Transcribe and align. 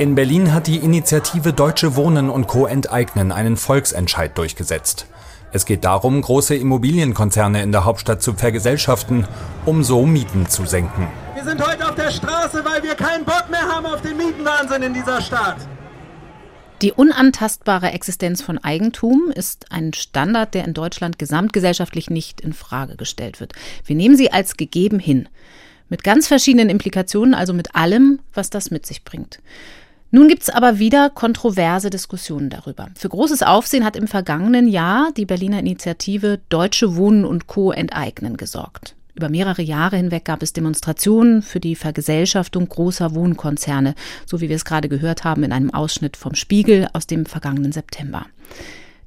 In 0.00 0.14
Berlin 0.14 0.54
hat 0.54 0.66
die 0.66 0.78
Initiative 0.78 1.52
Deutsche 1.52 1.94
Wohnen 1.94 2.30
und 2.30 2.46
Co. 2.46 2.64
enteignen 2.64 3.32
einen 3.32 3.58
Volksentscheid 3.58 4.38
durchgesetzt. 4.38 5.04
Es 5.52 5.66
geht 5.66 5.84
darum, 5.84 6.22
große 6.22 6.54
Immobilienkonzerne 6.54 7.62
in 7.62 7.70
der 7.70 7.84
Hauptstadt 7.84 8.22
zu 8.22 8.32
vergesellschaften, 8.32 9.28
um 9.66 9.84
so 9.84 10.06
Mieten 10.06 10.48
zu 10.48 10.64
senken. 10.64 11.06
Wir 11.34 11.44
sind 11.44 11.60
heute 11.60 11.86
auf 11.86 11.96
der 11.96 12.10
Straße, 12.10 12.64
weil 12.64 12.82
wir 12.82 12.94
keinen 12.94 13.26
Bock 13.26 13.50
mehr 13.50 13.60
haben 13.60 13.84
auf 13.84 14.00
den 14.00 14.16
Mietenwahnsinn 14.16 14.82
in 14.84 14.94
dieser 14.94 15.20
Stadt. 15.20 15.58
Die 16.80 16.92
unantastbare 16.92 17.90
Existenz 17.90 18.40
von 18.40 18.56
Eigentum 18.56 19.30
ist 19.34 19.70
ein 19.70 19.92
Standard, 19.92 20.54
der 20.54 20.64
in 20.64 20.72
Deutschland 20.72 21.18
gesamtgesellschaftlich 21.18 22.08
nicht 22.08 22.40
in 22.40 22.54
Frage 22.54 22.96
gestellt 22.96 23.38
wird. 23.38 23.52
Wir 23.84 23.96
nehmen 23.96 24.16
sie 24.16 24.32
als 24.32 24.56
gegeben 24.56 24.98
hin. 24.98 25.28
Mit 25.90 26.04
ganz 26.04 26.26
verschiedenen 26.26 26.70
Implikationen, 26.70 27.34
also 27.34 27.52
mit 27.52 27.74
allem, 27.74 28.20
was 28.32 28.48
das 28.48 28.70
mit 28.70 28.86
sich 28.86 29.04
bringt. 29.04 29.40
Nun 30.12 30.26
gibt 30.26 30.42
es 30.42 30.50
aber 30.50 30.80
wieder 30.80 31.08
kontroverse 31.08 31.88
Diskussionen 31.88 32.50
darüber. 32.50 32.88
Für 32.96 33.08
großes 33.08 33.44
Aufsehen 33.44 33.84
hat 33.84 33.94
im 33.94 34.08
vergangenen 34.08 34.66
Jahr 34.66 35.12
die 35.16 35.24
Berliner 35.24 35.60
Initiative 35.60 36.40
Deutsche 36.48 36.96
Wohnen 36.96 37.24
und 37.24 37.46
Co. 37.46 37.70
enteignen 37.70 38.36
gesorgt. 38.36 38.96
Über 39.14 39.28
mehrere 39.28 39.62
Jahre 39.62 39.96
hinweg 39.96 40.24
gab 40.24 40.42
es 40.42 40.52
Demonstrationen 40.52 41.42
für 41.42 41.60
die 41.60 41.76
Vergesellschaftung 41.76 42.68
großer 42.68 43.14
Wohnkonzerne, 43.14 43.94
so 44.26 44.40
wie 44.40 44.48
wir 44.48 44.56
es 44.56 44.64
gerade 44.64 44.88
gehört 44.88 45.22
haben 45.22 45.44
in 45.44 45.52
einem 45.52 45.72
Ausschnitt 45.72 46.16
vom 46.16 46.34
Spiegel 46.34 46.88
aus 46.92 47.06
dem 47.06 47.24
vergangenen 47.26 47.70
September. 47.70 48.26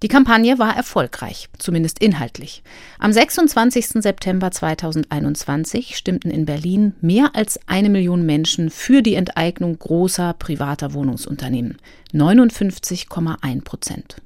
Die 0.03 0.09
Kampagne 0.09 0.59
war 0.59 0.75
erfolgreich, 0.75 1.47
zumindest 1.57 1.99
inhaltlich. 1.99 2.61
Am 2.99 3.13
26. 3.13 4.03
September 4.03 4.51
2021 4.51 5.95
stimmten 5.95 6.29
in 6.29 6.45
Berlin 6.45 6.93
mehr 6.99 7.31
als 7.35 7.57
eine 7.67 7.89
Million 7.89 8.25
Menschen 8.25 8.69
für 8.69 9.01
die 9.01 9.15
Enteignung 9.15 9.79
großer 9.79 10.33
privater 10.33 10.93
Wohnungsunternehmen. 10.93 11.77
59,1 12.11 13.63
Prozent. 13.63 14.17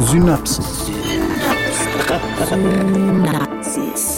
Synapsen. 0.00 0.64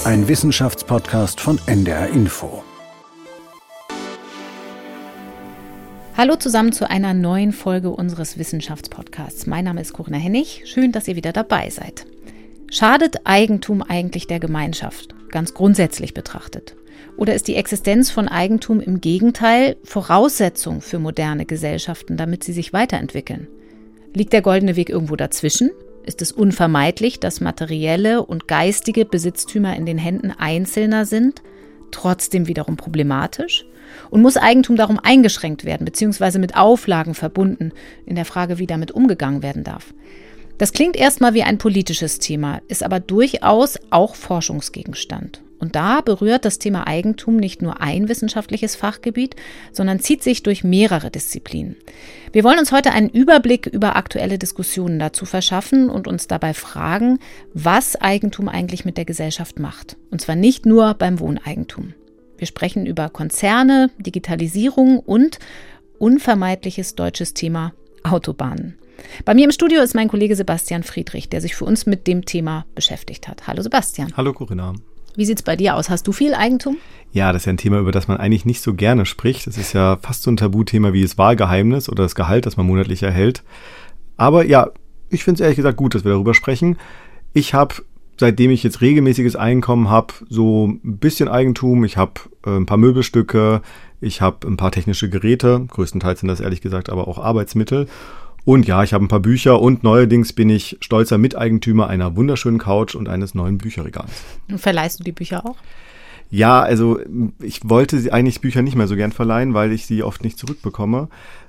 Ein 0.04 0.28
Wissenschaftspodcast 0.28 1.40
von 1.40 1.58
NDR 1.66 2.08
Info. 2.10 2.62
Hallo 6.16 6.36
zusammen 6.36 6.72
zu 6.72 6.88
einer 6.88 7.12
neuen 7.12 7.50
Folge 7.50 7.90
unseres 7.90 8.38
Wissenschaftspodcasts. 8.38 9.48
Mein 9.48 9.64
Name 9.64 9.80
ist 9.80 9.94
Corinna 9.94 10.16
Hennig. 10.16 10.62
Schön, 10.64 10.92
dass 10.92 11.08
ihr 11.08 11.16
wieder 11.16 11.32
dabei 11.32 11.70
seid. 11.70 12.06
Schadet 12.70 13.16
Eigentum 13.24 13.82
eigentlich 13.82 14.28
der 14.28 14.38
Gemeinschaft, 14.38 15.12
ganz 15.30 15.54
grundsätzlich 15.54 16.14
betrachtet? 16.14 16.76
Oder 17.16 17.34
ist 17.34 17.48
die 17.48 17.56
Existenz 17.56 18.12
von 18.12 18.28
Eigentum 18.28 18.80
im 18.80 19.00
Gegenteil 19.00 19.74
Voraussetzung 19.82 20.82
für 20.82 21.00
moderne 21.00 21.46
Gesellschaften, 21.46 22.16
damit 22.16 22.44
sie 22.44 22.52
sich 22.52 22.72
weiterentwickeln? 22.72 23.48
Liegt 24.14 24.32
der 24.32 24.42
goldene 24.42 24.76
Weg 24.76 24.90
irgendwo 24.90 25.16
dazwischen? 25.16 25.72
Ist 26.06 26.22
es 26.22 26.30
unvermeidlich, 26.30 27.18
dass 27.18 27.40
materielle 27.40 28.24
und 28.24 28.46
geistige 28.46 29.04
Besitztümer 29.04 29.74
in 29.74 29.84
den 29.84 29.98
Händen 29.98 30.30
Einzelner 30.30 31.06
sind, 31.06 31.42
trotzdem 31.90 32.46
wiederum 32.46 32.76
problematisch? 32.76 33.66
Und 34.10 34.22
muss 34.22 34.36
Eigentum 34.36 34.76
darum 34.76 34.98
eingeschränkt 35.02 35.64
werden, 35.64 35.84
beziehungsweise 35.84 36.38
mit 36.38 36.56
Auflagen 36.56 37.14
verbunden, 37.14 37.72
in 38.06 38.16
der 38.16 38.24
Frage, 38.24 38.58
wie 38.58 38.66
damit 38.66 38.92
umgegangen 38.92 39.42
werden 39.42 39.64
darf? 39.64 39.94
Das 40.58 40.72
klingt 40.72 40.96
erstmal 40.96 41.34
wie 41.34 41.42
ein 41.42 41.58
politisches 41.58 42.20
Thema, 42.20 42.60
ist 42.68 42.84
aber 42.84 43.00
durchaus 43.00 43.78
auch 43.90 44.14
Forschungsgegenstand. 44.14 45.40
Und 45.58 45.76
da 45.76 46.02
berührt 46.02 46.44
das 46.44 46.58
Thema 46.58 46.86
Eigentum 46.86 47.36
nicht 47.36 47.62
nur 47.62 47.80
ein 47.80 48.08
wissenschaftliches 48.08 48.76
Fachgebiet, 48.76 49.34
sondern 49.72 49.98
zieht 49.98 50.22
sich 50.22 50.42
durch 50.42 50.62
mehrere 50.62 51.10
Disziplinen. 51.10 51.76
Wir 52.32 52.44
wollen 52.44 52.58
uns 52.58 52.70
heute 52.70 52.92
einen 52.92 53.08
Überblick 53.08 53.66
über 53.66 53.96
aktuelle 53.96 54.38
Diskussionen 54.38 54.98
dazu 54.98 55.24
verschaffen 55.24 55.88
und 55.88 56.06
uns 56.06 56.28
dabei 56.28 56.52
fragen, 56.52 57.18
was 57.54 57.96
Eigentum 57.96 58.48
eigentlich 58.48 58.84
mit 58.84 58.98
der 58.98 59.06
Gesellschaft 59.06 59.58
macht. 59.58 59.96
Und 60.10 60.20
zwar 60.20 60.36
nicht 60.36 60.66
nur 60.66 60.94
beim 60.94 61.18
Wohneigentum. 61.18 61.94
Wir 62.36 62.46
sprechen 62.46 62.86
über 62.86 63.08
Konzerne, 63.08 63.90
Digitalisierung 63.98 64.98
und 64.98 65.38
unvermeidliches 65.98 66.94
deutsches 66.94 67.34
Thema 67.34 67.72
Autobahnen. 68.02 68.76
Bei 69.24 69.34
mir 69.34 69.44
im 69.44 69.52
Studio 69.52 69.80
ist 69.82 69.94
mein 69.94 70.08
Kollege 70.08 70.36
Sebastian 70.36 70.82
Friedrich, 70.82 71.28
der 71.28 71.40
sich 71.40 71.54
für 71.54 71.64
uns 71.64 71.86
mit 71.86 72.06
dem 72.06 72.24
Thema 72.24 72.66
beschäftigt 72.74 73.28
hat. 73.28 73.46
Hallo 73.46 73.62
Sebastian. 73.62 74.12
Hallo 74.16 74.32
Corinna. 74.32 74.74
Wie 75.16 75.24
sieht 75.24 75.38
es 75.38 75.42
bei 75.44 75.54
dir 75.54 75.76
aus? 75.76 75.90
Hast 75.90 76.06
du 76.06 76.12
viel 76.12 76.34
Eigentum? 76.34 76.76
Ja, 77.12 77.32
das 77.32 77.42
ist 77.42 77.46
ja 77.46 77.52
ein 77.52 77.58
Thema, 77.58 77.78
über 77.78 77.92
das 77.92 78.08
man 78.08 78.16
eigentlich 78.16 78.44
nicht 78.44 78.60
so 78.60 78.74
gerne 78.74 79.06
spricht. 79.06 79.46
Das 79.46 79.56
ist 79.56 79.72
ja 79.72 79.98
fast 80.02 80.24
so 80.24 80.30
ein 80.30 80.36
Tabuthema 80.36 80.92
wie 80.92 81.02
das 81.02 81.16
Wahlgeheimnis 81.16 81.88
oder 81.88 82.02
das 82.02 82.16
Gehalt, 82.16 82.46
das 82.46 82.56
man 82.56 82.66
monatlich 82.66 83.04
erhält. 83.04 83.44
Aber 84.16 84.44
ja, 84.44 84.70
ich 85.10 85.22
finde 85.22 85.36
es 85.36 85.40
ehrlich 85.42 85.56
gesagt 85.56 85.76
gut, 85.76 85.94
dass 85.94 86.04
wir 86.04 86.12
darüber 86.12 86.34
sprechen. 86.34 86.78
Ich 87.32 87.54
habe, 87.54 87.76
seitdem 88.18 88.50
ich 88.50 88.62
jetzt 88.62 88.80
regelmäßiges 88.80 89.36
Einkommen 89.36 89.90
habe, 89.90 90.14
so 90.28 90.68
ein 90.68 90.98
bisschen 90.98 91.28
Eigentum. 91.28 91.84
Ich 91.84 91.96
habe 91.96 92.12
äh, 92.46 92.50
ein 92.50 92.66
paar 92.66 92.78
Möbelstücke, 92.78 93.62
ich 94.00 94.20
habe 94.20 94.46
ein 94.46 94.56
paar 94.56 94.72
technische 94.72 95.08
Geräte. 95.08 95.66
Größtenteils 95.68 96.20
sind 96.20 96.28
das 96.28 96.40
ehrlich 96.40 96.60
gesagt 96.60 96.90
aber 96.90 97.08
auch 97.08 97.18
Arbeitsmittel. 97.18 97.86
Und 98.44 98.66
ja, 98.66 98.82
ich 98.82 98.92
habe 98.92 99.04
ein 99.04 99.08
paar 99.08 99.20
Bücher 99.20 99.60
und 99.60 99.82
neuerdings 99.84 100.34
bin 100.34 100.50
ich 100.50 100.76
stolzer 100.80 101.16
Miteigentümer 101.16 101.88
einer 101.88 102.14
wunderschönen 102.14 102.58
Couch 102.58 102.94
und 102.94 103.08
eines 103.08 103.34
neuen 103.34 103.56
Bücherregals. 103.56 104.22
Und 104.50 104.60
verleihst 104.60 105.00
du 105.00 105.04
die 105.04 105.12
Bücher 105.12 105.46
auch? 105.46 105.56
Ja, 106.30 106.60
also 106.60 106.98
ich 107.40 107.60
wollte 107.68 107.98
sie 107.98 108.12
eigentlich 108.12 108.40
Bücher 108.40 108.60
nicht 108.60 108.76
mehr 108.76 108.88
so 108.88 108.96
gern 108.96 109.12
verleihen, 109.12 109.54
weil 109.54 109.72
ich 109.72 109.86
sie 109.86 110.02
oft 110.02 110.24
nicht 110.24 110.38
zurückbekomme. 110.38 111.08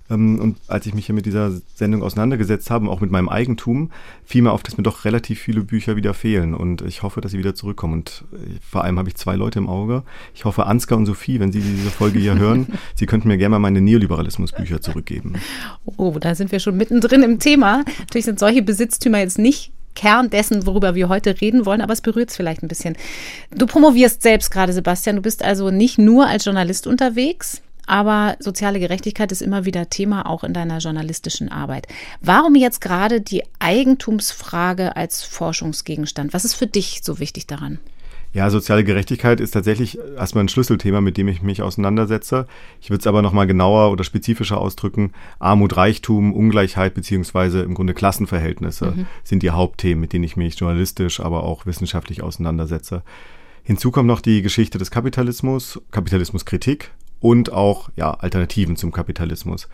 Ähm, 0.10 0.40
und 0.40 0.58
als 0.68 0.86
ich 0.86 0.94
mich 0.94 1.08
hier 1.08 1.16
mit 1.16 1.26
dieser 1.26 1.52
Sendung 1.74 2.04
auseinandergesetzt 2.04 2.70
habe, 2.70 2.90
auch 2.90 3.02
mit 3.02 3.12
meinem 3.12 3.30
Eigentum, 3.30 3.92
fiel 4.24 4.42
mir 4.42 4.52
auf, 4.52 4.64
dass 4.64 4.78
mir 4.78 4.84
doch 4.84 5.06
relativ 5.06 5.40
viele 5.40 5.62
Bücher 5.62 5.96
wieder 5.96 6.14
fehlen. 6.14 6.54
Und 6.54 6.82
ich 6.82 7.04
hoffe, 7.04 7.22
dass 7.22 7.32
sie 7.32 7.40
wieder 7.40 7.56
zurückkommen. 7.56 7.94
Und 7.94 8.26
äh, 8.34 8.60
vor 8.62 8.84
allem 8.84 9.00
habe 9.00 9.10
ich 9.10 9.16
zwei 9.16 9.36
Leute 9.36 9.60
im 9.60 9.68
Auge. 9.68 10.04
Ich 10.34 10.46
hoffe, 10.46 10.66
Ansgar 10.66 10.98
und 10.98 11.06
Sophie, 11.06 11.40
wenn 11.40 11.52
Sie 11.52 11.62
diese 11.62 11.90
Folge 11.90 12.20
hier 12.20 12.38
hören, 12.38 12.68
Sie 12.96 13.06
könnten 13.06 13.28
mir 13.28 13.38
gerne 13.38 13.52
mal 13.52 13.60
meine 13.60 13.82
Neoliberalismusbücher 13.82 14.82
zurückgeben. 14.82 15.34
Oh, 15.98 16.18
da 16.20 16.36
sind 16.36 16.52
wir 16.52 16.60
schon 16.60 16.78
mittendrin 16.78 17.24
im 17.24 17.40
Thema. 17.40 17.84
Natürlich 18.00 18.26
sind 18.26 18.40
solche 18.40 18.62
Besitztümer 18.62 19.20
jetzt 19.20 19.40
nicht 19.40 19.72
Kern 19.96 20.30
dessen, 20.30 20.68
worüber 20.68 20.94
wir 20.94 21.10
heute 21.10 21.42
reden 21.42 21.66
wollen, 21.66 21.82
aber 21.82 21.94
es 21.94 22.02
berührt 22.02 22.30
es 22.30 22.36
vielleicht 22.36 22.62
ein 22.62 22.68
bisschen. 22.68 22.96
Du 23.52 23.66
promovierst 23.66 24.22
selbst 24.22 24.52
gerade, 24.52 24.74
Sebastian. 24.74 25.16
Du 25.16 25.22
bist 25.22 25.42
also 25.42 25.72
nicht 25.72 25.98
nur 25.98 26.28
als 26.28 26.46
Journalist 26.46 26.86
unterwegs, 26.86 27.62
aber 27.88 28.36
soziale 28.40 28.80
Gerechtigkeit 28.80 29.32
ist 29.32 29.42
immer 29.42 29.66
wieder 29.66 29.90
Thema 29.90 30.26
auch 30.26 30.44
in 30.44 30.54
deiner 30.54 30.80
journalistischen 30.80 31.50
Arbeit. 31.50 31.88
Warum 32.22 32.56
jetzt 32.56 32.82
gerade 32.82 33.22
die 33.22 33.44
Eigentumsfrage 33.60 34.96
als 34.96 35.24
Forschungsgegenstand? 35.24 36.34
Was 36.34 36.46
ist 36.46 36.56
für 36.56 36.68
dich 36.68 37.02
so 37.04 37.20
wichtig 37.20 37.48
daran? 37.48 37.80
Ja, 38.36 38.50
soziale 38.50 38.84
Gerechtigkeit 38.84 39.40
ist 39.40 39.52
tatsächlich 39.52 39.98
erstmal 40.18 40.44
ein 40.44 40.50
Schlüsselthema, 40.50 41.00
mit 41.00 41.16
dem 41.16 41.30
ich 41.30 41.42
mich 41.42 41.62
auseinandersetze. 41.62 42.48
Ich 42.82 42.90
würde 42.90 43.00
es 43.00 43.08
aber 43.08 43.22
nochmal 43.22 43.48
genauer 43.48 43.94
oder 43.94 44.04
spezifischer 44.04 44.60
ausdrücken. 44.60 45.14
Armut, 45.40 45.78
Reichtum, 45.78 46.34
Ungleichheit 46.34 46.96
beziehungsweise 46.96 47.62
im 47.62 47.76
Grunde 47.76 47.94
Klassenverhältnisse 47.94 48.88
mhm. 48.88 49.06
sind 49.24 49.42
die 49.42 49.52
Hauptthemen, 49.52 50.02
mit 50.02 50.12
denen 50.12 50.26
ich 50.26 50.36
mich 50.36 50.60
journalistisch, 50.60 51.22
aber 51.22 51.44
auch 51.44 51.66
wissenschaftlich 51.66 52.24
auseinandersetze. 52.24 53.04
Hinzu 53.64 53.90
kommt 53.90 54.08
noch 54.08 54.20
die 54.20 54.42
Geschichte 54.42 54.80
des 54.80 54.92
Kapitalismus, 54.92 55.82
Kapitalismuskritik 55.92 56.92
und 57.26 57.52
auch 57.52 57.90
ja, 57.96 58.12
Alternativen 58.12 58.76
zum 58.76 58.92
Kapitalismus. 58.92 59.68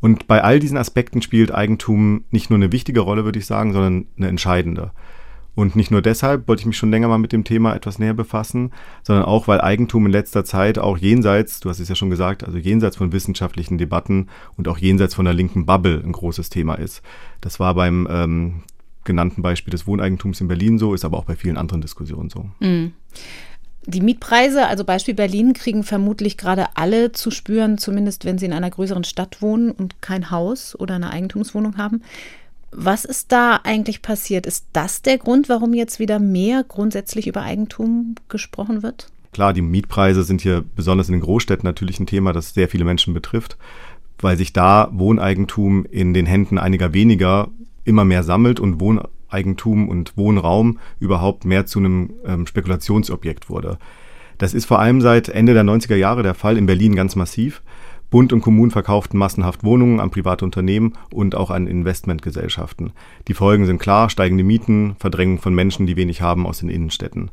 Und 0.00 0.26
bei 0.26 0.42
all 0.42 0.58
diesen 0.58 0.76
Aspekten 0.76 1.22
spielt 1.22 1.54
Eigentum 1.54 2.24
nicht 2.32 2.50
nur 2.50 2.56
eine 2.56 2.72
wichtige 2.72 2.98
Rolle, 2.98 3.24
würde 3.24 3.38
ich 3.38 3.46
sagen, 3.46 3.72
sondern 3.72 4.06
eine 4.16 4.26
entscheidende. 4.26 4.90
Und 5.54 5.76
nicht 5.76 5.92
nur 5.92 6.02
deshalb 6.02 6.48
wollte 6.48 6.60
ich 6.60 6.66
mich 6.66 6.76
schon 6.76 6.90
länger 6.90 7.06
mal 7.06 7.18
mit 7.18 7.30
dem 7.30 7.44
Thema 7.44 7.72
etwas 7.76 8.00
näher 8.00 8.14
befassen, 8.14 8.72
sondern 9.04 9.26
auch, 9.26 9.46
weil 9.46 9.60
Eigentum 9.60 10.06
in 10.06 10.12
letzter 10.12 10.44
Zeit 10.44 10.76
auch 10.76 10.98
jenseits, 10.98 11.60
du 11.60 11.68
hast 11.68 11.78
es 11.78 11.88
ja 11.88 11.94
schon 11.94 12.10
gesagt, 12.10 12.42
also 12.42 12.58
jenseits 12.58 12.96
von 12.96 13.12
wissenschaftlichen 13.12 13.78
Debatten 13.78 14.26
und 14.56 14.66
auch 14.66 14.78
jenseits 14.78 15.14
von 15.14 15.24
der 15.24 15.34
linken 15.34 15.66
Bubble 15.66 16.02
ein 16.04 16.12
großes 16.12 16.50
Thema 16.50 16.74
ist. 16.74 17.02
Das 17.40 17.60
war 17.60 17.74
beim 17.74 18.08
ähm, 18.10 18.62
genannten 19.04 19.42
Beispiel 19.42 19.70
des 19.70 19.86
Wohneigentums 19.86 20.40
in 20.40 20.48
Berlin 20.48 20.78
so, 20.78 20.94
ist 20.94 21.04
aber 21.04 21.16
auch 21.16 21.24
bei 21.24 21.36
vielen 21.36 21.56
anderen 21.56 21.80
Diskussionen 21.80 22.28
so. 22.28 22.50
Mhm. 22.58 22.92
Die 23.88 24.02
Mietpreise, 24.02 24.66
also 24.66 24.84
Beispiel 24.84 25.14
Berlin, 25.14 25.54
kriegen 25.54 25.82
vermutlich 25.82 26.36
gerade 26.36 26.66
alle 26.74 27.12
zu 27.12 27.30
spüren, 27.30 27.78
zumindest 27.78 28.26
wenn 28.26 28.36
sie 28.36 28.44
in 28.44 28.52
einer 28.52 28.68
größeren 28.68 29.02
Stadt 29.02 29.40
wohnen 29.40 29.70
und 29.70 30.02
kein 30.02 30.30
Haus 30.30 30.78
oder 30.78 30.96
eine 30.96 31.08
Eigentumswohnung 31.08 31.78
haben. 31.78 32.02
Was 32.70 33.06
ist 33.06 33.32
da 33.32 33.60
eigentlich 33.64 34.02
passiert? 34.02 34.44
Ist 34.44 34.66
das 34.74 35.00
der 35.00 35.16
Grund, 35.16 35.48
warum 35.48 35.72
jetzt 35.72 36.00
wieder 36.00 36.18
mehr 36.18 36.64
grundsätzlich 36.64 37.26
über 37.26 37.40
Eigentum 37.40 38.16
gesprochen 38.28 38.82
wird? 38.82 39.10
Klar, 39.32 39.54
die 39.54 39.62
Mietpreise 39.62 40.22
sind 40.22 40.42
hier 40.42 40.62
besonders 40.76 41.08
in 41.08 41.14
den 41.14 41.22
Großstädten 41.22 41.66
natürlich 41.66 41.98
ein 41.98 42.06
Thema, 42.06 42.34
das 42.34 42.52
sehr 42.52 42.68
viele 42.68 42.84
Menschen 42.84 43.14
betrifft, 43.14 43.56
weil 44.20 44.36
sich 44.36 44.52
da 44.52 44.90
Wohneigentum 44.92 45.86
in 45.86 46.12
den 46.12 46.26
Händen 46.26 46.58
einiger 46.58 46.92
weniger 46.92 47.48
immer 47.86 48.04
mehr 48.04 48.22
sammelt 48.22 48.60
und 48.60 48.82
Wohneigentum 49.30 49.88
und 49.88 50.16
Wohnraum 50.16 50.78
überhaupt 51.00 51.44
mehr 51.44 51.66
zu 51.66 51.78
einem 51.78 52.10
ähm, 52.24 52.46
Spekulationsobjekt 52.46 53.50
wurde. 53.50 53.78
Das 54.38 54.54
ist 54.54 54.66
vor 54.66 54.78
allem 54.78 55.00
seit 55.00 55.28
Ende 55.28 55.54
der 55.54 55.64
90er 55.64 55.96
Jahre 55.96 56.22
der 56.22 56.34
Fall, 56.34 56.56
in 56.56 56.66
Berlin 56.66 56.94
ganz 56.94 57.16
massiv. 57.16 57.62
Bund 58.10 58.32
und 58.32 58.40
Kommunen 58.40 58.70
verkauften 58.70 59.18
massenhaft 59.18 59.64
Wohnungen 59.64 60.00
an 60.00 60.10
private 60.10 60.44
Unternehmen 60.44 60.94
und 61.12 61.34
auch 61.34 61.50
an 61.50 61.66
Investmentgesellschaften. 61.66 62.92
Die 63.26 63.34
Folgen 63.34 63.66
sind 63.66 63.78
klar, 63.78 64.08
steigende 64.08 64.44
Mieten, 64.44 64.96
Verdrängung 64.98 65.40
von 65.40 65.54
Menschen, 65.54 65.86
die 65.86 65.96
wenig 65.96 66.22
haben 66.22 66.46
aus 66.46 66.60
den 66.60 66.70
Innenstädten. 66.70 67.30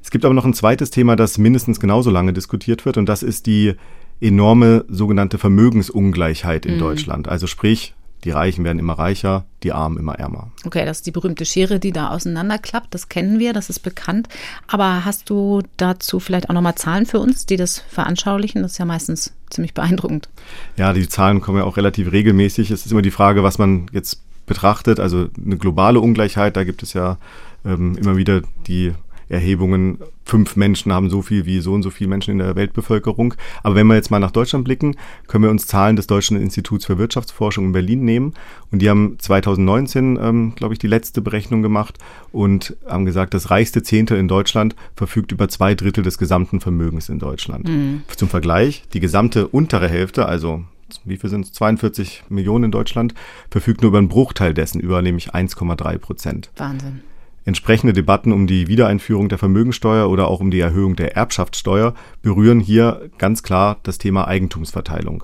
Es 0.00 0.12
gibt 0.12 0.24
aber 0.24 0.34
noch 0.34 0.44
ein 0.44 0.54
zweites 0.54 0.90
Thema, 0.90 1.16
das 1.16 1.38
mindestens 1.38 1.80
genauso 1.80 2.10
lange 2.10 2.32
diskutiert 2.32 2.84
wird, 2.84 2.98
und 2.98 3.08
das 3.08 3.24
ist 3.24 3.46
die 3.46 3.74
enorme 4.20 4.84
sogenannte 4.88 5.38
Vermögensungleichheit 5.38 6.66
in 6.66 6.76
mhm. 6.76 6.80
Deutschland. 6.80 7.26
Also 7.26 7.48
sprich, 7.48 7.94
die 8.24 8.30
Reichen 8.30 8.64
werden 8.64 8.78
immer 8.78 8.94
reicher, 8.94 9.44
die 9.62 9.72
Armen 9.72 9.98
immer 9.98 10.14
ärmer. 10.14 10.50
Okay, 10.64 10.84
das 10.84 10.98
ist 10.98 11.06
die 11.06 11.12
berühmte 11.12 11.44
Schere, 11.44 11.78
die 11.78 11.92
da 11.92 12.10
auseinanderklappt. 12.10 12.92
Das 12.92 13.08
kennen 13.08 13.38
wir, 13.38 13.52
das 13.52 13.70
ist 13.70 13.80
bekannt. 13.80 14.28
Aber 14.66 15.04
hast 15.04 15.30
du 15.30 15.62
dazu 15.76 16.18
vielleicht 16.18 16.50
auch 16.50 16.54
nochmal 16.54 16.74
Zahlen 16.74 17.06
für 17.06 17.20
uns, 17.20 17.46
die 17.46 17.56
das 17.56 17.78
veranschaulichen? 17.78 18.62
Das 18.62 18.72
ist 18.72 18.78
ja 18.78 18.84
meistens 18.84 19.32
ziemlich 19.50 19.74
beeindruckend. 19.74 20.28
Ja, 20.76 20.92
die 20.92 21.08
Zahlen 21.08 21.40
kommen 21.40 21.58
ja 21.58 21.64
auch 21.64 21.76
relativ 21.76 22.10
regelmäßig. 22.10 22.70
Es 22.70 22.84
ist 22.84 22.92
immer 22.92 23.02
die 23.02 23.10
Frage, 23.10 23.42
was 23.42 23.58
man 23.58 23.86
jetzt 23.92 24.20
betrachtet. 24.46 24.98
Also 24.98 25.28
eine 25.44 25.56
globale 25.56 26.00
Ungleichheit, 26.00 26.56
da 26.56 26.64
gibt 26.64 26.82
es 26.82 26.94
ja 26.94 27.18
ähm, 27.64 27.96
immer 27.96 28.16
wieder 28.16 28.42
die 28.66 28.92
Erhebungen, 29.28 29.98
fünf 30.24 30.56
Menschen 30.56 30.92
haben 30.92 31.10
so 31.10 31.22
viel 31.22 31.46
wie 31.46 31.60
so 31.60 31.72
und 31.72 31.82
so 31.82 31.90
viele 31.90 32.08
Menschen 32.08 32.32
in 32.32 32.38
der 32.38 32.54
Weltbevölkerung. 32.56 33.34
Aber 33.62 33.74
wenn 33.74 33.86
wir 33.86 33.94
jetzt 33.94 34.10
mal 34.10 34.18
nach 34.18 34.30
Deutschland 34.30 34.64
blicken, 34.64 34.96
können 35.26 35.44
wir 35.44 35.50
uns 35.50 35.66
Zahlen 35.66 35.96
des 35.96 36.06
Deutschen 36.06 36.40
Instituts 36.40 36.86
für 36.86 36.98
Wirtschaftsforschung 36.98 37.66
in 37.66 37.72
Berlin 37.72 38.04
nehmen. 38.04 38.34
Und 38.70 38.82
die 38.82 38.90
haben 38.90 39.16
2019, 39.18 40.18
ähm, 40.20 40.54
glaube 40.54 40.74
ich, 40.74 40.78
die 40.78 40.86
letzte 40.86 41.20
Berechnung 41.20 41.62
gemacht 41.62 41.98
und 42.32 42.76
haben 42.86 43.04
gesagt, 43.04 43.34
das 43.34 43.50
reichste 43.50 43.82
Zehntel 43.82 44.18
in 44.18 44.28
Deutschland 44.28 44.76
verfügt 44.94 45.32
über 45.32 45.48
zwei 45.48 45.74
Drittel 45.74 46.04
des 46.04 46.18
gesamten 46.18 46.60
Vermögens 46.60 47.08
in 47.08 47.18
Deutschland. 47.18 47.68
Mhm. 47.68 48.02
Zum 48.16 48.28
Vergleich, 48.28 48.84
die 48.92 49.00
gesamte 49.00 49.48
untere 49.48 49.88
Hälfte, 49.88 50.26
also 50.26 50.64
wie 51.04 51.16
viel 51.16 51.30
sind 51.30 51.46
es? 51.46 51.52
42 51.52 52.24
Millionen 52.28 52.66
in 52.66 52.70
Deutschland, 52.70 53.14
verfügt 53.50 53.82
nur 53.82 53.88
über 53.88 53.98
einen 53.98 54.08
Bruchteil 54.08 54.54
dessen, 54.54 54.80
über 54.80 55.02
nämlich 55.02 55.34
1,3 55.34 55.98
Prozent. 55.98 56.50
Wahnsinn. 56.56 57.00
Entsprechende 57.46 57.92
Debatten 57.92 58.32
um 58.32 58.48
die 58.48 58.66
Wiedereinführung 58.66 59.28
der 59.28 59.38
Vermögensteuer 59.38 60.10
oder 60.10 60.26
auch 60.26 60.40
um 60.40 60.50
die 60.50 60.58
Erhöhung 60.58 60.96
der 60.96 61.16
Erbschaftssteuer 61.16 61.94
berühren 62.20 62.58
hier 62.58 63.08
ganz 63.18 63.44
klar 63.44 63.78
das 63.84 63.98
Thema 63.98 64.26
Eigentumsverteilung. 64.26 65.22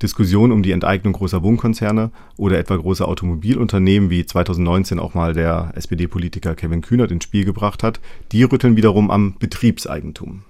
Diskussionen 0.00 0.52
um 0.52 0.62
die 0.62 0.70
Enteignung 0.72 1.12
großer 1.12 1.42
Wohnkonzerne 1.42 2.10
oder 2.38 2.58
etwa 2.58 2.76
großer 2.76 3.06
Automobilunternehmen, 3.06 4.08
wie 4.08 4.24
2019 4.24 4.98
auch 4.98 5.12
mal 5.12 5.34
der 5.34 5.72
SPD-Politiker 5.74 6.54
Kevin 6.54 6.80
Kühnert 6.80 7.10
ins 7.10 7.24
Spiel 7.24 7.44
gebracht 7.44 7.82
hat, 7.82 8.00
die 8.32 8.44
rütteln 8.44 8.76
wiederum 8.76 9.10
am 9.10 9.34
Betriebseigentum. 9.38 10.44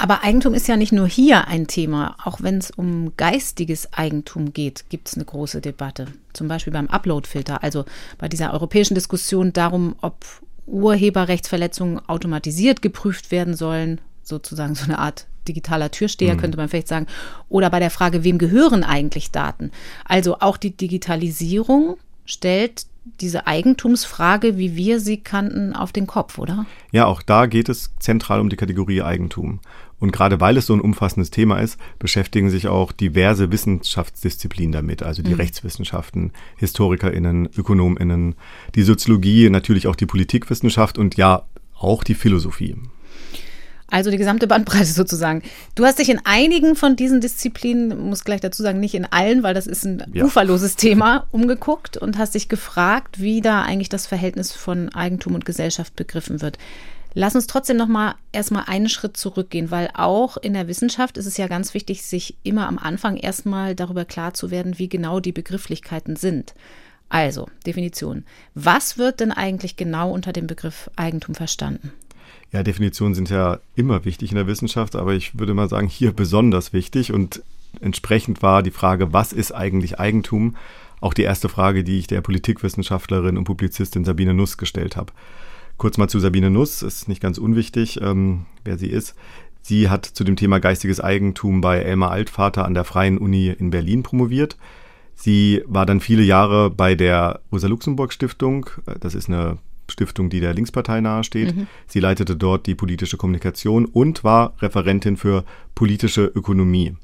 Aber 0.00 0.22
Eigentum 0.22 0.54
ist 0.54 0.68
ja 0.68 0.76
nicht 0.76 0.92
nur 0.92 1.08
hier 1.08 1.48
ein 1.48 1.66
Thema. 1.66 2.16
Auch 2.24 2.40
wenn 2.40 2.58
es 2.58 2.70
um 2.70 3.12
geistiges 3.16 3.92
Eigentum 3.92 4.52
geht, 4.52 4.88
gibt 4.90 5.08
es 5.08 5.14
eine 5.14 5.24
große 5.24 5.60
Debatte. 5.60 6.06
Zum 6.32 6.46
Beispiel 6.46 6.72
beim 6.72 6.86
Uploadfilter, 6.86 7.64
also 7.64 7.84
bei 8.16 8.28
dieser 8.28 8.52
europäischen 8.52 8.94
Diskussion 8.94 9.52
darum, 9.52 9.96
ob 10.00 10.24
Urheberrechtsverletzungen 10.66 12.00
automatisiert 12.08 12.80
geprüft 12.80 13.32
werden 13.32 13.56
sollen, 13.56 14.00
sozusagen 14.22 14.76
so 14.76 14.84
eine 14.84 14.98
Art 14.98 15.26
digitaler 15.48 15.90
Türsteher, 15.90 16.34
mhm. 16.34 16.38
könnte 16.38 16.58
man 16.58 16.68
vielleicht 16.68 16.88
sagen. 16.88 17.06
Oder 17.48 17.70
bei 17.70 17.80
der 17.80 17.90
Frage, 17.90 18.22
wem 18.22 18.38
gehören 18.38 18.84
eigentlich 18.84 19.32
Daten? 19.32 19.72
Also 20.04 20.38
auch 20.40 20.58
die 20.58 20.76
Digitalisierung 20.76 21.96
stellt 22.24 22.86
diese 23.20 23.46
Eigentumsfrage, 23.46 24.58
wie 24.58 24.76
wir 24.76 25.00
sie 25.00 25.18
kannten, 25.18 25.74
auf 25.74 25.92
den 25.92 26.06
Kopf, 26.06 26.38
oder? 26.38 26.66
Ja, 26.92 27.06
auch 27.06 27.22
da 27.22 27.46
geht 27.46 27.70
es 27.70 27.90
zentral 27.98 28.40
um 28.40 28.50
die 28.50 28.56
Kategorie 28.56 29.02
Eigentum. 29.02 29.60
Und 30.00 30.12
gerade 30.12 30.40
weil 30.40 30.56
es 30.56 30.66
so 30.66 30.74
ein 30.74 30.80
umfassendes 30.80 31.30
Thema 31.30 31.58
ist, 31.58 31.78
beschäftigen 31.98 32.50
sich 32.50 32.68
auch 32.68 32.92
diverse 32.92 33.50
Wissenschaftsdisziplinen 33.50 34.72
damit, 34.72 35.02
also 35.02 35.22
die 35.22 35.32
mhm. 35.32 35.40
Rechtswissenschaften, 35.40 36.32
HistorikerInnen, 36.56 37.48
ÖkonomInnen, 37.56 38.36
die 38.74 38.82
Soziologie, 38.82 39.50
natürlich 39.50 39.86
auch 39.86 39.96
die 39.96 40.06
Politikwissenschaft 40.06 40.98
und 40.98 41.16
ja, 41.16 41.42
auch 41.74 42.04
die 42.04 42.14
Philosophie. 42.14 42.76
Also 43.90 44.10
die 44.10 44.18
gesamte 44.18 44.46
Bandbreite 44.46 44.84
sozusagen. 44.92 45.42
Du 45.74 45.84
hast 45.84 45.98
dich 45.98 46.10
in 46.10 46.20
einigen 46.24 46.76
von 46.76 46.94
diesen 46.94 47.20
Disziplinen, 47.20 48.08
muss 48.08 48.24
gleich 48.24 48.40
dazu 48.40 48.62
sagen, 48.62 48.80
nicht 48.80 48.94
in 48.94 49.06
allen, 49.06 49.42
weil 49.42 49.54
das 49.54 49.66
ist 49.66 49.84
ein 49.84 50.04
ja. 50.12 50.24
uferloses 50.24 50.76
Thema, 50.76 51.26
umgeguckt 51.30 51.96
und 51.96 52.18
hast 52.18 52.34
dich 52.34 52.48
gefragt, 52.48 53.20
wie 53.20 53.40
da 53.40 53.62
eigentlich 53.62 53.88
das 53.88 54.06
Verhältnis 54.06 54.52
von 54.52 54.90
Eigentum 54.90 55.34
und 55.34 55.44
Gesellschaft 55.44 55.96
begriffen 55.96 56.40
wird. 56.42 56.58
Lass 57.18 57.34
uns 57.34 57.48
trotzdem 57.48 57.76
noch 57.76 57.88
mal 57.88 58.14
erstmal 58.30 58.66
einen 58.68 58.88
Schritt 58.88 59.16
zurückgehen, 59.16 59.72
weil 59.72 59.90
auch 59.92 60.36
in 60.36 60.52
der 60.52 60.68
Wissenschaft 60.68 61.18
ist 61.18 61.26
es 61.26 61.36
ja 61.36 61.48
ganz 61.48 61.74
wichtig, 61.74 62.04
sich 62.04 62.36
immer 62.44 62.68
am 62.68 62.78
Anfang 62.78 63.16
erstmal 63.16 63.74
darüber 63.74 64.04
klar 64.04 64.34
zu 64.34 64.52
werden, 64.52 64.78
wie 64.78 64.88
genau 64.88 65.18
die 65.18 65.32
Begrifflichkeiten 65.32 66.14
sind. 66.14 66.54
Also, 67.08 67.48
Definition. 67.66 68.24
Was 68.54 68.98
wird 68.98 69.18
denn 69.18 69.32
eigentlich 69.32 69.76
genau 69.76 70.12
unter 70.12 70.32
dem 70.32 70.46
Begriff 70.46 70.92
Eigentum 70.94 71.34
verstanden? 71.34 71.90
Ja, 72.52 72.62
Definitionen 72.62 73.16
sind 73.16 73.30
ja 73.30 73.58
immer 73.74 74.04
wichtig 74.04 74.30
in 74.30 74.36
der 74.36 74.46
Wissenschaft, 74.46 74.94
aber 74.94 75.14
ich 75.14 75.36
würde 75.36 75.54
mal 75.54 75.68
sagen, 75.68 75.88
hier 75.88 76.12
besonders 76.12 76.72
wichtig. 76.72 77.12
Und 77.12 77.42
entsprechend 77.80 78.42
war 78.42 78.62
die 78.62 78.70
Frage, 78.70 79.12
was 79.12 79.32
ist 79.32 79.50
eigentlich 79.50 79.98
Eigentum, 79.98 80.54
auch 81.00 81.14
die 81.14 81.22
erste 81.22 81.48
Frage, 81.48 81.82
die 81.82 81.98
ich 81.98 82.06
der 82.06 82.20
Politikwissenschaftlerin 82.20 83.36
und 83.36 83.42
Publizistin 83.42 84.04
Sabine 84.04 84.34
Nuss 84.34 84.56
gestellt 84.56 84.96
habe. 84.96 85.12
Kurz 85.78 85.96
mal 85.96 86.08
zu 86.08 86.18
Sabine 86.18 86.50
Nuss, 86.50 86.82
ist 86.82 87.08
nicht 87.08 87.22
ganz 87.22 87.38
unwichtig, 87.38 88.00
ähm, 88.02 88.46
wer 88.64 88.76
sie 88.76 88.88
ist. 88.88 89.14
Sie 89.62 89.88
hat 89.88 90.04
zu 90.06 90.24
dem 90.24 90.34
Thema 90.34 90.58
geistiges 90.58 91.00
Eigentum 91.00 91.60
bei 91.60 91.78
Elmar 91.78 92.10
Altvater 92.10 92.64
an 92.64 92.74
der 92.74 92.84
Freien 92.84 93.16
Uni 93.16 93.48
in 93.48 93.70
Berlin 93.70 94.02
promoviert. 94.02 94.56
Sie 95.14 95.62
war 95.66 95.86
dann 95.86 96.00
viele 96.00 96.22
Jahre 96.22 96.70
bei 96.70 96.94
der 96.94 97.40
Rosa-Luxemburg-Stiftung. 97.52 98.70
Das 99.00 99.14
ist 99.14 99.28
eine 99.28 99.58
Stiftung, 99.88 100.30
die 100.30 100.40
der 100.40 100.52
Linkspartei 100.52 101.00
nahesteht. 101.00 101.54
Mhm. 101.54 101.66
Sie 101.86 102.00
leitete 102.00 102.36
dort 102.36 102.66
die 102.66 102.74
politische 102.74 103.16
Kommunikation 103.16 103.84
und 103.84 104.24
war 104.24 104.54
Referentin 104.60 105.16
für 105.16 105.44
politische 105.74 106.24
Ökonomie. 106.24 106.96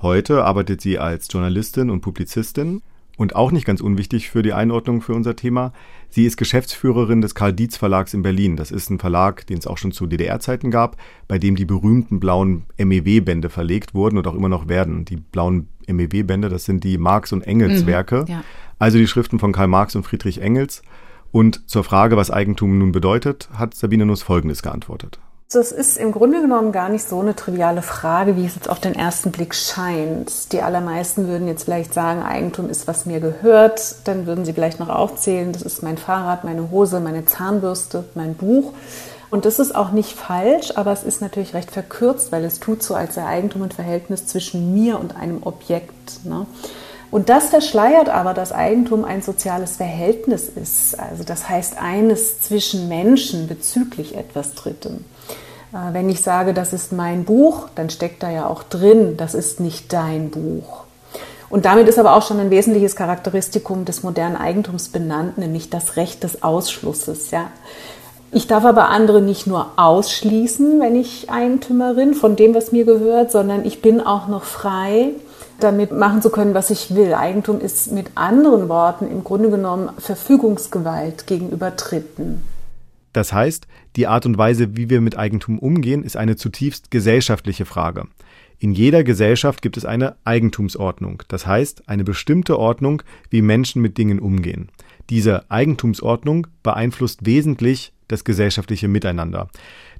Heute 0.00 0.44
arbeitet 0.44 0.80
sie 0.80 0.98
als 0.98 1.28
Journalistin 1.30 1.90
und 1.90 2.00
Publizistin 2.00 2.82
und 3.16 3.34
auch 3.34 3.50
nicht 3.50 3.64
ganz 3.64 3.80
unwichtig 3.80 4.28
für 4.30 4.42
die 4.42 4.52
Einordnung 4.52 5.00
für 5.00 5.14
unser 5.14 5.36
Thema. 5.36 5.72
Sie 6.10 6.26
ist 6.26 6.36
Geschäftsführerin 6.36 7.20
des 7.20 7.34
Karl 7.34 7.52
Dietz 7.52 7.76
Verlags 7.76 8.14
in 8.14 8.22
Berlin. 8.22 8.56
Das 8.56 8.70
ist 8.70 8.90
ein 8.90 8.98
Verlag, 8.98 9.46
den 9.46 9.58
es 9.58 9.66
auch 9.66 9.78
schon 9.78 9.92
zu 9.92 10.06
DDR-Zeiten 10.06 10.70
gab, 10.70 10.96
bei 11.26 11.38
dem 11.38 11.56
die 11.56 11.64
berühmten 11.64 12.20
blauen 12.20 12.64
MEW-Bände 12.78 13.48
verlegt 13.48 13.94
wurden 13.94 14.18
und 14.18 14.26
auch 14.26 14.34
immer 14.34 14.48
noch 14.48 14.68
werden. 14.68 15.04
Die 15.04 15.16
blauen 15.16 15.68
MEW-Bände, 15.86 16.48
das 16.48 16.64
sind 16.64 16.84
die 16.84 16.98
Marx- 16.98 17.32
und 17.32 17.42
Engels-Werke. 17.42 18.22
Mhm, 18.22 18.32
ja. 18.32 18.44
Also 18.78 18.98
die 18.98 19.06
Schriften 19.06 19.38
von 19.38 19.52
Karl 19.52 19.68
Marx 19.68 19.96
und 19.96 20.04
Friedrich 20.04 20.40
Engels. 20.42 20.82
Und 21.32 21.68
zur 21.68 21.84
Frage, 21.84 22.16
was 22.16 22.30
Eigentum 22.30 22.78
nun 22.78 22.92
bedeutet, 22.92 23.48
hat 23.54 23.74
Sabine 23.74 24.06
Nuss 24.06 24.22
Folgendes 24.22 24.62
geantwortet. 24.62 25.18
Das 25.48 25.70
ist 25.70 25.96
im 25.96 26.10
Grunde 26.10 26.40
genommen 26.40 26.72
gar 26.72 26.88
nicht 26.88 27.08
so 27.08 27.20
eine 27.20 27.36
triviale 27.36 27.80
Frage, 27.80 28.36
wie 28.36 28.44
es 28.44 28.56
jetzt 28.56 28.68
auf 28.68 28.80
den 28.80 28.96
ersten 28.96 29.30
Blick 29.30 29.54
scheint. 29.54 30.50
Die 30.52 30.60
allermeisten 30.60 31.28
würden 31.28 31.46
jetzt 31.46 31.62
vielleicht 31.62 31.94
sagen, 31.94 32.24
Eigentum 32.24 32.68
ist, 32.68 32.88
was 32.88 33.06
mir 33.06 33.20
gehört. 33.20 33.94
Dann 34.08 34.26
würden 34.26 34.44
sie 34.44 34.52
vielleicht 34.52 34.80
noch 34.80 34.88
aufzählen, 34.88 35.52
das 35.52 35.62
ist 35.62 35.84
mein 35.84 35.98
Fahrrad, 35.98 36.42
meine 36.42 36.72
Hose, 36.72 36.98
meine 36.98 37.26
Zahnbürste, 37.26 38.04
mein 38.16 38.34
Buch. 38.34 38.72
Und 39.30 39.44
das 39.44 39.60
ist 39.60 39.72
auch 39.72 39.92
nicht 39.92 40.18
falsch, 40.18 40.72
aber 40.74 40.90
es 40.90 41.04
ist 41.04 41.20
natürlich 41.20 41.54
recht 41.54 41.70
verkürzt, 41.70 42.32
weil 42.32 42.44
es 42.44 42.58
tut 42.58 42.82
so, 42.82 42.96
als 42.96 43.14
sei 43.14 43.24
Eigentum 43.24 43.62
ein 43.62 43.70
Verhältnis 43.70 44.26
zwischen 44.26 44.74
mir 44.74 44.98
und 44.98 45.14
einem 45.16 45.44
Objekt. 45.44 46.24
Ne? 46.24 46.46
Und 47.12 47.28
das 47.28 47.50
verschleiert 47.50 48.08
aber, 48.08 48.34
dass 48.34 48.50
Eigentum 48.50 49.04
ein 49.04 49.22
soziales 49.22 49.76
Verhältnis 49.76 50.48
ist. 50.48 50.98
Also 50.98 51.22
das 51.22 51.48
heißt 51.48 51.80
eines 51.80 52.40
zwischen 52.40 52.88
Menschen 52.88 53.46
bezüglich 53.46 54.16
etwas 54.16 54.54
Drittem. 54.54 55.04
Äh, 55.72 55.92
wenn 55.92 56.08
ich 56.08 56.20
sage, 56.20 56.54
das 56.54 56.72
ist 56.72 56.92
mein 56.92 57.24
Buch, 57.24 57.68
dann 57.74 57.90
steckt 57.90 58.22
da 58.22 58.30
ja 58.30 58.46
auch 58.46 58.62
drin, 58.62 59.16
das 59.16 59.34
ist 59.34 59.60
nicht 59.60 59.92
dein 59.92 60.30
Buch. 60.30 60.84
Und 61.48 61.64
damit 61.64 61.88
ist 61.88 61.98
aber 61.98 62.16
auch 62.16 62.26
schon 62.26 62.40
ein 62.40 62.50
wesentliches 62.50 62.96
Charakteristikum 62.96 63.84
des 63.84 64.02
modernen 64.02 64.36
Eigentums 64.36 64.88
benannt, 64.88 65.38
nämlich 65.38 65.70
das 65.70 65.96
Recht 65.96 66.24
des 66.24 66.42
Ausschlusses. 66.42 67.30
Ja. 67.30 67.50
Ich 68.32 68.48
darf 68.48 68.64
aber 68.64 68.88
andere 68.88 69.22
nicht 69.22 69.46
nur 69.46 69.70
ausschließen, 69.76 70.80
wenn 70.80 70.96
ich 70.96 71.30
Eigentümerin 71.30 72.14
von 72.14 72.34
dem, 72.34 72.54
was 72.54 72.72
mir 72.72 72.84
gehört, 72.84 73.30
sondern 73.30 73.64
ich 73.64 73.80
bin 73.80 74.00
auch 74.00 74.26
noch 74.26 74.42
frei, 74.42 75.10
damit 75.60 75.92
machen 75.92 76.20
zu 76.20 76.30
können, 76.30 76.52
was 76.52 76.70
ich 76.70 76.94
will. 76.94 77.14
Eigentum 77.14 77.60
ist 77.60 77.92
mit 77.92 78.08
anderen 78.16 78.68
Worten 78.68 79.06
im 79.08 79.22
Grunde 79.22 79.48
genommen 79.48 79.90
Verfügungsgewalt 79.98 81.26
gegenüber 81.26 81.70
Dritten. 81.70 82.42
Das 83.16 83.32
heißt, 83.32 83.66
die 83.96 84.08
Art 84.08 84.26
und 84.26 84.36
Weise, 84.36 84.76
wie 84.76 84.90
wir 84.90 85.00
mit 85.00 85.16
Eigentum 85.16 85.58
umgehen, 85.58 86.02
ist 86.02 86.18
eine 86.18 86.36
zutiefst 86.36 86.90
gesellschaftliche 86.90 87.64
Frage. 87.64 88.08
In 88.58 88.72
jeder 88.72 89.04
Gesellschaft 89.04 89.62
gibt 89.62 89.78
es 89.78 89.86
eine 89.86 90.16
Eigentumsordnung, 90.24 91.22
das 91.28 91.46
heißt 91.46 91.88
eine 91.88 92.04
bestimmte 92.04 92.58
Ordnung, 92.58 93.02
wie 93.30 93.40
Menschen 93.40 93.80
mit 93.80 93.96
Dingen 93.96 94.18
umgehen. 94.18 94.68
Diese 95.08 95.50
Eigentumsordnung 95.50 96.46
beeinflusst 96.62 97.24
wesentlich 97.24 97.94
das 98.06 98.22
gesellschaftliche 98.24 98.86
Miteinander. 98.86 99.48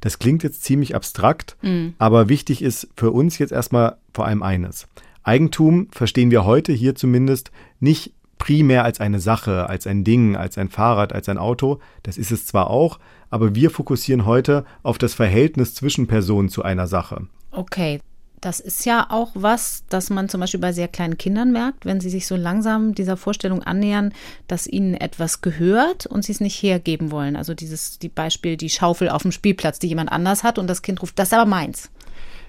Das 0.02 0.18
klingt 0.18 0.42
jetzt 0.42 0.62
ziemlich 0.62 0.94
abstrakt, 0.94 1.56
mhm. 1.62 1.94
aber 1.96 2.28
wichtig 2.28 2.60
ist 2.60 2.86
für 2.98 3.12
uns 3.12 3.38
jetzt 3.38 3.52
erstmal 3.52 3.96
vor 4.12 4.26
allem 4.26 4.42
eines. 4.42 4.88
Eigentum 5.22 5.88
verstehen 5.90 6.30
wir 6.30 6.44
heute 6.44 6.74
hier 6.74 6.94
zumindest 6.94 7.50
nicht 7.80 8.12
primär 8.38 8.84
als 8.84 9.00
eine 9.00 9.20
Sache, 9.20 9.68
als 9.68 9.86
ein 9.86 10.04
Ding, 10.04 10.36
als 10.36 10.58
ein 10.58 10.68
Fahrrad, 10.68 11.12
als 11.12 11.28
ein 11.28 11.38
Auto. 11.38 11.80
Das 12.02 12.18
ist 12.18 12.32
es 12.32 12.46
zwar 12.46 12.70
auch, 12.70 12.98
aber 13.30 13.54
wir 13.54 13.70
fokussieren 13.70 14.26
heute 14.26 14.64
auf 14.82 14.98
das 14.98 15.14
Verhältnis 15.14 15.74
zwischen 15.74 16.06
Personen 16.06 16.48
zu 16.48 16.62
einer 16.62 16.86
Sache. 16.86 17.26
Okay, 17.50 18.00
das 18.40 18.60
ist 18.60 18.84
ja 18.84 19.06
auch 19.10 19.32
was, 19.34 19.84
das 19.88 20.10
man 20.10 20.28
zum 20.28 20.40
Beispiel 20.40 20.60
bei 20.60 20.72
sehr 20.72 20.88
kleinen 20.88 21.18
Kindern 21.18 21.52
merkt, 21.52 21.84
wenn 21.84 22.00
sie 22.00 22.10
sich 22.10 22.26
so 22.26 22.36
langsam 22.36 22.94
dieser 22.94 23.16
Vorstellung 23.16 23.62
annähern, 23.62 24.12
dass 24.46 24.66
ihnen 24.66 24.94
etwas 24.94 25.40
gehört 25.40 26.06
und 26.06 26.24
sie 26.24 26.32
es 26.32 26.40
nicht 26.40 26.62
hergeben 26.62 27.10
wollen. 27.10 27.34
Also 27.34 27.54
dieses 27.54 27.98
die 27.98 28.08
Beispiel, 28.08 28.56
die 28.56 28.70
Schaufel 28.70 29.08
auf 29.08 29.22
dem 29.22 29.32
Spielplatz, 29.32 29.78
die 29.78 29.88
jemand 29.88 30.12
anders 30.12 30.44
hat 30.44 30.58
und 30.58 30.68
das 30.68 30.82
Kind 30.82 31.02
ruft, 31.02 31.18
das 31.18 31.28
ist 31.28 31.34
aber 31.34 31.48
meins. 31.48 31.90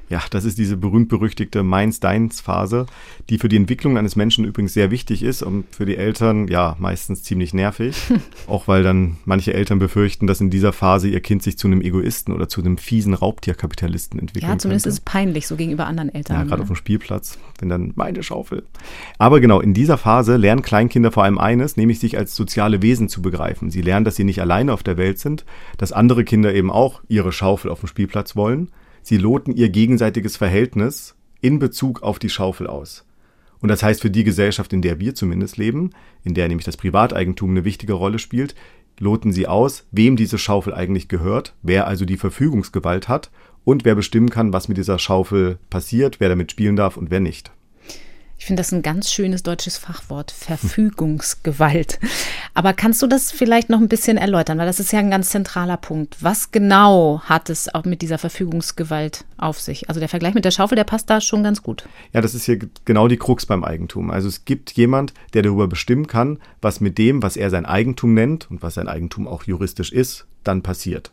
Ja, 0.09 0.21
das 0.29 0.45
ist 0.45 0.57
diese 0.57 0.77
berühmt-berüchtigte 0.77 1.63
Meins-Deins-Phase, 1.63 2.85
die 3.29 3.39
für 3.39 3.49
die 3.49 3.57
Entwicklung 3.57 3.97
eines 3.97 4.15
Menschen 4.15 4.45
übrigens 4.45 4.73
sehr 4.73 4.89
wichtig 4.89 5.21
ist 5.21 5.43
und 5.43 5.65
für 5.75 5.85
die 5.85 5.97
Eltern 5.97 6.47
ja 6.47 6.77
meistens 6.79 7.23
ziemlich 7.23 7.53
nervig. 7.53 7.97
auch 8.47 8.69
weil 8.69 8.83
dann 8.83 9.17
manche 9.25 9.53
Eltern 9.53 9.79
befürchten, 9.79 10.25
dass 10.25 10.39
in 10.39 10.49
dieser 10.49 10.71
Phase 10.71 11.09
ihr 11.09 11.19
Kind 11.19 11.43
sich 11.43 11.57
zu 11.57 11.67
einem 11.67 11.81
Egoisten 11.81 12.33
oder 12.33 12.47
zu 12.47 12.61
einem 12.61 12.77
fiesen 12.77 13.13
Raubtierkapitalisten 13.13 14.17
entwickelt. 14.19 14.49
Ja, 14.49 14.57
zumindest 14.57 14.85
könnte. 14.85 14.95
ist 14.95 14.99
es 14.99 15.01
peinlich 15.01 15.47
so 15.47 15.57
gegenüber 15.57 15.87
anderen 15.87 16.13
Eltern. 16.13 16.37
Ja, 16.37 16.43
gerade 16.43 16.59
ne? 16.59 16.61
auf 16.61 16.69
dem 16.69 16.77
Spielplatz, 16.77 17.37
wenn 17.59 17.67
dann 17.67 17.91
meine 17.95 18.23
Schaufel. 18.23 18.63
Aber 19.17 19.41
genau, 19.41 19.59
in 19.59 19.73
dieser 19.73 19.97
Phase 19.97 20.37
lernen 20.37 20.61
Kleinkinder 20.61 21.11
vor 21.11 21.25
allem 21.25 21.37
eines, 21.37 21.75
nämlich 21.75 21.99
sich 21.99 22.17
als 22.17 22.33
soziale 22.33 22.81
Wesen 22.81 23.09
zu 23.09 23.21
begreifen. 23.21 23.71
Sie 23.71 23.81
lernen, 23.81 24.05
dass 24.05 24.15
sie 24.15 24.23
nicht 24.23 24.39
alleine 24.39 24.71
auf 24.71 24.83
der 24.83 24.95
Welt 24.95 25.19
sind, 25.19 25.43
dass 25.77 25.91
andere 25.91 26.23
Kinder 26.23 26.53
eben 26.53 26.71
auch 26.71 27.01
ihre 27.09 27.33
Schaufel 27.33 27.69
auf 27.69 27.81
dem 27.81 27.87
Spielplatz 27.87 28.37
wollen 28.37 28.69
Sie 29.07 29.15
loten 29.15 29.55
ihr 29.55 29.69
gegenseitiges 29.69 30.35
Verhältnis 30.35 31.15
in 31.39 31.59
Bezug 31.59 32.03
auf 32.03 32.19
die 32.19 32.29
Schaufel 32.29 32.67
aus. 32.67 33.05
Und 33.61 33.69
das 33.69 33.81
heißt 33.81 34.01
für 34.01 34.09
die 34.09 34.25
Gesellschaft, 34.25 34.73
in 34.73 34.81
der 34.81 34.99
wir 34.99 35.15
zumindest 35.15 35.55
leben, 35.55 35.91
in 36.25 36.33
der 36.33 36.49
nämlich 36.49 36.65
das 36.65 36.75
Privateigentum 36.75 37.51
eine 37.51 37.63
wichtige 37.63 37.93
Rolle 37.93 38.19
spielt, 38.19 38.53
loten 38.99 39.31
sie 39.31 39.47
aus, 39.47 39.87
wem 39.91 40.17
diese 40.17 40.37
Schaufel 40.37 40.73
eigentlich 40.73 41.07
gehört, 41.07 41.55
wer 41.61 41.87
also 41.87 42.03
die 42.03 42.17
Verfügungsgewalt 42.17 43.07
hat 43.07 43.31
und 43.63 43.85
wer 43.85 43.95
bestimmen 43.95 44.29
kann, 44.29 44.51
was 44.51 44.67
mit 44.67 44.75
dieser 44.75 44.99
Schaufel 44.99 45.57
passiert, 45.69 46.19
wer 46.19 46.27
damit 46.27 46.51
spielen 46.51 46.75
darf 46.75 46.97
und 46.97 47.09
wer 47.09 47.21
nicht. 47.21 47.53
Ich 48.39 48.45
finde 48.45 48.61
das 48.61 48.71
ein 48.71 48.83
ganz 48.83 49.11
schönes 49.11 49.41
deutsches 49.41 49.77
Fachwort, 49.77 50.31
Verfügungsgewalt. 50.31 51.99
Aber 52.53 52.73
kannst 52.73 53.01
du 53.01 53.07
das 53.07 53.31
vielleicht 53.31 53.69
noch 53.69 53.79
ein 53.79 53.89
bisschen 53.89 54.17
erläutern, 54.17 54.59
weil 54.59 54.67
das 54.67 54.79
ist 54.79 54.93
ja 54.93 54.99
ein 54.99 55.09
ganz 55.09 55.31
zentraler 55.31 55.77
Punkt. 55.77 56.17
Was 56.21 56.51
genau 56.51 57.21
hat 57.21 57.49
es 57.49 57.73
auch 57.73 57.83
mit 57.83 58.01
dieser 58.01 58.19
Verfügungsgewalt 58.19 59.25
auf 59.37 59.59
sich? 59.59 59.89
Also 59.89 59.99
der 59.99 60.09
Vergleich 60.09 60.35
mit 60.35 60.45
der 60.45 60.51
Schaufel, 60.51 60.75
der 60.75 60.83
passt 60.83 61.09
da 61.09 61.19
schon 61.19 61.43
ganz 61.43 61.63
gut. 61.63 61.89
Ja, 62.13 62.21
das 62.21 62.35
ist 62.35 62.45
hier 62.45 62.59
genau 62.85 63.07
die 63.07 63.17
Krux 63.17 63.47
beim 63.47 63.63
Eigentum. 63.63 64.11
Also 64.11 64.27
es 64.27 64.45
gibt 64.45 64.71
jemand, 64.73 65.13
der 65.33 65.41
darüber 65.41 65.67
bestimmen 65.67 66.07
kann, 66.07 66.39
was 66.61 66.79
mit 66.79 66.97
dem, 66.99 67.23
was 67.23 67.37
er 67.37 67.49
sein 67.49 67.65
Eigentum 67.65 68.13
nennt 68.13 68.49
und 68.51 68.61
was 68.61 68.75
sein 68.75 68.87
Eigentum 68.87 69.27
auch 69.27 69.43
juristisch 69.43 69.91
ist, 69.91 70.27
dann 70.43 70.61
passiert. 70.61 71.11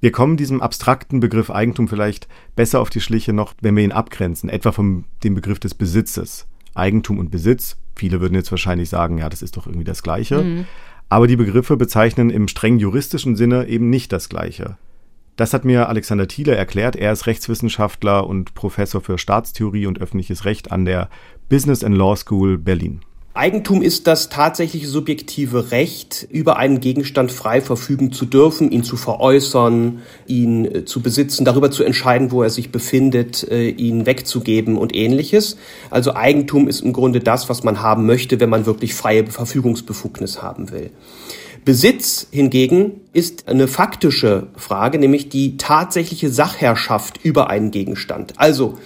Wir 0.00 0.12
kommen 0.12 0.36
diesem 0.36 0.60
abstrakten 0.60 1.20
Begriff 1.20 1.50
Eigentum 1.50 1.88
vielleicht 1.88 2.28
besser 2.54 2.80
auf 2.80 2.90
die 2.90 3.00
Schliche 3.00 3.32
noch, 3.32 3.54
wenn 3.60 3.76
wir 3.76 3.84
ihn 3.84 3.92
abgrenzen, 3.92 4.50
etwa 4.50 4.72
vom 4.72 5.04
dem 5.24 5.34
Begriff 5.34 5.58
des 5.58 5.74
Besitzes. 5.74 6.46
Eigentum 6.74 7.18
und 7.18 7.30
Besitz, 7.30 7.78
viele 7.94 8.20
würden 8.20 8.34
jetzt 8.34 8.50
wahrscheinlich 8.50 8.90
sagen, 8.90 9.18
ja, 9.18 9.28
das 9.28 9.42
ist 9.42 9.56
doch 9.56 9.66
irgendwie 9.66 9.84
das 9.84 10.02
Gleiche. 10.02 10.42
Mhm. 10.42 10.66
Aber 11.08 11.26
die 11.26 11.36
Begriffe 11.36 11.76
bezeichnen 11.76 12.30
im 12.30 12.48
streng 12.48 12.78
juristischen 12.78 13.36
Sinne 13.36 13.68
eben 13.68 13.88
nicht 13.88 14.12
das 14.12 14.28
Gleiche. 14.28 14.76
Das 15.36 15.52
hat 15.52 15.64
mir 15.64 15.88
Alexander 15.88 16.26
Thiele 16.26 16.54
erklärt. 16.54 16.96
Er 16.96 17.12
ist 17.12 17.26
Rechtswissenschaftler 17.26 18.26
und 18.26 18.54
Professor 18.54 19.00
für 19.00 19.18
Staatstheorie 19.18 19.86
und 19.86 20.00
öffentliches 20.00 20.44
Recht 20.44 20.72
an 20.72 20.84
der 20.84 21.08
Business 21.48 21.84
and 21.84 21.96
Law 21.96 22.16
School 22.16 22.58
Berlin. 22.58 23.00
Eigentum 23.36 23.82
ist 23.82 24.06
das 24.06 24.30
tatsächliche 24.30 24.86
subjektive 24.86 25.70
Recht, 25.70 26.26
über 26.30 26.56
einen 26.56 26.80
Gegenstand 26.80 27.30
frei 27.30 27.60
verfügen 27.60 28.10
zu 28.10 28.24
dürfen, 28.24 28.70
ihn 28.70 28.82
zu 28.82 28.96
veräußern, 28.96 30.00
ihn 30.26 30.64
äh, 30.64 30.84
zu 30.86 31.02
besitzen, 31.02 31.44
darüber 31.44 31.70
zu 31.70 31.84
entscheiden, 31.84 32.30
wo 32.30 32.42
er 32.42 32.48
sich 32.48 32.72
befindet, 32.72 33.46
äh, 33.50 33.68
ihn 33.68 34.06
wegzugeben 34.06 34.78
und 34.78 34.96
ähnliches. 34.96 35.58
Also 35.90 36.14
Eigentum 36.14 36.66
ist 36.66 36.80
im 36.80 36.94
Grunde 36.94 37.20
das, 37.20 37.50
was 37.50 37.62
man 37.62 37.82
haben 37.82 38.06
möchte, 38.06 38.40
wenn 38.40 38.48
man 38.48 38.64
wirklich 38.64 38.94
freie 38.94 39.26
Verfügungsbefugnis 39.26 40.42
haben 40.42 40.70
will. 40.70 40.90
Besitz 41.66 42.28
hingegen 42.30 43.00
ist 43.12 43.48
eine 43.48 43.68
faktische 43.68 44.46
Frage, 44.56 44.98
nämlich 44.98 45.28
die 45.28 45.58
tatsächliche 45.58 46.30
Sachherrschaft 46.30 47.20
über 47.22 47.50
einen 47.50 47.70
Gegenstand. 47.70 48.32
Also 48.36 48.78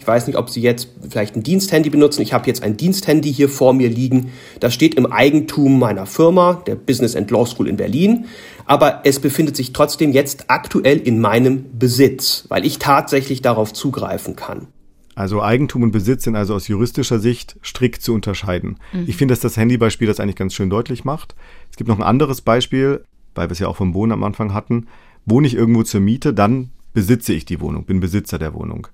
ich 0.00 0.06
weiß 0.06 0.26
nicht, 0.26 0.36
ob 0.38 0.48
Sie 0.48 0.62
jetzt 0.62 0.88
vielleicht 1.08 1.36
ein 1.36 1.42
Diensthandy 1.42 1.90
benutzen. 1.90 2.22
Ich 2.22 2.32
habe 2.32 2.46
jetzt 2.46 2.62
ein 2.62 2.78
Diensthandy 2.78 3.32
hier 3.32 3.50
vor 3.50 3.74
mir 3.74 3.90
liegen. 3.90 4.30
Das 4.58 4.72
steht 4.72 4.94
im 4.94 5.04
Eigentum 5.04 5.78
meiner 5.78 6.06
Firma, 6.06 6.54
der 6.66 6.74
Business 6.74 7.14
and 7.14 7.30
Law 7.30 7.44
School 7.44 7.68
in 7.68 7.76
Berlin. 7.76 8.24
Aber 8.64 9.02
es 9.04 9.20
befindet 9.20 9.56
sich 9.56 9.74
trotzdem 9.74 10.12
jetzt 10.12 10.46
aktuell 10.48 10.98
in 10.98 11.20
meinem 11.20 11.78
Besitz, 11.78 12.46
weil 12.48 12.64
ich 12.64 12.78
tatsächlich 12.78 13.42
darauf 13.42 13.74
zugreifen 13.74 14.36
kann. 14.36 14.68
Also 15.14 15.42
Eigentum 15.42 15.82
und 15.82 15.90
Besitz 15.90 16.24
sind 16.24 16.34
also 16.34 16.54
aus 16.54 16.66
juristischer 16.66 17.18
Sicht 17.18 17.56
strikt 17.62 18.00
zu 18.00 18.14
unterscheiden. 18.14 18.78
Mhm. 18.94 19.04
Ich 19.06 19.16
finde, 19.16 19.32
dass 19.32 19.40
das 19.40 19.58
Handybeispiel 19.58 20.06
das 20.06 20.18
eigentlich 20.18 20.36
ganz 20.36 20.54
schön 20.54 20.70
deutlich 20.70 21.04
macht. 21.04 21.34
Es 21.70 21.76
gibt 21.76 21.88
noch 21.88 21.98
ein 21.98 22.04
anderes 22.04 22.40
Beispiel, 22.40 23.04
weil 23.34 23.48
wir 23.48 23.52
es 23.52 23.58
ja 23.58 23.68
auch 23.68 23.76
vom 23.76 23.92
Wohnen 23.92 24.12
am 24.12 24.24
Anfang 24.24 24.54
hatten. 24.54 24.86
Wohne 25.26 25.46
ich 25.46 25.54
irgendwo 25.54 25.82
zur 25.82 26.00
Miete, 26.00 26.32
dann 26.32 26.70
besitze 26.94 27.34
ich 27.34 27.44
die 27.44 27.60
Wohnung, 27.60 27.84
bin 27.84 28.00
Besitzer 28.00 28.38
der 28.38 28.54
Wohnung. 28.54 28.88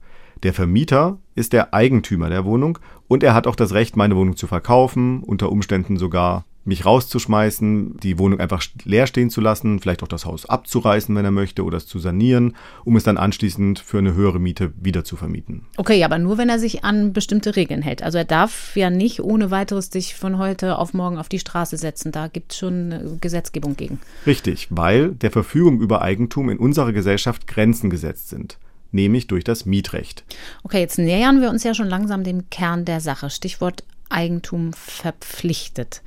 Der 0.46 0.54
Vermieter 0.54 1.18
ist 1.34 1.52
der 1.52 1.74
Eigentümer 1.74 2.30
der 2.30 2.44
Wohnung 2.44 2.78
und 3.08 3.24
er 3.24 3.34
hat 3.34 3.48
auch 3.48 3.56
das 3.56 3.72
Recht, 3.72 3.96
meine 3.96 4.14
Wohnung 4.14 4.36
zu 4.36 4.46
verkaufen, 4.46 5.24
unter 5.24 5.50
Umständen 5.50 5.96
sogar 5.96 6.44
mich 6.64 6.86
rauszuschmeißen, 6.86 7.96
die 7.98 8.16
Wohnung 8.20 8.38
einfach 8.38 8.62
leer 8.84 9.08
stehen 9.08 9.28
zu 9.28 9.40
lassen, 9.40 9.80
vielleicht 9.80 10.04
auch 10.04 10.08
das 10.08 10.24
Haus 10.24 10.46
abzureißen, 10.46 11.16
wenn 11.16 11.24
er 11.24 11.32
möchte, 11.32 11.64
oder 11.64 11.78
es 11.78 11.88
zu 11.88 11.98
sanieren, 11.98 12.54
um 12.84 12.94
es 12.94 13.02
dann 13.02 13.16
anschließend 13.16 13.80
für 13.80 13.98
eine 13.98 14.14
höhere 14.14 14.38
Miete 14.38 14.72
wieder 14.80 15.02
zu 15.02 15.16
vermieten. 15.16 15.62
Okay, 15.78 16.04
aber 16.04 16.20
nur 16.20 16.38
wenn 16.38 16.48
er 16.48 16.60
sich 16.60 16.84
an 16.84 17.12
bestimmte 17.12 17.56
Regeln 17.56 17.82
hält. 17.82 18.04
Also 18.04 18.18
er 18.18 18.24
darf 18.24 18.76
ja 18.76 18.88
nicht 18.88 19.24
ohne 19.24 19.50
weiteres 19.50 19.86
sich 19.86 20.14
von 20.14 20.38
heute 20.38 20.78
auf 20.78 20.94
morgen 20.94 21.18
auf 21.18 21.28
die 21.28 21.40
Straße 21.40 21.76
setzen. 21.76 22.12
Da 22.12 22.28
gibt 22.28 22.52
es 22.52 22.58
schon 22.58 23.18
Gesetzgebung 23.20 23.74
gegen. 23.76 23.98
Richtig, 24.28 24.68
weil 24.70 25.08
der 25.08 25.32
Verfügung 25.32 25.80
über 25.80 26.02
Eigentum 26.02 26.50
in 26.50 26.58
unserer 26.58 26.92
Gesellschaft 26.92 27.48
Grenzen 27.48 27.90
gesetzt 27.90 28.28
sind 28.28 28.58
nämlich 28.96 29.28
durch 29.28 29.44
das 29.44 29.64
Mietrecht. 29.64 30.24
Okay, 30.64 30.80
jetzt 30.80 30.98
nähern 30.98 31.40
wir 31.40 31.50
uns 31.50 31.62
ja 31.62 31.74
schon 31.74 31.88
langsam 31.88 32.24
dem 32.24 32.50
Kern 32.50 32.84
der 32.84 33.00
Sache. 33.00 33.30
Stichwort 33.30 33.84
Eigentum 34.08 34.72
verpflichtet. 34.72 36.02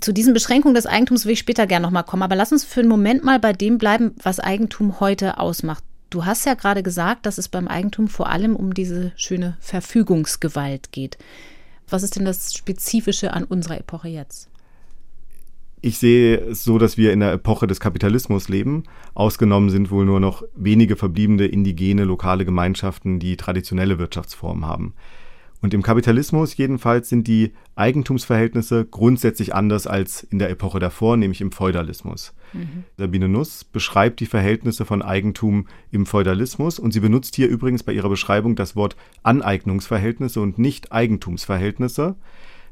Zu 0.00 0.12
diesen 0.12 0.34
Beschränkungen 0.34 0.74
des 0.74 0.86
Eigentums 0.86 1.26
will 1.26 1.32
ich 1.32 1.38
später 1.38 1.66
gerne 1.66 1.84
nochmal 1.84 2.04
kommen, 2.04 2.22
aber 2.22 2.34
lass 2.34 2.52
uns 2.52 2.64
für 2.64 2.80
einen 2.80 2.88
Moment 2.88 3.22
mal 3.22 3.38
bei 3.38 3.52
dem 3.52 3.78
bleiben, 3.78 4.14
was 4.22 4.40
Eigentum 4.40 5.00
heute 5.00 5.38
ausmacht. 5.38 5.84
Du 6.10 6.24
hast 6.24 6.46
ja 6.46 6.54
gerade 6.54 6.82
gesagt, 6.82 7.26
dass 7.26 7.38
es 7.38 7.48
beim 7.48 7.68
Eigentum 7.68 8.08
vor 8.08 8.28
allem 8.28 8.56
um 8.56 8.74
diese 8.74 9.12
schöne 9.16 9.56
Verfügungsgewalt 9.60 10.92
geht. 10.92 11.18
Was 11.88 12.02
ist 12.02 12.16
denn 12.16 12.24
das 12.24 12.54
Spezifische 12.54 13.32
an 13.32 13.44
unserer 13.44 13.78
Epoche 13.78 14.08
jetzt? 14.08 14.48
Ich 15.82 15.98
sehe 15.98 16.36
es 16.38 16.64
so, 16.64 16.78
dass 16.78 16.96
wir 16.96 17.12
in 17.12 17.20
der 17.20 17.32
Epoche 17.32 17.66
des 17.66 17.80
Kapitalismus 17.80 18.48
leben. 18.48 18.84
Ausgenommen 19.14 19.70
sind 19.70 19.90
wohl 19.90 20.04
nur 20.04 20.20
noch 20.20 20.42
wenige 20.54 20.96
verbliebene 20.96 21.46
indigene 21.46 22.04
lokale 22.04 22.44
Gemeinschaften, 22.44 23.18
die 23.18 23.36
traditionelle 23.36 23.98
Wirtschaftsformen 23.98 24.66
haben. 24.66 24.94
Und 25.62 25.74
im 25.74 25.82
Kapitalismus 25.82 26.56
jedenfalls 26.56 27.08
sind 27.08 27.26
die 27.26 27.52
Eigentumsverhältnisse 27.76 28.84
grundsätzlich 28.84 29.54
anders 29.54 29.86
als 29.86 30.22
in 30.22 30.38
der 30.38 30.50
Epoche 30.50 30.78
davor, 30.78 31.16
nämlich 31.16 31.40
im 31.40 31.50
Feudalismus. 31.50 32.34
Mhm. 32.52 32.84
Sabine 32.96 33.28
Nuss 33.28 33.64
beschreibt 33.64 34.20
die 34.20 34.26
Verhältnisse 34.26 34.84
von 34.84 35.02
Eigentum 35.02 35.66
im 35.90 36.06
Feudalismus 36.06 36.78
und 36.78 36.92
sie 36.92 37.00
benutzt 37.00 37.34
hier 37.36 37.48
übrigens 37.48 37.82
bei 37.82 37.92
ihrer 37.92 38.08
Beschreibung 38.08 38.54
das 38.54 38.76
Wort 38.76 38.96
Aneignungsverhältnisse 39.22 40.40
und 40.40 40.58
nicht 40.58 40.92
Eigentumsverhältnisse. 40.92 42.16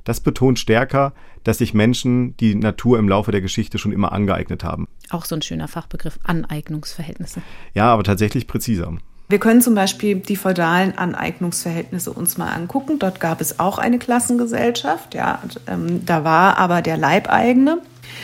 Das 0.04 0.20
betont 0.20 0.58
stärker, 0.58 1.12
dass 1.42 1.58
sich 1.58 1.75
Menschen 1.75 2.37
die 2.37 2.54
Natur 2.54 2.99
im 2.99 3.08
Laufe 3.08 3.32
der 3.32 3.40
Geschichte 3.40 3.78
schon 3.78 3.92
immer 3.92 4.12
angeeignet 4.12 4.64
haben. 4.64 4.87
Auch 5.11 5.25
so 5.25 5.34
ein 5.34 5.42
schöner 5.42 5.68
Fachbegriff, 5.68 6.18
Aneignungsverhältnisse. 6.25 7.42
Ja, 7.75 7.92
aber 7.92 8.04
tatsächlich 8.04 8.46
präziser. 8.46 8.92
Wir 9.28 9.38
können 9.38 9.62
zum 9.62 9.75
Beispiel 9.75 10.16
die 10.16 10.37
feudalen 10.37 10.99
Aneignungsverhältnisse 10.99 12.12
uns 12.12 12.37
mal 12.37 12.52
angucken. 12.52 12.99
Dort 12.99 13.20
gab 13.20 13.40
es 13.40 13.58
auch 13.58 13.78
eine 13.78 13.99
Klassengesellschaft. 13.99 15.14
Ja, 15.14 15.42
ähm, 15.66 16.04
da 16.04 16.25
war 16.25 16.58
aber 16.58 16.82
der 16.82 16.99
Leibeigene 16.99 17.80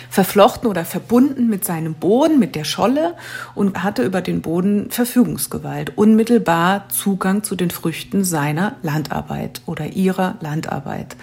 verflochten 0.09 0.69
oder 0.69 0.85
verbunden 0.85 1.49
mit 1.49 1.65
seinem 1.65 1.95
Boden, 1.95 2.39
mit 2.39 2.55
der 2.55 2.65
Scholle 2.65 3.15
und 3.55 3.83
hatte 3.83 4.03
über 4.03 4.21
den 4.21 4.43
Boden 4.43 4.91
Verfügungsgewalt, 4.91 5.97
unmittelbar 5.97 6.89
Zugang 6.89 7.43
zu 7.43 7.57
den 7.57 7.71
Früchten 7.71 8.25
seiner 8.25 8.77
Landarbeit 8.83 9.63
oder 9.67 9.87
ihrer 9.87 10.37
Landarbeit. 10.41 11.17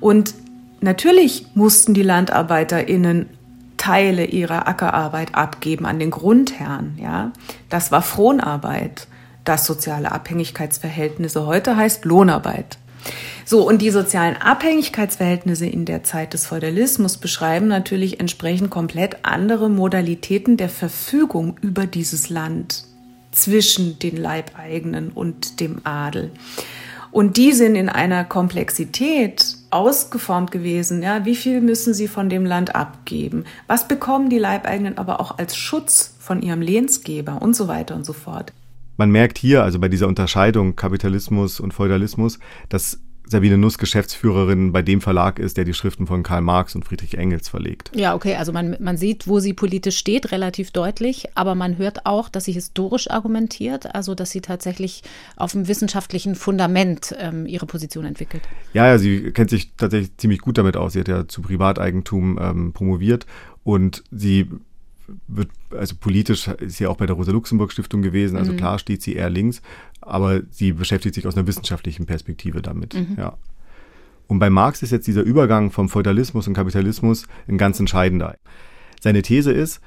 Und 0.00 0.34
natürlich 0.80 1.46
mussten 1.54 1.94
die 1.94 2.02
LandarbeiterInnen 2.02 3.26
Teile 3.76 4.24
ihrer 4.24 4.68
Ackerarbeit 4.68 5.34
abgeben 5.34 5.86
an 5.86 5.98
den 5.98 6.10
Grundherrn. 6.10 6.98
Ja, 7.00 7.32
das 7.70 7.90
war 7.90 8.02
Fronarbeit. 8.02 9.06
Das 9.44 9.64
soziale 9.64 10.12
Abhängigkeitsverhältnisse 10.12 11.46
heute 11.46 11.76
heißt 11.76 12.04
Lohnarbeit. 12.04 12.76
So, 13.50 13.66
und 13.66 13.80
die 13.80 13.88
sozialen 13.88 14.36
Abhängigkeitsverhältnisse 14.36 15.64
in 15.64 15.86
der 15.86 16.04
Zeit 16.04 16.34
des 16.34 16.44
Feudalismus 16.44 17.16
beschreiben 17.16 17.66
natürlich 17.66 18.20
entsprechend 18.20 18.68
komplett 18.68 19.24
andere 19.24 19.70
Modalitäten 19.70 20.58
der 20.58 20.68
Verfügung 20.68 21.56
über 21.62 21.86
dieses 21.86 22.28
Land 22.28 22.84
zwischen 23.30 23.98
den 24.00 24.18
Leibeigenen 24.18 25.08
und 25.08 25.60
dem 25.60 25.80
Adel. 25.84 26.30
Und 27.10 27.38
die 27.38 27.52
sind 27.52 27.74
in 27.74 27.88
einer 27.88 28.22
Komplexität 28.26 29.56
ausgeformt 29.70 30.50
gewesen. 30.50 31.02
Ja, 31.02 31.24
wie 31.24 31.34
viel 31.34 31.62
müssen 31.62 31.94
sie 31.94 32.06
von 32.06 32.28
dem 32.28 32.44
Land 32.44 32.74
abgeben? 32.74 33.44
Was 33.66 33.88
bekommen 33.88 34.28
die 34.28 34.38
Leibeigenen 34.38 34.98
aber 34.98 35.20
auch 35.20 35.38
als 35.38 35.56
Schutz 35.56 36.14
von 36.18 36.42
ihrem 36.42 36.60
Lehnsgeber 36.60 37.40
und 37.40 37.56
so 37.56 37.66
weiter 37.66 37.94
und 37.94 38.04
so 38.04 38.12
fort? 38.12 38.52
Man 38.98 39.10
merkt 39.10 39.38
hier, 39.38 39.62
also 39.62 39.78
bei 39.78 39.88
dieser 39.88 40.06
Unterscheidung 40.06 40.76
Kapitalismus 40.76 41.60
und 41.60 41.72
Feudalismus, 41.72 42.40
dass 42.68 43.00
Sabine 43.30 43.58
Nuss 43.58 43.78
Geschäftsführerin 43.78 44.72
bei 44.72 44.82
dem 44.82 45.00
Verlag 45.00 45.38
ist, 45.38 45.56
der 45.56 45.64
die 45.64 45.74
Schriften 45.74 46.06
von 46.06 46.22
Karl 46.22 46.40
Marx 46.40 46.74
und 46.74 46.84
Friedrich 46.84 47.18
Engels 47.18 47.48
verlegt. 47.48 47.90
Ja, 47.94 48.14
okay, 48.14 48.36
also 48.36 48.52
man, 48.52 48.76
man 48.80 48.96
sieht, 48.96 49.28
wo 49.28 49.38
sie 49.38 49.52
politisch 49.52 49.98
steht, 49.98 50.32
relativ 50.32 50.70
deutlich, 50.70 51.26
aber 51.34 51.54
man 51.54 51.78
hört 51.78 52.06
auch, 52.06 52.28
dass 52.28 52.44
sie 52.44 52.52
historisch 52.52 53.10
argumentiert, 53.10 53.94
also 53.94 54.14
dass 54.14 54.30
sie 54.30 54.40
tatsächlich 54.40 55.02
auf 55.36 55.54
einem 55.54 55.68
wissenschaftlichen 55.68 56.34
Fundament 56.34 57.14
ähm, 57.18 57.46
ihre 57.46 57.66
Position 57.66 58.04
entwickelt. 58.04 58.42
Ja, 58.72 58.86
ja, 58.86 58.98
sie 58.98 59.32
kennt 59.32 59.50
sich 59.50 59.72
tatsächlich 59.76 60.16
ziemlich 60.16 60.40
gut 60.40 60.58
damit 60.58 60.76
aus. 60.76 60.94
Sie 60.94 61.00
hat 61.00 61.08
ja 61.08 61.28
zu 61.28 61.42
Privateigentum 61.42 62.38
ähm, 62.40 62.72
promoviert 62.72 63.26
und 63.64 64.04
sie 64.10 64.48
wird, 65.26 65.48
also 65.70 65.94
politisch 65.98 66.48
ist 66.48 66.76
sie 66.76 66.86
auch 66.86 66.96
bei 66.96 67.06
der 67.06 67.16
Rosa-Luxemburg-Stiftung 67.16 68.02
gewesen, 68.02 68.36
also 68.36 68.52
mhm. 68.52 68.58
klar 68.58 68.78
steht 68.78 69.02
sie 69.02 69.14
eher 69.14 69.30
links, 69.30 69.62
aber 70.00 70.42
sie 70.50 70.72
beschäftigt 70.72 71.14
sich 71.14 71.26
aus 71.26 71.36
einer 71.36 71.46
wissenschaftlichen 71.46 72.06
Perspektive 72.06 72.62
damit, 72.62 72.94
mhm. 72.94 73.16
ja. 73.16 73.36
Und 74.26 74.40
bei 74.40 74.50
Marx 74.50 74.82
ist 74.82 74.90
jetzt 74.90 75.06
dieser 75.06 75.22
Übergang 75.22 75.70
vom 75.70 75.88
Feudalismus 75.88 76.46
und 76.46 76.54
Kapitalismus 76.54 77.26
ein 77.48 77.56
ganz 77.56 77.80
entscheidender. 77.80 78.36
Seine 79.00 79.22
These 79.22 79.52
ist, 79.52 79.80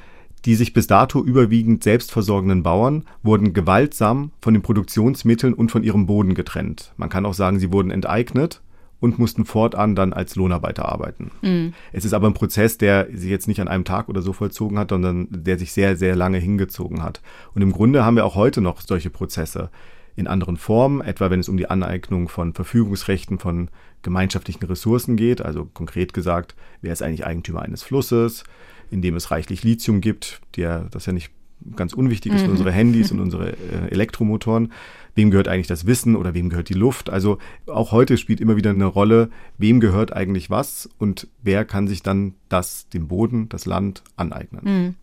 die 0.46 0.56
sich 0.56 0.74
bis 0.74 0.88
dato 0.88 1.24
überwiegend 1.24 1.84
selbstversorgenden 1.84 2.64
Bauern 2.64 3.06
wurden 3.22 3.54
gewaltsam 3.54 4.32
von 4.42 4.54
den 4.56 4.64
Produktionsmitteln 4.64 5.54
und 5.54 5.72
von 5.72 5.84
ihrem 5.84 6.08
Boden 6.08 6.34
getrennt. 6.34 6.94
Man 6.98 7.10
kann 7.10 7.26
auch 7.26 7.36
sagen, 7.36 7.60
sie 7.60 7.72
wurden 7.72 7.92
enteignet 7.92 8.62
und 9.00 9.20
mussten 9.20 9.46
fortan 9.46 9.96
dann 9.96 10.14
als 10.14 10.36
Lohnarbeiter 10.36 10.90
arbeiten. 10.90 11.32
Mhm. 11.42 11.74
Es 11.92 12.06
ist 12.06 12.14
aber 12.14 12.28
ein 12.28 12.34
Prozess, 12.34 12.78
der 12.78 13.08
sich 13.14 13.30
jetzt 13.30 13.48
nicht 13.48 13.62
an 13.62 13.68
einem 13.68 13.84
Tag 13.84 14.10
oder 14.10 14.22
so 14.22 14.34
vollzogen 14.34 14.80
hat, 14.80 14.90
sondern 14.90 15.28
der 15.30 15.60
sich 15.60 15.74
sehr, 15.74 15.96
sehr 15.96 16.16
lange 16.16 16.38
hingezogen 16.38 17.04
hat. 17.04 17.22
Und 17.54 17.62
im 17.62 17.72
Grunde 17.72 18.06
haben 18.06 18.16
wir 18.16 18.26
auch 18.26 18.36
heute 18.36 18.62
noch 18.62 18.82
solche 18.82 19.10
Prozesse 19.10 19.70
in 20.16 20.28
anderen 20.28 20.58
Formen, 20.58 21.02
etwa 21.02 21.30
wenn 21.30 21.40
es 21.40 21.50
um 21.50 21.58
die 21.58 21.70
Aneignung 21.70 22.30
von 22.30 22.54
Verfügungsrechten 22.54 23.40
von 23.40 23.70
gemeinschaftlichen 24.02 24.66
Ressourcen 24.66 25.16
geht, 25.16 25.42
also 25.42 25.66
konkret 25.66 26.14
gesagt, 26.14 26.56
wer 26.82 26.94
ist 26.94 27.02
eigentlich 27.02 27.26
Eigentümer 27.26 27.62
eines 27.62 27.84
Flusses, 27.84 28.44
in 28.90 29.02
dem 29.02 29.16
es 29.16 29.32
reichlich 29.32 29.64
Lithium 29.64 30.02
gibt, 30.02 30.42
der 30.56 30.88
das 30.92 31.06
ja 31.06 31.14
nicht 31.14 31.32
ganz 31.76 31.94
unwichtig 31.94 32.34
ist 32.34 32.42
für 32.42 32.48
mhm. 32.48 32.54
unsere 32.54 32.72
Handys 32.72 33.12
und 33.12 33.20
unsere 33.20 33.52
äh, 33.52 33.90
Elektromotoren. 33.92 34.72
Wem 35.14 35.30
gehört 35.30 35.48
eigentlich 35.48 35.68
das 35.68 35.86
Wissen 35.86 36.16
oder 36.16 36.34
wem 36.34 36.50
gehört 36.50 36.70
die 36.70 36.74
Luft? 36.74 37.10
Also 37.10 37.38
auch 37.68 37.92
heute 37.92 38.18
spielt 38.18 38.40
immer 38.40 38.56
wieder 38.56 38.70
eine 38.70 38.86
Rolle, 38.86 39.30
wem 39.58 39.80
gehört 39.80 40.14
eigentlich 40.14 40.50
was 40.50 40.90
und 40.98 41.28
wer 41.44 41.66
kann 41.66 41.88
sich 41.88 42.02
dann 42.02 42.34
das, 42.50 42.90
dem 42.90 43.08
Boden, 43.08 43.50
das 43.50 43.66
Land 43.66 44.04
aneignen. 44.16 44.62
Mhm. 44.64 44.96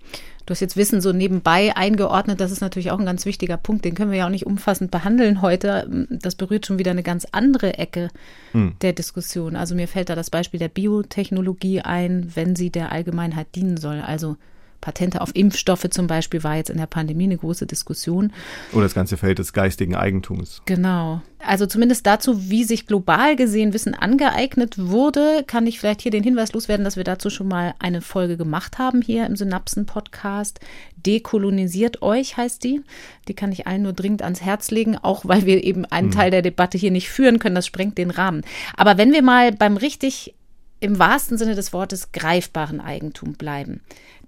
Du 0.49 0.53
hast 0.53 0.61
jetzt 0.61 0.79
Wissen 0.79 1.03
so 1.03 1.13
nebenbei 1.13 1.77
eingeordnet. 1.77 2.41
Das 2.41 2.51
ist 2.51 2.63
natürlich 2.63 2.91
auch 2.91 2.99
ein 2.99 3.05
ganz 3.05 3.27
wichtiger 3.27 3.59
Punkt. 3.59 3.85
Den 3.85 3.95
können 3.95 4.11
wir 4.11 4.17
ja 4.17 4.25
auch 4.25 4.31
nicht 4.31 4.47
umfassend 4.47 4.91
behandeln 4.91 5.43
heute. 5.43 6.07
Das 6.09 6.37
berührt 6.37 6.65
schon 6.65 6.79
wieder 6.79 6.93
eine 6.93 7.03
ganz 7.03 7.27
andere 7.33 7.77
Ecke 7.77 8.09
mhm. 8.55 8.73
der 8.81 8.95
Diskussion. 8.95 9.57
Also 9.57 9.75
mir 9.75 9.87
fällt 9.87 10.09
da 10.09 10.15
das 10.15 10.31
Beispiel 10.31 10.59
der 10.59 10.71
Biotechnologie 10.71 11.83
ein, 11.83 12.33
wenn 12.35 12.57
sie 12.57 12.71
der 12.71 12.93
Allgemeinheit 12.93 13.49
dienen 13.55 13.77
soll. 13.77 14.01
Also 14.01 14.39
Patente 14.81 15.21
auf 15.21 15.31
Impfstoffe 15.35 15.89
zum 15.91 16.07
Beispiel 16.07 16.45
war 16.45 16.57
jetzt 16.57 16.71
in 16.71 16.79
der 16.79 16.87
Pandemie 16.87 17.25
eine 17.25 17.37
große 17.37 17.67
Diskussion. 17.67 18.33
Oder 18.73 18.85
das 18.85 18.95
ganze 18.95 19.17
Feld 19.17 19.39
des 19.39 19.53
geistigen 19.53 19.95
Eigentums. 19.95 20.63
Genau. 20.67 21.21
Also 21.41 21.67
zumindest 21.67 22.07
dazu, 22.07 22.51
wie 22.51 22.65
sich 22.65 22.87
global 22.87 23.37
gesehen 23.37 23.73
Wissen 23.73 23.95
angeeignet 23.95 24.75
wurde, 24.77 25.45
kann 25.47 25.67
ich 25.67 25.79
vielleicht 25.79 26.03
hier 26.03 26.11
den 26.11 26.25
Hinweis 26.25 26.53
loswerden, 26.53 26.85
dass 26.85 26.97
wir 26.97 27.05
dazu 27.05 27.31
schon 27.31 27.49
mal 27.49 27.75
eine 27.79 28.01
Folge 28.01 28.37
gemacht 28.37 28.79
haben 28.79 29.03
hier 29.03 29.27
im 29.27 29.37
Synapsen-Podcast. 29.37 30.59
Dekolonisiert 30.97 32.03
euch 32.03 32.37
heißt 32.37 32.65
die. 32.65 32.83
Die 33.29 33.35
kann 33.35 33.53
ich 33.53 33.67
allen 33.67 33.83
nur 33.83 33.93
dringend 33.93 34.23
ans 34.23 34.43
Herz 34.43 34.71
legen, 34.71 34.97
auch 34.97 35.25
weil 35.25 35.47
wir 35.47 35.63
eben 35.63 35.85
einen 35.85 36.09
hm. 36.09 36.15
Teil 36.17 36.31
der 36.31 36.43
Debatte 36.43 36.77
hier 36.77 36.91
nicht 36.91 37.09
führen 37.09 37.39
können. 37.39 37.55
Das 37.55 37.67
sprengt 37.67 37.99
den 37.99 38.11
Rahmen. 38.11 38.43
Aber 38.77 38.99
wenn 38.99 39.13
wir 39.13 39.23
mal 39.23 39.53
beim 39.53 39.77
richtig 39.77 40.35
im 40.81 40.99
wahrsten 40.99 41.39
Sinne 41.39 41.55
des 41.55 41.73
Wortes 41.73 42.13
greifbaren 42.13 42.81
Eigentum 42.81 43.33
bleiben. 43.33 43.81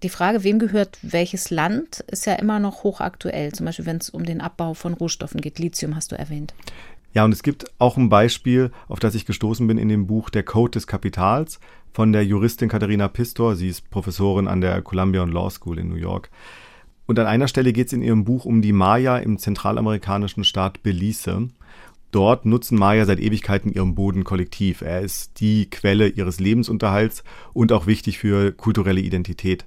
Die 0.02 0.08
Frage, 0.08 0.42
wem 0.44 0.58
gehört 0.58 0.98
welches 1.02 1.50
Land, 1.50 2.00
ist 2.08 2.26
ja 2.26 2.34
immer 2.34 2.58
noch 2.58 2.82
hochaktuell. 2.82 3.52
Zum 3.52 3.66
Beispiel, 3.66 3.86
wenn 3.86 3.98
es 3.98 4.10
um 4.10 4.24
den 4.24 4.40
Abbau 4.40 4.74
von 4.74 4.94
Rohstoffen 4.94 5.40
geht. 5.40 5.58
Lithium 5.58 5.94
hast 5.94 6.12
du 6.12 6.18
erwähnt. 6.18 6.54
Ja, 7.12 7.24
und 7.24 7.32
es 7.32 7.42
gibt 7.42 7.66
auch 7.78 7.96
ein 7.96 8.08
Beispiel, 8.08 8.70
auf 8.88 9.00
das 9.00 9.14
ich 9.14 9.26
gestoßen 9.26 9.66
bin 9.66 9.78
in 9.78 9.88
dem 9.88 10.06
Buch 10.06 10.30
Der 10.30 10.44
Code 10.44 10.72
des 10.72 10.86
Kapitals 10.86 11.58
von 11.92 12.12
der 12.12 12.24
Juristin 12.24 12.68
Katharina 12.68 13.08
Pistor. 13.08 13.56
Sie 13.56 13.68
ist 13.68 13.90
Professorin 13.90 14.46
an 14.46 14.60
der 14.60 14.80
Columbia 14.82 15.24
Law 15.24 15.50
School 15.50 15.78
in 15.78 15.88
New 15.88 15.96
York. 15.96 16.30
Und 17.06 17.18
an 17.18 17.26
einer 17.26 17.48
Stelle 17.48 17.72
geht 17.72 17.88
es 17.88 17.92
in 17.92 18.02
ihrem 18.02 18.24
Buch 18.24 18.44
um 18.44 18.62
die 18.62 18.72
Maya 18.72 19.18
im 19.18 19.38
zentralamerikanischen 19.38 20.44
Staat 20.44 20.84
Belize. 20.84 21.48
Dort 22.10 22.44
nutzen 22.44 22.78
Maya 22.78 23.04
seit 23.04 23.20
Ewigkeiten 23.20 23.72
ihren 23.72 23.94
Boden 23.94 24.24
kollektiv. 24.24 24.80
Er 24.80 25.00
ist 25.00 25.40
die 25.40 25.70
Quelle 25.70 26.08
ihres 26.08 26.40
Lebensunterhalts 26.40 27.22
und 27.52 27.72
auch 27.72 27.86
wichtig 27.86 28.18
für 28.18 28.52
kulturelle 28.52 29.00
Identität. 29.00 29.64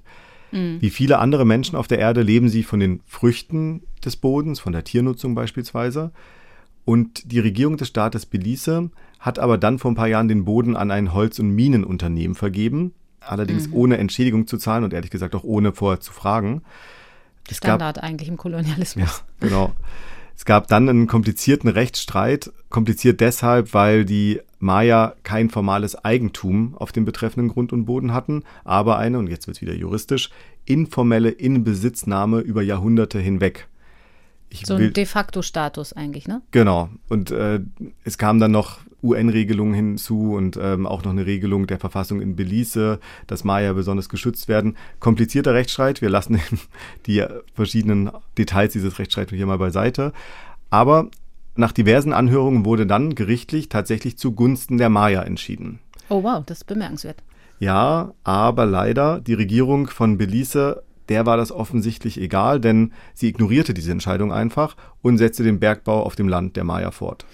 Mhm. 0.52 0.80
Wie 0.80 0.90
viele 0.90 1.18
andere 1.18 1.44
Menschen 1.44 1.76
auf 1.76 1.88
der 1.88 1.98
Erde 1.98 2.22
leben 2.22 2.48
sie 2.48 2.62
von 2.62 2.80
den 2.80 3.00
Früchten 3.06 3.82
des 4.04 4.16
Bodens, 4.16 4.60
von 4.60 4.72
der 4.72 4.84
Tiernutzung 4.84 5.34
beispielsweise. 5.34 6.12
Und 6.84 7.32
die 7.32 7.40
Regierung 7.40 7.76
des 7.78 7.88
Staates 7.88 8.26
Belize 8.26 8.90
hat 9.18 9.38
aber 9.38 9.56
dann 9.56 9.78
vor 9.78 9.90
ein 9.90 9.94
paar 9.96 10.08
Jahren 10.08 10.28
den 10.28 10.44
Boden 10.44 10.76
an 10.76 10.90
ein 10.90 11.14
Holz- 11.14 11.38
und 11.38 11.50
Minenunternehmen 11.50 12.34
vergeben, 12.34 12.92
allerdings 13.20 13.68
mhm. 13.68 13.74
ohne 13.74 13.96
Entschädigung 13.96 14.46
zu 14.46 14.58
zahlen 14.58 14.84
und 14.84 14.92
ehrlich 14.92 15.10
gesagt 15.10 15.34
auch 15.34 15.44
ohne 15.44 15.72
vorher 15.72 16.00
zu 16.00 16.12
fragen. 16.12 16.62
Standard 17.50 17.96
gab, 17.96 18.04
eigentlich 18.04 18.28
im 18.28 18.36
Kolonialismus. 18.36 19.24
Ja, 19.40 19.46
genau. 19.48 19.72
Es 20.36 20.44
gab 20.44 20.66
dann 20.68 20.88
einen 20.88 21.06
komplizierten 21.06 21.68
Rechtsstreit, 21.68 22.52
kompliziert 22.68 23.20
deshalb, 23.20 23.72
weil 23.72 24.04
die 24.04 24.40
Maya 24.58 25.14
kein 25.22 25.50
formales 25.50 25.94
Eigentum 26.04 26.74
auf 26.76 26.90
dem 26.90 27.04
betreffenden 27.04 27.52
Grund 27.52 27.72
und 27.72 27.84
Boden 27.84 28.12
hatten, 28.12 28.42
aber 28.64 28.98
eine, 28.98 29.18
und 29.18 29.28
jetzt 29.28 29.46
wird 29.46 29.58
es 29.58 29.62
wieder 29.62 29.74
juristisch, 29.74 30.30
informelle 30.64 31.30
Inbesitznahme 31.30 32.40
über 32.40 32.62
Jahrhunderte 32.62 33.18
hinweg. 33.18 33.68
Ich 34.48 34.66
so 34.66 34.74
ein 34.74 34.92
de 34.92 35.06
facto 35.06 35.42
Status 35.42 35.92
eigentlich, 35.92 36.28
ne? 36.28 36.40
Genau. 36.50 36.88
Und 37.08 37.30
äh, 37.30 37.60
es 38.04 38.18
kam 38.18 38.38
dann 38.38 38.52
noch 38.52 38.78
UN-Regelungen 39.04 39.74
hinzu 39.74 40.34
und 40.34 40.58
ähm, 40.60 40.86
auch 40.86 41.04
noch 41.04 41.12
eine 41.12 41.26
Regelung 41.26 41.66
der 41.66 41.78
Verfassung 41.78 42.20
in 42.20 42.36
Belize, 42.36 42.98
dass 43.26 43.44
Maya 43.44 43.72
besonders 43.72 44.08
geschützt 44.08 44.48
werden. 44.48 44.76
Komplizierter 45.00 45.54
Rechtsstreit. 45.54 46.00
Wir 46.00 46.10
lassen 46.10 46.40
die 47.06 47.24
verschiedenen 47.54 48.10
Details 48.38 48.72
dieses 48.72 48.98
Rechtsstreits 48.98 49.30
hier 49.30 49.46
mal 49.46 49.58
beiseite. 49.58 50.12
Aber 50.70 51.08
nach 51.54 51.72
diversen 51.72 52.12
Anhörungen 52.12 52.64
wurde 52.64 52.86
dann 52.86 53.14
gerichtlich 53.14 53.68
tatsächlich 53.68 54.18
zugunsten 54.18 54.78
der 54.78 54.88
Maya 54.88 55.22
entschieden. 55.22 55.78
Oh 56.08 56.22
wow, 56.22 56.42
das 56.44 56.58
ist 56.58 56.64
bemerkenswert. 56.64 57.22
Ja, 57.60 58.14
aber 58.24 58.66
leider 58.66 59.20
die 59.20 59.34
Regierung 59.34 59.86
von 59.86 60.18
Belize 60.18 60.82
der 61.08 61.26
war 61.26 61.36
das 61.36 61.52
offensichtlich 61.52 62.20
egal, 62.20 62.60
denn 62.60 62.92
sie 63.12 63.28
ignorierte 63.28 63.74
diese 63.74 63.92
Entscheidung 63.92 64.32
einfach 64.32 64.76
und 65.02 65.18
setzte 65.18 65.42
den 65.42 65.60
Bergbau 65.60 66.02
auf 66.02 66.16
dem 66.16 66.28
Land 66.28 66.56
der 66.56 66.64
Maya 66.64 66.90
fort. 66.90 67.26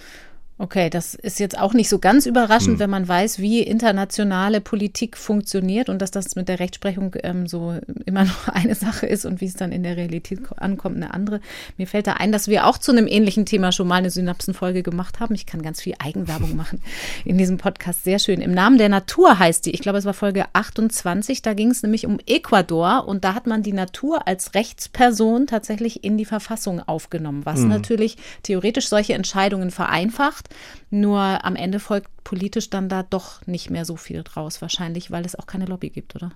Okay, 0.60 0.90
das 0.90 1.14
ist 1.14 1.40
jetzt 1.40 1.58
auch 1.58 1.72
nicht 1.72 1.88
so 1.88 1.98
ganz 1.98 2.26
überraschend, 2.26 2.74
hm. 2.74 2.78
wenn 2.80 2.90
man 2.90 3.08
weiß, 3.08 3.38
wie 3.38 3.62
internationale 3.62 4.60
Politik 4.60 5.16
funktioniert 5.16 5.88
und 5.88 6.02
dass 6.02 6.10
das 6.10 6.36
mit 6.36 6.50
der 6.50 6.60
Rechtsprechung 6.60 7.16
ähm, 7.22 7.46
so 7.46 7.76
immer 8.04 8.24
noch 8.26 8.48
eine 8.48 8.74
Sache 8.74 9.06
ist 9.06 9.24
und 9.24 9.40
wie 9.40 9.46
es 9.46 9.54
dann 9.54 9.72
in 9.72 9.82
der 9.82 9.96
Realität 9.96 10.40
ankommt, 10.56 10.96
eine 10.96 11.14
andere. 11.14 11.40
Mir 11.78 11.86
fällt 11.86 12.06
da 12.06 12.12
ein, 12.12 12.30
dass 12.30 12.46
wir 12.46 12.66
auch 12.66 12.76
zu 12.76 12.92
einem 12.92 13.06
ähnlichen 13.06 13.46
Thema 13.46 13.72
schon 13.72 13.88
mal 13.88 13.94
eine 13.94 14.10
Synapsenfolge 14.10 14.82
gemacht 14.82 15.18
haben. 15.18 15.34
Ich 15.34 15.46
kann 15.46 15.62
ganz 15.62 15.80
viel 15.80 15.94
Eigenwerbung 15.98 16.54
machen 16.56 16.82
in 17.24 17.38
diesem 17.38 17.56
Podcast. 17.56 18.04
Sehr 18.04 18.18
schön. 18.18 18.42
Im 18.42 18.52
Namen 18.52 18.76
der 18.76 18.90
Natur 18.90 19.38
heißt 19.38 19.64
die. 19.64 19.70
Ich 19.70 19.80
glaube, 19.80 19.96
es 19.96 20.04
war 20.04 20.12
Folge 20.12 20.44
28. 20.52 21.40
Da 21.40 21.54
ging 21.54 21.70
es 21.70 21.82
nämlich 21.82 22.04
um 22.04 22.18
Ecuador 22.26 23.08
und 23.08 23.24
da 23.24 23.32
hat 23.32 23.46
man 23.46 23.62
die 23.62 23.72
Natur 23.72 24.28
als 24.28 24.54
Rechtsperson 24.54 25.46
tatsächlich 25.46 26.04
in 26.04 26.18
die 26.18 26.26
Verfassung 26.26 26.80
aufgenommen, 26.80 27.46
was 27.46 27.60
hm. 27.60 27.68
natürlich 27.68 28.18
theoretisch 28.42 28.90
solche 28.90 29.14
Entscheidungen 29.14 29.70
vereinfacht. 29.70 30.49
Nur 30.90 31.44
am 31.44 31.56
Ende 31.56 31.80
folgt 31.80 32.08
politisch 32.24 32.70
dann 32.70 32.88
da 32.88 33.02
doch 33.02 33.46
nicht 33.46 33.70
mehr 33.70 33.84
so 33.84 33.96
viel 33.96 34.22
draus, 34.22 34.60
wahrscheinlich, 34.62 35.10
weil 35.10 35.24
es 35.24 35.36
auch 35.36 35.46
keine 35.46 35.66
Lobby 35.66 35.90
gibt, 35.90 36.14
oder? 36.16 36.32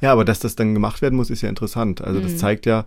Ja, 0.00 0.12
aber 0.12 0.24
dass 0.24 0.40
das 0.40 0.56
dann 0.56 0.74
gemacht 0.74 1.02
werden 1.02 1.16
muss, 1.16 1.30
ist 1.30 1.42
ja 1.42 1.48
interessant. 1.48 2.00
Also 2.00 2.20
das 2.20 2.32
mhm. 2.32 2.36
zeigt 2.38 2.66
ja, 2.66 2.84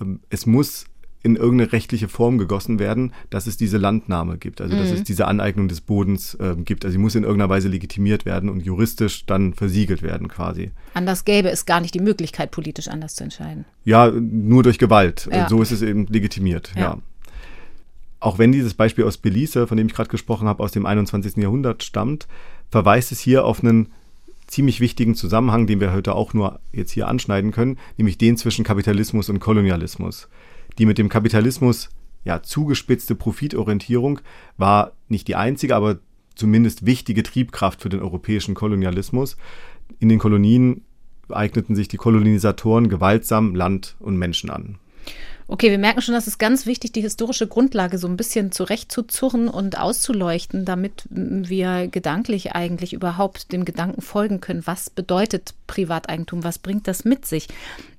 ähm, 0.00 0.20
es 0.30 0.46
muss 0.46 0.86
in 1.26 1.34
irgendeine 1.34 1.72
rechtliche 1.72 2.06
Form 2.06 2.38
gegossen 2.38 2.78
werden, 2.78 3.12
dass 3.30 3.48
es 3.48 3.56
diese 3.56 3.78
Landnahme 3.78 4.38
gibt, 4.38 4.60
also 4.60 4.76
dass 4.76 4.90
mhm. 4.90 4.94
es 4.94 5.02
diese 5.02 5.26
Aneignung 5.26 5.66
des 5.66 5.80
Bodens 5.80 6.34
äh, 6.34 6.54
gibt. 6.56 6.84
Also 6.84 6.92
sie 6.92 6.98
muss 6.98 7.16
in 7.16 7.24
irgendeiner 7.24 7.50
Weise 7.50 7.66
legitimiert 7.66 8.24
werden 8.24 8.48
und 8.48 8.60
juristisch 8.60 9.26
dann 9.26 9.52
versiegelt 9.52 10.02
werden 10.02 10.28
quasi. 10.28 10.70
Anders 10.94 11.24
gäbe 11.24 11.50
es 11.50 11.66
gar 11.66 11.80
nicht 11.80 11.94
die 11.94 12.00
Möglichkeit, 12.00 12.52
politisch 12.52 12.86
anders 12.86 13.16
zu 13.16 13.24
entscheiden. 13.24 13.64
Ja, 13.84 14.08
nur 14.10 14.62
durch 14.62 14.78
Gewalt. 14.78 15.28
Ja. 15.32 15.48
So 15.48 15.62
ist 15.62 15.72
es 15.72 15.82
eben 15.82 16.06
legitimiert, 16.06 16.72
ja. 16.76 16.80
ja. 16.80 16.98
Auch 18.26 18.40
wenn 18.40 18.50
dieses 18.50 18.74
Beispiel 18.74 19.04
aus 19.04 19.18
Belize, 19.18 19.68
von 19.68 19.76
dem 19.76 19.86
ich 19.86 19.94
gerade 19.94 20.10
gesprochen 20.10 20.48
habe, 20.48 20.60
aus 20.60 20.72
dem 20.72 20.84
21. 20.84 21.36
Jahrhundert 21.36 21.84
stammt, 21.84 22.26
verweist 22.68 23.12
es 23.12 23.20
hier 23.20 23.44
auf 23.44 23.62
einen 23.62 23.92
ziemlich 24.48 24.80
wichtigen 24.80 25.14
Zusammenhang, 25.14 25.68
den 25.68 25.78
wir 25.78 25.92
heute 25.92 26.12
auch 26.12 26.34
nur 26.34 26.58
jetzt 26.72 26.90
hier 26.90 27.06
anschneiden 27.06 27.52
können, 27.52 27.78
nämlich 27.96 28.18
den 28.18 28.36
zwischen 28.36 28.64
Kapitalismus 28.64 29.28
und 29.28 29.38
Kolonialismus. 29.38 30.28
Die 30.76 30.86
mit 30.86 30.98
dem 30.98 31.08
Kapitalismus 31.08 31.88
ja, 32.24 32.42
zugespitzte 32.42 33.14
Profitorientierung 33.14 34.18
war 34.56 34.90
nicht 35.06 35.28
die 35.28 35.36
einzige, 35.36 35.76
aber 35.76 36.00
zumindest 36.34 36.84
wichtige 36.84 37.22
Triebkraft 37.22 37.80
für 37.80 37.90
den 37.90 38.00
europäischen 38.00 38.56
Kolonialismus. 38.56 39.36
In 40.00 40.08
den 40.08 40.18
Kolonien 40.18 40.82
eigneten 41.28 41.76
sich 41.76 41.86
die 41.86 41.96
Kolonisatoren 41.96 42.88
gewaltsam 42.88 43.54
Land 43.54 43.94
und 44.00 44.16
Menschen 44.16 44.50
an. 44.50 44.80
Okay, 45.48 45.70
wir 45.70 45.78
merken 45.78 46.02
schon, 46.02 46.14
dass 46.14 46.26
es 46.26 46.38
ganz 46.38 46.66
wichtig, 46.66 46.90
die 46.90 47.02
historische 47.02 47.46
Grundlage 47.46 47.98
so 47.98 48.08
ein 48.08 48.16
bisschen 48.16 48.50
zurechtzuzurren 48.50 49.48
und 49.48 49.78
auszuleuchten, 49.78 50.64
damit 50.64 51.04
wir 51.08 51.86
gedanklich 51.86 52.52
eigentlich 52.52 52.92
überhaupt 52.92 53.52
dem 53.52 53.64
Gedanken 53.64 54.02
folgen 54.02 54.40
können, 54.40 54.66
was 54.66 54.90
bedeutet 54.90 55.54
Privateigentum, 55.68 56.42
was 56.42 56.58
bringt 56.58 56.88
das 56.88 57.04
mit 57.04 57.26
sich. 57.26 57.46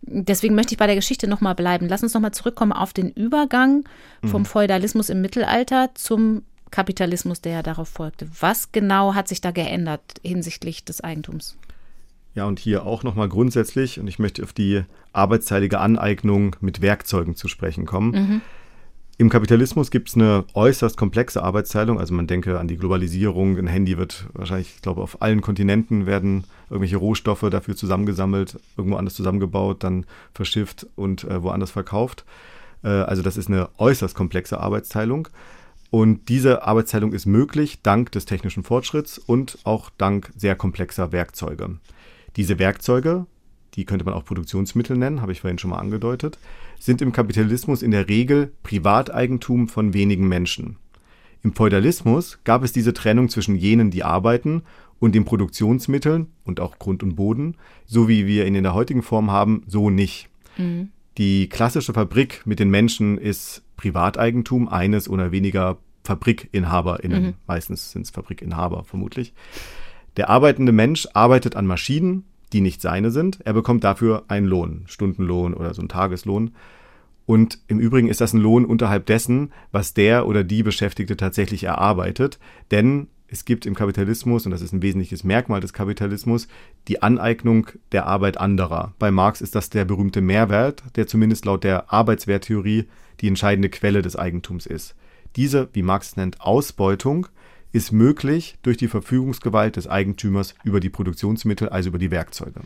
Deswegen 0.02 0.56
möchte 0.56 0.74
ich 0.74 0.78
bei 0.78 0.88
der 0.88 0.96
Geschichte 0.96 1.28
nochmal 1.28 1.56
bleiben. 1.56 1.88
Lass 1.88 2.04
uns 2.04 2.14
nochmal 2.14 2.34
zurückkommen 2.34 2.74
auf 2.74 2.92
den 2.92 3.12
Übergang 3.12 3.86
vom 4.26 4.42
mhm. 4.42 4.46
Feudalismus 4.46 5.10
im 5.10 5.22
Mittelalter 5.22 5.92
zum 5.96 6.44
Kapitalismus, 6.70 7.40
der 7.40 7.54
ja 7.54 7.64
darauf 7.64 7.88
folgte. 7.88 8.28
Was 8.42 8.74
genau 8.74 9.14
hat 9.14 9.30
sich 9.30 9.40
da 9.40 9.52
geändert 9.52 10.02
hinsichtlich 10.22 10.84
des 10.84 11.00
Eigentums? 11.00 11.56
Ja, 12.38 12.46
und 12.46 12.60
hier 12.60 12.86
auch 12.86 13.02
nochmal 13.02 13.30
grundsätzlich, 13.30 14.00
und 14.00 14.06
ich 14.06 14.20
möchte 14.20 14.44
auf 14.44 14.54
die 14.54 14.84
arbeitsteilige 15.12 15.80
Aneignung 15.80 16.56
mit 16.62 16.84
Werkzeugen 16.84 17.36
zu 17.36 17.48
sprechen 17.48 17.88
kommen. 17.88 18.12
Mhm. 18.12 18.42
Im 19.18 19.30
Kapitalismus 19.30 19.90
gibt 19.90 20.10
es 20.10 20.14
eine 20.14 20.46
äußerst 20.54 20.98
komplexe 20.98 21.42
Arbeitsteilung. 21.42 22.00
Also 22.00 22.14
man 22.14 22.28
denke 22.28 22.60
an 22.60 22.68
die 22.68 22.78
Globalisierung. 22.78 23.58
Ein 23.58 23.66
Handy 23.66 23.98
wird 23.98 24.28
wahrscheinlich, 24.34 24.76
ich 24.76 24.84
glaube, 24.84 25.02
auf 25.02 25.24
allen 25.24 25.42
Kontinenten 25.42 26.06
werden 26.06 26.44
irgendwelche 26.70 26.98
Rohstoffe 26.98 27.44
dafür 27.50 27.76
zusammengesammelt, 27.76 28.60
irgendwo 28.78 28.98
anders 28.98 29.16
zusammengebaut, 29.16 29.84
dann 29.84 30.06
verschifft 30.36 30.86
und 30.96 31.24
äh, 31.24 31.42
woanders 31.42 31.72
verkauft. 31.72 32.24
Äh, 32.84 32.90
also 32.90 33.24
das 33.24 33.38
ist 33.38 33.48
eine 33.48 33.70
äußerst 33.80 34.14
komplexe 34.14 34.60
Arbeitsteilung. 34.60 35.28
Und 35.90 36.30
diese 36.30 36.68
Arbeitsteilung 36.68 37.14
ist 37.14 37.26
möglich 37.26 37.82
dank 37.82 38.12
des 38.12 38.26
technischen 38.26 38.62
Fortschritts 38.62 39.18
und 39.18 39.58
auch 39.64 39.90
dank 39.98 40.32
sehr 40.38 40.56
komplexer 40.56 41.12
Werkzeuge. 41.12 41.80
Diese 42.38 42.60
Werkzeuge, 42.60 43.26
die 43.74 43.86
könnte 43.86 44.06
man 44.06 44.14
auch 44.14 44.26
Produktionsmittel 44.26 44.98
nennen, 44.98 45.22
habe 45.22 45.32
ich 45.32 45.42
vorhin 45.42 45.60
schon 45.60 45.72
mal 45.72 45.80
angedeutet, 45.80 46.40
sind 46.80 47.02
im 47.02 47.12
Kapitalismus 47.12 47.82
in 47.82 47.92
der 47.92 48.08
Regel 48.08 48.54
Privateigentum 48.64 49.68
von 49.68 49.94
wenigen 49.94 50.28
Menschen. 50.28 50.78
Im 51.44 51.54
Feudalismus 51.54 52.40
gab 52.44 52.64
es 52.64 52.72
diese 52.72 52.94
Trennung 52.94 53.30
zwischen 53.30 53.56
jenen, 53.56 53.92
die 53.92 54.04
arbeiten, 54.04 54.64
und 55.00 55.14
den 55.16 55.26
Produktionsmitteln 55.26 56.28
und 56.44 56.60
auch 56.60 56.80
Grund 56.80 57.04
und 57.04 57.16
Boden, 57.16 57.56
so 57.86 58.08
wie 58.08 58.26
wir 58.26 58.46
ihn 58.48 58.56
in 58.56 58.64
der 58.64 58.74
heutigen 58.74 59.04
Form 59.04 59.32
haben, 59.32 59.64
so 59.68 59.90
nicht. 59.90 60.30
Mhm. 60.58 60.90
Die 61.18 61.50
klassische 61.50 61.94
Fabrik 61.94 62.42
mit 62.46 62.60
den 62.60 62.70
Menschen 62.70 63.18
ist 63.18 63.64
Privateigentum 63.76 64.68
eines 64.68 65.10
oder 65.10 65.32
weniger 65.32 65.78
FabrikinhaberInnen. 66.04 67.24
Mhm. 67.24 67.34
Meistens 67.48 67.92
sind 67.92 68.04
es 68.04 68.12
Fabrikinhaber, 68.12 68.84
vermutlich. 68.86 69.34
Der 70.18 70.30
arbeitende 70.30 70.72
Mensch 70.72 71.08
arbeitet 71.14 71.56
an 71.56 71.68
Maschinen, 71.68 72.26
die 72.52 72.62
nicht 72.62 72.82
seine 72.82 73.12
sind. 73.12 73.40
Er 73.46 73.54
bekommt 73.54 73.84
dafür 73.84 74.26
einen 74.28 74.48
Lohn, 74.48 74.84
Stundenlohn 74.88 75.54
oder 75.54 75.74
so 75.74 75.82
einen 75.82 75.90
Tageslohn. 75.90 76.52
Und 77.26 77.60
im 77.68 77.80
Übrigen 77.80 78.08
ist 78.08 78.22
das 78.22 78.34
ein 78.34 78.42
Lohn 78.42 78.66
unterhalb 78.66 79.06
dessen, 79.06 79.52
was 79.72 79.94
der 79.94 80.28
oder 80.28 80.44
die 80.44 80.64
Beschäftigte 80.64 81.18
tatsächlich 81.18 81.66
erarbeitet. 81.66 82.40
Denn 82.72 83.08
es 83.28 83.44
gibt 83.44 83.66
im 83.66 83.76
Kapitalismus, 83.76 84.46
und 84.46 84.52
das 84.52 84.62
ist 84.62 84.72
ein 84.72 84.82
wesentliches 84.82 85.26
Merkmal 85.26 85.60
des 85.60 85.74
Kapitalismus, 85.74 86.48
die 86.88 87.04
Aneignung 87.04 87.68
der 87.92 88.08
Arbeit 88.08 88.38
anderer. 88.38 88.94
Bei 89.00 89.12
Marx 89.12 89.42
ist 89.42 89.56
das 89.56 89.70
der 89.70 89.84
berühmte 89.84 90.22
Mehrwert, 90.22 90.84
der 90.96 91.08
zumindest 91.08 91.44
laut 91.44 91.66
der 91.66 91.92
Arbeitswerttheorie 91.92 92.86
die 93.20 93.28
entscheidende 93.28 93.70
Quelle 93.70 94.02
des 94.02 94.16
Eigentums 94.16 94.66
ist. 94.66 94.96
Diese, 95.36 95.68
wie 95.74 95.84
Marx 95.84 96.16
nennt, 96.16 96.40
Ausbeutung 96.40 97.28
ist 97.72 97.92
möglich 97.92 98.56
durch 98.62 98.78
die 98.78 98.88
Verfügungsgewalt 98.88 99.76
des 99.76 99.88
Eigentümers 99.88 100.56
über 100.64 100.80
die 100.80 100.90
Produktionsmittel, 100.90 101.70
also 101.70 101.90
über 101.90 102.00
die 102.00 102.12
Werkzeuge. 102.12 102.62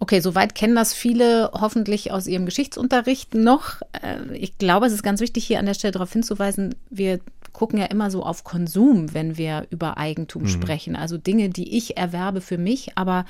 Okay, 0.00 0.20
soweit 0.20 0.54
kennen 0.54 0.74
das 0.74 0.92
viele 0.92 1.50
hoffentlich 1.54 2.12
aus 2.12 2.26
ihrem 2.26 2.44
Geschichtsunterricht 2.44 3.34
noch. 3.34 3.80
Äh, 3.92 4.36
ich 4.36 4.58
glaube, 4.58 4.86
es 4.86 4.92
ist 4.92 5.02
ganz 5.02 5.20
wichtig, 5.20 5.46
hier 5.46 5.58
an 5.58 5.66
der 5.66 5.74
Stelle 5.74 5.92
darauf 5.92 6.12
hinzuweisen, 6.12 6.74
wir 6.90 7.20
gucken 7.52 7.78
ja 7.78 7.86
immer 7.86 8.10
so 8.10 8.22
auf 8.22 8.44
Konsum, 8.44 9.14
wenn 9.14 9.38
wir 9.38 9.66
über 9.70 9.96
Eigentum 9.96 10.42
mhm. 10.42 10.48
sprechen. 10.48 10.96
Also 10.96 11.16
Dinge, 11.16 11.48
die 11.48 11.76
ich 11.76 11.96
erwerbe 11.96 12.40
für 12.40 12.58
mich, 12.58 12.98
aber 12.98 13.24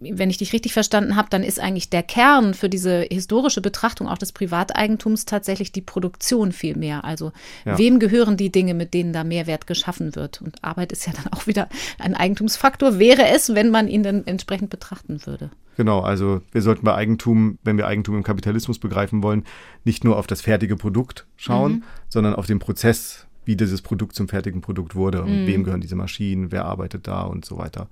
wenn 0.00 0.30
ich 0.30 0.38
dich 0.38 0.52
richtig 0.52 0.72
verstanden 0.72 1.14
habe, 1.14 1.28
dann 1.30 1.44
ist 1.44 1.60
eigentlich 1.60 1.88
der 1.88 2.02
Kern 2.02 2.54
für 2.54 2.68
diese 2.68 3.02
historische 3.02 3.60
Betrachtung 3.60 4.08
auch 4.08 4.18
des 4.18 4.32
Privateigentums 4.32 5.24
tatsächlich 5.24 5.70
die 5.70 5.82
Produktion 5.82 6.52
viel 6.52 6.76
mehr. 6.76 7.04
Also 7.04 7.32
ja. 7.64 7.78
wem 7.78 8.00
gehören 8.00 8.36
die 8.36 8.50
Dinge, 8.50 8.74
mit 8.74 8.92
denen 8.92 9.12
da 9.12 9.22
Mehrwert 9.22 9.66
geschaffen 9.66 10.16
wird? 10.16 10.42
Und 10.42 10.64
Arbeit 10.64 10.90
ist 10.90 11.06
ja 11.06 11.12
dann 11.12 11.32
auch 11.32 11.46
wieder 11.46 11.68
ein 11.98 12.14
Eigentumsfaktor, 12.14 12.98
wäre 12.98 13.28
es, 13.28 13.54
wenn 13.54 13.70
man 13.70 13.86
ihn 13.86 14.02
dann 14.02 14.26
entsprechend 14.26 14.70
betrachten 14.70 15.24
würde. 15.26 15.50
Genau, 15.76 16.00
also 16.00 16.42
wir 16.50 16.62
sollten 16.62 16.84
bei 16.84 16.94
Eigentum, 16.94 17.58
wenn 17.62 17.76
wir 17.76 17.86
Eigentum 17.86 18.16
im 18.16 18.24
Kapitalismus 18.24 18.80
begreifen 18.80 19.22
wollen, 19.22 19.44
nicht 19.84 20.02
nur 20.02 20.16
auf 20.16 20.26
das 20.26 20.40
fertige 20.40 20.74
Produkt 20.74 21.26
schauen, 21.36 21.72
mhm. 21.72 21.82
sondern 22.08 22.34
auf 22.34 22.46
den 22.46 22.58
Prozess, 22.58 23.28
wie 23.44 23.54
dieses 23.54 23.80
Produkt 23.80 24.16
zum 24.16 24.28
fertigen 24.28 24.60
Produkt 24.60 24.96
wurde 24.96 25.22
und 25.22 25.42
mhm. 25.42 25.46
wem 25.46 25.62
gehören 25.62 25.80
diese 25.80 25.94
Maschinen, 25.94 26.50
wer 26.50 26.64
arbeitet 26.64 27.06
da 27.06 27.22
und 27.22 27.44
so 27.44 27.58
weiter. 27.58 27.88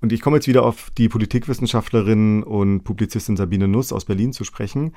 Und 0.00 0.12
ich 0.12 0.20
komme 0.20 0.36
jetzt 0.36 0.48
wieder 0.48 0.64
auf 0.64 0.90
die 0.96 1.08
Politikwissenschaftlerin 1.08 2.42
und 2.42 2.84
Publizistin 2.84 3.36
Sabine 3.36 3.68
Nuss 3.68 3.92
aus 3.92 4.06
Berlin 4.06 4.32
zu 4.32 4.44
sprechen. 4.44 4.94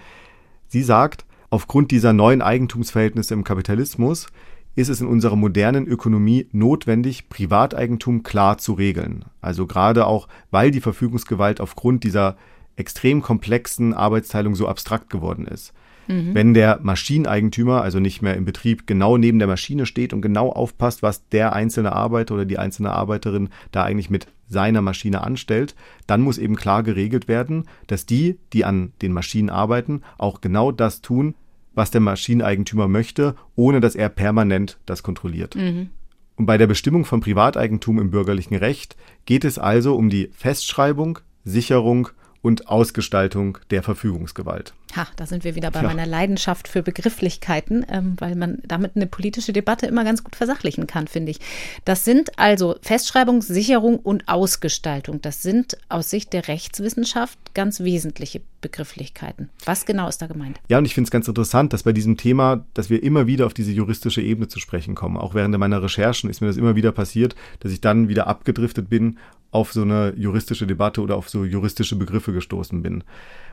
Sie 0.67 0.83
sagt, 0.83 1.25
aufgrund 1.49 1.91
dieser 1.91 2.13
neuen 2.13 2.41
Eigentumsverhältnisse 2.41 3.33
im 3.33 3.43
Kapitalismus 3.43 4.27
ist 4.75 4.89
es 4.89 5.01
in 5.01 5.07
unserer 5.07 5.35
modernen 5.35 5.85
Ökonomie 5.85 6.47
notwendig, 6.51 7.29
Privateigentum 7.29 8.23
klar 8.23 8.57
zu 8.57 8.73
regeln. 8.73 9.25
Also 9.39 9.67
gerade 9.67 10.07
auch, 10.07 10.27
weil 10.51 10.71
die 10.71 10.81
Verfügungsgewalt 10.81 11.61
aufgrund 11.61 12.03
dieser 12.03 12.37
extrem 12.75 13.21
komplexen 13.21 13.93
Arbeitsteilung 13.93 14.55
so 14.55 14.67
abstrakt 14.67 15.09
geworden 15.09 15.45
ist. 15.45 15.73
Mhm. 16.07 16.33
Wenn 16.33 16.53
der 16.53 16.79
Maschineneigentümer, 16.81 17.81
also 17.81 17.99
nicht 17.99 18.21
mehr 18.21 18.35
im 18.35 18.45
Betrieb, 18.45 18.87
genau 18.87 19.17
neben 19.17 19.39
der 19.39 19.47
Maschine 19.47 19.85
steht 19.85 20.11
und 20.11 20.21
genau 20.21 20.49
aufpasst, 20.49 21.03
was 21.03 21.27
der 21.29 21.53
einzelne 21.53 21.93
Arbeiter 21.93 22.33
oder 22.33 22.45
die 22.45 22.57
einzelne 22.57 22.91
Arbeiterin 22.91 23.49
da 23.71 23.83
eigentlich 23.83 24.09
mit 24.09 24.27
seiner 24.53 24.81
Maschine 24.81 25.21
anstellt, 25.21 25.75
dann 26.07 26.21
muss 26.21 26.37
eben 26.37 26.55
klar 26.55 26.83
geregelt 26.83 27.27
werden, 27.27 27.65
dass 27.87 28.05
die, 28.05 28.37
die 28.53 28.63
an 28.63 28.93
den 29.01 29.11
Maschinen 29.11 29.49
arbeiten, 29.49 30.01
auch 30.17 30.39
genau 30.39 30.71
das 30.71 31.01
tun, 31.01 31.35
was 31.73 31.91
der 31.91 32.01
Maschineneigentümer 32.01 32.87
möchte, 32.87 33.35
ohne 33.55 33.81
dass 33.81 33.95
er 33.95 34.07
permanent 34.07 34.79
das 34.85 35.03
kontrolliert. 35.03 35.55
Mhm. 35.55 35.89
Und 36.35 36.45
bei 36.45 36.57
der 36.57 36.67
Bestimmung 36.67 37.05
von 37.05 37.19
Privateigentum 37.19 37.99
im 37.99 38.11
bürgerlichen 38.11 38.55
Recht 38.55 38.95
geht 39.25 39.43
es 39.43 39.59
also 39.59 39.95
um 39.95 40.09
die 40.09 40.29
Festschreibung, 40.33 41.19
Sicherung 41.43 42.09
und 42.43 42.67
Ausgestaltung 42.67 43.57
der 43.71 43.81
Verfügungsgewalt. 43.81 44.73
Ha, 44.95 45.07
da 45.15 45.25
sind 45.25 45.43
wir 45.43 45.55
wieder 45.55 45.71
bei 45.71 45.81
ja. 45.81 45.87
meiner 45.87 46.05
Leidenschaft 46.05 46.67
für 46.67 46.83
Begrifflichkeiten, 46.83 47.83
ähm, 47.89 48.15
weil 48.19 48.35
man 48.35 48.59
damit 48.67 48.91
eine 48.95 49.07
politische 49.07 49.53
Debatte 49.53 49.87
immer 49.87 50.03
ganz 50.03 50.23
gut 50.23 50.35
versachlichen 50.35 50.85
kann, 50.85 51.07
finde 51.07 51.31
ich. 51.31 51.39
Das 51.85 52.05
sind 52.05 52.37
also 52.37 52.75
Festschreibung, 52.81 53.41
Sicherung 53.41 53.97
und 53.97 54.27
Ausgestaltung. 54.27 55.21
Das 55.21 55.41
sind 55.41 55.77
aus 55.89 56.09
Sicht 56.09 56.33
der 56.33 56.47
Rechtswissenschaft 56.47 57.39
ganz 57.55 57.79
wesentliche 57.79 58.41
Begrifflichkeiten. 58.61 59.49
Was 59.65 59.85
genau 59.85 60.09
ist 60.09 60.21
da 60.21 60.27
gemeint? 60.27 60.59
Ja, 60.67 60.77
und 60.77 60.85
ich 60.85 60.93
finde 60.93 61.07
es 61.07 61.11
ganz 61.11 61.27
interessant, 61.27 61.71
dass 61.71 61.83
bei 61.83 61.93
diesem 61.93 62.17
Thema, 62.17 62.65
dass 62.73 62.89
wir 62.89 63.01
immer 63.01 63.25
wieder 63.25 63.45
auf 63.45 63.53
diese 63.53 63.71
juristische 63.71 64.21
Ebene 64.21 64.49
zu 64.49 64.59
sprechen 64.59 64.95
kommen. 64.95 65.17
Auch 65.17 65.33
während 65.33 65.57
meiner 65.57 65.81
Recherchen 65.81 66.29
ist 66.29 66.41
mir 66.41 66.47
das 66.47 66.57
immer 66.57 66.75
wieder 66.75 66.91
passiert, 66.91 67.35
dass 67.61 67.71
ich 67.71 67.79
dann 67.79 68.09
wieder 68.09 68.27
abgedriftet 68.27 68.89
bin 68.89 69.17
auf 69.53 69.71
so 69.71 69.83
eine 69.83 70.13
juristische 70.17 70.67
Debatte 70.67 71.01
oder 71.01 71.15
auf 71.15 71.29
so 71.29 71.45
juristische 71.45 71.95
Begriffe 71.95 72.33
gestoßen 72.33 72.81
bin. 72.81 73.03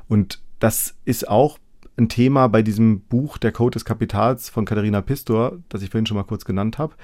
Und 0.09 0.41
das 0.59 0.97
ist 1.05 1.29
auch 1.29 1.59
ein 1.97 2.09
Thema 2.09 2.49
bei 2.49 2.63
diesem 2.63 3.01
Buch 3.01 3.39
Der 3.39 3.53
Code 3.53 3.75
des 3.75 3.85
Kapitals 3.85 4.49
von 4.49 4.65
Katharina 4.65 5.03
Pistor, 5.03 5.59
das 5.69 5.83
ich 5.83 5.91
vorhin 5.91 6.07
schon 6.07 6.17
mal 6.17 6.25
kurz 6.25 6.45
genannt 6.45 6.79
habe. 6.79 6.95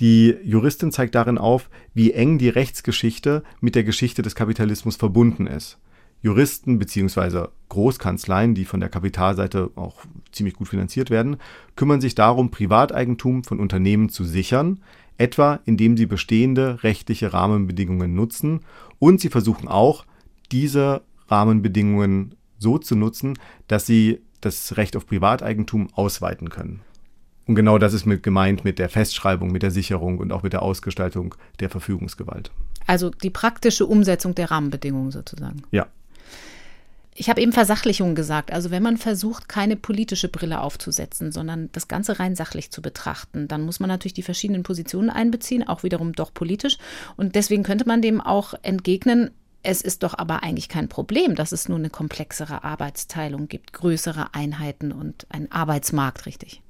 Die 0.00 0.36
Juristin 0.44 0.92
zeigt 0.92 1.16
darin 1.16 1.38
auf, 1.38 1.68
wie 1.92 2.12
eng 2.12 2.38
die 2.38 2.48
Rechtsgeschichte 2.48 3.42
mit 3.60 3.74
der 3.74 3.82
Geschichte 3.82 4.22
des 4.22 4.36
Kapitalismus 4.36 4.94
verbunden 4.94 5.48
ist. 5.48 5.78
Juristen 6.22 6.78
bzw. 6.78 7.46
Großkanzleien, 7.68 8.54
die 8.54 8.64
von 8.64 8.80
der 8.80 8.88
Kapitalseite 8.88 9.70
auch 9.76 10.04
ziemlich 10.32 10.54
gut 10.54 10.68
finanziert 10.68 11.10
werden, 11.10 11.36
kümmern 11.76 12.00
sich 12.00 12.14
darum, 12.14 12.50
Privateigentum 12.50 13.44
von 13.44 13.60
Unternehmen 13.60 14.08
zu 14.08 14.24
sichern, 14.24 14.80
etwa 15.18 15.60
indem 15.66 15.96
sie 15.96 16.06
bestehende 16.06 16.82
rechtliche 16.82 17.32
Rahmenbedingungen 17.32 18.14
nutzen 18.14 18.60
und 18.98 19.20
sie 19.20 19.28
versuchen 19.28 19.68
auch, 19.68 20.04
diese 20.50 21.02
Rahmenbedingungen 21.28 22.34
so 22.58 22.78
zu 22.78 22.96
nutzen, 22.96 23.38
dass 23.66 23.86
sie 23.86 24.20
das 24.40 24.76
Recht 24.76 24.96
auf 24.96 25.06
Privateigentum 25.06 25.88
ausweiten 25.92 26.48
können. 26.48 26.80
Und 27.46 27.54
genau 27.54 27.78
das 27.78 27.94
ist 27.94 28.04
mit 28.04 28.22
gemeint 28.22 28.64
mit 28.64 28.78
der 28.78 28.88
Festschreibung, 28.88 29.50
mit 29.50 29.62
der 29.62 29.70
Sicherung 29.70 30.18
und 30.18 30.32
auch 30.32 30.42
mit 30.42 30.52
der 30.52 30.62
Ausgestaltung 30.62 31.34
der 31.60 31.70
Verfügungsgewalt. 31.70 32.50
Also 32.86 33.10
die 33.10 33.30
praktische 33.30 33.86
Umsetzung 33.86 34.34
der 34.34 34.50
Rahmenbedingungen 34.50 35.10
sozusagen. 35.10 35.62
Ja. 35.70 35.86
Ich 37.20 37.28
habe 37.28 37.40
eben 37.40 37.52
Versachlichung 37.52 38.14
gesagt. 38.14 38.52
Also 38.52 38.70
wenn 38.70 38.82
man 38.82 38.96
versucht, 38.96 39.48
keine 39.48 39.74
politische 39.74 40.28
Brille 40.28 40.60
aufzusetzen, 40.60 41.32
sondern 41.32 41.68
das 41.72 41.88
Ganze 41.88 42.20
rein 42.20 42.36
sachlich 42.36 42.70
zu 42.70 42.80
betrachten, 42.80 43.48
dann 43.48 43.62
muss 43.62 43.80
man 43.80 43.88
natürlich 43.88 44.14
die 44.14 44.22
verschiedenen 44.22 44.62
Positionen 44.62 45.10
einbeziehen, 45.10 45.66
auch 45.66 45.82
wiederum 45.82 46.12
doch 46.12 46.32
politisch. 46.32 46.78
Und 47.16 47.34
deswegen 47.34 47.64
könnte 47.64 47.88
man 47.88 48.02
dem 48.02 48.20
auch 48.20 48.54
entgegnen, 48.62 49.32
es 49.64 49.82
ist 49.82 50.04
doch 50.04 50.16
aber 50.16 50.44
eigentlich 50.44 50.68
kein 50.68 50.88
Problem, 50.88 51.34
dass 51.34 51.50
es 51.50 51.68
nur 51.68 51.78
eine 51.78 51.90
komplexere 51.90 52.62
Arbeitsteilung 52.62 53.48
gibt, 53.48 53.72
größere 53.72 54.32
Einheiten 54.32 54.92
und 54.92 55.26
einen 55.28 55.50
Arbeitsmarkt, 55.50 56.24
richtig? 56.24 56.62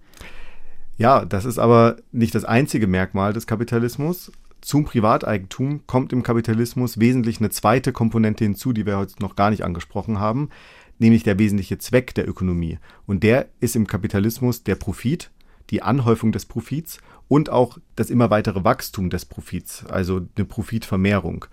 Ja, 0.97 1.27
das 1.27 1.45
ist 1.45 1.59
aber 1.59 1.97
nicht 2.11 2.35
das 2.35 2.47
einzige 2.47 2.87
Merkmal 2.87 3.35
des 3.35 3.47
Kapitalismus. 3.47 4.33
Zum 4.61 4.85
Privateigentum 4.85 5.87
kommt 5.87 6.13
im 6.13 6.23
Kapitalismus 6.23 6.99
wesentlich 6.99 7.39
eine 7.39 7.51
zweite 7.51 7.93
Komponente 7.93 8.45
hinzu, 8.45 8.73
die 8.73 8.87
wir 8.87 8.99
heute 8.99 9.15
noch 9.21 9.37
gar 9.37 9.51
nicht 9.51 9.65
angesprochen 9.65 10.19
haben, 10.19 10.51
nämlich 10.99 11.23
der 11.23 11.39
wesentliche 11.39 11.79
Zweck 11.79 12.15
der 12.15 12.29
Ökonomie. 12.29 12.79
Und 13.07 13.23
der 13.23 13.49
ist 13.61 13.77
im 13.77 13.87
Kapitalismus 13.87 14.65
der 14.65 14.75
Profit, 14.75 15.31
die 15.71 15.83
Anhäufung 15.83 16.33
des 16.33 16.47
Profits 16.47 16.99
und 17.29 17.51
auch 17.51 17.79
das 17.95 18.11
immer 18.11 18.31
weitere 18.31 18.65
Wachstum 18.65 19.11
des 19.11 19.25
Profits, 19.25 19.85
also 19.87 20.23
eine 20.37 20.45
Profitvermehrung. 20.45 21.45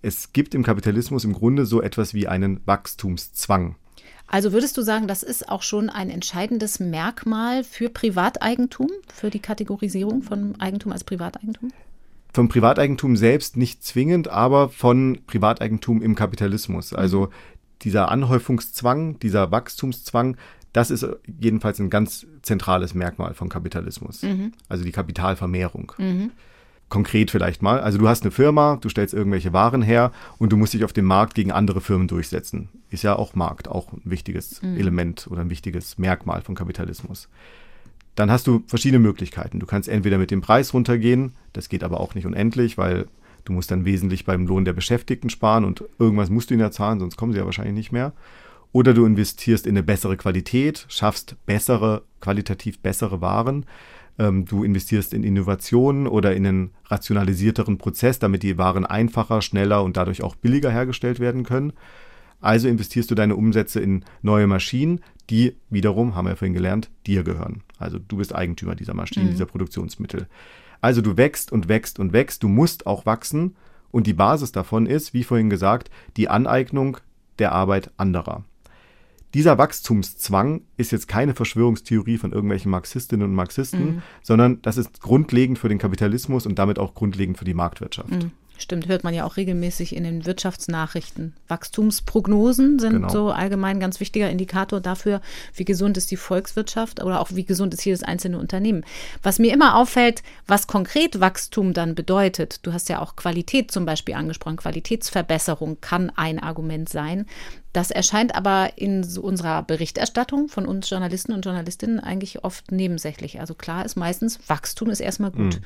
Es 0.00 0.32
gibt 0.32 0.54
im 0.54 0.64
Kapitalismus 0.64 1.24
im 1.24 1.32
Grunde 1.32 1.64
so 1.64 1.80
etwas 1.80 2.12
wie 2.12 2.26
einen 2.26 2.60
Wachstumszwang. 2.66 3.76
Also 4.26 4.52
würdest 4.52 4.76
du 4.78 4.82
sagen, 4.82 5.06
das 5.06 5.22
ist 5.22 5.48
auch 5.48 5.62
schon 5.62 5.90
ein 5.90 6.08
entscheidendes 6.08 6.80
Merkmal 6.80 7.64
für 7.64 7.90
Privateigentum, 7.90 8.88
für 9.12 9.30
die 9.30 9.40
Kategorisierung 9.40 10.22
von 10.22 10.58
Eigentum 10.60 10.90
als 10.90 11.04
Privateigentum? 11.04 11.70
Vom 12.32 12.48
Privateigentum 12.48 13.16
selbst 13.16 13.56
nicht 13.56 13.84
zwingend, 13.84 14.28
aber 14.28 14.68
von 14.68 15.18
Privateigentum 15.26 16.02
im 16.02 16.14
Kapitalismus. 16.14 16.92
Also 16.92 17.28
dieser 17.82 18.10
Anhäufungszwang, 18.10 19.18
dieser 19.18 19.50
Wachstumszwang, 19.50 20.36
das 20.72 20.90
ist 20.90 21.06
jedenfalls 21.38 21.78
ein 21.78 21.90
ganz 21.90 22.26
zentrales 22.40 22.94
Merkmal 22.94 23.34
von 23.34 23.48
Kapitalismus. 23.48 24.22
Mhm. 24.22 24.52
Also 24.68 24.84
die 24.84 24.92
Kapitalvermehrung. 24.92 25.92
Mhm 25.98 26.30
konkret 26.92 27.30
vielleicht 27.30 27.62
mal. 27.62 27.80
Also 27.80 27.96
du 27.96 28.06
hast 28.06 28.22
eine 28.22 28.30
Firma, 28.30 28.76
du 28.78 28.90
stellst 28.90 29.14
irgendwelche 29.14 29.54
Waren 29.54 29.80
her 29.80 30.12
und 30.36 30.52
du 30.52 30.58
musst 30.58 30.74
dich 30.74 30.84
auf 30.84 30.92
dem 30.92 31.06
Markt 31.06 31.34
gegen 31.34 31.50
andere 31.50 31.80
Firmen 31.80 32.06
durchsetzen. 32.06 32.68
Ist 32.90 33.02
ja 33.02 33.16
auch 33.16 33.34
Markt, 33.34 33.66
auch 33.66 33.90
ein 33.94 34.02
wichtiges 34.04 34.60
mhm. 34.60 34.76
Element 34.76 35.26
oder 35.30 35.40
ein 35.40 35.48
wichtiges 35.48 35.96
Merkmal 35.96 36.42
von 36.42 36.54
Kapitalismus. 36.54 37.30
Dann 38.14 38.30
hast 38.30 38.46
du 38.46 38.62
verschiedene 38.66 38.98
Möglichkeiten. 38.98 39.58
Du 39.58 39.66
kannst 39.66 39.88
entweder 39.88 40.18
mit 40.18 40.30
dem 40.30 40.40
Preis 40.40 40.74
runtergehen, 40.74 41.32
das 41.52 41.68
geht 41.68 41.84
aber 41.84 42.00
auch 42.00 42.14
nicht 42.14 42.26
unendlich, 42.26 42.76
weil 42.76 43.06
du 43.44 43.52
musst 43.52 43.70
dann 43.70 43.84
wesentlich 43.84 44.24
beim 44.24 44.46
Lohn 44.46 44.64
der 44.64 44.74
Beschäftigten 44.74 45.30
sparen 45.30 45.64
und 45.64 45.84
irgendwas 45.98 46.30
musst 46.30 46.50
du 46.50 46.54
ihnen 46.54 46.60
ja 46.60 46.70
zahlen, 46.70 47.00
sonst 47.00 47.16
kommen 47.16 47.32
sie 47.32 47.38
ja 47.38 47.44
wahrscheinlich 47.44 47.74
nicht 47.74 47.92
mehr. 47.92 48.12
Oder 48.72 48.94
du 48.94 49.04
investierst 49.04 49.66
in 49.66 49.72
eine 49.72 49.82
bessere 49.82 50.16
Qualität, 50.16 50.86
schaffst 50.88 51.36
bessere, 51.46 52.02
qualitativ 52.20 52.80
bessere 52.80 53.20
Waren 53.20 53.66
ähm, 54.18 54.44
du 54.44 54.64
investierst 54.64 55.14
in 55.14 55.24
Innovationen 55.24 56.06
oder 56.06 56.34
in 56.34 56.46
einen 56.46 56.70
rationalisierteren 56.86 57.78
Prozess, 57.78 58.18
damit 58.18 58.42
die 58.42 58.58
Waren 58.58 58.84
einfacher, 58.84 59.42
schneller 59.42 59.82
und 59.82 59.96
dadurch 59.96 60.22
auch 60.22 60.36
billiger 60.36 60.70
hergestellt 60.70 61.20
werden 61.20 61.44
können. 61.44 61.72
Also 62.40 62.68
investierst 62.68 63.10
du 63.10 63.14
deine 63.14 63.36
Umsätze 63.36 63.80
in 63.80 64.04
neue 64.20 64.46
Maschinen, 64.46 65.00
die 65.32 65.56
wiederum, 65.70 66.14
haben 66.14 66.28
wir 66.28 66.36
vorhin 66.36 66.52
gelernt, 66.52 66.90
dir 67.06 67.24
gehören. 67.24 67.62
Also 67.78 67.98
du 67.98 68.18
bist 68.18 68.34
Eigentümer 68.34 68.76
dieser 68.76 68.94
Maschinen, 68.94 69.26
mhm. 69.26 69.30
dieser 69.30 69.46
Produktionsmittel. 69.46 70.28
Also 70.82 71.00
du 71.00 71.16
wächst 71.16 71.50
und 71.50 71.68
wächst 71.68 71.98
und 71.98 72.12
wächst, 72.12 72.42
du 72.42 72.48
musst 72.48 72.86
auch 72.86 73.06
wachsen 73.06 73.56
und 73.90 74.06
die 74.06 74.12
Basis 74.12 74.52
davon 74.52 74.84
ist, 74.86 75.14
wie 75.14 75.24
vorhin 75.24 75.48
gesagt, 75.48 75.90
die 76.18 76.28
Aneignung 76.28 76.98
der 77.38 77.52
Arbeit 77.52 77.90
anderer. 77.96 78.44
Dieser 79.32 79.56
Wachstumszwang 79.56 80.60
ist 80.76 80.92
jetzt 80.92 81.08
keine 81.08 81.34
Verschwörungstheorie 81.34 82.18
von 82.18 82.32
irgendwelchen 82.32 82.70
Marxistinnen 82.70 83.26
und 83.26 83.34
Marxisten, 83.34 83.84
mhm. 83.84 84.02
sondern 84.22 84.60
das 84.60 84.76
ist 84.76 85.00
grundlegend 85.00 85.58
für 85.58 85.70
den 85.70 85.78
Kapitalismus 85.78 86.44
und 86.44 86.58
damit 86.58 86.78
auch 86.78 86.94
grundlegend 86.94 87.38
für 87.38 87.46
die 87.46 87.54
Marktwirtschaft. 87.54 88.10
Mhm. 88.10 88.32
Stimmt, 88.62 88.86
hört 88.86 89.02
man 89.02 89.12
ja 89.12 89.24
auch 89.24 89.36
regelmäßig 89.36 89.94
in 89.96 90.04
den 90.04 90.24
Wirtschaftsnachrichten. 90.24 91.34
Wachstumsprognosen 91.48 92.78
sind 92.78 92.92
genau. 92.92 93.08
so 93.08 93.30
allgemein 93.30 93.76
ein 93.76 93.80
ganz 93.80 93.98
wichtiger 93.98 94.30
Indikator 94.30 94.80
dafür, 94.80 95.20
wie 95.54 95.64
gesund 95.64 95.96
ist 95.96 96.10
die 96.10 96.16
Volkswirtschaft 96.16 97.02
oder 97.02 97.20
auch 97.20 97.30
wie 97.32 97.44
gesund 97.44 97.74
ist 97.74 97.84
jedes 97.84 98.02
einzelne 98.02 98.38
Unternehmen. 98.38 98.84
Was 99.22 99.40
mir 99.40 99.52
immer 99.52 99.76
auffällt, 99.76 100.22
was 100.46 100.68
konkret 100.68 101.18
Wachstum 101.18 101.72
dann 101.72 101.94
bedeutet, 101.94 102.64
du 102.64 102.72
hast 102.72 102.88
ja 102.88 103.00
auch 103.00 103.16
Qualität 103.16 103.72
zum 103.72 103.84
Beispiel 103.84 104.14
angesprochen, 104.14 104.56
Qualitätsverbesserung 104.56 105.80
kann 105.80 106.10
ein 106.14 106.38
Argument 106.38 106.88
sein. 106.88 107.26
Das 107.72 107.90
erscheint 107.90 108.34
aber 108.34 108.74
in 108.76 109.04
unserer 109.18 109.62
Berichterstattung 109.62 110.48
von 110.48 110.66
uns 110.66 110.88
Journalisten 110.88 111.32
und 111.32 111.44
Journalistinnen 111.44 111.98
eigentlich 111.98 112.44
oft 112.44 112.70
nebensächlich. 112.70 113.40
Also 113.40 113.54
klar 113.54 113.84
ist 113.84 113.96
meistens, 113.96 114.38
Wachstum 114.48 114.90
ist 114.90 115.00
erstmal 115.00 115.30
gut. 115.32 115.56
Mhm. 115.56 115.64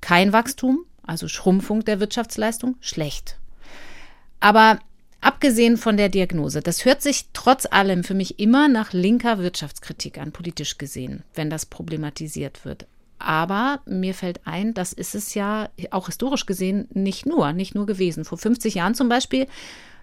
Kein 0.00 0.32
Wachstum, 0.32 0.84
also 1.08 1.28
Schrumpfung 1.28 1.84
der 1.84 2.00
Wirtschaftsleistung, 2.00 2.76
schlecht. 2.80 3.38
Aber 4.40 4.78
abgesehen 5.20 5.76
von 5.76 5.96
der 5.96 6.08
Diagnose, 6.08 6.60
das 6.60 6.84
hört 6.84 7.02
sich 7.02 7.26
trotz 7.32 7.66
allem 7.66 8.04
für 8.04 8.14
mich 8.14 8.38
immer 8.38 8.68
nach 8.68 8.92
linker 8.92 9.38
Wirtschaftskritik 9.38 10.18
an, 10.18 10.32
politisch 10.32 10.78
gesehen, 10.78 11.24
wenn 11.34 11.50
das 11.50 11.66
problematisiert 11.66 12.64
wird. 12.64 12.86
Aber 13.18 13.80
mir 13.84 14.14
fällt 14.14 14.46
ein, 14.46 14.74
das 14.74 14.92
ist 14.92 15.14
es 15.14 15.34
ja 15.34 15.70
auch 15.90 16.06
historisch 16.06 16.46
gesehen 16.46 16.86
nicht 16.92 17.26
nur, 17.26 17.52
nicht 17.52 17.74
nur 17.74 17.86
gewesen. 17.86 18.24
Vor 18.24 18.38
50 18.38 18.74
Jahren 18.76 18.94
zum 18.94 19.08
Beispiel 19.08 19.48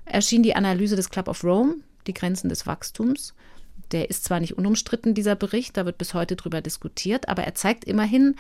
erschien 0.04 0.44
die 0.44 0.56
Analyse 0.56 0.98
des 0.98 1.10
Club 1.10 1.30
of 1.30 1.44
Rome, 1.44 1.76
die 2.08 2.14
Grenzen 2.14 2.50
des 2.50 2.68
Wachstums. 2.68 3.34
Der 3.92 4.10
ist 4.10 4.26
zwar 4.26 4.40
nicht 4.40 4.58
unumstritten, 4.58 5.14
dieser 5.14 5.36
Bericht, 5.36 5.78
da 5.78 5.86
wird 5.86 5.98
bis 5.98 6.14
heute 6.14 6.36
drüber 6.36 6.62
diskutiert, 6.62 7.30
aber 7.30 7.44
er 7.44 7.56
zeigt 7.56 7.86
immerhin, 7.86 8.36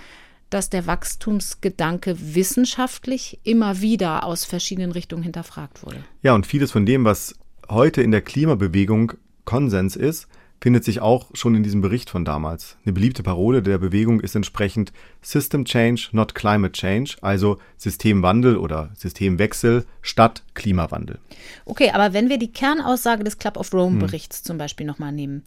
dass 0.55 0.69
der 0.69 0.87
Wachstumsgedanke 0.87 2.15
wissenschaftlich 2.17 3.41
immer 3.43 3.81
wieder 3.81 4.23
aus 4.23 4.45
verschiedenen 4.45 4.93
Richtungen 4.93 5.21
hinterfragt 5.21 5.83
wurde. 5.85 5.97
Ja, 6.21 6.33
und 6.33 6.47
vieles 6.47 6.71
von 6.71 6.85
dem, 6.85 7.03
was 7.03 7.35
heute 7.67 8.01
in 8.01 8.11
der 8.11 8.21
Klimabewegung 8.21 9.11
Konsens 9.43 9.97
ist, 9.97 10.29
findet 10.61 10.85
sich 10.85 11.01
auch 11.01 11.29
schon 11.33 11.55
in 11.55 11.63
diesem 11.63 11.81
Bericht 11.81 12.09
von 12.09 12.23
damals. 12.23 12.77
Eine 12.85 12.93
beliebte 12.93 13.21
Parole 13.21 13.61
der 13.61 13.77
Bewegung 13.79 14.21
ist 14.21 14.33
entsprechend 14.33 14.93
System 15.21 15.65
Change, 15.65 16.07
not 16.13 16.35
Climate 16.35 16.71
Change, 16.71 17.17
also 17.19 17.59
Systemwandel 17.75 18.55
oder 18.55 18.91
Systemwechsel 18.95 19.85
statt 20.01 20.41
Klimawandel. 20.53 21.19
Okay, 21.65 21.91
aber 21.91 22.13
wenn 22.13 22.29
wir 22.29 22.37
die 22.37 22.53
Kernaussage 22.53 23.25
des 23.25 23.39
Club 23.39 23.57
of 23.57 23.73
Rome 23.73 23.99
hm. 23.99 23.99
Berichts 23.99 24.39
hm. 24.39 24.45
zum 24.45 24.57
Beispiel 24.57 24.85
nochmal 24.85 25.11
nehmen, 25.11 25.43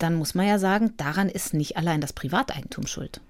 dann 0.00 0.16
muss 0.16 0.34
man 0.34 0.48
ja 0.48 0.58
sagen, 0.58 0.94
daran 0.96 1.28
ist 1.28 1.54
nicht 1.54 1.76
allein 1.76 2.00
das 2.00 2.12
Privateigentum 2.12 2.88
schuld. 2.88 3.20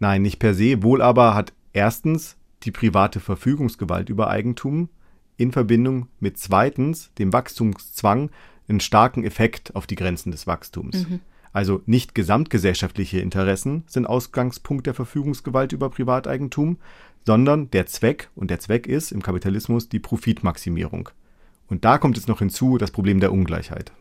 Nein, 0.00 0.22
nicht 0.22 0.38
per 0.38 0.54
se, 0.54 0.82
wohl 0.82 1.02
aber 1.02 1.34
hat 1.34 1.52
erstens 1.72 2.36
die 2.64 2.72
private 2.72 3.20
Verfügungsgewalt 3.20 4.08
über 4.08 4.28
Eigentum 4.28 4.88
in 5.36 5.52
Verbindung 5.52 6.08
mit 6.18 6.38
zweitens 6.38 7.12
dem 7.18 7.32
Wachstumszwang 7.32 8.30
einen 8.68 8.80
starken 8.80 9.24
Effekt 9.24 9.74
auf 9.76 9.86
die 9.86 9.96
Grenzen 9.96 10.32
des 10.32 10.46
Wachstums. 10.46 11.08
Mhm. 11.08 11.20
Also 11.52 11.82
nicht 11.86 12.14
gesamtgesellschaftliche 12.14 13.20
Interessen 13.20 13.84
sind 13.86 14.06
Ausgangspunkt 14.06 14.86
der 14.86 14.94
Verfügungsgewalt 14.94 15.72
über 15.72 15.90
Privateigentum, 15.90 16.78
sondern 17.26 17.70
der 17.70 17.86
Zweck, 17.86 18.30
und 18.36 18.50
der 18.50 18.60
Zweck 18.60 18.86
ist 18.86 19.12
im 19.12 19.22
Kapitalismus 19.22 19.88
die 19.88 19.98
Profitmaximierung. 19.98 21.10
Und 21.68 21.84
da 21.84 21.98
kommt 21.98 22.16
jetzt 22.16 22.28
noch 22.28 22.38
hinzu 22.38 22.78
das 22.78 22.90
Problem 22.90 23.20
der 23.20 23.32
Ungleichheit. 23.32 23.92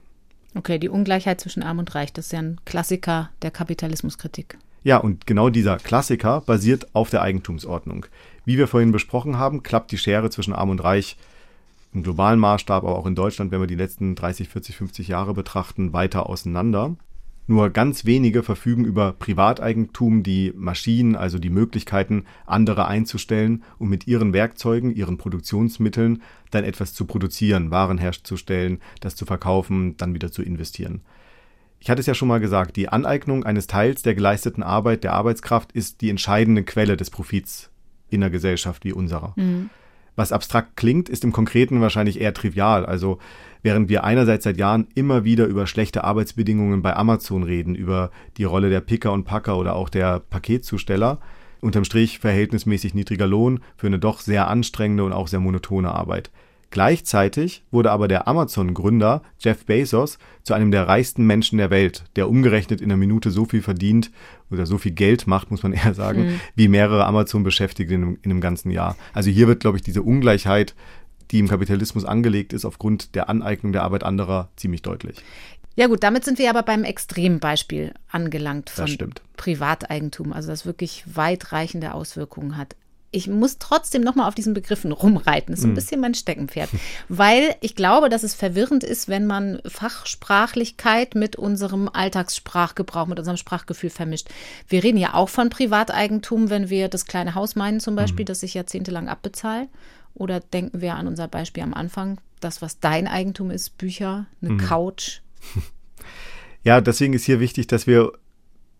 Okay, 0.56 0.80
die 0.80 0.90
Ungleichheit 0.90 1.42
zwischen 1.42 1.64
Arm 1.64 1.80
und 1.80 1.94
Reich, 1.94 2.14
das 2.14 2.28
ist 2.28 2.32
ja 2.32 2.40
ein 2.40 2.62
Klassiker 2.66 3.30
der 3.42 3.52
Kapitalismuskritik. 3.52 4.58
Ja, 4.84 4.98
und 4.98 5.28
genau 5.28 5.50
dieser 5.50 5.78
Klassiker 5.78 6.42
basiert 6.42 6.88
auf 6.94 7.10
der 7.10 7.22
Eigentumsordnung. 7.22 8.06
Wie 8.46 8.58
wir 8.58 8.68
vorhin 8.68 8.92
besprochen 8.92 9.38
haben, 9.38 9.64
klappt 9.64 9.92
die 9.92 9.98
Schere 9.98 10.30
zwischen 10.30 10.54
Arm 10.54 10.70
und 10.70 10.84
Reich 10.84 11.18
im 11.94 12.04
globalen 12.04 12.40
Maßstab, 12.40 12.84
aber 12.84 12.98
auch 12.98 13.06
in 13.06 13.16
Deutschland, 13.16 13.52
wenn 13.52 13.60
wir 13.60 13.68
die 13.68 13.76
letzten 13.76 14.16
30, 14.16 14.48
40, 14.50 14.76
50 14.78 15.08
Jahre 15.08 15.34
betrachten, 15.34 15.92
weiter 15.92 16.30
auseinander. 16.30 16.96
Nur 17.48 17.72
ganz 17.72 18.06
wenige 18.06 18.44
verfügen 18.44 18.86
über 18.86 19.12
Privateigentum, 19.12 20.22
die 20.22 20.54
Maschinen, 20.56 21.16
also 21.16 21.40
die 21.40 21.50
Möglichkeiten, 21.50 22.26
andere 22.46 22.88
einzustellen 22.88 23.64
und 23.80 23.90
mit 23.90 24.06
ihren 24.06 24.34
Werkzeugen, 24.34 24.96
ihren 24.96 25.18
Produktionsmitteln 25.18 26.22
dann 26.52 26.64
etwas 26.64 26.94
zu 26.94 27.06
produzieren, 27.06 27.72
Waren 27.72 27.98
herzustellen, 27.98 28.80
das 29.00 29.16
zu 29.16 29.26
verkaufen, 29.26 29.98
dann 29.98 30.14
wieder 30.14 30.32
zu 30.32 30.44
investieren. 30.44 31.02
Ich 31.80 31.90
hatte 31.90 32.02
es 32.02 32.06
ja 32.06 32.14
schon 32.14 32.28
mal 32.28 32.40
gesagt, 32.40 32.76
die 32.76 32.90
Aneignung 32.90 33.44
eines 33.44 33.68
Teils 33.68 34.02
der 34.02 34.16
geleisteten 34.16 34.64
Arbeit 34.64 35.04
der 35.04 35.14
Arbeitskraft 35.14 35.72
ist 35.72 36.02
die 36.02 36.10
entscheidende 36.10 36.64
Quelle 36.64 36.98
des 36.98 37.10
Profits 37.10 37.70
in 38.10 38.22
einer 38.22 38.30
Gesellschaft 38.30 38.84
wie 38.84 38.94
unserer. 38.94 39.34
Mhm. 39.38 39.70
Was 40.16 40.34
abstrakt 40.34 40.76
klingt, 40.76 41.08
ist 41.08 41.24
im 41.24 41.32
Konkreten 41.32 41.80
wahrscheinlich 41.80 42.20
eher 42.20 42.34
trivial. 42.34 42.86
Also 42.86 43.20
während 43.64 43.88
wir 43.88 44.04
einerseits 44.04 44.44
seit 44.44 44.58
Jahren 44.58 44.88
immer 44.94 45.24
wieder 45.24 45.46
über 45.46 45.66
schlechte 45.66 46.04
Arbeitsbedingungen 46.04 46.82
bei 46.82 46.94
Amazon 46.94 47.44
reden, 47.44 47.76
über 47.76 48.12
die 48.36 48.44
Rolle 48.44 48.70
der 48.70 48.82
Picker 48.82 49.14
und 49.14 49.24
Packer 49.24 49.58
oder 49.58 49.76
auch 49.76 49.88
der 49.88 50.20
Paketzusteller, 50.20 51.20
unterm 51.62 51.86
Strich 51.86 52.20
verhältnismäßig 52.20 52.94
niedriger 52.94 53.28
Lohn 53.28 53.62
für 53.78 53.88
eine 53.88 54.00
doch 54.00 54.20
sehr 54.20 54.50
anstrengende 54.50 55.06
und 55.06 55.14
auch 55.14 55.30
sehr 55.30 55.40
monotone 55.40 55.90
Arbeit. 55.90 56.32
Gleichzeitig 56.72 57.64
wurde 57.72 57.92
aber 57.92 58.08
der 58.08 58.28
Amazon-Gründer 58.28 59.24
Jeff 59.40 59.66
Bezos 59.66 60.20
zu 60.44 60.54
einem 60.54 60.72
der 60.72 60.88
reichsten 60.88 61.26
Menschen 61.26 61.58
der 61.58 61.72
Welt, 61.72 62.04
der 62.16 62.30
umgerechnet 62.30 62.80
in 62.80 62.92
einer 62.92 62.98
Minute 62.98 63.32
so 63.32 63.46
viel 63.46 63.64
verdient 63.64 64.12
oder 64.52 64.66
so 64.66 64.78
viel 64.78 64.92
Geld 64.92 65.26
macht, 65.26 65.50
muss 65.50 65.64
man 65.64 65.74
eher 65.74 65.94
sagen, 65.94 66.26
mhm. 66.26 66.42
wie 66.56 66.68
mehrere 66.68 67.06
Amazon-Beschäftigte 67.06 67.94
in, 67.94 68.20
in 68.22 68.32
einem 68.32 68.42
ganzen 68.42 68.70
Jahr. 68.70 68.96
Also 69.14 69.32
hier 69.32 69.48
wird, 69.48 69.62
glaube 69.62 69.78
ich, 69.78 69.84
diese 69.84 70.04
Ungleichheit, 70.04 70.76
die 71.32 71.40
im 71.40 71.48
Kapitalismus 71.48 72.06
angelegt 72.06 72.54
ist, 72.54 72.66
aufgrund 72.66 73.16
der 73.16 73.30
Aneignung 73.30 73.72
der 73.72 73.84
Arbeit 73.84 74.04
anderer, 74.04 74.50
ziemlich 74.56 74.82
deutlich. 74.82 75.24
Ja 75.76 75.88
gut, 75.88 76.04
damit 76.04 76.26
sind 76.26 76.40
wir 76.40 76.50
aber 76.50 76.64
beim 76.64 76.84
Extrembeispiel 76.84 77.94
angelangt 78.12 78.70
von 78.70 79.14
Privateigentum, 79.38 80.34
also 80.34 80.50
das 80.50 80.66
wirklich 80.66 81.04
weitreichende 81.16 81.94
Auswirkungen 81.94 82.58
hat 82.58 82.76
ich 83.12 83.28
muss 83.28 83.58
trotzdem 83.58 84.04
nochmal 84.04 84.28
auf 84.28 84.36
diesen 84.36 84.54
Begriffen 84.54 84.92
rumreiten. 84.92 85.52
Das 85.52 85.60
ist 85.60 85.66
ein 85.66 85.72
mhm. 85.72 85.76
bisschen 85.76 86.02
mein 86.02 86.14
Steckenpferd. 86.14 86.70
Weil 87.08 87.56
ich 87.62 87.76
glaube, 87.76 88.10
dass 88.10 88.24
es 88.24 88.36
verwirrend 88.36 88.84
ist, 88.84 89.08
wenn 89.08 89.26
man 89.26 89.62
Fachsprachlichkeit 89.66 91.16
mit 91.16 91.36
unserem 91.36 91.90
Alltagssprachgebrauch, 91.92 93.08
mit 93.08 93.20
unserem 93.20 93.38
Sprachgefühl 93.38 93.90
vermischt. 93.90 94.30
Wir 94.68 94.84
reden 94.84 94.98
ja 94.98 95.14
auch 95.16 95.30
von 95.30 95.50
Privateigentum, 95.50 96.50
wenn 96.50 96.70
wir 96.70 96.88
das 96.88 97.06
kleine 97.06 97.36
Haus 97.36 97.56
meinen, 97.56 97.80
zum 97.80 97.96
Beispiel, 97.96 98.24
mhm. 98.24 98.28
das 98.28 98.44
ich 98.44 98.54
jahrzehntelang 98.54 99.08
abbezahle. 99.08 99.68
Oder 100.14 100.40
denken 100.40 100.82
wir 100.82 100.96
an 100.96 101.08
unser 101.08 101.28
Beispiel 101.28 101.64
am 101.64 101.74
Anfang, 101.74 102.20
das, 102.40 102.62
was 102.62 102.80
dein 102.80 103.08
Eigentum 103.08 103.52
ist, 103.52 103.78
Bücher, 103.78 104.28
eine 104.42 104.54
mhm. 104.54 104.58
Couch. 104.58 105.22
Ja, 106.64 106.82
deswegen 106.82 107.14
ist 107.14 107.26
hier 107.26 107.40
wichtig, 107.40 107.68
dass 107.68 107.88
wir 107.88 108.12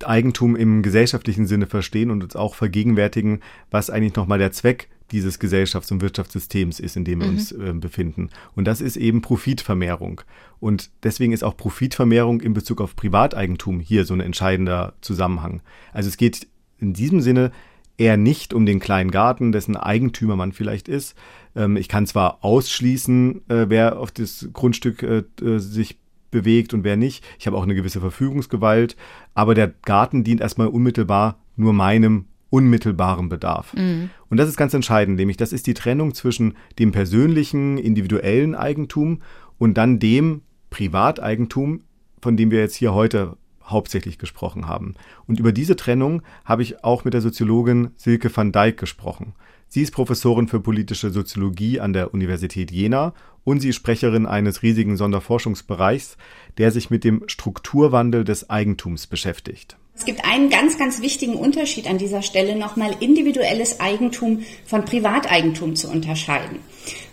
Eigentum 0.06 0.56
im 0.56 0.82
gesellschaftlichen 0.82 1.48
Sinne 1.48 1.68
verstehen 1.68 2.12
und 2.12 2.24
uns 2.24 2.36
auch 2.36 2.56
vergegenwärtigen, 2.56 3.42
was 3.72 3.90
eigentlich 3.90 4.16
nochmal 4.16 4.40
der 4.40 4.52
Zweck 4.52 4.90
dieses 5.12 5.40
Gesellschafts- 5.40 5.92
und 5.92 6.02
Wirtschaftssystems 6.02 6.80
ist, 6.80 6.96
in 6.96 7.04
dem 7.04 7.20
wir 7.20 7.28
mhm. 7.28 7.34
uns 7.34 7.52
äh, 7.52 7.74
befinden. 7.74 8.30
Und 8.56 8.66
das 8.66 8.82
ist 8.82 8.96
eben 8.96 9.22
Profitvermehrung. 9.22 10.22
Und 10.60 10.92
deswegen 11.04 11.34
ist 11.34 11.44
auch 11.44 11.58
Profitvermehrung 11.58 12.42
in 12.42 12.54
Bezug 12.54 12.82
auf 12.82 12.96
Privateigentum 12.96 13.80
hier 13.80 14.06
so 14.06 14.14
ein 14.14 14.20
entscheidender 14.20 14.94
Zusammenhang. 15.02 15.62
Also 15.94 16.10
es 16.10 16.18
geht 16.18 16.48
in 16.80 16.94
diesem 16.94 17.22
Sinne 17.22 17.52
eher 17.98 18.18
nicht 18.18 18.54
um 18.54 18.66
den 18.66 18.80
kleinen 18.80 19.12
Garten, 19.12 19.52
dessen 19.52 19.76
Eigentümer 19.76 20.36
man 20.36 20.54
vielleicht 20.54 20.88
ist. 20.88 21.16
Ähm, 21.56 21.76
ich 21.76 21.90
kann 21.90 22.08
zwar 22.08 22.44
ausschließen, 22.44 23.50
äh, 23.50 23.66
wer 23.68 24.00
auf 24.00 24.12
das 24.12 24.50
Grundstück 24.54 25.04
äh, 25.04 25.24
äh 25.42 25.60
sich 25.60 25.98
bewegt 26.32 26.74
und 26.74 26.84
wer 26.84 26.98
nicht. 26.98 27.24
Ich 27.40 27.48
habe 27.48 27.58
auch 27.58 27.64
eine 27.64 27.76
gewisse 27.76 28.00
Verfügungsgewalt, 28.00 28.96
aber 29.34 29.56
der 29.56 29.74
Garten 29.84 30.24
dient 30.24 30.42
erstmal 30.42 30.68
unmittelbar 30.68 31.40
nur 31.56 31.74
meinem 31.74 32.26
unmittelbaren 32.50 33.30
Bedarf. 33.30 33.74
Mhm. 33.74 34.10
Und 34.30 34.38
das 34.38 34.50
ist 34.50 34.58
ganz 34.58 34.74
entscheidend, 34.74 35.18
nämlich 35.18 35.38
das 35.38 35.54
ist 35.54 35.68
die 35.68 35.74
Trennung 35.74 36.14
zwischen 36.14 36.56
dem 36.80 36.92
persönlichen, 36.92 37.78
individuellen 37.78 38.56
Eigentum 38.56 39.22
und 39.58 39.78
dann 39.78 40.00
dem 40.00 40.42
Privateigentum, 40.70 41.82
von 42.22 42.38
dem 42.38 42.52
wir 42.52 42.60
jetzt 42.60 42.76
hier 42.76 42.94
heute 42.94 43.38
hauptsächlich 43.64 44.18
gesprochen 44.18 44.68
haben. 44.68 44.96
Und 45.28 45.40
über 45.40 45.52
diese 45.52 45.76
Trennung 45.76 46.24
habe 46.44 46.64
ich 46.64 46.84
auch 46.84 47.06
mit 47.06 47.14
der 47.14 47.22
Soziologin 47.22 47.92
Silke 47.96 48.36
van 48.36 48.52
Dijk 48.52 48.78
gesprochen. 48.78 49.34
Sie 49.72 49.84
ist 49.84 49.92
Professorin 49.92 50.48
für 50.48 50.60
politische 50.60 51.12
Soziologie 51.12 51.80
an 51.80 51.94
der 51.94 52.12
Universität 52.12 52.72
Jena 52.72 53.14
und 53.44 53.60
sie 53.60 53.70
ist 53.70 53.76
Sprecherin 53.76 54.26
eines 54.26 54.64
riesigen 54.64 54.98
Sonderforschungsbereichs, 54.98 56.18
der 56.58 56.72
sich 56.72 56.90
mit 56.90 57.04
dem 57.04 57.24
Strukturwandel 57.28 58.24
des 58.24 58.50
Eigentums 58.50 59.06
beschäftigt. 59.06 59.78
Es 59.96 60.06
gibt 60.06 60.26
einen 60.26 60.50
ganz, 60.50 60.80
ganz 60.80 61.04
wichtigen 61.04 61.36
Unterschied 61.36 61.88
an 61.88 62.00
dieser 62.00 62.24
Stelle, 62.24 62.58
nochmal 62.58 62.96
individuelles 63.00 63.80
Eigentum 63.80 64.40
von 64.66 64.86
Privateigentum 64.86 65.76
zu 65.76 65.88
unterscheiden. 65.88 66.60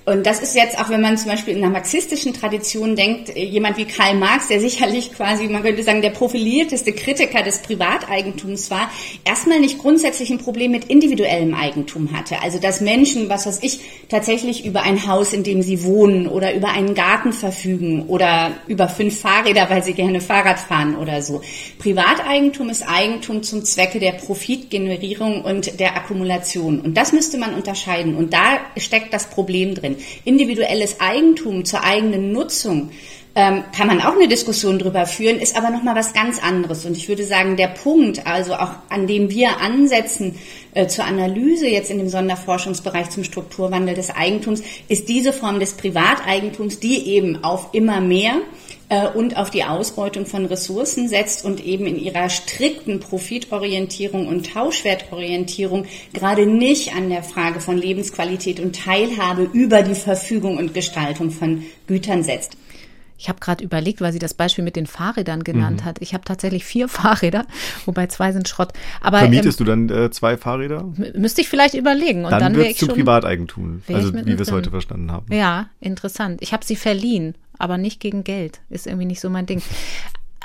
Und 0.06 0.24
das 0.24 0.40
ist 0.40 0.54
jetzt 0.54 0.78
auch, 0.78 0.88
wenn 0.88 1.00
man 1.00 1.18
zum 1.18 1.32
Beispiel 1.32 1.56
in 1.56 1.64
einer 1.64 1.72
marxistischen 1.72 2.32
Tradition 2.32 2.94
denkt, 2.94 3.36
äh, 3.36 3.42
jemand 3.44 3.76
wie 3.76 3.86
Karl 3.86 4.14
Marx, 4.14 4.46
der 4.46 4.60
sicherlich 4.60 5.12
quasi, 5.12 5.48
man 5.48 5.64
könnte 5.64 5.82
sagen, 5.82 6.00
der 6.00 6.10
profilierteste 6.10 6.92
Kritiker 6.92 7.42
des 7.42 7.58
Privateigentums 7.58 8.70
war, 8.70 8.88
erstmal 9.24 9.58
nicht 9.58 9.78
grundsätzlich 9.78 10.30
ein 10.30 10.38
Problem 10.38 10.70
mit 10.70 10.84
individuellem 10.84 11.54
Eigentum 11.54 12.16
hatte. 12.16 12.40
Also 12.40 12.60
dass 12.60 12.80
Menschen, 12.80 13.28
was 13.28 13.46
weiß 13.46 13.58
ich, 13.62 13.80
tatsächlich 14.08 14.64
über 14.64 14.84
ein 14.84 15.08
Haus, 15.08 15.32
in 15.32 15.42
dem 15.42 15.60
sie 15.60 15.82
wohnen 15.82 16.28
oder 16.28 16.54
über 16.54 16.68
einen 16.68 16.94
Garten 16.94 17.32
verfügen 17.32 18.04
oder 18.06 18.52
über 18.68 18.88
fünf 18.88 19.18
Fahrräder, 19.18 19.68
weil 19.70 19.82
sie 19.82 19.94
gerne 19.94 20.20
Fahrrad 20.20 20.60
fahren 20.60 20.94
oder 20.94 21.20
so. 21.20 21.42
Privateigentum 21.80 22.68
ist 22.68 22.88
Eigentum 22.88 23.42
zum 23.42 23.64
Zwecke 23.64 23.98
der 23.98 24.12
Profitgenerierung 24.12 25.42
und 25.42 25.80
der 25.80 25.96
Akkumulation. 25.96 26.80
Und 26.80 26.96
das 26.96 27.12
müsste 27.12 27.38
man 27.38 27.54
unterscheiden. 27.54 28.14
Und 28.14 28.32
da 28.32 28.60
steckt 28.76 29.12
das 29.12 29.28
Problem 29.30 29.74
drin. 29.74 29.95
Individuelles 30.24 31.00
Eigentum 31.00 31.64
zur 31.64 31.84
eigenen 31.84 32.32
Nutzung 32.32 32.90
ähm, 33.36 33.64
kann 33.76 33.86
man 33.86 34.00
auch 34.00 34.14
eine 34.14 34.28
Diskussion 34.28 34.78
drüber 34.78 35.04
führen, 35.04 35.38
ist 35.38 35.56
aber 35.56 35.68
nochmal 35.68 35.94
was 35.94 36.14
ganz 36.14 36.42
anderes. 36.42 36.86
Und 36.86 36.96
ich 36.96 37.06
würde 37.08 37.24
sagen, 37.24 37.58
der 37.58 37.68
Punkt, 37.68 38.26
also 38.26 38.54
auch 38.54 38.70
an 38.88 39.06
dem 39.06 39.30
wir 39.30 39.60
ansetzen 39.60 40.38
äh, 40.72 40.86
zur 40.86 41.04
Analyse 41.04 41.68
jetzt 41.68 41.90
in 41.90 41.98
dem 41.98 42.08
Sonderforschungsbereich 42.08 43.10
zum 43.10 43.24
Strukturwandel 43.24 43.94
des 43.94 44.08
Eigentums, 44.08 44.62
ist 44.88 45.10
diese 45.10 45.34
Form 45.34 45.60
des 45.60 45.74
Privateigentums, 45.74 46.80
die 46.80 47.10
eben 47.10 47.44
auf 47.44 47.68
immer 47.72 48.00
mehr 48.00 48.40
äh, 48.88 49.08
und 49.08 49.36
auf 49.36 49.50
die 49.50 49.64
Ausbeutung 49.64 50.26
von 50.26 50.46
Ressourcen 50.46 51.08
setzt 51.08 51.44
und 51.44 51.64
eben 51.64 51.86
in 51.86 51.98
ihrer 51.98 52.28
strikten 52.28 53.00
Profitorientierung 53.00 54.28
und 54.28 54.52
Tauschwertorientierung 54.52 55.86
gerade 56.12 56.46
nicht 56.46 56.94
an 56.94 57.08
der 57.08 57.22
Frage 57.22 57.60
von 57.60 57.78
Lebensqualität 57.78 58.60
und 58.60 58.76
Teilhabe 58.76 59.48
über 59.52 59.82
die 59.82 59.94
Verfügung 59.94 60.56
und 60.56 60.74
Gestaltung 60.74 61.30
von 61.30 61.64
Gütern 61.86 62.22
setzt. 62.22 62.56
Ich 63.18 63.28
habe 63.28 63.40
gerade 63.40 63.64
überlegt, 63.64 64.00
weil 64.00 64.12
sie 64.12 64.18
das 64.18 64.34
Beispiel 64.34 64.62
mit 64.62 64.76
den 64.76 64.86
Fahrrädern 64.86 65.42
genannt 65.42 65.80
mhm. 65.80 65.84
hat. 65.86 65.96
Ich 66.00 66.12
habe 66.12 66.24
tatsächlich 66.24 66.64
vier 66.64 66.88
Fahrräder, 66.88 67.46
wobei 67.86 68.06
zwei 68.06 68.32
sind 68.32 68.48
Schrott. 68.48 68.72
Aber, 69.00 69.18
Vermietest 69.18 69.60
ähm, 69.60 69.66
du 69.66 69.70
dann 69.70 69.88
äh, 69.88 70.10
zwei 70.10 70.36
Fahrräder? 70.36 70.84
Müsste 71.14 71.40
ich 71.40 71.48
vielleicht 71.48 71.74
überlegen. 71.74 72.24
Und 72.24 72.30
dann, 72.30 72.40
dann 72.40 72.56
wird 72.56 72.72
es 72.72 72.76
zu 72.76 72.88
Privateigentum, 72.88 73.82
also 73.88 74.14
wie 74.14 74.26
wir 74.26 74.40
es 74.40 74.52
heute 74.52 74.70
verstanden 74.70 75.10
haben. 75.10 75.32
Ja, 75.32 75.70
interessant. 75.80 76.42
Ich 76.42 76.52
habe 76.52 76.64
sie 76.64 76.76
verliehen, 76.76 77.34
aber 77.58 77.78
nicht 77.78 78.00
gegen 78.00 78.24
Geld. 78.24 78.60
Ist 78.70 78.86
irgendwie 78.86 79.06
nicht 79.06 79.20
so 79.20 79.30
mein 79.30 79.46
Ding. 79.46 79.62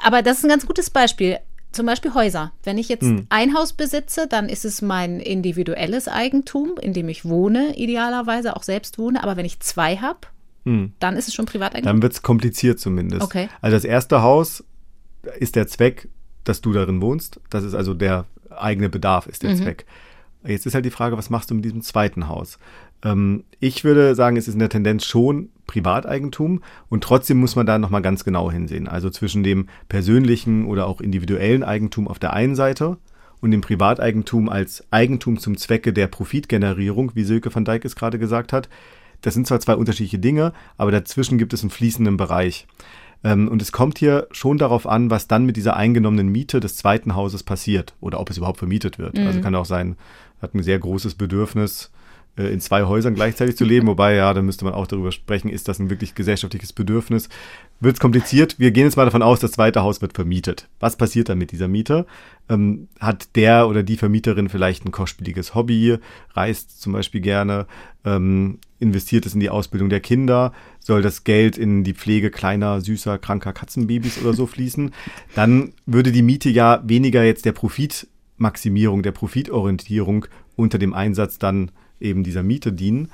Aber 0.04 0.21
das 0.21 0.39
ist 0.39 0.45
ein 0.45 0.50
ganz 0.50 0.65
gutes 0.65 0.89
Beispiel. 0.89 1.38
Zum 1.71 1.86
Beispiel 1.86 2.13
Häuser. 2.13 2.52
Wenn 2.63 2.78
ich 2.78 2.89
jetzt 2.89 3.04
hm. 3.04 3.28
ein 3.30 3.54
Haus 3.54 3.74
besitze, 3.74 4.28
dann 4.28 4.50
ist 4.50 4.65
es 4.65 4.82
mein 4.82 5.19
individuelles 5.19 6.08
Eigentum, 6.08 6.78
in 6.82 6.93
dem 6.93 7.08
ich 7.08 7.24
wohne, 7.24 7.78
idealerweise 7.78 8.56
auch 8.56 8.63
selbst 8.63 8.97
wohne. 8.97 9.24
Aber 9.24 9.38
wenn 9.38 9.45
ich 9.45 9.62
zwei 9.62 9.97
habe, 9.97 10.28
hm. 10.65 10.93
Dann 11.00 11.15
ist 11.15 11.28
es 11.28 11.34
schon 11.34 11.45
Privateigentum? 11.45 11.95
Dann 11.95 12.02
wird 12.02 12.13
es 12.13 12.21
kompliziert 12.21 12.80
zumindest. 12.80 13.24
Okay. 13.24 13.50
Also 13.62 13.76
das 13.76 13.86
erste 13.86 14.21
Haus 14.21 14.63
ist 15.39 15.56
der 15.56 15.67
Zweck, 15.67 16.08
dass 16.43 16.62
du 16.62 16.74
darin 16.74 17.02
wohnst. 17.02 17.39
Das 17.50 17.63
ist 17.63 17.74
also 17.74 17.93
der 17.93 18.26
eigene 18.50 18.89
Bedarf 18.89 19.28
ist 19.28 19.43
der 19.43 19.52
mhm. 19.52 19.58
Zweck. 19.58 19.86
Jetzt 20.43 20.65
ist 20.65 20.74
halt 20.74 20.86
die 20.86 20.91
Frage, 20.91 21.18
was 21.18 21.30
machst 21.30 21.51
du 21.51 21.55
mit 21.55 21.66
diesem 21.66 21.82
zweiten 21.82 22.28
Haus? 22.28 22.57
Ähm, 23.04 23.43
ich 23.60 23.84
würde 23.84 24.16
sagen, 24.16 24.38
es 24.38 24.47
ist 24.47 24.54
in 24.54 24.60
der 24.60 24.70
Tendenz 24.70 25.06
schon 25.06 25.49
Privateigentum 25.68 26.62
und 26.89 27.04
trotzdem 27.04 27.39
muss 27.39 27.56
man 27.56 27.66
da 27.66 27.80
nochmal 27.80 28.02
ganz 28.02 28.24
genau 28.24 28.52
hinsehen. 28.52 28.88
Also 28.88 29.10
zwischen 29.10 29.43
dem 29.43 29.68
persönlichen 29.89 30.66
oder 30.66 30.88
auch 30.88 31.02
individuellen 31.02 31.64
Eigentum 31.64 32.08
auf 32.08 32.20
der 32.20 32.34
einen 32.34 32.56
Seite 32.56 32.97
und 33.39 33.52
dem 33.52 33.62
Privateigentum 33.62 34.49
als 34.49 34.86
Eigentum 34.91 35.39
zum 35.39 35.58
Zwecke 35.58 35.93
der 35.93 36.08
Profitgenerierung, 36.08 37.12
wie 37.16 37.24
Silke 37.24 37.54
van 37.54 37.66
Dijk 37.66 37.86
es 37.86 37.95
gerade 37.95 38.20
gesagt 38.20 38.54
hat, 38.54 38.70
das 39.22 39.34
sind 39.34 39.47
zwar 39.47 39.60
zwei 39.60 39.76
unterschiedliche 39.76 40.20
Dinge, 40.20 40.54
aber 40.78 40.91
dazwischen 40.91 41.38
gibt 41.38 41.54
es 41.54 41.62
einen 41.62 41.70
fließenden 41.70 42.18
Bereich. 42.18 42.68
Ähm, 43.24 43.47
und 43.47 43.62
es 43.62 43.72
kommt 43.72 43.99
hier 43.99 44.28
schon 44.32 44.58
darauf 44.58 44.88
an, 44.88 45.10
was 45.10 45.28
dann 45.28 45.45
mit 45.45 45.58
dieser 45.58 45.76
eingenommenen 45.76 46.30
Miete 46.30 46.60
des 46.60 46.76
zweiten 46.76 47.16
Hauses 47.16 47.43
passiert 47.43 47.95
oder 48.02 48.20
ob 48.20 48.30
es 48.30 48.38
überhaupt 48.38 48.58
vermietet 48.58 48.97
wird. 48.97 49.12
Also 49.12 49.22
mhm. 49.22 49.28
Also 49.28 49.41
kann 49.41 49.56
auch 49.56 49.66
sein, 49.66 49.95
hat 50.41 50.56
ein 50.56 50.64
sehr 50.64 50.80
großes 50.80 51.16
Bedürfnis, 51.16 51.91
in 52.38 52.61
zwei 52.61 52.84
Häusern 52.84 53.13
gleichzeitig 53.13 53.57
zu 53.57 53.65
leben. 53.65 53.88
Wobei, 53.88 54.15
ja, 54.15 54.34
da 54.34 54.41
müsste 54.41 54.63
man 54.65 54.73
auch 54.73 54.88
darüber 54.88 55.11
sprechen, 55.11 55.49
ist 55.49 55.67
das 55.67 55.79
ein 55.79 55.89
wirklich 55.89 56.15
gesellschaftliches 56.15 56.71
Bedürfnis? 56.73 57.29
Wird 57.82 57.95
es 57.95 57.99
kompliziert? 57.99 58.57
Wir 58.57 58.71
gehen 58.71 58.86
jetzt 58.86 58.95
mal 58.95 59.05
davon 59.05 59.21
aus, 59.21 59.39
das 59.39 59.51
zweite 59.51 59.82
Haus 59.82 60.01
wird 60.01 60.13
vermietet. 60.13 60.69
Was 60.79 60.95
passiert 60.95 61.29
dann 61.29 61.38
mit 61.38 61.51
dieser 61.51 61.67
Miete? 61.67 62.05
Ähm, 62.47 62.88
hat 62.99 63.36
der 63.36 63.67
oder 63.67 63.84
die 63.84 63.97
Vermieterin 63.97 64.49
vielleicht 64.49 64.86
ein 64.86 64.91
kostspieliges 64.91 65.55
Hobby, 65.55 65.97
reist 66.34 66.82
zum 66.82 66.93
Beispiel 66.93 67.21
gerne, 67.21 67.67
ähm, 68.05 68.59
investiert 68.79 69.25
es 69.25 69.34
in 69.34 69.39
die 69.39 69.49
Ausbildung 69.49 69.89
der 69.89 69.99
Kinder, 69.99 70.53
soll 70.79 71.01
das 71.01 71.23
Geld 71.23 71.57
in 71.57 71.84
die 71.84 71.93
Pflege 71.93 72.32
kleiner, 72.32 72.82
süßer, 72.82 73.17
kranker 73.17 73.53
Katzenbabys 73.53 74.19
oder 74.21 74.34
so 74.34 74.47
fließen, 74.47 74.91
dann 75.36 75.73
würde 75.86 76.11
die 76.11 76.23
Miete 76.23 76.49
ja 76.49 76.82
weniger 76.86 77.23
jetzt 77.23 77.45
der 77.45 77.51
Profitmaximierung, 77.51 79.03
der 79.03 79.11
Profitorientierung 79.11 80.25
unter 80.55 80.79
dem 80.79 80.93
Einsatz 80.93 81.38
dann 81.38 81.71
eben 82.02 82.24
dieser 82.24 82.43
Miete 82.43 82.74
dienen. 82.74 83.10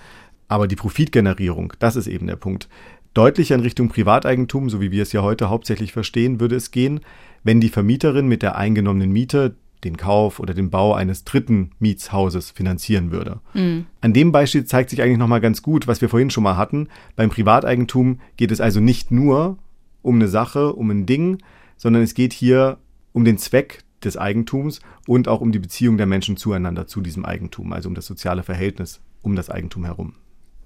Aber 0.48 0.68
die 0.68 0.76
Profitgenerierung, 0.76 1.74
das 1.80 1.96
ist 1.96 2.08
eben 2.08 2.28
der 2.28 2.38
Punkt. 2.38 2.70
Deutlicher 3.14 3.56
in 3.56 3.62
Richtung 3.62 3.90
Privateigentum, 3.90 4.70
so 4.70 4.80
wie 4.80 4.92
wir 4.92 5.04
es 5.04 5.12
ja 5.12 5.24
heute 5.24 5.50
hauptsächlich 5.50 5.92
verstehen, 5.92 6.40
würde 6.40 6.56
es 6.56 6.72
gehen, 6.72 7.00
wenn 7.44 7.60
die 7.60 7.70
Vermieterin 7.70 8.28
mit 8.28 8.44
der 8.44 8.56
eingenommenen 8.56 9.12
Miete 9.12 9.56
den 9.84 9.98
Kauf 9.98 10.40
oder 10.40 10.54
den 10.54 10.70
Bau 10.70 10.94
eines 10.94 11.24
dritten 11.24 11.72
Mietshauses 11.80 12.52
finanzieren 12.52 13.12
würde. 13.12 13.40
Mhm. 13.54 13.86
An 14.02 14.14
dem 14.14 14.32
Beispiel 14.32 14.66
zeigt 14.66 14.90
sich 14.90 15.02
eigentlich 15.02 15.18
nochmal 15.18 15.42
ganz 15.42 15.62
gut, 15.62 15.88
was 15.88 16.02
wir 16.02 16.10
vorhin 16.10 16.30
schon 16.30 16.44
mal 16.44 16.58
hatten. 16.58 16.88
Beim 17.16 17.30
Privateigentum 17.30 18.20
geht 18.38 18.52
es 18.52 18.62
also 18.62 18.80
nicht 18.80 19.12
nur 19.12 19.58
um 20.02 20.16
eine 20.16 20.28
Sache, 20.28 20.74
um 20.74 20.90
ein 20.90 21.06
Ding, 21.06 21.40
sondern 21.76 22.02
es 22.04 22.14
geht 22.14 22.34
hier 22.34 22.78
um 23.14 23.26
den 23.26 23.38
Zweck 23.38 23.84
des 24.08 24.18
Eigentums 24.18 24.80
und 25.06 25.28
auch 25.28 25.42
um 25.42 25.52
die 25.52 25.60
Beziehung 25.60 25.98
der 25.98 26.08
Menschen 26.08 26.38
zueinander 26.38 26.88
zu 26.88 27.02
diesem 27.02 27.26
Eigentum, 27.26 27.74
also 27.74 27.90
um 27.90 27.96
das 27.96 28.08
soziale 28.08 28.42
Verhältnis 28.42 29.02
um 29.22 29.36
das 29.36 29.50
Eigentum 29.50 29.86
herum. 29.86 30.16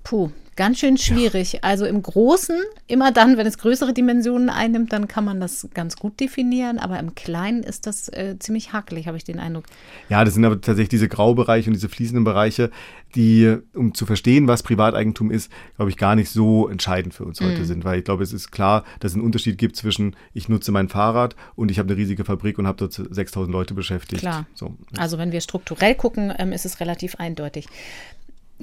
Puh, 0.04 0.32
ganz 0.56 0.80
schön 0.80 0.98
schwierig. 0.98 1.54
Ja. 1.54 1.60
Also 1.64 1.86
im 1.86 2.02
Großen, 2.02 2.56
immer 2.88 3.12
dann, 3.12 3.38
wenn 3.38 3.48
es 3.48 3.58
größere 3.58 3.94
Dimensionen 3.94 4.50
einnimmt, 4.50 4.92
dann 4.94 5.08
kann 5.08 5.26
man 5.26 5.40
das 5.40 5.68
ganz 5.74 5.96
gut 5.96 6.20
definieren, 6.20 6.78
aber 6.78 7.00
im 7.00 7.16
Kleinen 7.16 7.64
ist 7.64 7.88
das 7.88 8.10
äh, 8.10 8.36
ziemlich 8.40 8.74
hakelig, 8.74 9.08
habe 9.08 9.18
ich 9.18 9.24
den 9.24 9.40
Eindruck. 9.40 9.66
Ja, 10.10 10.24
das 10.24 10.34
sind 10.34 10.46
aber 10.46 10.60
tatsächlich 10.60 10.90
diese 10.90 11.08
Graubereiche 11.08 11.70
und 11.70 11.74
diese 11.74 11.90
fließenden 11.90 12.24
Bereiche, 12.24 12.70
die, 13.16 13.58
um 13.74 13.94
zu 13.94 14.06
verstehen, 14.06 14.48
was 14.48 14.64
Privateigentum 14.64 15.32
ist, 15.32 15.52
glaube 15.76 15.90
ich, 15.90 15.98
gar 15.98 16.16
nicht 16.16 16.30
so 16.30 16.68
entscheidend 16.68 17.14
für 17.14 17.26
uns 17.26 17.42
mhm. 17.42 17.46
heute 17.46 17.66
sind, 17.66 17.84
weil 17.84 18.00
ich 18.00 18.06
glaube, 18.06 18.24
es 18.24 18.34
ist 18.34 18.52
klar, 18.52 18.84
dass 19.00 19.12
es 19.12 19.16
einen 19.16 19.26
Unterschied 19.26 19.58
gibt 19.58 19.76
zwischen, 19.76 20.16
ich 20.34 20.50
nutze 20.50 20.72
mein 20.72 20.90
Fahrrad 20.90 21.36
und 21.56 21.72
ich 21.72 21.80
habe 21.80 21.90
eine 21.90 21.98
riesige 21.98 22.24
Fabrik 22.24 22.58
und 22.60 22.68
habe 22.68 22.78
dort 22.78 22.94
6000 22.94 23.52
Leute 23.52 23.74
beschäftigt. 23.74 24.22
Klar. 24.22 24.46
So. 24.54 24.76
Also 24.98 25.18
wenn 25.18 25.32
wir 25.32 25.42
strukturell 25.42 25.96
gucken, 25.96 26.34
ähm, 26.38 26.52
ist 26.52 26.66
es 26.66 26.80
relativ 26.80 27.16
eindeutig. 27.16 27.68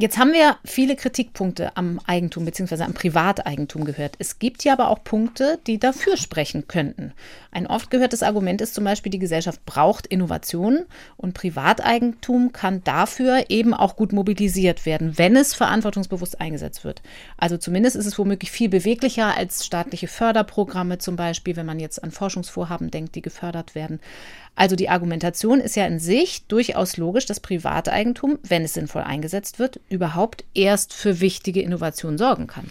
Jetzt 0.01 0.17
haben 0.17 0.33
wir 0.33 0.59
viele 0.65 0.95
Kritikpunkte 0.95 1.77
am 1.77 1.99
Eigentum 2.07 2.45
bzw. 2.45 2.85
am 2.85 2.95
Privateigentum 2.95 3.85
gehört. 3.85 4.15
Es 4.21 4.39
gibt 4.39 4.63
ja 4.63 4.75
aber 4.75 4.91
auch 4.91 5.03
Punkte, 5.03 5.59
die 5.67 5.81
dafür 5.81 6.17
sprechen 6.17 6.69
könnten. 6.69 7.13
Ein 7.51 7.67
oft 7.67 7.91
gehörtes 7.91 8.23
Argument 8.23 8.61
ist 8.61 8.75
zum 8.75 8.85
Beispiel, 8.85 9.11
die 9.11 9.19
Gesellschaft 9.19 9.67
braucht 9.67 10.07
Innovationen 10.07 10.87
und 11.17 11.35
Privateigentum 11.35 12.53
kann 12.53 12.85
dafür 12.85 13.47
eben 13.49 13.75
auch 13.75 13.97
gut 13.97 14.13
mobilisiert 14.13 14.87
werden, 14.87 15.19
wenn 15.19 15.35
es 15.35 15.55
verantwortungsbewusst 15.55 16.41
eingesetzt 16.41 16.85
wird. 16.85 17.03
Also 17.37 17.57
zumindest 17.57 17.97
ist 17.97 18.07
es 18.07 18.21
womöglich 18.21 18.53
viel 18.53 18.69
beweglicher 18.69 19.37
als 19.37 19.67
staatliche 19.67 20.07
Förderprogramme 20.07 20.99
zum 20.99 21.17
Beispiel, 21.17 21.57
wenn 21.57 21.67
man 21.67 21.81
jetzt 21.81 22.05
an 22.05 22.13
Forschungsvorhaben 22.13 22.93
denkt, 22.93 23.17
die 23.17 23.23
gefördert 23.23 23.75
werden. 23.75 23.99
Also 24.59 24.75
die 24.75 24.89
Argumentation 24.89 25.61
ist 25.61 25.77
ja 25.77 25.87
in 25.87 26.01
sich 26.01 26.45
durchaus 26.49 26.97
logisch, 26.97 27.27
dass 27.27 27.39
Privateigentum, 27.39 28.41
wenn 28.43 28.65
es 28.65 28.75
sinnvoll 28.75 29.03
eingesetzt 29.03 29.61
wird, 29.61 29.79
überhaupt 29.89 30.45
erst 30.53 30.93
für 30.93 31.21
wichtige 31.21 31.63
Innovationen 31.63 32.19
sorgen 32.19 32.49
kann. 32.49 32.65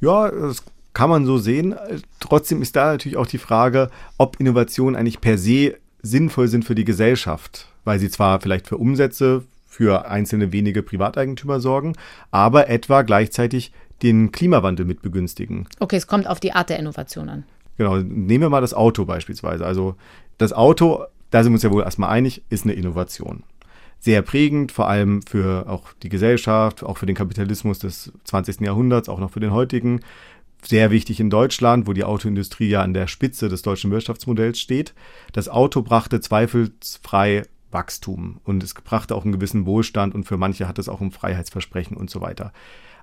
Ja, 0.00 0.30
das 0.30 0.62
kann 0.94 1.10
man 1.10 1.26
so 1.26 1.36
sehen. 1.36 1.74
Trotzdem 2.18 2.62
ist 2.62 2.76
da 2.76 2.92
natürlich 2.92 3.18
auch 3.18 3.26
die 3.26 3.36
Frage, 3.36 3.90
ob 4.16 4.40
Innovationen 4.40 4.96
eigentlich 4.96 5.20
per 5.20 5.36
se 5.36 5.74
sinnvoll 6.00 6.48
sind 6.48 6.64
für 6.64 6.74
die 6.74 6.86
Gesellschaft, 6.86 7.68
weil 7.84 7.98
sie 7.98 8.08
zwar 8.08 8.40
vielleicht 8.40 8.66
für 8.66 8.78
Umsätze 8.78 9.44
für 9.68 10.08
einzelne 10.08 10.50
wenige 10.50 10.82
Privateigentümer 10.82 11.60
sorgen, 11.60 11.94
aber 12.30 12.70
etwa 12.70 13.02
gleichzeitig 13.02 13.70
den 14.02 14.32
Klimawandel 14.32 14.86
mit 14.86 15.02
begünstigen. 15.02 15.68
Okay, 15.78 15.96
es 15.96 16.06
kommt 16.06 16.26
auf 16.26 16.40
die 16.40 16.52
Art 16.52 16.70
der 16.70 16.78
Innovation 16.78 17.28
an. 17.28 17.44
Genau, 17.76 17.96
nehmen 17.98 18.40
wir 18.40 18.50
mal 18.50 18.62
das 18.62 18.72
Auto 18.72 19.04
beispielsweise. 19.04 19.66
Also 19.66 19.96
das 20.38 20.52
Auto 20.52 21.04
da 21.34 21.42
sind 21.42 21.50
wir 21.50 21.56
uns 21.56 21.64
ja 21.64 21.72
wohl 21.72 21.82
erstmal 21.82 22.10
einig, 22.10 22.44
ist 22.48 22.64
eine 22.64 22.74
Innovation. 22.74 23.42
Sehr 23.98 24.22
prägend, 24.22 24.70
vor 24.70 24.86
allem 24.86 25.20
für 25.22 25.68
auch 25.68 25.92
die 26.00 26.08
Gesellschaft, 26.08 26.84
auch 26.84 26.96
für 26.96 27.06
den 27.06 27.16
Kapitalismus 27.16 27.80
des 27.80 28.12
20. 28.22 28.60
Jahrhunderts, 28.60 29.08
auch 29.08 29.18
noch 29.18 29.32
für 29.32 29.40
den 29.40 29.50
heutigen. 29.50 29.98
Sehr 30.62 30.92
wichtig 30.92 31.18
in 31.18 31.30
Deutschland, 31.30 31.88
wo 31.88 31.92
die 31.92 32.04
Autoindustrie 32.04 32.68
ja 32.68 32.82
an 32.82 32.94
der 32.94 33.08
Spitze 33.08 33.48
des 33.48 33.62
deutschen 33.62 33.90
Wirtschaftsmodells 33.90 34.60
steht. 34.60 34.94
Das 35.32 35.48
Auto 35.48 35.82
brachte 35.82 36.20
zweifelsfrei 36.20 37.42
Wachstum 37.72 38.38
und 38.44 38.62
es 38.62 38.72
brachte 38.72 39.16
auch 39.16 39.24
einen 39.24 39.32
gewissen 39.32 39.66
Wohlstand 39.66 40.14
und 40.14 40.22
für 40.22 40.36
manche 40.36 40.68
hat 40.68 40.78
es 40.78 40.88
auch 40.88 41.00
ein 41.00 41.10
Freiheitsversprechen 41.10 41.96
und 41.96 42.10
so 42.10 42.20
weiter. 42.20 42.52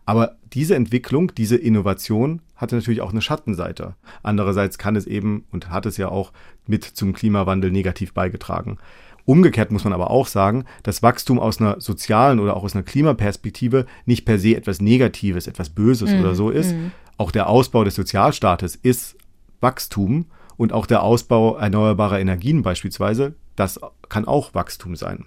Aber 0.06 0.36
diese 0.54 0.76
Entwicklung, 0.76 1.34
diese 1.36 1.56
Innovation 1.56 2.42
hatte 2.56 2.76
natürlich 2.76 3.02
auch 3.02 3.12
eine 3.12 3.22
Schattenseite. 3.22 3.96
Andererseits 4.24 4.78
kann 4.78 4.96
es 4.96 5.08
eben 5.08 5.46
und 5.52 5.70
hat 5.70 5.86
es 5.86 5.98
ja 5.98 6.10
auch 6.10 6.32
mit 6.68 6.84
zum 6.84 7.14
Klimawandel 7.14 7.72
negativ 7.72 8.14
beigetragen. 8.14 8.78
Umgekehrt 9.26 9.72
muss 9.72 9.84
man 9.84 9.94
aber 9.94 10.10
auch 10.10 10.28
sagen, 10.28 10.66
dass 10.84 11.04
Wachstum 11.04 11.40
aus 11.40 11.60
einer 11.60 11.80
sozialen 11.80 12.40
oder 12.40 12.56
auch 12.56 12.64
aus 12.64 12.76
einer 12.76 12.84
Klimaperspektive 12.84 13.86
nicht 14.06 14.26
per 14.26 14.40
se 14.40 14.56
etwas 14.56 14.82
Negatives, 14.82 15.48
etwas 15.48 15.70
Böses 15.70 16.12
mm, 16.12 16.20
oder 16.20 16.36
so 16.36 16.50
ist. 16.50 16.74
Mm. 16.74 16.92
Auch 17.18 17.32
der 17.32 17.48
Ausbau 17.48 17.84
des 17.84 17.96
Sozialstaates 17.96 18.76
ist 18.76 19.16
Wachstum 19.60 20.26
und 20.58 20.74
auch 20.74 20.86
der 20.86 21.04
Ausbau 21.04 21.56
erneuerbarer 21.56 22.20
Energien 22.20 22.64
beispielsweise, 22.64 23.36
das 23.56 23.80
kann 24.10 24.26
auch 24.26 24.54
Wachstum 24.56 24.96
sein. 24.96 25.26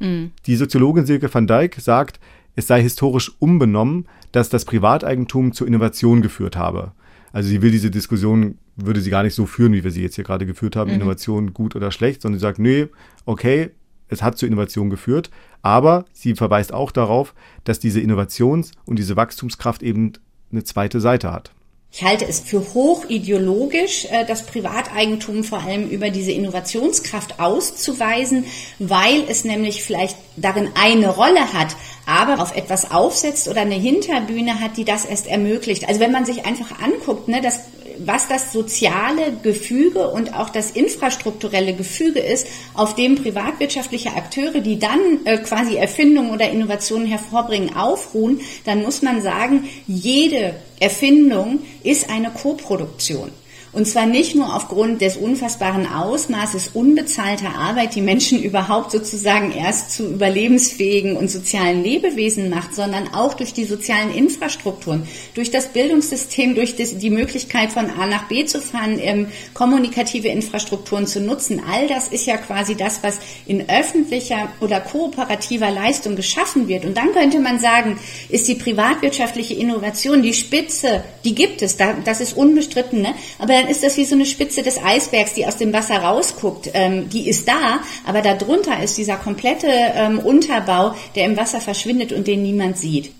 Mm. 0.00 0.26
Die 0.46 0.56
Soziologin 0.56 1.06
Silke 1.06 1.32
van 1.32 1.46
Dijk 1.46 1.76
sagt, 1.80 2.18
es 2.56 2.66
sei 2.66 2.82
historisch 2.82 3.32
unbenommen, 3.38 4.06
dass 4.32 4.48
das 4.48 4.64
Privateigentum 4.64 5.52
zur 5.52 5.66
Innovation 5.66 6.22
geführt 6.22 6.56
habe. 6.56 6.92
Also 7.32 7.48
sie 7.48 7.62
will 7.62 7.72
diese 7.72 7.90
Diskussion, 7.90 8.58
würde 8.76 9.00
sie 9.00 9.10
gar 9.10 9.24
nicht 9.24 9.34
so 9.34 9.46
führen, 9.46 9.72
wie 9.72 9.82
wir 9.82 9.90
sie 9.90 10.02
jetzt 10.02 10.14
hier 10.14 10.24
gerade 10.24 10.46
geführt 10.46 10.76
haben, 10.76 10.90
mhm. 10.90 10.96
Innovation 10.96 11.52
gut 11.52 11.74
oder 11.74 11.90
schlecht, 11.90 12.22
sondern 12.22 12.38
sie 12.38 12.42
sagt, 12.42 12.58
nee, 12.58 12.88
okay, 13.26 13.70
es 14.08 14.22
hat 14.22 14.38
zur 14.38 14.46
Innovation 14.48 14.90
geführt, 14.90 15.30
aber 15.62 16.04
sie 16.12 16.34
verweist 16.34 16.72
auch 16.72 16.92
darauf, 16.92 17.34
dass 17.64 17.80
diese 17.80 18.00
Innovations- 18.00 18.72
und 18.84 18.98
diese 18.98 19.16
Wachstumskraft 19.16 19.82
eben 19.82 20.12
eine 20.52 20.62
zweite 20.62 21.00
Seite 21.00 21.32
hat. 21.32 21.52
Ich 21.96 22.02
halte 22.02 22.26
es 22.26 22.40
für 22.40 22.74
hochideologisch, 22.74 24.06
äh, 24.06 24.24
das 24.26 24.42
Privateigentum 24.46 25.44
vor 25.44 25.60
allem 25.60 25.88
über 25.90 26.10
diese 26.10 26.32
Innovationskraft 26.32 27.38
auszuweisen, 27.38 28.46
weil 28.80 29.22
es 29.28 29.44
nämlich 29.44 29.84
vielleicht 29.84 30.16
darin 30.34 30.70
eine 30.74 31.10
Rolle 31.10 31.52
hat, 31.52 31.76
aber 32.04 32.42
auf 32.42 32.56
etwas 32.56 32.90
aufsetzt 32.90 33.46
oder 33.46 33.60
eine 33.60 33.76
Hinterbühne 33.76 34.60
hat, 34.60 34.76
die 34.76 34.84
das 34.84 35.04
erst 35.04 35.28
ermöglicht. 35.28 35.88
Also 35.88 36.00
wenn 36.00 36.10
man 36.10 36.26
sich 36.26 36.44
einfach 36.44 36.80
anguckt, 36.82 37.28
ne, 37.28 37.40
das 37.40 37.60
was 37.98 38.28
das 38.28 38.52
soziale 38.52 39.32
Gefüge 39.42 40.08
und 40.08 40.34
auch 40.34 40.50
das 40.50 40.70
infrastrukturelle 40.70 41.74
Gefüge 41.74 42.20
ist, 42.20 42.46
auf 42.74 42.94
dem 42.94 43.16
privatwirtschaftliche 43.16 44.10
Akteure, 44.10 44.60
die 44.60 44.78
dann 44.78 45.24
äh, 45.24 45.38
quasi 45.38 45.76
Erfindungen 45.76 46.30
oder 46.30 46.50
Innovationen 46.50 47.06
hervorbringen, 47.06 47.76
aufruhen, 47.76 48.40
dann 48.64 48.82
muss 48.82 49.02
man 49.02 49.22
sagen, 49.22 49.68
jede 49.86 50.54
Erfindung 50.80 51.60
ist 51.82 52.10
eine 52.10 52.30
Koproduktion. 52.30 53.30
Und 53.74 53.86
zwar 53.86 54.06
nicht 54.06 54.36
nur 54.36 54.54
aufgrund 54.54 55.00
des 55.00 55.16
unfassbaren 55.16 55.86
Ausmaßes 55.86 56.70
unbezahlter 56.74 57.56
Arbeit, 57.56 57.96
die 57.96 58.02
Menschen 58.02 58.40
überhaupt 58.42 58.92
sozusagen 58.92 59.52
erst 59.52 59.90
zu 59.90 60.12
überlebensfähigen 60.12 61.16
und 61.16 61.28
sozialen 61.28 61.82
Lebewesen 61.82 62.50
macht, 62.50 62.74
sondern 62.74 63.12
auch 63.12 63.34
durch 63.34 63.52
die 63.52 63.64
sozialen 63.64 64.14
Infrastrukturen, 64.14 65.08
durch 65.34 65.50
das 65.50 65.68
Bildungssystem, 65.68 66.54
durch 66.54 66.76
die 66.76 67.10
Möglichkeit 67.10 67.72
von 67.72 67.90
A 67.90 68.06
nach 68.06 68.28
B 68.28 68.44
zu 68.44 68.60
fahren, 68.60 68.98
ähm, 69.00 69.26
kommunikative 69.54 70.28
Infrastrukturen 70.28 71.06
zu 71.06 71.20
nutzen. 71.20 71.60
All 71.68 71.88
das 71.88 72.08
ist 72.08 72.26
ja 72.26 72.36
quasi 72.36 72.76
das, 72.76 73.02
was 73.02 73.18
in 73.46 73.68
öffentlicher 73.68 74.52
oder 74.60 74.80
kooperativer 74.80 75.70
Leistung 75.70 76.14
geschaffen 76.14 76.68
wird. 76.68 76.84
Und 76.84 76.96
dann 76.96 77.12
könnte 77.12 77.40
man 77.40 77.58
sagen, 77.58 77.98
ist 78.28 78.46
die 78.46 78.54
privatwirtschaftliche 78.54 79.54
Innovation 79.54 80.22
die 80.22 80.34
Spitze, 80.34 81.02
die 81.24 81.34
gibt 81.34 81.62
es, 81.62 81.76
das 81.76 82.20
ist 82.20 82.36
unbestritten, 82.36 83.02
ne? 83.02 83.14
aber 83.38 83.63
dann 83.64 83.70
ist 83.70 83.82
das 83.82 83.96
wie 83.96 84.04
so 84.04 84.14
eine 84.14 84.26
Spitze 84.26 84.62
des 84.62 84.82
Eisbergs, 84.82 85.32
die 85.32 85.46
aus 85.46 85.56
dem 85.56 85.72
Wasser 85.72 85.96
rausguckt. 85.96 86.70
Ähm, 86.74 87.08
die 87.08 87.28
ist 87.28 87.48
da, 87.48 87.80
aber 88.06 88.20
darunter 88.20 88.82
ist 88.82 88.98
dieser 88.98 89.16
komplette 89.16 89.68
ähm, 89.68 90.18
Unterbau, 90.18 90.94
der 91.14 91.24
im 91.24 91.36
Wasser 91.36 91.60
verschwindet 91.60 92.12
und 92.12 92.26
den 92.26 92.42
niemand 92.42 92.76
sieht. 92.76 93.12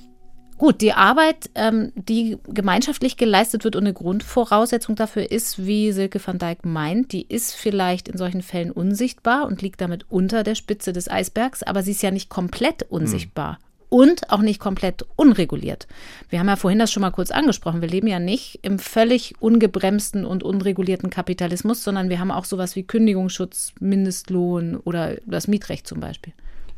Gut, 0.59 0.83
die 0.83 0.93
Arbeit, 0.93 1.51
ähm, 1.55 1.93
die 1.97 2.37
gemeinschaftlich 2.47 3.17
geleistet 3.17 3.65
wird 3.65 3.75
und 3.75 3.85
eine 3.85 3.95
Grundvoraussetzung 3.95 4.97
dafür 4.97 5.31
ist, 5.31 5.65
wie 5.67 5.93
Silke 5.93 6.21
van 6.25 6.39
Dijk 6.39 6.65
meint, 6.65 7.13
die 7.13 7.27
ist 7.27 7.55
vielleicht 7.55 8.09
in 8.09 8.19
solchen 8.19 8.43
Fällen 8.43 8.71
unsichtbar 8.71 9.47
und 9.47 9.63
liegt 9.63 9.81
damit 9.81 10.05
unter 10.11 10.45
der 10.45 10.55
Spitze 10.55 10.93
des 10.93 11.11
Eisbergs, 11.11 11.63
aber 11.63 11.83
sie 11.83 11.93
ist 11.93 12.03
ja 12.03 12.11
nicht 12.11 12.29
komplett 12.29 12.85
unsichtbar. 12.85 13.55
Hm 13.55 13.74
und 13.95 14.33
auch 14.33 14.41
nicht 14.41 14.59
komplett 14.59 15.07
unreguliert. 15.15 15.87
Wir 16.29 16.41
haben 16.41 16.49
ja 16.49 16.57
vorhin 16.57 16.81
das 16.81 16.91
schon 16.91 17.03
mal 17.03 17.13
kurz 17.13 17.31
angesprochen. 17.31 17.81
Wir 17.81 17.89
leben 17.89 18.09
ja 18.09 18.19
nicht 18.19 18.59
im 18.63 18.81
völlig 18.81 19.35
ungebremsten 19.39 20.25
und 20.25 20.43
unregulierten 20.43 21.11
Kapitalismus, 21.11 21.85
sondern 21.85 22.09
wir 22.09 22.19
haben 22.19 22.33
auch 22.33 22.45
sowas 22.45 22.75
wie 22.75 22.83
Kündigungsschutz, 22.83 23.73
Mindestlohn 23.79 24.75
oder 24.79 25.19
das 25.27 25.47
Mietrecht 25.47 25.87
zum 25.87 26.01
Beispiel. 26.01 26.33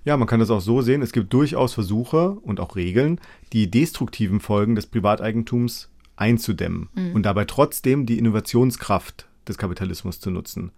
Ja, 0.05 0.19
man 0.19 0.29
kann 0.29 0.41
das 0.41 0.51
auch 0.51 0.61
so 0.61 0.83
sehen. 0.83 1.01
Es 1.01 1.13
gibt 1.13 1.33
durchaus 1.33 1.73
Versuche 1.73 2.33
und 2.33 2.61
auch 2.61 2.77
Regeln, 2.77 3.19
die 3.55 3.71
destruktiven 3.71 4.39
Folgen 4.41 4.75
des 4.75 4.85
Privateigentums 4.85 5.89
einzudämmen 6.17 6.91
mhm. 6.95 7.15
und 7.15 7.23
dabei 7.23 7.47
trotzdem 7.47 8.05
die 8.05 8.19
Innovationskraft 8.19 9.27
des 9.49 9.57
Kapitalismus 9.57 10.21
zu 10.21 10.31
nutzen. 10.31 10.71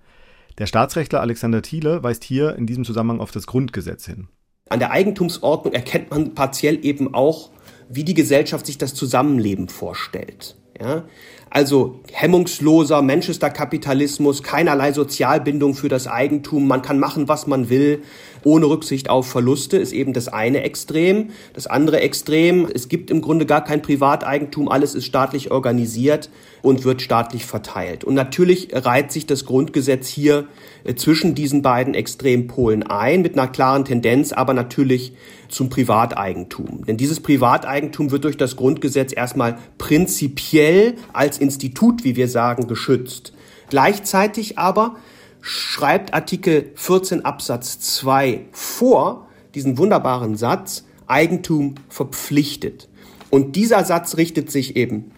Der 0.58 0.66
Staatsrechtler 0.66 1.20
Alexander 1.20 1.62
Thiele 1.62 2.04
weist 2.04 2.22
hier 2.22 2.54
in 2.54 2.68
diesem 2.68 2.84
Zusammenhang 2.84 3.18
auf 3.18 3.32
das 3.32 3.48
Grundgesetz 3.48 4.06
hin. 4.06 4.28
An 4.68 4.78
der 4.78 4.90
Eigentumsordnung 4.90 5.74
erkennt 5.74 6.10
man 6.10 6.34
partiell 6.34 6.84
eben 6.84 7.14
auch, 7.14 7.50
wie 7.88 8.04
die 8.04 8.14
Gesellschaft 8.14 8.66
sich 8.66 8.78
das 8.78 8.94
Zusammenleben 8.94 9.68
vorstellt. 9.68 10.56
Ja? 10.80 11.04
Also 11.50 12.00
hemmungsloser 12.12 13.00
Manchester-Kapitalismus, 13.00 14.42
keinerlei 14.42 14.92
Sozialbindung 14.92 15.74
für 15.74 15.88
das 15.88 16.06
Eigentum, 16.06 16.66
man 16.66 16.82
kann 16.82 16.98
machen, 16.98 17.28
was 17.28 17.46
man 17.46 17.70
will, 17.70 18.02
ohne 18.44 18.66
Rücksicht 18.66 19.08
auf 19.10 19.28
Verluste, 19.28 19.78
ist 19.78 19.92
eben 19.92 20.12
das 20.12 20.28
eine 20.28 20.62
Extrem. 20.62 21.30
Das 21.54 21.66
andere 21.66 22.00
Extrem, 22.00 22.68
es 22.72 22.88
gibt 22.88 23.10
im 23.10 23.20
Grunde 23.20 23.46
gar 23.46 23.64
kein 23.64 23.82
Privateigentum, 23.82 24.68
alles 24.68 24.94
ist 24.94 25.06
staatlich 25.06 25.50
organisiert 25.50 26.30
und 26.62 26.84
wird 26.84 27.02
staatlich 27.02 27.46
verteilt. 27.46 28.04
Und 28.04 28.14
natürlich 28.14 28.68
reiht 28.72 29.10
sich 29.10 29.26
das 29.26 29.44
Grundgesetz 29.44 30.08
hier 30.08 30.46
äh, 30.84 30.94
zwischen 30.94 31.34
diesen 31.34 31.62
beiden 31.62 31.94
Extrempolen 31.94 32.82
ein, 32.82 33.22
mit 33.22 33.38
einer 33.38 33.48
klaren 33.48 33.84
Tendenz, 33.84 34.32
aber 34.32 34.54
natürlich 34.54 35.12
zum 35.48 35.68
Privateigentum. 35.70 36.84
Denn 36.86 36.96
dieses 36.96 37.20
Privateigentum 37.20 38.10
wird 38.10 38.24
durch 38.24 38.36
das 38.36 38.56
Grundgesetz 38.56 39.12
erstmal 39.14 39.58
prinzipiell 39.78 40.94
als 41.12 41.38
Institut, 41.38 42.04
wie 42.04 42.16
wir 42.16 42.28
sagen, 42.28 42.68
geschützt. 42.68 43.32
Gleichzeitig 43.70 44.58
aber 44.58 44.96
schreibt 45.40 46.14
Artikel 46.14 46.72
14 46.74 47.24
Absatz 47.24 47.80
2 47.80 48.46
vor, 48.52 49.28
diesen 49.54 49.78
wunderbaren 49.78 50.36
Satz, 50.36 50.84
Eigentum 51.06 51.76
verpflichtet. 51.88 52.88
Und 53.30 53.56
dieser 53.56 53.84
Satz 53.84 54.16
richtet 54.16 54.50
sich 54.50 54.76
eben 54.76 55.12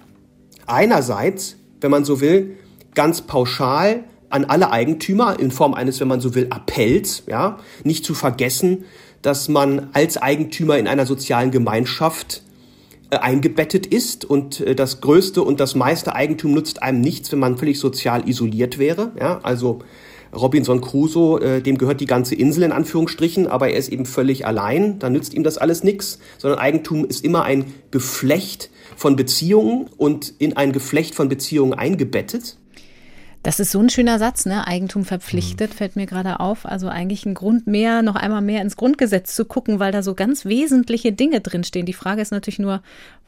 einerseits, 0.66 1.57
wenn 1.81 1.91
man 1.91 2.05
so 2.05 2.20
will, 2.20 2.57
ganz 2.95 3.22
pauschal 3.22 4.05
an 4.28 4.45
alle 4.45 4.70
Eigentümer 4.70 5.39
in 5.39 5.51
Form 5.51 5.74
eines, 5.74 6.01
wenn 6.01 6.09
man 6.09 6.20
so 6.20 6.35
will, 6.35 6.47
Appells, 6.51 7.24
ja, 7.26 7.59
nicht 7.83 8.05
zu 8.05 8.14
vergessen, 8.14 8.85
dass 9.22 9.48
man 9.48 9.88
als 9.92 10.16
Eigentümer 10.16 10.78
in 10.78 10.88
einer 10.88 11.06
sozialen 11.06 11.50
Gemeinschaft 11.50 12.42
äh, 13.10 13.16
eingebettet 13.16 13.86
ist 13.86 14.24
und 14.24 14.60
äh, 14.60 14.74
das 14.74 15.00
größte 15.00 15.42
und 15.42 15.60
das 15.60 15.74
meiste 15.74 16.14
Eigentum 16.14 16.52
nutzt 16.52 16.82
einem 16.82 17.00
nichts, 17.00 17.32
wenn 17.32 17.38
man 17.38 17.58
völlig 17.58 17.78
sozial 17.78 18.28
isoliert 18.28 18.78
wäre, 18.78 19.12
ja, 19.18 19.40
also 19.42 19.80
Robinson 20.32 20.80
Crusoe, 20.80 21.40
äh, 21.40 21.60
dem 21.60 21.76
gehört 21.76 22.00
die 22.00 22.06
ganze 22.06 22.34
Insel 22.34 22.62
in 22.62 22.72
Anführungsstrichen, 22.72 23.48
aber 23.48 23.70
er 23.70 23.78
ist 23.78 23.88
eben 23.88 24.06
völlig 24.06 24.46
allein, 24.46 24.98
da 24.98 25.10
nützt 25.10 25.34
ihm 25.34 25.42
das 25.42 25.58
alles 25.58 25.82
nichts, 25.82 26.20
sondern 26.38 26.60
Eigentum 26.60 27.04
ist 27.04 27.24
immer 27.24 27.42
ein 27.42 27.74
Geflecht 27.90 28.70
von 28.96 29.16
Beziehungen 29.16 29.88
und 29.96 30.32
in 30.38 30.56
ein 30.56 30.72
Geflecht 30.72 31.14
von 31.14 31.28
Beziehungen 31.28 31.74
eingebettet. 31.74 32.58
Das 33.43 33.59
ist 33.59 33.70
so 33.70 33.80
ein 33.80 33.88
schöner 33.88 34.18
Satz, 34.18 34.45
ne? 34.45 34.66
Eigentum 34.66 35.05
verpflichtet, 35.05 35.70
mhm. 35.70 35.74
fällt 35.74 35.97
mir 35.97 36.07
gerade 36.07 36.41
auf. 36.41 36.66
Also 36.66 36.88
eigentlich 36.88 37.24
ein 37.24 37.34
Grund 37.34 37.66
mehr, 37.66 38.03
noch 38.03 38.16
einmal 38.16 38.43
mehr 38.43 38.61
ins 38.61 38.76
Grundgesetz 38.76 39.34
zu 39.34 39.47
gucken, 39.47 39.78
weil 39.78 39.93
da 39.93 40.03
so 40.03 40.14
ganz 40.14 40.45
wesentliche 40.45 41.12
Dinge 41.12 41.41
drinstehen. 41.41 41.86
Die 41.86 41.95
Frage 41.95 42.20
ist 42.20 42.32
natürlich 42.32 42.59
nur, 42.59 42.82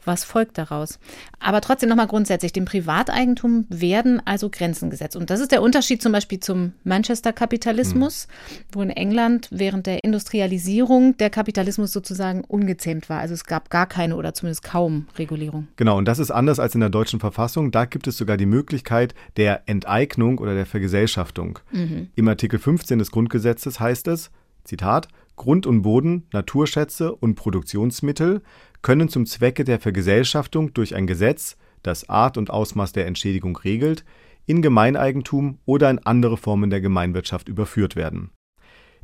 was 0.05 0.23
folgt 0.23 0.57
daraus? 0.57 0.99
Aber 1.39 1.61
trotzdem 1.61 1.89
nochmal 1.89 2.07
grundsätzlich, 2.07 2.53
dem 2.53 2.65
Privateigentum 2.65 3.65
werden 3.69 4.21
also 4.25 4.49
Grenzen 4.49 4.89
gesetzt. 4.89 5.15
Und 5.15 5.29
das 5.29 5.39
ist 5.39 5.51
der 5.51 5.61
Unterschied 5.61 6.01
zum 6.01 6.11
Beispiel 6.11 6.39
zum 6.39 6.73
Manchester-Kapitalismus, 6.83 8.27
mhm. 8.27 8.63
wo 8.71 8.81
in 8.81 8.89
England 8.89 9.49
während 9.51 9.85
der 9.87 10.03
Industrialisierung 10.03 11.17
der 11.17 11.29
Kapitalismus 11.29 11.91
sozusagen 11.91 12.43
ungezähmt 12.43 13.09
war. 13.09 13.19
Also 13.19 13.33
es 13.33 13.45
gab 13.45 13.69
gar 13.69 13.87
keine 13.87 14.15
oder 14.15 14.33
zumindest 14.33 14.63
kaum 14.63 15.07
Regulierung. 15.17 15.67
Genau, 15.75 15.97
und 15.97 16.05
das 16.05 16.19
ist 16.19 16.31
anders 16.31 16.59
als 16.59 16.75
in 16.75 16.81
der 16.81 16.89
deutschen 16.89 17.19
Verfassung. 17.19 17.71
Da 17.71 17.85
gibt 17.85 18.07
es 18.07 18.17
sogar 18.17 18.37
die 18.37 18.45
Möglichkeit 18.45 19.13
der 19.37 19.63
Enteignung 19.65 20.37
oder 20.37 20.53
der 20.53 20.65
Vergesellschaftung. 20.65 21.59
Mhm. 21.71 22.09
Im 22.15 22.27
Artikel 22.27 22.59
15 22.59 22.99
des 22.99 23.11
Grundgesetzes 23.11 23.79
heißt 23.79 24.07
es, 24.07 24.31
Zitat, 24.63 25.07
Grund 25.35 25.65
und 25.65 25.81
Boden, 25.81 26.27
Naturschätze 26.31 27.13
und 27.13 27.35
Produktionsmittel 27.35 28.41
können 28.83 29.09
zum 29.09 29.25
Zwecke 29.25 29.63
der 29.63 29.79
Vergesellschaftung 29.79 30.73
durch 30.73 30.93
ein 30.93 31.07
Gesetz, 31.07 31.57
das 31.81 32.09
Art 32.09 32.37
und 32.37 32.51
Ausmaß 32.51 32.91
der 32.91 33.07
Entschädigung 33.07 33.57
regelt, 33.57 34.05
in 34.45 34.61
Gemeineigentum 34.61 35.57
oder 35.65 35.89
in 35.89 35.99
andere 35.99 36.37
Formen 36.37 36.69
der 36.69 36.81
Gemeinwirtschaft 36.81 37.49
überführt 37.49 37.95
werden. 37.95 38.29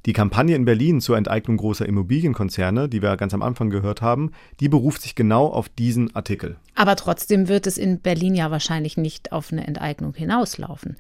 Die 0.06 0.14
Kampagne 0.14 0.56
in 0.56 0.64
Berlin 0.64 1.02
zur 1.02 1.18
Enteignung 1.18 1.58
großer 1.58 1.86
Immobilienkonzerne, 1.86 2.88
die 2.88 3.02
wir 3.02 3.18
ganz 3.18 3.34
am 3.34 3.42
Anfang 3.42 3.70
gehört 3.70 4.02
haben, 4.02 4.32
die 4.60 4.70
beruft 4.70 5.02
sich 5.02 5.14
genau 5.14 5.48
auf 5.48 5.68
diesen 5.68 6.16
Artikel. 6.16 6.58
Aber 6.76 6.96
trotzdem 6.96 7.50
wird 7.50 7.68
es 7.68 7.78
in 7.78 8.00
Berlin 8.00 8.36
ja 8.36 8.50
wahrscheinlich 8.50 8.96
nicht 8.96 9.34
auf 9.34 9.52
eine 9.52 9.68
Enteignung 9.68 10.14
hinauslaufen. 10.14 10.96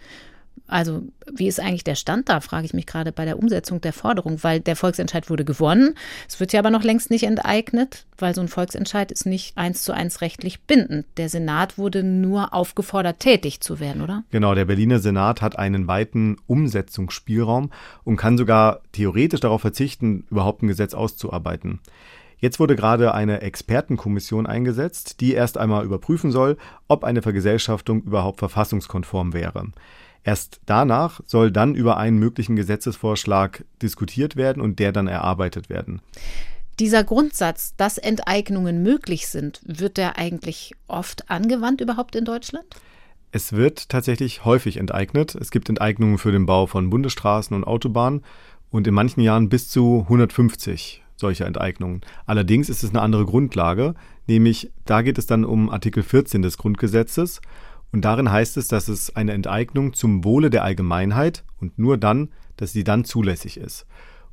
Also 0.67 1.03
wie 1.31 1.47
ist 1.47 1.59
eigentlich 1.59 1.83
der 1.83 1.95
Stand 1.95 2.29
da, 2.29 2.39
frage 2.39 2.65
ich 2.65 2.73
mich 2.73 2.85
gerade 2.85 3.11
bei 3.11 3.25
der 3.25 3.39
Umsetzung 3.39 3.81
der 3.81 3.93
Forderung, 3.93 4.43
weil 4.43 4.59
der 4.59 4.75
Volksentscheid 4.75 5.29
wurde 5.29 5.45
gewonnen. 5.45 5.95
Es 6.27 6.39
wird 6.39 6.53
ja 6.53 6.59
aber 6.59 6.71
noch 6.71 6.83
längst 6.83 7.09
nicht 7.09 7.23
enteignet, 7.23 8.05
weil 8.17 8.35
so 8.35 8.41
ein 8.41 8.47
Volksentscheid 8.47 9.11
ist 9.11 9.25
nicht 9.25 9.57
eins 9.57 9.83
zu 9.83 9.93
eins 9.93 10.21
rechtlich 10.21 10.61
bindend. 10.61 11.05
Der 11.17 11.29
Senat 11.29 11.77
wurde 11.77 12.03
nur 12.03 12.53
aufgefordert, 12.53 13.19
tätig 13.19 13.61
zu 13.61 13.79
werden, 13.79 14.01
oder? 14.01 14.23
Genau, 14.31 14.55
der 14.55 14.65
Berliner 14.65 14.99
Senat 14.99 15.41
hat 15.41 15.57
einen 15.57 15.87
weiten 15.87 16.37
Umsetzungsspielraum 16.47 17.71
und 18.03 18.17
kann 18.17 18.37
sogar 18.37 18.81
theoretisch 18.91 19.39
darauf 19.39 19.61
verzichten, 19.61 20.25
überhaupt 20.29 20.63
ein 20.63 20.67
Gesetz 20.67 20.93
auszuarbeiten. 20.93 21.79
Jetzt 22.39 22.59
wurde 22.59 22.77
gerade 22.77 23.13
eine 23.13 23.41
Expertenkommission 23.41 24.47
eingesetzt, 24.47 25.19
die 25.19 25.33
erst 25.33 25.57
einmal 25.57 25.83
überprüfen 25.83 26.31
soll, 26.31 26.57
ob 26.87 27.03
eine 27.03 27.21
Vergesellschaftung 27.21 28.01
überhaupt 28.03 28.39
verfassungskonform 28.39 29.33
wäre. 29.33 29.65
Erst 30.23 30.59
danach 30.65 31.21
soll 31.25 31.51
dann 31.51 31.75
über 31.75 31.97
einen 31.97 32.19
möglichen 32.19 32.55
Gesetzesvorschlag 32.55 33.63
diskutiert 33.81 34.35
werden 34.35 34.61
und 34.61 34.79
der 34.79 34.91
dann 34.91 35.07
erarbeitet 35.07 35.69
werden. 35.69 36.01
Dieser 36.79 37.03
Grundsatz, 37.03 37.75
dass 37.75 37.97
Enteignungen 37.97 38.83
möglich 38.83 39.27
sind, 39.27 39.61
wird 39.65 39.97
der 39.97 40.17
eigentlich 40.17 40.73
oft 40.87 41.29
angewandt 41.29 41.81
überhaupt 41.81 42.15
in 42.15 42.25
Deutschland? 42.25 42.65
Es 43.31 43.53
wird 43.53 43.89
tatsächlich 43.89 44.45
häufig 44.45 44.77
enteignet. 44.77 45.35
Es 45.35 45.51
gibt 45.51 45.69
Enteignungen 45.69 46.17
für 46.17 46.31
den 46.31 46.45
Bau 46.45 46.67
von 46.67 46.89
Bundesstraßen 46.89 47.55
und 47.55 47.65
Autobahnen 47.65 48.23
und 48.71 48.87
in 48.87 48.93
manchen 48.93 49.21
Jahren 49.21 49.49
bis 49.49 49.69
zu 49.69 50.01
150 50.03 51.03
solcher 51.15 51.45
Enteignungen. 51.45 52.01
Allerdings 52.25 52.69
ist 52.69 52.83
es 52.83 52.91
eine 52.91 53.01
andere 53.01 53.25
Grundlage, 53.25 53.93
nämlich 54.27 54.71
da 54.85 55.01
geht 55.01 55.17
es 55.17 55.25
dann 55.25 55.43
um 55.43 55.69
Artikel 55.69 56.01
14 56.01 56.41
des 56.41 56.57
Grundgesetzes 56.57 57.41
und 57.91 58.05
darin 58.05 58.31
heißt 58.31 58.57
es, 58.57 58.67
dass 58.67 58.87
es 58.87 59.15
eine 59.15 59.33
Enteignung 59.33 59.93
zum 59.93 60.23
Wohle 60.23 60.49
der 60.49 60.63
Allgemeinheit 60.63 61.43
und 61.59 61.79
nur 61.79 61.97
dann, 61.97 62.29
dass 62.57 62.73
sie 62.73 62.83
dann 62.83 63.05
zulässig 63.05 63.57
ist. 63.57 63.85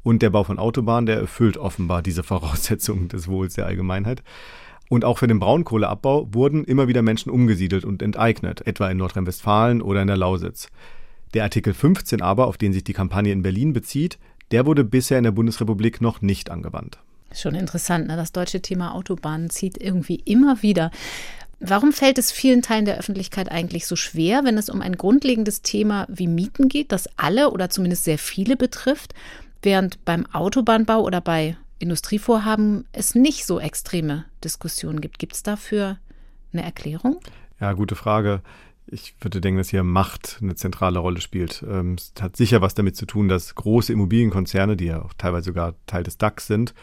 Und 0.02 0.22
der 0.22 0.30
Bau 0.30 0.44
von 0.44 0.58
Autobahnen, 0.58 1.06
der 1.06 1.18
erfüllt 1.18 1.56
offenbar 1.56 2.02
diese 2.02 2.22
Voraussetzungen 2.24 3.08
des 3.08 3.28
Wohls 3.28 3.54
der 3.54 3.66
Allgemeinheit. 3.66 4.22
Und 4.88 5.04
auch 5.04 5.18
für 5.18 5.26
den 5.26 5.40
Braunkohleabbau 5.40 6.28
wurden 6.32 6.64
immer 6.64 6.86
wieder 6.86 7.02
Menschen 7.02 7.30
umgesiedelt 7.30 7.84
und 7.84 8.02
enteignet, 8.02 8.64
etwa 8.66 8.88
in 8.88 8.98
Nordrhein-Westfalen 8.98 9.82
oder 9.82 10.02
in 10.02 10.06
der 10.06 10.16
Lausitz. 10.16 10.68
Der 11.34 11.42
Artikel 11.42 11.74
15 11.74 12.22
aber, 12.22 12.46
auf 12.46 12.56
den 12.56 12.72
sich 12.72 12.84
die 12.84 12.92
Kampagne 12.92 13.32
in 13.32 13.42
Berlin 13.42 13.72
bezieht, 13.72 14.18
der 14.52 14.64
wurde 14.64 14.84
bisher 14.84 15.18
in 15.18 15.24
der 15.24 15.32
Bundesrepublik 15.32 16.00
noch 16.00 16.22
nicht 16.22 16.50
angewandt. 16.50 17.00
Schon 17.34 17.56
interessant, 17.56 18.06
ne? 18.06 18.16
das 18.16 18.30
deutsche 18.30 18.62
Thema 18.62 18.94
Autobahnen 18.94 19.50
zieht 19.50 19.76
irgendwie 19.76 20.22
immer 20.24 20.62
wieder. 20.62 20.92
Warum 21.58 21.92
fällt 21.92 22.18
es 22.18 22.30
vielen 22.30 22.60
Teilen 22.60 22.84
der 22.84 22.98
Öffentlichkeit 22.98 23.50
eigentlich 23.50 23.86
so 23.86 23.96
schwer, 23.96 24.44
wenn 24.44 24.58
es 24.58 24.68
um 24.68 24.82
ein 24.82 24.96
grundlegendes 24.96 25.62
Thema 25.62 26.06
wie 26.08 26.26
Mieten 26.26 26.68
geht, 26.68 26.92
das 26.92 27.08
alle 27.16 27.50
oder 27.50 27.70
zumindest 27.70 28.04
sehr 28.04 28.18
viele 28.18 28.56
betrifft, 28.56 29.14
während 29.62 30.04
beim 30.04 30.26
Autobahnbau 30.26 31.02
oder 31.02 31.20
bei 31.20 31.56
Industrievorhaben 31.78 32.84
es 32.92 33.14
nicht 33.14 33.46
so 33.46 33.58
extreme 33.58 34.26
Diskussionen 34.44 35.00
gibt? 35.00 35.18
Gibt 35.18 35.32
es 35.32 35.42
dafür 35.42 35.98
eine 36.52 36.62
Erklärung? 36.62 37.20
Ja, 37.58 37.72
gute 37.72 37.96
Frage. 37.96 38.42
Ich 38.86 39.14
würde 39.20 39.40
denken, 39.40 39.58
dass 39.58 39.70
hier 39.70 39.82
Macht 39.82 40.38
eine 40.40 40.54
zentrale 40.54 40.98
Rolle 40.98 41.20
spielt. 41.20 41.64
Ähm, 41.68 41.94
es 41.94 42.12
hat 42.20 42.36
sicher 42.36 42.60
was 42.60 42.74
damit 42.74 42.96
zu 42.96 43.06
tun, 43.06 43.28
dass 43.28 43.54
große 43.54 43.92
Immobilienkonzerne, 43.92 44.76
die 44.76 44.86
ja 44.86 45.02
auch 45.02 45.14
teilweise 45.14 45.46
sogar 45.46 45.74
Teil 45.86 46.04
des 46.04 46.18
DAX 46.18 46.46
sind, 46.46 46.74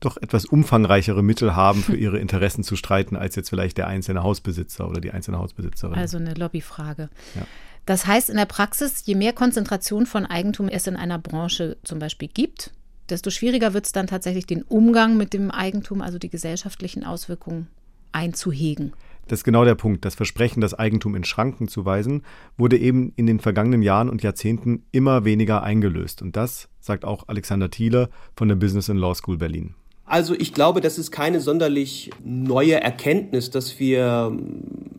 doch 0.00 0.16
etwas 0.16 0.44
umfangreichere 0.44 1.22
Mittel 1.22 1.56
haben, 1.56 1.82
für 1.82 1.96
ihre 1.96 2.18
Interessen 2.18 2.62
zu 2.62 2.76
streiten, 2.76 3.16
als 3.16 3.36
jetzt 3.36 3.50
vielleicht 3.50 3.78
der 3.78 3.88
einzelne 3.88 4.22
Hausbesitzer 4.22 4.88
oder 4.88 5.00
die 5.00 5.10
einzelne 5.10 5.38
Hausbesitzerin. 5.38 5.94
Also 5.94 6.18
eine 6.18 6.34
Lobbyfrage. 6.34 7.08
Ja. 7.34 7.46
Das 7.86 8.06
heißt 8.06 8.28
in 8.28 8.36
der 8.36 8.44
Praxis, 8.44 9.06
je 9.06 9.14
mehr 9.14 9.32
Konzentration 9.32 10.06
von 10.06 10.26
Eigentum 10.26 10.68
es 10.68 10.86
in 10.86 10.96
einer 10.96 11.18
Branche 11.18 11.78
zum 11.84 11.98
Beispiel 11.98 12.28
gibt, 12.28 12.72
desto 13.08 13.30
schwieriger 13.30 13.72
wird 13.72 13.86
es 13.86 13.92
dann 13.92 14.06
tatsächlich, 14.06 14.46
den 14.46 14.62
Umgang 14.62 15.16
mit 15.16 15.32
dem 15.32 15.50
Eigentum, 15.50 16.02
also 16.02 16.18
die 16.18 16.28
gesellschaftlichen 16.28 17.04
Auswirkungen 17.04 17.68
einzuhegen. 18.12 18.92
Das 19.26 19.40
ist 19.40 19.44
genau 19.44 19.64
der 19.64 19.74
Punkt. 19.74 20.04
Das 20.04 20.14
Versprechen, 20.14 20.60
das 20.60 20.74
Eigentum 20.74 21.14
in 21.14 21.24
Schranken 21.24 21.68
zu 21.68 21.84
weisen, 21.84 22.22
wurde 22.56 22.78
eben 22.78 23.12
in 23.16 23.26
den 23.26 23.40
vergangenen 23.40 23.82
Jahren 23.82 24.08
und 24.08 24.22
Jahrzehnten 24.22 24.84
immer 24.90 25.24
weniger 25.24 25.62
eingelöst. 25.62 26.22
Und 26.22 26.34
das 26.36 26.68
sagt 26.80 27.04
auch 27.04 27.28
Alexander 27.28 27.70
Thiele 27.70 28.08
von 28.36 28.48
der 28.48 28.56
Business 28.56 28.88
and 28.88 28.98
Law 29.00 29.14
School 29.14 29.36
Berlin. 29.36 29.74
Also 30.08 30.34
ich 30.34 30.54
glaube, 30.54 30.80
das 30.80 30.98
ist 30.98 31.10
keine 31.10 31.40
sonderlich 31.40 32.10
neue 32.24 32.80
Erkenntnis, 32.80 33.50
dass 33.50 33.78
wir 33.78 34.36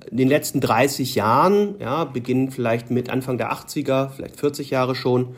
in 0.09 0.17
den 0.17 0.27
letzten 0.27 0.61
30 0.61 1.15
Jahren, 1.15 1.75
ja, 1.79 2.03
beginnen 2.03 2.51
vielleicht 2.51 2.91
mit 2.91 3.09
Anfang 3.09 3.37
der 3.37 3.51
80er, 3.51 4.09
vielleicht 4.09 4.39
40 4.39 4.69
Jahre 4.69 4.93
schon, 4.93 5.35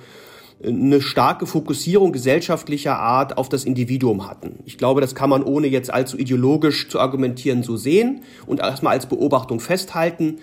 eine 0.63 1.01
starke 1.01 1.47
Fokussierung 1.47 2.11
gesellschaftlicher 2.11 2.99
Art 2.99 3.38
auf 3.38 3.49
das 3.49 3.63
Individuum 3.63 4.28
hatten. 4.28 4.59
Ich 4.65 4.78
glaube, 4.78 5.01
das 5.01 5.15
kann 5.15 5.30
man 5.30 5.41
ohne 5.43 5.67
jetzt 5.67 5.91
allzu 5.91 6.17
ideologisch 6.17 6.89
zu 6.89 6.99
argumentieren 6.99 7.63
so 7.63 7.78
sehen 7.78 8.22
und 8.45 8.59
erstmal 8.59 8.93
als 8.93 9.07
Beobachtung 9.07 9.59
festhalten. 9.59 10.39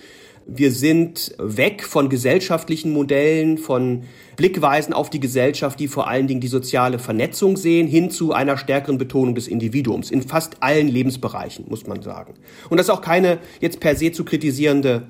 Wir 0.51 0.73
sind 0.73 1.35
weg 1.37 1.85
von 1.85 2.09
gesellschaftlichen 2.09 2.91
Modellen, 2.91 3.59
von 3.59 4.05
Blickweisen 4.37 4.95
auf 4.95 5.11
die 5.11 5.21
Gesellschaft, 5.21 5.79
die 5.79 5.89
vor 5.89 6.09
allen 6.09 6.27
Dingen 6.27 6.41
die 6.41 6.49
soziale 6.49 6.99
Vernetzung 6.99 7.59
sehen, 7.59 7.87
hin 7.87 8.11
zu 8.11 8.33
einer 8.33 8.57
stärkeren 8.57 8.97
Betonung 8.97 9.35
des 9.35 9.47
Individuums 9.47 10.11
in 10.11 10.23
fast 10.23 10.63
allen 10.63 10.89
Lebensbereichen, 10.89 11.67
muss 11.69 11.87
man 11.87 12.01
sagen. 12.01 12.33
Und 12.71 12.79
das 12.79 12.87
ist 12.87 12.91
auch 12.91 13.03
keine 13.03 13.41
jetzt 13.61 13.79
per 13.79 13.95
se 13.95 14.11
zu 14.11 14.25
kritisierende 14.25 15.09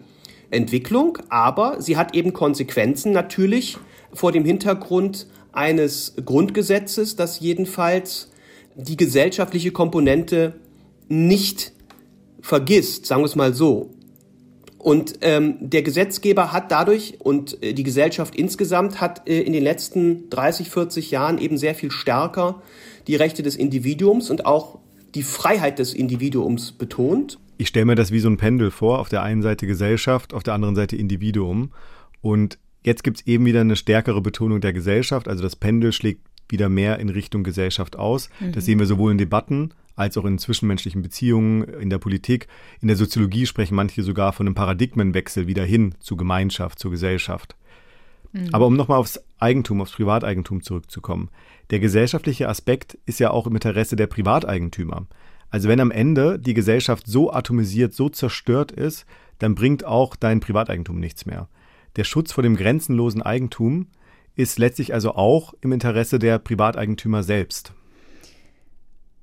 Entwicklung, 0.50 1.18
aber 1.28 1.80
sie 1.80 1.96
hat 1.96 2.16
eben 2.16 2.32
Konsequenzen 2.32 3.12
natürlich 3.12 3.78
vor 4.12 4.32
dem 4.32 4.44
Hintergrund 4.44 5.28
eines 5.52 6.14
Grundgesetzes, 6.24 7.14
das 7.14 7.38
jedenfalls 7.38 8.32
die 8.74 8.96
gesellschaftliche 8.96 9.70
Komponente 9.70 10.54
nicht 11.06 11.70
vergisst, 12.40 13.06
sagen 13.06 13.22
wir 13.22 13.26
es 13.26 13.36
mal 13.36 13.54
so. 13.54 13.94
Und 14.78 15.18
ähm, 15.22 15.56
der 15.60 15.82
Gesetzgeber 15.82 16.52
hat 16.52 16.70
dadurch 16.70 17.18
und 17.18 17.62
äh, 17.62 17.72
die 17.72 17.82
Gesellschaft 17.82 18.36
insgesamt 18.36 19.00
hat 19.00 19.28
äh, 19.28 19.40
in 19.40 19.52
den 19.52 19.62
letzten 19.62 20.30
30, 20.30 20.70
40 20.70 21.10
Jahren 21.10 21.38
eben 21.38 21.58
sehr 21.58 21.74
viel 21.74 21.90
stärker 21.90 22.62
die 23.08 23.16
Rechte 23.16 23.42
des 23.42 23.56
Individuums 23.56 24.30
und 24.30 24.46
auch 24.46 24.78
die 25.14 25.22
Freiheit 25.22 25.78
des 25.78 25.94
Individuums 25.94 26.72
betont. 26.72 27.38
Ich 27.56 27.68
stelle 27.68 27.86
mir 27.86 27.96
das 27.96 28.12
wie 28.12 28.20
so 28.20 28.28
ein 28.28 28.36
Pendel 28.36 28.70
vor, 28.70 29.00
auf 29.00 29.08
der 29.08 29.22
einen 29.22 29.42
Seite 29.42 29.66
Gesellschaft, 29.66 30.32
auf 30.32 30.44
der 30.44 30.54
anderen 30.54 30.76
Seite 30.76 30.94
Individuum. 30.94 31.72
Und 32.20 32.58
Jetzt 32.84 33.04
gibt 33.04 33.18
es 33.18 33.26
eben 33.26 33.44
wieder 33.44 33.60
eine 33.60 33.76
stärkere 33.76 34.20
Betonung 34.20 34.60
der 34.60 34.72
Gesellschaft. 34.72 35.28
Also 35.28 35.42
das 35.42 35.56
Pendel 35.56 35.92
schlägt 35.92 36.22
wieder 36.48 36.68
mehr 36.68 36.98
in 36.98 37.08
Richtung 37.08 37.44
Gesellschaft 37.44 37.96
aus. 37.96 38.30
Mhm. 38.40 38.52
Das 38.52 38.64
sehen 38.64 38.78
wir 38.78 38.86
sowohl 38.86 39.12
in 39.12 39.18
Debatten 39.18 39.74
als 39.98 40.16
auch 40.16 40.24
in 40.24 40.38
zwischenmenschlichen 40.38 41.02
Beziehungen, 41.02 41.64
in 41.64 41.90
der 41.90 41.98
Politik. 41.98 42.46
In 42.80 42.88
der 42.88 42.96
Soziologie 42.96 43.46
sprechen 43.46 43.74
manche 43.74 44.02
sogar 44.02 44.32
von 44.32 44.46
einem 44.46 44.54
Paradigmenwechsel 44.54 45.46
wieder 45.46 45.64
hin 45.64 45.94
zu 45.98 46.16
Gemeinschaft, 46.16 46.78
zur 46.78 46.90
Gesellschaft. 46.92 47.56
Mhm. 48.32 48.48
Aber 48.52 48.66
um 48.66 48.76
nochmal 48.76 48.98
aufs 48.98 49.20
Eigentum, 49.38 49.80
aufs 49.80 49.92
Privateigentum 49.92 50.62
zurückzukommen. 50.62 51.30
Der 51.70 51.80
gesellschaftliche 51.80 52.48
Aspekt 52.48 52.96
ist 53.06 53.18
ja 53.18 53.30
auch 53.30 53.46
im 53.46 53.54
Interesse 53.54 53.96
der 53.96 54.06
Privateigentümer. 54.06 55.06
Also 55.50 55.68
wenn 55.68 55.80
am 55.80 55.90
Ende 55.90 56.38
die 56.38 56.54
Gesellschaft 56.54 57.06
so 57.06 57.32
atomisiert, 57.32 57.92
so 57.92 58.08
zerstört 58.08 58.70
ist, 58.70 59.06
dann 59.38 59.54
bringt 59.54 59.84
auch 59.84 60.14
dein 60.14 60.40
Privateigentum 60.40 61.00
nichts 61.00 61.26
mehr. 61.26 61.48
Der 61.96 62.04
Schutz 62.04 62.32
vor 62.32 62.42
dem 62.42 62.56
grenzenlosen 62.56 63.22
Eigentum 63.22 63.88
ist 64.36 64.58
letztlich 64.58 64.94
also 64.94 65.14
auch 65.14 65.54
im 65.60 65.72
Interesse 65.72 66.18
der 66.20 66.38
Privateigentümer 66.38 67.24
selbst. 67.24 67.72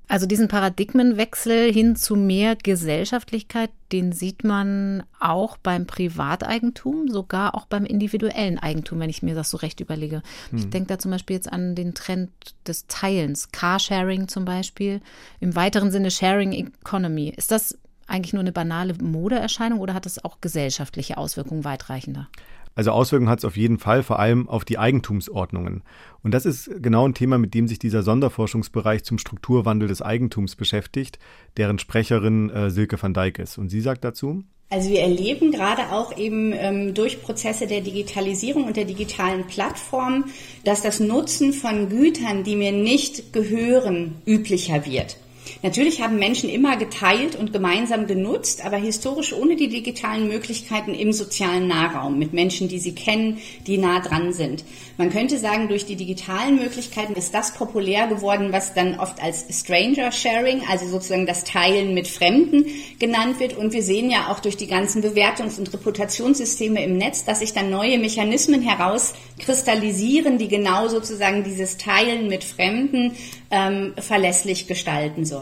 Also 0.08 0.28
diesen 0.28 0.48
Paradigmenwechsel 0.48 1.72
hin 1.72 1.96
zu 1.96 2.16
mehr 2.16 2.56
Gesellschaftlichkeit, 2.56 3.72
den 3.92 4.12
sieht 4.12 4.44
man 4.44 5.04
auch 5.20 5.58
beim 5.58 5.88
Privateigentum, 5.88 7.10
sogar 7.10 7.56
auch 7.56 7.66
beim 7.66 7.86
individuellen 7.86 8.60
Eigentum, 8.60 9.00
wenn 9.00 9.10
ich 9.10 9.24
mir 9.24 9.36
das 9.36 9.50
so 9.50 9.58
recht 9.58 9.80
überlege. 9.80 10.22
Hm. 10.52 10.60
Ich 10.60 10.70
denke 10.70 10.90
da 10.90 11.00
zum 11.00 11.12
Beispiel 11.12 11.36
jetzt 11.36 11.52
an 11.52 11.76
den 11.76 11.96
Trend 11.96 12.30
des 12.68 12.86
Teilens, 12.88 13.52
Carsharing 13.52 14.28
zum 14.28 14.46
Beispiel, 14.46 15.02
im 15.40 15.56
weiteren 15.56 15.92
Sinne 15.92 16.12
Sharing 16.12 16.52
Economy. 16.52 17.30
Ist 17.30 17.52
das 17.52 17.78
eigentlich 18.08 18.34
nur 18.34 18.42
eine 18.42 18.52
banale 18.52 18.94
Modeerscheinung 18.94 19.80
oder 19.80 19.96
hat 19.96 20.06
das 20.06 20.24
auch 20.24 20.40
gesellschaftliche 20.40 21.18
Auswirkungen 21.18 21.64
weitreichender? 21.64 22.30
Also 22.76 22.92
Auswirkungen 22.92 23.30
hat 23.30 23.40
es 23.40 23.46
auf 23.46 23.56
jeden 23.56 23.80
Fall, 23.80 24.04
vor 24.04 24.20
allem 24.20 24.50
auf 24.50 24.66
die 24.66 24.78
Eigentumsordnungen. 24.78 25.84
Und 26.22 26.34
das 26.34 26.46
ist 26.46 26.70
genau 26.82 27.08
ein 27.08 27.14
Thema, 27.14 27.38
mit 27.38 27.54
dem 27.54 27.70
sich 27.70 27.80
dieser 27.80 28.04
Sonderforschungsbereich 28.04 29.04
zum 29.06 29.18
Strukturwandel 29.18 29.88
des 29.88 30.02
Eigentums 30.02 30.58
beschäftigt, 30.58 31.18
deren 31.56 31.80
Sprecherin 31.80 32.50
äh, 32.50 32.70
Silke 32.70 33.02
van 33.02 33.14
Dijk 33.14 33.40
ist. 33.40 33.58
Und 33.58 33.70
sie 33.70 33.80
sagt 33.80 34.04
dazu, 34.04 34.44
also 34.70 34.90
wir 34.90 35.02
erleben 35.02 35.52
gerade 35.52 35.92
auch 35.92 36.18
eben 36.18 36.52
ähm, 36.52 36.94
durch 36.96 37.22
Prozesse 37.22 37.68
der 37.68 37.82
Digitalisierung 37.82 38.66
und 38.66 38.76
der 38.76 38.86
digitalen 38.86 39.46
Plattform, 39.46 40.26
dass 40.64 40.82
das 40.82 41.00
Nutzen 41.00 41.54
von 41.54 41.88
Gütern, 41.88 42.44
die 42.44 42.56
mir 42.56 42.72
nicht 42.72 43.32
gehören, 43.32 44.16
üblicher 44.26 44.86
wird. 44.86 45.18
Natürlich 45.62 46.02
haben 46.02 46.18
Menschen 46.18 46.50
immer 46.50 46.78
geteilt 46.78 47.36
und 47.36 47.54
gemeinsam 47.54 48.08
genutzt, 48.08 48.66
aber 48.66 48.78
historisch 48.78 49.34
ohne 49.34 49.56
die 49.56 49.68
digitalen 49.68 50.28
Möglichkeiten 50.28 50.94
im 50.94 51.12
sozialen 51.14 51.68
Nahraum 51.68 52.20
mit 52.20 52.34
Menschen, 52.34 52.68
die 52.68 52.80
sie 52.80 52.96
kennen, 52.96 53.40
die 53.68 53.78
nah 53.78 54.00
dran 54.00 54.34
sind. 54.34 54.64
Man 54.98 55.10
könnte 55.10 55.38
sagen, 55.38 55.68
durch 55.68 55.86
die 55.86 55.96
digitalen 55.96 56.56
Möglichkeiten 56.56 57.14
ist 57.14 57.34
das 57.34 57.54
populär 57.54 58.08
geworden, 58.08 58.52
was 58.52 58.74
dann 58.74 59.00
oft 59.00 59.22
als 59.22 59.46
Stranger 59.50 60.12
Sharing, 60.12 60.62
also 60.70 60.88
sozusagen 60.88 61.26
das 61.26 61.44
Teilen 61.44 61.94
mit 61.94 62.08
Fremden 62.08 62.66
genannt 63.00 63.40
wird. 63.40 63.58
Und 63.58 63.74
wir 63.74 63.84
sehen 63.84 64.10
ja 64.10 64.32
auch 64.32 64.40
durch 64.40 64.56
die 64.56 64.68
ganzen 64.68 65.02
Bewertungs- 65.04 65.60
und 65.60 65.74
Reputationssysteme 65.74 66.84
im 66.84 66.98
Netz, 66.98 67.26
dass 67.26 67.40
sich 67.40 67.54
dann 67.54 67.70
neue 67.70 67.98
Mechanismen 67.98 68.62
herauskristallisieren, 68.62 70.38
die 70.38 70.48
genau 70.48 70.88
sozusagen 70.88 71.44
dieses 71.44 71.78
Teilen 71.78 72.28
mit 72.28 72.44
Fremden 72.44 73.12
ähm, 73.52 73.94
verlässlich 73.98 74.68
gestalten 74.68 75.26
sollen. 75.26 75.35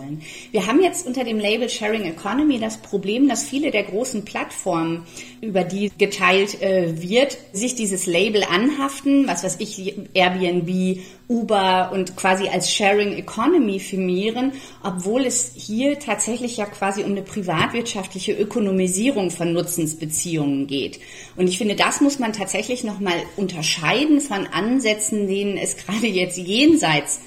Wir 0.52 0.68
haben 0.68 0.82
jetzt 0.82 1.06
unter 1.06 1.24
dem 1.24 1.40
Label 1.40 1.70
Sharing 1.70 2.04
Economy 2.04 2.60
das 2.60 2.78
Problem, 2.78 3.28
dass 3.28 3.44
viele 3.44 3.72
der 3.72 3.84
großen 3.84 4.26
Plattformen, 4.26 5.06
über 5.42 5.64
die 5.64 5.92
geteilt 5.98 6.62
äh, 6.62 7.02
wird, 7.02 7.38
sich 7.52 7.76
dieses 7.76 8.06
Label 8.06 8.44
anhaften, 8.44 9.28
was 9.28 9.44
weiß 9.44 9.58
ich, 9.60 9.96
Airbnb, 10.14 11.00
Uber 11.28 11.92
und 11.94 12.16
quasi 12.16 12.48
als 12.48 12.72
Sharing 12.72 13.14
Economy 13.14 13.80
firmieren, 13.80 14.54
obwohl 14.84 15.26
es 15.26 15.54
hier 15.56 16.00
tatsächlich 16.00 16.58
ja 16.58 16.66
quasi 16.66 17.04
um 17.04 17.12
eine 17.12 17.22
privatwirtschaftliche 17.22 18.34
Ökonomisierung 18.34 19.32
von 19.32 19.54
Nutzensbeziehungen 19.54 20.68
geht. 20.68 21.00
Und 21.36 21.48
ich 21.48 21.58
finde, 21.58 21.76
das 21.76 22.02
muss 22.02 22.20
man 22.20 22.34
tatsächlich 22.34 22.84
nochmal 22.84 23.16
unterscheiden 23.36 24.22
von 24.22 24.48
Ansätzen, 24.48 25.28
denen 25.28 25.58
es 25.58 25.78
gerade 25.86 26.08
jetzt 26.08 26.38
jenseits 26.38 27.20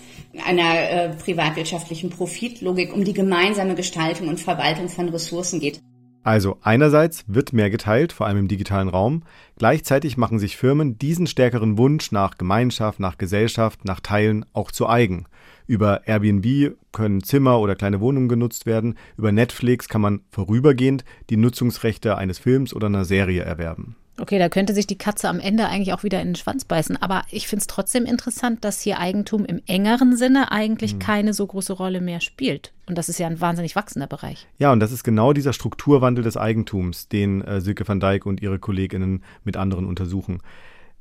einer 0.45 0.91
äh, 0.91 1.09
privatwirtschaftlichen 1.16 2.11
Profitlogik 2.11 2.93
um 2.93 3.05
die 3.05 3.12
gemeinsame 3.12 3.74
Gestaltung 3.74 4.28
und 4.28 4.41
Verwaltung 4.41 4.89
von 4.89 5.09
Ressourcen 5.09 5.61
geht. 5.61 5.80
Also 6.26 6.59
einerseits 6.61 7.24
wird 7.28 7.53
mehr 7.53 7.70
geteilt, 7.70 8.12
vor 8.12 8.26
allem 8.26 8.39
im 8.39 8.49
digitalen 8.49 8.89
Raum. 8.89 9.22
Gleichzeitig 9.59 10.16
machen 10.16 10.41
sich 10.41 10.57
Firmen 10.57 10.99
diesen 10.99 11.28
stärkeren 11.28 11.78
Wunsch 11.78 12.11
nach 12.11 12.37
Gemeinschaft, 12.37 12.99
nach 12.99 13.16
Gesellschaft, 13.16 13.84
nach 13.84 14.01
Teilen 14.01 14.45
auch 14.53 14.72
zu 14.72 14.89
eigen. 14.89 15.26
Über 15.68 16.07
Airbnb 16.07 16.76
können 16.91 17.22
Zimmer 17.22 17.61
oder 17.61 17.76
kleine 17.76 18.01
Wohnungen 18.01 18.28
genutzt 18.28 18.66
werden. 18.66 18.97
Über 19.16 19.30
Netflix 19.30 19.89
kann 19.89 20.01
man 20.01 20.20
vorübergehend 20.30 21.05
die 21.30 21.37
Nutzungsrechte 21.37 22.16
eines 22.16 22.41
Films 22.41 22.74
oder 22.74 22.89
einer 22.89 23.05
Serie 23.05 23.43
erwerben. 23.43 23.95
Okay, 24.19 24.39
da 24.39 24.49
könnte 24.49 24.73
sich 24.73 24.87
die 24.87 24.97
Katze 24.97 25.29
am 25.29 25.41
Ende 25.41 25.69
eigentlich 25.69 25.93
auch 25.93 26.03
wieder 26.03 26.21
in 26.23 26.29
den 26.29 26.35
Schwanz 26.37 26.64
beißen. 26.64 26.97
Aber 27.03 27.23
ich 27.31 27.49
finde 27.49 27.61
es 27.61 27.67
trotzdem 27.67 28.07
interessant, 28.07 28.64
dass 28.64 28.81
hier 28.81 28.99
Eigentum 28.99 29.45
im 29.45 29.61
engeren 29.67 30.17
Sinne 30.17 30.51
eigentlich 30.53 30.95
mhm. 30.95 30.99
keine 31.01 31.35
so 31.35 31.47
große 31.47 31.75
Rolle 31.75 32.01
mehr 32.01 32.21
spielt. 32.21 32.73
Und 32.87 32.97
das 32.97 33.09
ist 33.09 33.19
ja 33.19 33.27
ein 33.27 33.41
wahnsinnig 33.41 33.77
wachsender 33.77 34.07
Bereich. 34.07 34.47
Ja, 34.59 34.73
und 34.73 34.81
das 34.81 34.93
ist 34.93 35.05
genau 35.05 35.33
dieser 35.33 35.53
Strukturwandel 35.53 36.25
des 36.25 36.37
Eigentums, 36.37 37.09
den 37.09 37.43
äh, 37.43 37.61
Silke 37.61 37.87
van 37.87 38.01
Dijk 38.01 38.25
und 38.25 38.41
ihre 38.41 38.59
Kolleginnen 38.59 39.23
mit 39.45 39.57
anderen 39.57 39.85
untersuchen. 39.85 40.41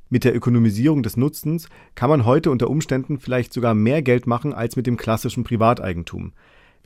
Mit 0.08 0.24
der 0.24 0.36
Ökonomisierung 0.36 1.02
des 1.02 1.16
Nutzens 1.16 1.68
kann 1.94 2.10
man 2.10 2.26
heute 2.26 2.50
unter 2.50 2.70
Umständen 2.70 3.18
vielleicht 3.18 3.52
sogar 3.52 3.74
mehr 3.74 4.02
Geld 4.02 4.26
machen 4.26 4.52
als 4.52 4.76
mit 4.76 4.86
dem 4.86 4.96
klassischen 4.96 5.42
Privateigentum. 5.42 6.32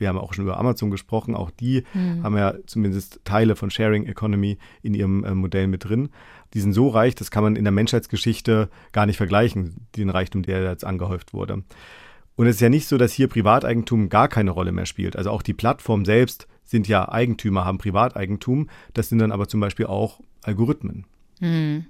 Wir 0.01 0.09
haben 0.09 0.17
auch 0.17 0.33
schon 0.33 0.43
über 0.43 0.57
Amazon 0.57 0.91
gesprochen. 0.91 1.35
Auch 1.35 1.51
die 1.51 1.83
mhm. 1.93 2.23
haben 2.23 2.37
ja 2.37 2.55
zumindest 2.65 3.21
Teile 3.23 3.55
von 3.55 3.69
Sharing 3.69 4.05
Economy 4.05 4.57
in 4.81 4.93
ihrem 4.93 5.23
äh, 5.23 5.33
Modell 5.33 5.67
mit 5.67 5.85
drin. 5.85 6.09
Die 6.53 6.59
sind 6.59 6.73
so 6.73 6.89
reich, 6.89 7.15
das 7.15 7.31
kann 7.31 7.43
man 7.43 7.55
in 7.55 7.63
der 7.63 7.71
Menschheitsgeschichte 7.71 8.69
gar 8.91 9.05
nicht 9.05 9.17
vergleichen, 9.17 9.87
den 9.95 10.09
Reichtum, 10.09 10.43
der 10.43 10.63
jetzt 10.63 10.83
angehäuft 10.83 11.33
wurde. 11.33 11.63
Und 12.35 12.47
es 12.47 12.55
ist 12.55 12.61
ja 12.61 12.69
nicht 12.69 12.87
so, 12.87 12.97
dass 12.97 13.13
hier 13.13 13.27
Privateigentum 13.27 14.09
gar 14.09 14.27
keine 14.27 14.51
Rolle 14.51 14.71
mehr 14.71 14.85
spielt. 14.85 15.15
Also 15.15 15.29
auch 15.29 15.43
die 15.43 15.53
Plattform 15.53 16.03
selbst 16.05 16.47
sind 16.63 16.87
ja 16.87 17.07
Eigentümer, 17.07 17.65
haben 17.65 17.77
Privateigentum. 17.77 18.69
Das 18.93 19.09
sind 19.09 19.19
dann 19.19 19.31
aber 19.31 19.47
zum 19.47 19.59
Beispiel 19.59 19.85
auch 19.85 20.19
Algorithmen. 20.41 21.05
Mhm. 21.39 21.85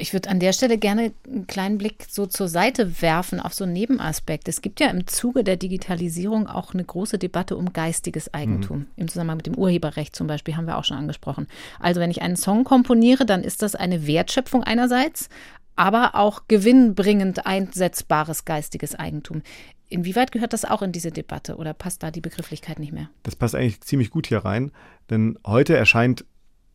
Ich 0.00 0.12
würde 0.12 0.30
an 0.30 0.40
der 0.40 0.52
Stelle 0.52 0.78
gerne 0.78 1.12
einen 1.26 1.46
kleinen 1.46 1.78
Blick 1.78 2.06
so 2.08 2.26
zur 2.26 2.48
Seite 2.48 3.02
werfen 3.02 3.38
auf 3.38 3.54
so 3.54 3.64
einen 3.64 3.74
Nebenaspekt. 3.74 4.48
Es 4.48 4.62
gibt 4.62 4.80
ja 4.80 4.88
im 4.88 5.06
Zuge 5.06 5.44
der 5.44 5.56
Digitalisierung 5.56 6.46
auch 6.46 6.72
eine 6.72 6.84
große 6.84 7.18
Debatte 7.18 7.56
um 7.56 7.72
geistiges 7.72 8.32
Eigentum. 8.32 8.78
Mhm. 8.78 8.86
Im 8.96 9.08
Zusammenhang 9.08 9.36
mit 9.36 9.46
dem 9.46 9.56
Urheberrecht 9.56 10.16
zum 10.16 10.26
Beispiel 10.26 10.56
haben 10.56 10.66
wir 10.66 10.78
auch 10.78 10.84
schon 10.84 10.96
angesprochen. 10.96 11.46
Also 11.78 12.00
wenn 12.00 12.10
ich 12.10 12.22
einen 12.22 12.36
Song 12.36 12.64
komponiere, 12.64 13.26
dann 13.26 13.44
ist 13.44 13.62
das 13.62 13.74
eine 13.74 14.06
Wertschöpfung 14.06 14.64
einerseits, 14.64 15.28
aber 15.76 16.14
auch 16.14 16.42
gewinnbringend 16.48 17.46
einsetzbares 17.46 18.44
geistiges 18.44 18.94
Eigentum. 18.94 19.42
Inwieweit 19.88 20.30
gehört 20.32 20.52
das 20.52 20.64
auch 20.64 20.82
in 20.82 20.92
diese 20.92 21.10
Debatte 21.10 21.56
oder 21.56 21.74
passt 21.74 22.02
da 22.02 22.10
die 22.10 22.20
Begrifflichkeit 22.20 22.78
nicht 22.78 22.92
mehr? 22.92 23.10
Das 23.22 23.36
passt 23.36 23.54
eigentlich 23.54 23.80
ziemlich 23.80 24.10
gut 24.10 24.28
hier 24.28 24.38
rein, 24.38 24.70
denn 25.10 25.38
heute 25.44 25.76
erscheint 25.76 26.24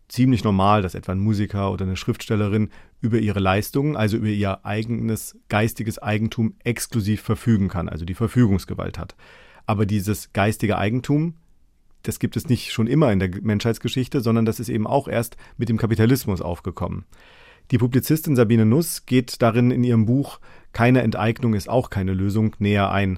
ziemlich 0.07 0.43
normal, 0.43 0.81
dass 0.81 0.95
etwa 0.95 1.11
ein 1.11 1.19
Musiker 1.19 1.71
oder 1.71 1.85
eine 1.85 1.95
Schriftstellerin 1.95 2.69
über 3.01 3.19
ihre 3.19 3.39
Leistungen, 3.39 3.95
also 3.95 4.17
über 4.17 4.27
ihr 4.27 4.65
eigenes 4.65 5.37
geistiges 5.49 5.99
Eigentum 5.99 6.55
exklusiv 6.63 7.21
verfügen 7.21 7.69
kann, 7.69 7.89
also 7.89 8.05
die 8.05 8.13
Verfügungsgewalt 8.13 8.97
hat. 8.97 9.15
Aber 9.65 9.85
dieses 9.85 10.31
geistige 10.33 10.77
Eigentum, 10.77 11.35
das 12.03 12.19
gibt 12.19 12.37
es 12.37 12.47
nicht 12.47 12.71
schon 12.71 12.87
immer 12.87 13.11
in 13.11 13.19
der 13.19 13.29
Menschheitsgeschichte, 13.41 14.21
sondern 14.21 14.45
das 14.45 14.59
ist 14.59 14.69
eben 14.69 14.85
auch 14.85 15.07
erst 15.07 15.37
mit 15.57 15.69
dem 15.69 15.77
Kapitalismus 15.77 16.41
aufgekommen. 16.41 17.05
Die 17.71 17.79
Publizistin 17.79 18.35
Sabine 18.35 18.65
Nuss 18.65 19.07
geht 19.07 19.41
darin 19.41 19.71
in 19.71 19.83
ihrem 19.83 20.05
Buch 20.05 20.39
Keine 20.71 21.01
Enteignung 21.01 21.55
ist 21.55 21.67
auch 21.67 21.89
keine 21.89 22.13
Lösung 22.13 22.55
näher 22.59 22.91
ein. 22.91 23.17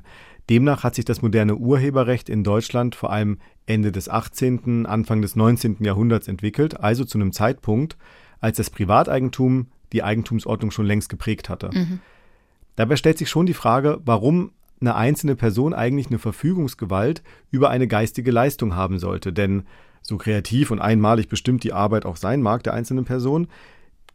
Demnach 0.49 0.83
hat 0.83 0.95
sich 0.95 1.05
das 1.05 1.21
moderne 1.21 1.55
Urheberrecht 1.55 2.29
in 2.29 2.43
Deutschland 2.43 2.95
vor 2.95 3.11
allem 3.11 3.37
Ende 3.65 3.91
des 3.91 4.07
18., 4.07 4.85
Anfang 4.85 5.21
des 5.21 5.35
19. 5.35 5.77
Jahrhunderts 5.81 6.27
entwickelt, 6.27 6.79
also 6.79 7.03
zu 7.03 7.17
einem 7.17 7.33
Zeitpunkt, 7.33 7.97
als 8.39 8.57
das 8.57 8.69
Privateigentum 8.69 9.67
die 9.91 10.03
Eigentumsordnung 10.03 10.71
schon 10.71 10.85
längst 10.85 11.09
geprägt 11.09 11.49
hatte. 11.49 11.69
Mhm. 11.73 11.99
Dabei 12.75 12.95
stellt 12.95 13.17
sich 13.17 13.29
schon 13.29 13.45
die 13.45 13.53
Frage, 13.53 13.99
warum 14.05 14.51
eine 14.79 14.95
einzelne 14.95 15.35
Person 15.35 15.73
eigentlich 15.73 16.07
eine 16.07 16.19
Verfügungsgewalt 16.19 17.23
über 17.51 17.69
eine 17.69 17.87
geistige 17.87 18.31
Leistung 18.31 18.75
haben 18.75 18.99
sollte. 18.99 19.33
Denn 19.33 19.63
so 20.01 20.17
kreativ 20.17 20.71
und 20.71 20.79
einmalig 20.79 21.27
bestimmt 21.27 21.63
die 21.63 21.73
Arbeit 21.73 22.05
auch 22.05 22.15
sein 22.15 22.41
mag 22.41 22.63
der 22.63 22.73
einzelnen 22.73 23.05
Person, 23.05 23.47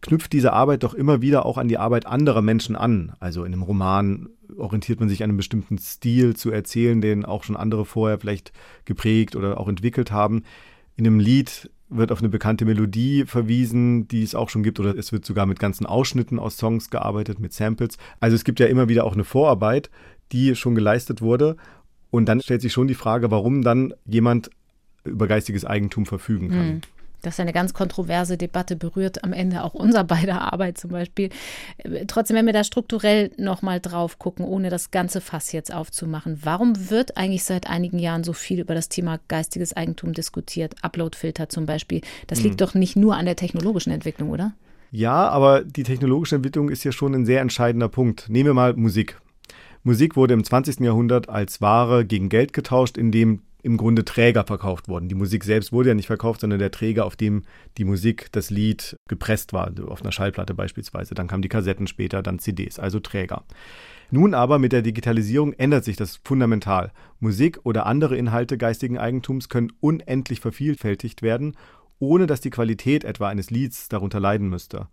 knüpft 0.02 0.32
diese 0.32 0.52
Arbeit 0.52 0.82
doch 0.82 0.94
immer 0.94 1.22
wieder 1.22 1.46
auch 1.46 1.56
an 1.56 1.68
die 1.68 1.78
Arbeit 1.78 2.06
anderer 2.06 2.42
Menschen 2.42 2.76
an. 2.76 3.12
Also 3.20 3.44
in 3.44 3.52
einem 3.52 3.62
Roman 3.62 4.28
orientiert 4.56 5.00
man 5.00 5.08
sich 5.08 5.22
an 5.22 5.30
einem 5.30 5.36
bestimmten 5.38 5.78
Stil 5.78 6.36
zu 6.36 6.50
erzählen, 6.50 7.00
den 7.00 7.24
auch 7.24 7.44
schon 7.44 7.56
andere 7.56 7.86
vorher 7.86 8.18
vielleicht 8.18 8.52
geprägt 8.84 9.36
oder 9.36 9.58
auch 9.58 9.68
entwickelt 9.68 10.10
haben. 10.10 10.42
In 10.96 11.06
einem 11.06 11.20
Lied 11.20 11.70
wird 11.88 12.10
auf 12.10 12.18
eine 12.18 12.28
bekannte 12.28 12.64
Melodie 12.64 13.24
verwiesen, 13.26 14.08
die 14.08 14.22
es 14.22 14.34
auch 14.34 14.48
schon 14.48 14.62
gibt, 14.62 14.80
oder 14.80 14.96
es 14.96 15.12
wird 15.12 15.24
sogar 15.24 15.46
mit 15.46 15.58
ganzen 15.58 15.86
Ausschnitten 15.86 16.38
aus 16.38 16.56
Songs 16.56 16.90
gearbeitet, 16.90 17.38
mit 17.38 17.52
Samples. 17.52 17.96
Also 18.18 18.34
es 18.34 18.44
gibt 18.44 18.60
ja 18.60 18.66
immer 18.66 18.88
wieder 18.88 19.04
auch 19.04 19.12
eine 19.14 19.24
Vorarbeit, 19.24 19.90
die 20.32 20.56
schon 20.56 20.74
geleistet 20.74 21.20
wurde. 21.22 21.56
Und 22.10 22.26
dann 22.26 22.40
stellt 22.40 22.62
sich 22.62 22.72
schon 22.72 22.88
die 22.88 22.94
Frage, 22.94 23.30
warum 23.30 23.62
dann 23.62 23.94
jemand 24.04 24.50
über 25.04 25.26
geistiges 25.26 25.64
Eigentum 25.64 26.06
verfügen 26.06 26.50
kann. 26.50 26.68
Hm. 26.68 26.80
Das 27.22 27.34
ist 27.34 27.40
eine 27.40 27.52
ganz 27.52 27.72
kontroverse 27.72 28.36
Debatte, 28.36 28.76
berührt 28.76 29.24
am 29.24 29.32
Ende 29.32 29.64
auch 29.64 29.74
unser 29.74 30.04
beider 30.12 30.52
Arbeit 30.52 30.78
zum 30.78 30.90
Beispiel. 30.90 31.30
Trotzdem, 32.06 32.36
wenn 32.36 32.46
wir 32.46 32.52
da 32.52 32.64
strukturell 32.64 33.30
nochmal 33.36 33.80
drauf 33.80 34.18
gucken, 34.18 34.44
ohne 34.44 34.70
das 34.70 34.90
ganze 34.90 35.20
Fass 35.20 35.52
jetzt 35.52 35.72
aufzumachen, 35.72 36.40
warum 36.42 36.90
wird 36.90 37.16
eigentlich 37.16 37.44
seit 37.44 37.68
einigen 37.68 37.98
Jahren 37.98 38.24
so 38.24 38.32
viel 38.32 38.60
über 38.60 38.74
das 38.74 38.88
Thema 38.88 39.20
geistiges 39.28 39.74
Eigentum 39.74 40.12
diskutiert? 40.12 40.74
Uploadfilter 40.82 41.48
zum 41.48 41.66
Beispiel. 41.66 42.02
Das 42.26 42.38
hm. 42.38 42.44
liegt 42.44 42.60
doch 42.60 42.74
nicht 42.74 42.96
nur 42.96 43.16
an 43.16 43.24
der 43.24 43.36
technologischen 43.36 43.92
Entwicklung, 43.92 44.30
oder? 44.30 44.52
Ja, 44.90 45.28
aber 45.28 45.64
die 45.64 45.84
technologische 45.84 46.36
Entwicklung 46.36 46.68
ist 46.68 46.84
ja 46.84 46.92
schon 46.92 47.14
ein 47.14 47.24
sehr 47.24 47.40
entscheidender 47.40 47.88
Punkt. 47.88 48.28
Nehmen 48.28 48.50
wir 48.50 48.54
mal 48.54 48.74
Musik. 48.74 49.18
Musik 49.84 50.16
wurde 50.16 50.34
im 50.34 50.44
20. 50.44 50.80
Jahrhundert 50.80 51.28
als 51.28 51.60
Ware 51.60 52.04
gegen 52.04 52.28
Geld 52.28 52.52
getauscht, 52.52 52.98
indem 52.98 53.40
im 53.62 53.76
Grunde 53.76 54.04
Träger 54.04 54.44
verkauft 54.44 54.88
worden. 54.88 55.08
Die 55.08 55.14
Musik 55.14 55.44
selbst 55.44 55.72
wurde 55.72 55.90
ja 55.90 55.94
nicht 55.94 56.06
verkauft, 56.06 56.40
sondern 56.40 56.58
der 56.58 56.70
Träger, 56.70 57.06
auf 57.06 57.16
dem 57.16 57.42
die 57.78 57.84
Musik, 57.84 58.28
das 58.32 58.50
Lied 58.50 58.96
gepresst 59.08 59.52
war, 59.52 59.72
auf 59.86 60.02
einer 60.02 60.12
Schallplatte 60.12 60.54
beispielsweise. 60.54 61.14
Dann 61.14 61.28
kamen 61.28 61.42
die 61.42 61.48
Kassetten 61.48 61.86
später, 61.86 62.22
dann 62.22 62.40
CDs, 62.40 62.78
also 62.78 62.98
Träger. 63.00 63.44
Nun 64.10 64.34
aber 64.34 64.58
mit 64.58 64.72
der 64.72 64.82
Digitalisierung 64.82 65.52
ändert 65.54 65.84
sich 65.84 65.96
das 65.96 66.20
fundamental. 66.24 66.92
Musik 67.20 67.60
oder 67.62 67.86
andere 67.86 68.16
Inhalte 68.16 68.58
geistigen 68.58 68.98
Eigentums 68.98 69.48
können 69.48 69.72
unendlich 69.80 70.40
vervielfältigt 70.40 71.22
werden, 71.22 71.56
ohne 71.98 72.26
dass 72.26 72.40
die 72.40 72.50
Qualität 72.50 73.04
etwa 73.04 73.28
eines 73.28 73.50
Lieds 73.50 73.88
darunter 73.88 74.18
leiden 74.18 74.48
müsste. 74.48 74.88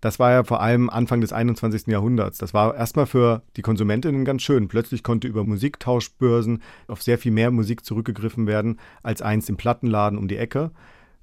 Das 0.00 0.18
war 0.18 0.30
ja 0.30 0.44
vor 0.44 0.60
allem 0.60 0.90
Anfang 0.90 1.20
des 1.20 1.32
21. 1.32 1.88
Jahrhunderts. 1.88 2.38
Das 2.38 2.54
war 2.54 2.74
erstmal 2.74 3.06
für 3.06 3.42
die 3.56 3.62
Konsumentinnen 3.62 4.24
ganz 4.24 4.42
schön. 4.42 4.68
Plötzlich 4.68 5.02
konnte 5.02 5.26
über 5.26 5.44
Musiktauschbörsen 5.44 6.62
auf 6.86 7.02
sehr 7.02 7.18
viel 7.18 7.32
mehr 7.32 7.50
Musik 7.50 7.84
zurückgegriffen 7.84 8.46
werden 8.46 8.78
als 9.02 9.22
einst 9.22 9.48
im 9.48 9.56
Plattenladen 9.56 10.18
um 10.18 10.28
die 10.28 10.36
Ecke. 10.36 10.70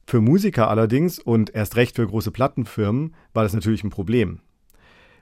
Für 0.06 0.22
Musiker 0.22 0.70
allerdings 0.70 1.20
und 1.20 1.56
erst 1.56 1.78
recht 1.78 1.96
für 1.96 2.06
große 2.06 2.32
Plattenfirmen 2.32 3.16
war 3.34 3.44
das 3.44 3.54
natürlich 3.54 3.84
ein 3.84 3.90
Problem. 3.90 4.40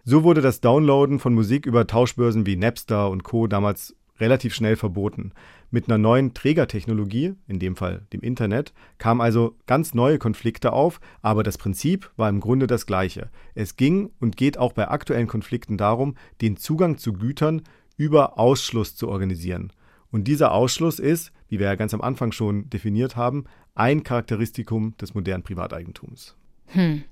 So 0.04 0.24
wurde 0.24 0.42
das 0.42 0.60
Downloaden 0.60 1.20
von 1.20 1.34
Musik 1.34 1.66
über 1.66 1.88
Tauschbörsen 1.88 2.46
wie 2.46 2.58
Napster 2.58 3.10
und 3.10 3.24
Co. 3.24 3.48
damals 3.48 3.96
relativ 4.20 4.54
schnell 4.54 4.76
verboten. 4.76 5.32
Mit 5.74 5.90
einer 5.90 5.98
neuen 5.98 6.36
Trägertechnologie, 6.36 7.34
in 7.48 7.58
dem 7.58 7.76
Fall 7.76 8.06
dem 8.14 8.22
Internet, 8.22 8.74
kamen 9.00 9.22
also 9.22 9.56
ganz 9.66 9.96
neue 9.96 10.20
Konflikte 10.20 10.72
auf, 10.72 11.02
aber 11.24 11.42
das 11.42 11.58
Prinzip 11.58 12.12
war 12.16 12.30
im 12.30 12.42
Grunde 12.42 12.68
das 12.68 12.86
gleiche. 12.86 13.32
Es 13.56 13.76
ging 13.76 14.12
und 14.20 14.38
geht 14.38 14.60
auch 14.60 14.74
bei 14.74 14.88
aktuellen 14.88 15.26
Konflikten 15.26 15.76
darum, 15.76 16.14
den 16.42 16.58
Zugang 16.58 17.00
zu 17.00 17.14
Gütern 17.14 17.64
über 17.98 18.38
Ausschluss 18.38 18.96
zu 18.96 19.10
organisieren. 19.10 19.74
Und 20.12 20.26
dieser 20.26 20.52
Ausschluss 20.52 21.00
ist, 21.00 21.32
wie 21.48 21.58
wir 21.58 21.66
ja 21.66 21.74
ganz 21.74 21.96
am 21.96 22.02
Anfang 22.02 22.32
schon 22.34 22.70
definiert 22.70 23.16
haben, 23.16 23.46
ein 23.74 24.04
Charakteristikum 24.04 24.96
des 24.98 25.16
modernen 25.16 25.42
Privateigentums. 25.42 26.36
Hm. 26.68 27.04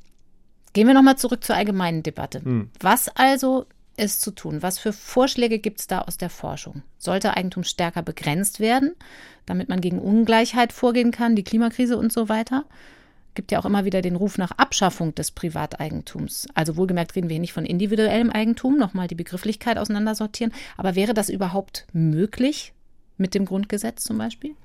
Gehen 0.73 0.85
wir 0.85 0.93
nochmal 0.93 1.17
zurück 1.17 1.43
zur 1.43 1.55
allgemeinen 1.55 2.03
Debatte. 2.03 2.45
Hm. 2.45 2.69
Was 2.79 3.09
also 3.09 3.65
ist 3.97 4.21
zu 4.21 4.31
tun? 4.31 4.61
Was 4.61 4.79
für 4.79 4.93
Vorschläge 4.93 5.59
gibt 5.59 5.79
es 5.79 5.87
da 5.87 5.99
aus 5.99 6.17
der 6.17 6.29
Forschung? 6.29 6.83
Sollte 6.97 7.35
Eigentum 7.35 7.63
stärker 7.63 8.01
begrenzt 8.01 8.59
werden, 8.59 8.93
damit 9.45 9.69
man 9.69 9.81
gegen 9.81 9.99
Ungleichheit 9.99 10.73
vorgehen 10.73 11.11
kann, 11.11 11.35
die 11.35 11.43
Klimakrise 11.43 11.97
und 11.97 12.11
so 12.11 12.29
weiter? 12.29 12.65
Gibt 13.33 13.51
ja 13.51 13.59
auch 13.59 13.65
immer 13.65 13.85
wieder 13.85 14.01
den 14.01 14.15
Ruf 14.15 14.37
nach 14.37 14.51
Abschaffung 14.51 15.15
des 15.15 15.31
Privateigentums. 15.31 16.47
Also 16.53 16.75
wohlgemerkt 16.75 17.15
reden 17.15 17.29
wir 17.29 17.35
hier 17.35 17.41
nicht 17.41 17.53
von 17.53 17.65
individuellem 17.65 18.29
Eigentum, 18.29 18.77
nochmal 18.77 19.07
die 19.07 19.15
Begrifflichkeit 19.15 19.77
auseinandersortieren. 19.77 20.53
Aber 20.75 20.95
wäre 20.95 21.13
das 21.13 21.29
überhaupt 21.29 21.87
möglich 21.93 22.73
mit 23.17 23.33
dem 23.33 23.45
Grundgesetz 23.45 24.03
zum 24.03 24.17
Beispiel? 24.17 24.55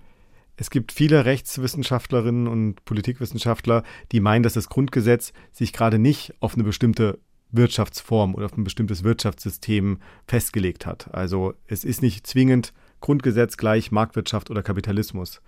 Es 0.57 0.71
gibt 0.71 0.93
viele 0.93 1.27
Rechtswissenschaftlerinnen 1.27 2.49
und 2.49 2.85
Politikwissenschaftler, 2.85 3.83
die 4.11 4.21
meinen, 4.21 4.43
dass 4.43 4.55
das 4.55 4.71
Grundgesetz 4.71 5.33
sich 5.53 5.73
gerade 5.73 5.99
nicht 5.99 6.35
auf 6.41 6.55
eine 6.55 6.65
bestimmte 6.65 7.19
Wirtschaftsform 7.51 8.35
oder 8.35 8.47
auf 8.47 8.57
ein 8.57 8.65
bestimmtes 8.65 9.05
Wirtschaftssystem 9.05 9.99
festgelegt 10.27 10.87
hat. 10.87 11.13
Also 11.15 11.55
es 11.67 11.85
ist 11.85 12.03
nicht 12.03 12.27
zwingend 12.27 12.73
Grundgesetz 13.01 13.57
gleich 13.57 13.93
Marktwirtschaft 13.93 14.51
oder 14.51 14.63
Kapitalismus. 14.63 15.41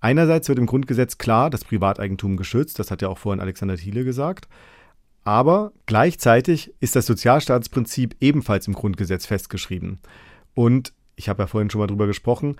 Einerseits 0.00 0.48
wird 0.48 0.58
im 0.58 0.66
Grundgesetz 0.66 1.16
klar 1.16 1.48
das 1.48 1.64
Privateigentum 1.64 2.36
geschützt, 2.36 2.78
das 2.78 2.90
hat 2.90 3.00
ja 3.00 3.08
auch 3.08 3.18
vorhin 3.18 3.40
Alexander 3.40 3.76
Thiele 3.76 4.04
gesagt, 4.04 4.48
aber 5.22 5.72
gleichzeitig 5.86 6.74
ist 6.80 6.94
das 6.94 7.06
Sozialstaatsprinzip 7.06 8.16
ebenfalls 8.20 8.66
im 8.66 8.74
Grundgesetz 8.74 9.24
festgeschrieben. 9.24 10.00
Und 10.54 10.92
ich 11.16 11.30
habe 11.30 11.42
ja 11.42 11.46
vorhin 11.46 11.70
schon 11.70 11.78
mal 11.78 11.86
drüber 11.86 12.06
gesprochen, 12.06 12.56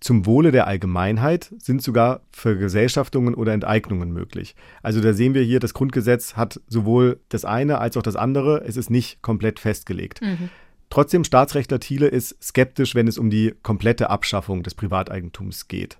zum 0.00 0.26
Wohle 0.26 0.52
der 0.52 0.66
Allgemeinheit 0.66 1.52
sind 1.58 1.82
sogar 1.82 2.20
Vergesellschaftungen 2.30 3.34
oder 3.34 3.52
Enteignungen 3.52 4.12
möglich. 4.12 4.54
Also 4.82 5.00
da 5.00 5.12
sehen 5.12 5.34
wir 5.34 5.42
hier, 5.42 5.58
das 5.58 5.74
Grundgesetz 5.74 6.34
hat 6.34 6.60
sowohl 6.68 7.20
das 7.28 7.44
eine 7.44 7.78
als 7.78 7.96
auch 7.96 8.02
das 8.02 8.14
andere. 8.14 8.62
Es 8.64 8.76
ist 8.76 8.90
nicht 8.90 9.22
komplett 9.22 9.58
festgelegt. 9.58 10.22
Mhm. 10.22 10.50
Trotzdem, 10.90 11.24
Staatsrechtler 11.24 11.80
Thiele 11.80 12.06
ist 12.06 12.42
skeptisch, 12.42 12.94
wenn 12.94 13.08
es 13.08 13.18
um 13.18 13.28
die 13.28 13.54
komplette 13.62 14.08
Abschaffung 14.08 14.62
des 14.62 14.74
Privateigentums 14.74 15.68
geht. 15.68 15.98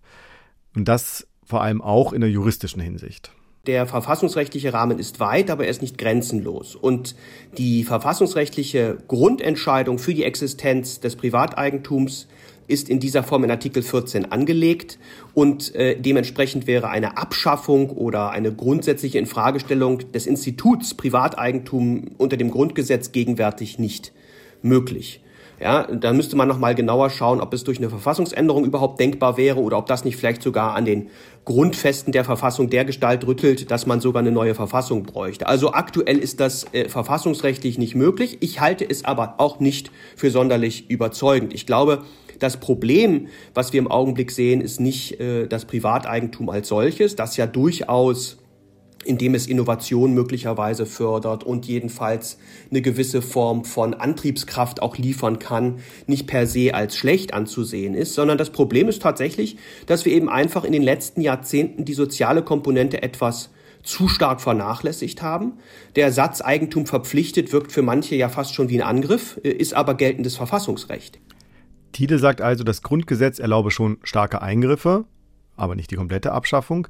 Und 0.75 0.87
das 0.87 1.27
vor 1.45 1.63
allem 1.63 1.83
auch 1.83 2.13
in 2.13 2.21
der 2.21 2.31
juristischen 2.31 2.81
Hinsicht. 2.81 3.33
Der 3.67 3.87
verfassungsrechtliche 3.87 4.73
Rahmen 4.73 4.99
ist 4.99 5.21
weit, 5.21 5.51
aber 5.51 5.65
er 5.65 5.71
ist 5.71 5.83
nicht 5.83 5.99
grenzenlos. 5.99 6.75
Und 6.75 7.17
die 7.59 7.85
verfassungsrechtliche 7.85 8.99
Grundentscheidung 9.09 9.99
für 9.99 10.15
die 10.15 10.25
Existenz 10.25 11.01
des 11.01 11.17
Privateigentums 11.17 12.29
ist 12.69 12.89
in 12.89 13.01
dieser 13.01 13.23
Form 13.25 13.43
in 13.45 13.51
Artikel 13.51 13.83
14 13.83 14.31
angelegt 14.31 14.99
und 15.35 15.75
äh, 15.75 16.01
dementsprechend 16.01 16.67
wäre 16.67 16.91
eine 16.91 17.17
Abschaffung 17.17 17.91
oder 17.91 18.31
eine 18.31 18.53
grundsätzliche 18.53 19.19
Infragestellung 19.19 20.13
des 20.13 20.27
Instituts 20.27 20.95
Privateigentum 20.95 22.11
unter 22.19 22.37
dem 22.37 22.51
Grundgesetz 22.51 23.11
gegenwärtig 23.11 23.79
nicht 23.79 24.13
möglich. 24.63 25.21
Ja, 25.61 25.89
da 25.93 26.13
müsste 26.13 26.37
man 26.37 26.47
nochmal 26.47 26.77
genauer 26.77 27.11
schauen, 27.11 27.41
ob 27.41 27.53
es 27.53 27.65
durch 27.65 27.79
eine 27.79 27.91
Verfassungsänderung 27.91 28.65
überhaupt 28.65 29.01
denkbar 29.01 29.37
wäre 29.37 29.61
oder 29.61 29.77
ob 29.79 29.87
das 29.87 30.05
nicht 30.05 30.17
vielleicht 30.17 30.43
sogar 30.43 30.75
an 30.75 30.85
den 30.85 31.11
Grundfesten 31.45 32.13
der 32.13 32.25
Verfassung 32.25 32.71
der 32.71 32.85
Gestalt 32.85 33.27
rüttelt, 33.27 33.71
dass 33.71 33.85
man 33.85 34.01
sogar 34.01 34.21
eine 34.21 34.31
neue 34.31 34.55
Verfassung 34.55 35.03
bräuchte. 35.03 35.49
Also 35.49 35.73
aktuell 35.73 36.19
ist 36.19 36.39
das 36.39 36.73
äh, 36.73 36.89
verfassungsrechtlich 36.89 37.77
nicht 37.77 37.97
möglich. 37.97 38.39
Ich 38.41 38.61
halte 38.61 38.89
es 38.89 39.05
aber 39.05 39.35
auch 39.39 39.59
nicht 39.59 39.91
für 40.15 40.31
sonderlich 40.31 40.91
überzeugend. 40.91 41.53
Ich 41.55 41.67
glaube, 41.67 42.05
das 42.39 42.59
Problem, 42.59 43.27
was 43.53 43.73
wir 43.73 43.81
im 43.81 43.91
Augenblick 43.91 44.31
sehen, 44.31 44.61
ist 44.61 44.79
nicht 44.79 45.19
äh, 45.19 45.49
das 45.49 45.65
Privateigentum 45.65 46.51
als 46.51 46.69
solches, 46.69 47.17
das 47.17 47.37
ja 47.37 47.47
durchaus 47.47 48.39
indem 49.09 49.35
es 49.35 49.47
Innovation 49.47 50.13
möglicherweise 50.13 50.85
fördert 50.87 51.43
und 51.43 51.67
jedenfalls 51.67 52.39
eine 52.71 52.83
gewisse 52.83 53.23
Form 53.23 53.65
von 53.65 53.95
Antriebskraft 53.95 54.83
auch 54.83 54.99
liefern 54.99 55.39
kann, 55.39 55.79
nicht 56.07 56.27
per 56.27 56.47
se 56.47 56.75
als 56.75 56.95
schlecht 56.95 57.33
anzusehen 57.33 57.95
ist, 57.95 58.15
sondern 58.15 58.37
das 58.37 58.51
Problem 58.51 58.89
ist 58.89 59.03
tatsächlich, 59.03 59.57
dass 59.87 60.05
wir 60.05 60.13
eben 60.13 60.29
einfach 60.29 60.65
in 60.65 60.73
den 60.73 60.83
letzten 60.83 61.23
Jahrzehnten 61.23 61.87
die 61.87 61.95
soziale 61.95 62.43
Komponente 62.43 63.03
etwas 63.03 63.51
zu 63.83 64.09
stark 64.09 64.43
vernachlässigt 64.43 65.23
haben. 65.23 65.55
Der 65.97 66.13
Satz 66.13 66.43
Eigentum 66.43 66.85
verpflichtet 66.85 67.53
wirkt 67.53 67.73
für 67.73 67.83
manche 67.83 68.15
ja 68.17 68.29
fast 68.29 68.55
schon 68.55 68.69
wie 68.69 68.83
ein 68.83 68.87
Angriff, 68.87 69.41
äh, 69.43 69.49
ist 69.49 69.73
aber 69.73 69.95
geltendes 69.95 70.37
Verfassungsrecht. 70.37 71.19
Tide 71.93 72.19
sagt 72.19 72.43
also, 72.43 72.65
das 72.65 72.83
Grundgesetz 72.83 73.39
erlaube 73.39 73.71
schon 73.71 73.97
starke 74.03 74.43
Eingriffe, 74.43 75.07
aber 75.57 75.75
nicht 75.75 75.91
die 75.91 75.97
komplette 75.97 76.33
Abschaffung. 76.33 76.87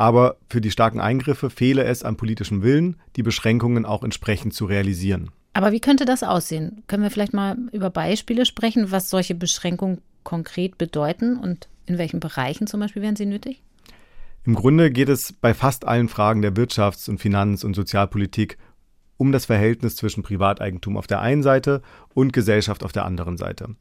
Aber 0.00 0.36
für 0.48 0.62
die 0.62 0.70
starken 0.70 0.98
Eingriffe 0.98 1.50
fehle 1.50 1.84
es 1.84 2.04
an 2.04 2.16
politischem 2.16 2.62
Willen, 2.62 2.96
die 3.16 3.22
Beschränkungen 3.22 3.84
auch 3.84 4.02
entsprechend 4.02 4.54
zu 4.54 4.64
realisieren. 4.64 5.30
Aber 5.52 5.72
wie 5.72 5.80
könnte 5.80 6.06
das 6.06 6.22
aussehen? 6.22 6.82
Können 6.86 7.02
wir 7.02 7.10
vielleicht 7.10 7.34
mal 7.34 7.58
über 7.70 7.90
Beispiele 7.90 8.46
sprechen, 8.46 8.90
was 8.90 9.10
solche 9.10 9.34
Beschränkungen 9.34 10.00
konkret 10.22 10.78
bedeuten 10.78 11.36
und 11.36 11.68
in 11.84 11.98
welchen 11.98 12.18
Bereichen 12.18 12.66
zum 12.66 12.80
Beispiel 12.80 13.02
wären 13.02 13.16
sie 13.16 13.26
nötig? 13.26 13.60
Im 14.46 14.54
Grunde 14.54 14.90
geht 14.90 15.10
es 15.10 15.34
bei 15.34 15.52
fast 15.52 15.86
allen 15.86 16.08
Fragen 16.08 16.40
der 16.40 16.54
Wirtschafts- 16.54 17.10
und 17.10 17.20
Finanz- 17.20 17.62
und 17.62 17.74
Sozialpolitik 17.74 18.56
um 19.18 19.32
das 19.32 19.44
Verhältnis 19.44 19.96
zwischen 19.96 20.22
Privateigentum 20.22 20.96
auf 20.96 21.08
der 21.08 21.20
einen 21.20 21.42
Seite 21.42 21.82
und 22.14 22.32
Gesellschaft 22.32 22.84
auf 22.84 22.92
der 22.92 23.04
anderen 23.04 23.36
Seite. 23.36 23.76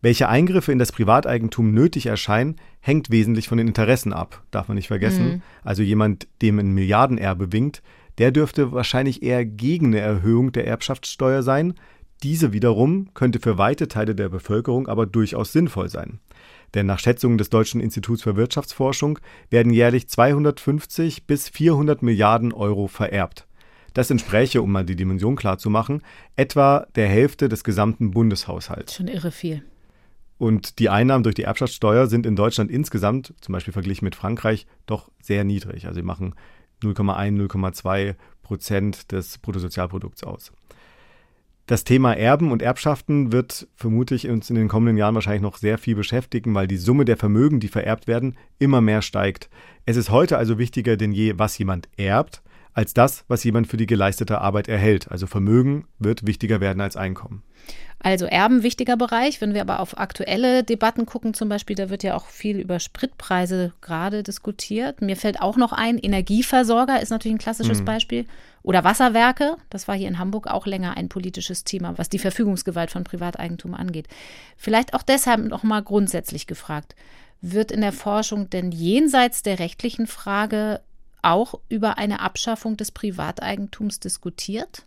Welche 0.00 0.28
Eingriffe 0.28 0.70
in 0.70 0.78
das 0.78 0.92
Privateigentum 0.92 1.72
nötig 1.72 2.06
erscheinen, 2.06 2.56
hängt 2.80 3.10
wesentlich 3.10 3.48
von 3.48 3.58
den 3.58 3.66
Interessen 3.66 4.12
ab, 4.12 4.42
darf 4.50 4.68
man 4.68 4.76
nicht 4.76 4.88
vergessen. 4.88 5.26
Mhm. 5.26 5.42
Also 5.64 5.82
jemand, 5.82 6.28
dem 6.40 6.58
ein 6.58 6.72
Milliardenerbe 6.72 7.52
winkt, 7.52 7.82
der 8.18 8.30
dürfte 8.30 8.72
wahrscheinlich 8.72 9.22
eher 9.22 9.44
gegen 9.44 9.86
eine 9.86 10.00
Erhöhung 10.00 10.52
der 10.52 10.66
Erbschaftssteuer 10.66 11.42
sein. 11.42 11.74
Diese 12.22 12.52
wiederum 12.52 13.12
könnte 13.14 13.40
für 13.40 13.58
weite 13.58 13.88
Teile 13.88 14.14
der 14.14 14.28
Bevölkerung 14.28 14.88
aber 14.88 15.06
durchaus 15.06 15.52
sinnvoll 15.52 15.88
sein. 15.88 16.20
Denn 16.74 16.86
nach 16.86 16.98
Schätzungen 16.98 17.38
des 17.38 17.50
Deutschen 17.50 17.80
Instituts 17.80 18.22
für 18.22 18.36
Wirtschaftsforschung 18.36 19.18
werden 19.50 19.72
jährlich 19.72 20.08
250 20.08 21.26
bis 21.26 21.48
400 21.48 22.02
Milliarden 22.02 22.52
Euro 22.52 22.86
vererbt. 22.88 23.46
Das 23.94 24.10
entspräche, 24.10 24.62
um 24.62 24.70
mal 24.70 24.84
die 24.84 24.96
Dimension 24.96 25.34
klar 25.34 25.58
zu 25.58 25.70
machen, 25.70 26.02
etwa 26.36 26.86
der 26.94 27.08
Hälfte 27.08 27.48
des 27.48 27.64
gesamten 27.64 28.10
Bundeshaushalts. 28.10 28.94
Schon 28.94 29.08
irre 29.08 29.30
viel. 29.30 29.64
Und 30.38 30.78
die 30.78 30.88
Einnahmen 30.88 31.24
durch 31.24 31.34
die 31.34 31.42
Erbschaftssteuer 31.42 32.06
sind 32.06 32.24
in 32.24 32.36
Deutschland 32.36 32.70
insgesamt, 32.70 33.34
zum 33.40 33.52
Beispiel 33.52 33.72
verglichen 33.72 34.04
mit 34.04 34.14
Frankreich, 34.14 34.66
doch 34.86 35.10
sehr 35.20 35.44
niedrig. 35.44 35.86
Also 35.86 36.00
sie 36.00 36.06
machen 36.06 36.34
0,1, 36.82 37.36
0,2 37.48 38.14
Prozent 38.42 39.10
des 39.12 39.38
Bruttosozialprodukts 39.38 40.22
aus. 40.22 40.52
Das 41.66 41.84
Thema 41.84 42.14
Erben 42.14 42.50
und 42.50 42.62
Erbschaften 42.62 43.30
wird 43.30 43.68
vermutlich 43.74 44.26
uns 44.28 44.48
in 44.48 44.56
den 44.56 44.68
kommenden 44.68 44.96
Jahren 44.96 45.14
wahrscheinlich 45.14 45.42
noch 45.42 45.58
sehr 45.58 45.76
viel 45.76 45.96
beschäftigen, 45.96 46.54
weil 46.54 46.66
die 46.66 46.78
Summe 46.78 47.04
der 47.04 47.18
Vermögen, 47.18 47.60
die 47.60 47.68
vererbt 47.68 48.06
werden, 48.06 48.38
immer 48.58 48.80
mehr 48.80 49.02
steigt. 49.02 49.50
Es 49.84 49.98
ist 49.98 50.08
heute 50.08 50.38
also 50.38 50.56
wichtiger 50.56 50.96
denn 50.96 51.12
je, 51.12 51.34
was 51.36 51.58
jemand 51.58 51.90
erbt, 51.98 52.42
als 52.72 52.94
das, 52.94 53.24
was 53.28 53.44
jemand 53.44 53.66
für 53.66 53.76
die 53.76 53.86
geleistete 53.86 54.40
Arbeit 54.40 54.68
erhält. 54.68 55.10
Also 55.10 55.26
Vermögen 55.26 55.84
wird 55.98 56.26
wichtiger 56.26 56.62
werden 56.62 56.80
als 56.80 56.96
Einkommen. 56.96 57.42
Also 58.00 58.26
Erben 58.26 58.62
wichtiger 58.62 58.96
Bereich. 58.96 59.40
Wenn 59.40 59.54
wir 59.54 59.60
aber 59.60 59.80
auf 59.80 59.98
aktuelle 59.98 60.62
Debatten 60.62 61.04
gucken, 61.04 61.34
zum 61.34 61.48
Beispiel, 61.48 61.74
da 61.74 61.90
wird 61.90 62.02
ja 62.02 62.14
auch 62.16 62.26
viel 62.26 62.58
über 62.58 62.78
Spritpreise 62.78 63.72
gerade 63.80 64.22
diskutiert. 64.22 65.02
Mir 65.02 65.16
fällt 65.16 65.40
auch 65.40 65.56
noch 65.56 65.72
ein, 65.72 65.98
Energieversorger 65.98 67.00
ist 67.00 67.10
natürlich 67.10 67.34
ein 67.36 67.40
klassisches 67.40 67.80
mhm. 67.80 67.84
Beispiel. 67.86 68.26
Oder 68.62 68.84
Wasserwerke, 68.84 69.56
das 69.70 69.88
war 69.88 69.96
hier 69.96 70.08
in 70.08 70.18
Hamburg 70.18 70.46
auch 70.46 70.66
länger 70.66 70.96
ein 70.96 71.08
politisches 71.08 71.64
Thema, 71.64 71.96
was 71.96 72.08
die 72.08 72.18
Verfügungsgewalt 72.18 72.90
von 72.90 73.04
Privateigentum 73.04 73.74
angeht. 73.74 74.06
Vielleicht 74.56 74.94
auch 74.94 75.02
deshalb 75.02 75.44
noch 75.44 75.62
mal 75.62 75.82
grundsätzlich 75.82 76.46
gefragt. 76.46 76.94
Wird 77.40 77.72
in 77.72 77.80
der 77.80 77.92
Forschung 77.92 78.50
denn 78.50 78.72
jenseits 78.72 79.42
der 79.42 79.58
rechtlichen 79.58 80.06
Frage 80.06 80.80
auch 81.22 81.54
über 81.68 81.98
eine 81.98 82.20
Abschaffung 82.20 82.76
des 82.76 82.90
Privateigentums 82.90 84.00
diskutiert? 84.00 84.84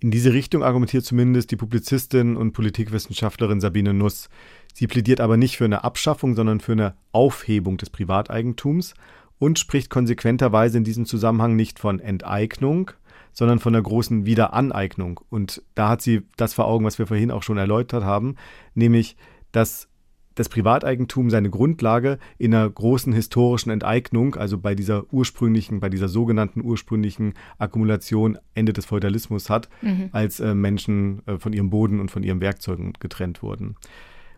In 0.00 0.12
diese 0.12 0.32
Richtung 0.32 0.62
argumentiert 0.62 1.04
zumindest 1.04 1.50
die 1.50 1.56
Publizistin 1.56 2.36
und 2.36 2.52
Politikwissenschaftlerin 2.52 3.60
Sabine 3.60 3.92
Nuss. 3.92 4.28
Sie 4.72 4.86
plädiert 4.86 5.20
aber 5.20 5.36
nicht 5.36 5.56
für 5.56 5.64
eine 5.64 5.82
Abschaffung, 5.82 6.36
sondern 6.36 6.60
für 6.60 6.72
eine 6.72 6.94
Aufhebung 7.10 7.78
des 7.78 7.90
Privateigentums 7.90 8.94
und 9.40 9.58
spricht 9.58 9.90
konsequenterweise 9.90 10.78
in 10.78 10.84
diesem 10.84 11.04
Zusammenhang 11.04 11.56
nicht 11.56 11.80
von 11.80 11.98
Enteignung, 11.98 12.92
sondern 13.32 13.58
von 13.58 13.74
einer 13.74 13.82
großen 13.82 14.24
Wiederaneignung. 14.24 15.20
Und 15.30 15.62
da 15.74 15.88
hat 15.88 16.02
sie 16.02 16.22
das 16.36 16.54
vor 16.54 16.66
Augen, 16.66 16.84
was 16.84 17.00
wir 17.00 17.08
vorhin 17.08 17.32
auch 17.32 17.42
schon 17.42 17.58
erläutert 17.58 18.04
haben, 18.04 18.36
nämlich, 18.74 19.16
dass 19.50 19.87
das 20.38 20.48
Privateigentum 20.48 21.30
seine 21.30 21.50
Grundlage 21.50 22.18
in 22.38 22.54
einer 22.54 22.68
großen 22.70 23.12
historischen 23.12 23.70
Enteignung, 23.70 24.36
also 24.36 24.56
bei 24.56 24.74
dieser 24.74 25.12
ursprünglichen, 25.12 25.80
bei 25.80 25.88
dieser 25.88 26.08
sogenannten 26.08 26.62
ursprünglichen 26.62 27.34
Akkumulation 27.58 28.38
Ende 28.54 28.72
des 28.72 28.86
Feudalismus 28.86 29.50
hat, 29.50 29.68
mhm. 29.82 30.10
als 30.12 30.38
äh, 30.38 30.54
Menschen 30.54 31.22
äh, 31.26 31.38
von 31.38 31.52
ihrem 31.52 31.70
Boden 31.70 31.98
und 31.98 32.10
von 32.10 32.22
ihren 32.22 32.40
Werkzeugen 32.40 32.92
getrennt 33.00 33.42
wurden. 33.42 33.74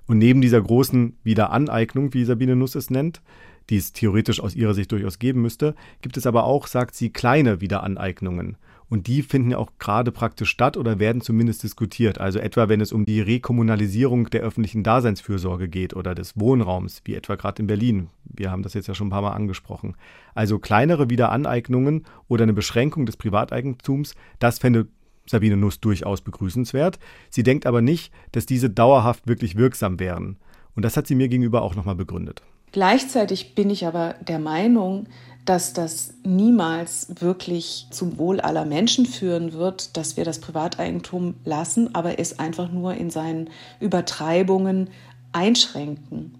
Und 0.07 0.19
neben 0.19 0.41
dieser 0.41 0.61
großen 0.61 1.19
Wiederaneignung, 1.23 2.15
wie 2.15 2.25
Sabine 2.25 2.57
Nuss 2.57 2.75
es 2.75 2.89
nennt, 2.89 3.21
die 3.69 3.77
es 3.77 3.93
theoretisch 3.93 4.41
aus 4.41 4.57
ihrer 4.57 4.75
Sicht 4.75 4.91
durchaus 4.93 5.19
geben 5.19 5.43
müsste, 5.43 5.75
gibt 6.01 6.17
es 6.17 6.27
aber 6.27 6.45
auch, 6.45 6.67
sagt 6.67 6.95
sie, 6.95 7.11
kleine 7.11 7.61
Wiederaneignungen. 7.61 8.57
Und 8.91 9.07
die 9.07 9.23
finden 9.23 9.53
ja 9.53 9.59
auch 9.59 9.71
gerade 9.79 10.11
praktisch 10.11 10.51
statt 10.51 10.77
oder 10.77 10.99
werden 10.99 11.23
zumindest 11.23 11.63
diskutiert. 11.63 12.21
Also 12.21 12.41
etwa, 12.41 12.69
wenn 12.69 12.81
es 12.81 12.93
um 12.93 13.05
die 13.07 13.21
Rekommunalisierung 13.21 14.29
der 14.31 14.43
öffentlichen 14.43 14.83
Daseinsfürsorge 14.83 15.69
geht 15.69 15.95
oder 15.95 16.15
des 16.15 16.39
Wohnraums, 16.39 17.01
wie 17.05 17.15
etwa 17.15 17.37
gerade 17.37 17.63
in 17.63 17.69
Berlin. 17.69 18.09
Wir 18.25 18.51
haben 18.51 18.65
das 18.65 18.75
jetzt 18.75 18.89
ja 18.89 18.95
schon 18.95 19.07
ein 19.07 19.11
paar 19.11 19.23
Mal 19.23 19.31
angesprochen. 19.31 19.97
Also 20.35 20.59
kleinere 20.59 21.09
Wiederaneignungen 21.09 22.05
oder 22.27 22.43
eine 22.43 22.53
Beschränkung 22.53 23.07
des 23.07 23.17
Privateigentums, 23.17 24.17
das 24.41 24.59
fände 24.59 24.89
Sabine 25.25 25.57
Nuss 25.57 25.81
durchaus 25.81 26.21
begrüßenswert. 26.21 26.99
Sie 27.31 27.45
denkt 27.45 27.67
aber 27.67 27.83
nicht, 27.83 28.13
dass 28.33 28.45
diese 28.45 28.69
dauerhaft 28.69 29.29
wirklich 29.29 29.57
wirksam 29.57 30.01
wären. 30.01 30.37
Und 30.75 30.85
das 30.85 30.97
hat 30.97 31.07
sie 31.07 31.15
mir 31.15 31.29
gegenüber 31.29 31.63
auch 31.63 31.77
nochmal 31.77 31.95
begründet. 31.95 32.43
Gleichzeitig 32.73 33.55
bin 33.55 33.69
ich 33.71 33.87
aber 33.87 34.15
der 34.27 34.39
Meinung, 34.39 35.07
dass 35.45 35.73
das 35.73 36.15
niemals 36.25 37.09
wirklich 37.21 37.87
zum 37.91 38.19
Wohl 38.19 38.41
aller 38.41 38.65
Menschen 38.65 39.07
führen 39.07 39.53
wird, 39.53 39.97
dass 39.97 40.17
wir 40.17 40.25
das 40.25 40.39
Privateigentum 40.41 41.35
lassen, 41.45 41.95
aber 41.95 42.19
es 42.19 42.39
einfach 42.39 42.71
nur 42.71 42.95
in 42.95 43.11
seinen 43.11 43.51
Übertreibungen 43.81 44.91
einschränken. 45.33 46.39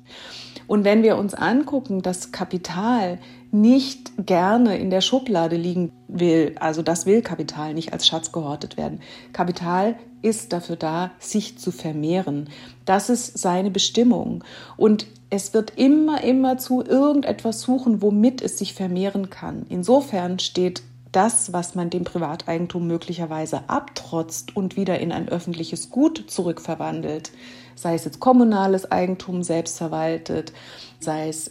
Und 0.67 0.85
wenn 0.85 1.03
wir 1.03 1.17
uns 1.17 1.35
angucken, 1.35 2.01
dass 2.03 2.31
Kapital 2.31 3.19
nicht 3.51 4.13
gerne 4.25 4.79
in 4.79 4.91
der 4.91 5.01
Schublade 5.01 5.57
liegen 5.57 5.91
will, 6.07 6.55
also 6.61 6.83
das 6.83 7.07
will 7.07 7.23
Kapital 7.23 7.75
nicht 7.75 7.93
als 7.93 8.07
Schatz 8.07 8.31
gehortet 8.31 8.77
werden. 8.77 9.01
Kapital 9.33 9.97
ist 10.23 10.53
dafür 10.53 10.77
da, 10.77 11.11
sich 11.19 11.59
zu 11.59 11.73
vermehren. 11.73 12.51
Das 12.85 13.11
ist 13.11 13.37
seine 13.39 13.73
Bestimmung. 13.73 14.45
Und 14.77 15.07
es 15.31 15.55
wird 15.55 15.73
immer, 15.77 16.23
immer 16.25 16.59
zu 16.59 16.85
irgendetwas 16.85 17.61
suchen, 17.61 18.03
womit 18.03 18.43
es 18.43 18.59
sich 18.59 18.75
vermehren 18.75 19.31
kann. 19.31 19.65
Insofern 19.69 20.41
steht 20.41 20.83
das, 21.13 21.53
was 21.53 21.75
man 21.75 21.91
dem 21.91 22.05
Privateigentum 22.05 22.87
möglicherweise 22.87 23.69
abtrotzt 23.69 24.57
und 24.57 24.77
wieder 24.77 24.99
in 24.99 25.13
ein 25.13 25.29
öffentliches 25.29 25.91
Gut 25.91 26.25
zurückverwandelt, 26.29 27.31
sei 27.75 27.95
es 27.95 28.05
jetzt 28.05 28.21
kommunales 28.21 28.91
Eigentum 28.91 29.43
selbstverwaltet, 29.43 30.53
sei 30.99 31.29
es 31.29 31.51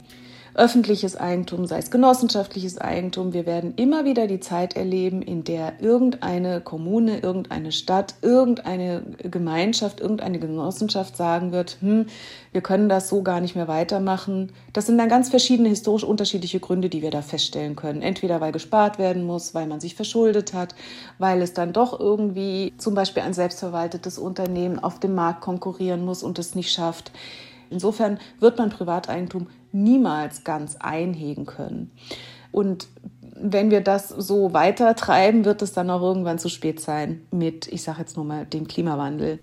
öffentliches 0.56 1.16
Eigentum, 1.16 1.66
sei 1.66 1.78
es 1.78 1.91
genossenschaftliches 1.91 2.78
Eigentum. 2.78 3.34
Wir 3.34 3.45
werden 3.45 3.74
immer 3.76 4.06
wieder 4.06 4.28
die 4.28 4.39
Zeit 4.39 4.76
erleben, 4.76 5.22
in 5.22 5.43
der 5.43 5.82
irgendeine 5.82 6.62
Kommune, 6.62 7.20
irgendeine 7.20 7.72
Stadt, 7.72 8.16
irgendeine 8.22 9.04
Gemeinschaft, 9.18 10.00
irgendeine 10.00 10.39
Genossenschaft 10.39 11.16
sagen 11.16 11.52
wird, 11.52 11.78
hm, 11.82 12.08
wir 12.52 12.62
können 12.62 12.89
das 12.89 13.10
so 13.10 13.22
gar 13.22 13.41
nicht 13.41 13.56
mehr 13.56 13.68
weitermachen. 13.68 14.52
Das 14.74 14.88
sind 14.88 14.97
dann 14.97 15.10
ganz 15.10 15.30
verschiedene 15.30 15.70
historisch 15.70 16.04
unterschiedliche 16.04 16.60
Gründe, 16.60 16.89
die 16.89 17.02
wir 17.02 17.12
da 17.12 17.22
feststellen 17.22 17.76
können. 17.76 18.02
Entweder 18.02 18.41
weil 18.41 18.52
gespart 18.52 18.97
werden 18.97 19.24
muss, 19.24 19.54
weil 19.54 19.68
man 19.68 19.80
sich 19.80 19.95
verschuldet 19.95 20.54
hat, 20.54 20.76
weil 21.20 21.41
es 21.41 21.54
dann 21.54 21.74
doch 21.74 22.00
irgendwie 22.00 22.74
zum 22.78 22.95
Beispiel 22.95 23.24
ein 23.24 23.34
selbstverwaltetes 23.34 24.18
Unternehmen 24.18 24.80
auf 24.80 25.00
dem 25.00 25.16
Markt 25.16 25.41
konkurrieren 25.41 26.04
muss 26.04 26.24
und 26.24 26.39
es 26.39 26.56
nicht 26.56 26.72
schafft. 26.72 27.12
Insofern 27.70 28.20
wird 28.39 28.58
man 28.58 28.70
Privateigentum 28.70 29.47
niemals 29.72 30.43
ganz 30.43 30.76
einhegen 30.78 31.45
können. 31.45 31.91
Und 32.51 32.88
wenn 33.42 33.72
wir 33.72 33.82
das 33.82 34.10
so 34.10 34.54
weiter 34.54 34.96
treiben, 34.96 35.46
wird 35.46 35.62
es 35.62 35.72
dann 35.72 35.90
auch 35.90 36.02
irgendwann 36.02 36.40
zu 36.40 36.50
spät 36.50 36.80
sein 36.80 37.22
mit, 37.32 37.68
ich 37.68 37.84
sage 37.84 38.00
jetzt 38.00 38.18
nur 38.18 38.26
mal, 38.26 38.46
dem 38.46 38.68
Klimawandel. 38.68 39.40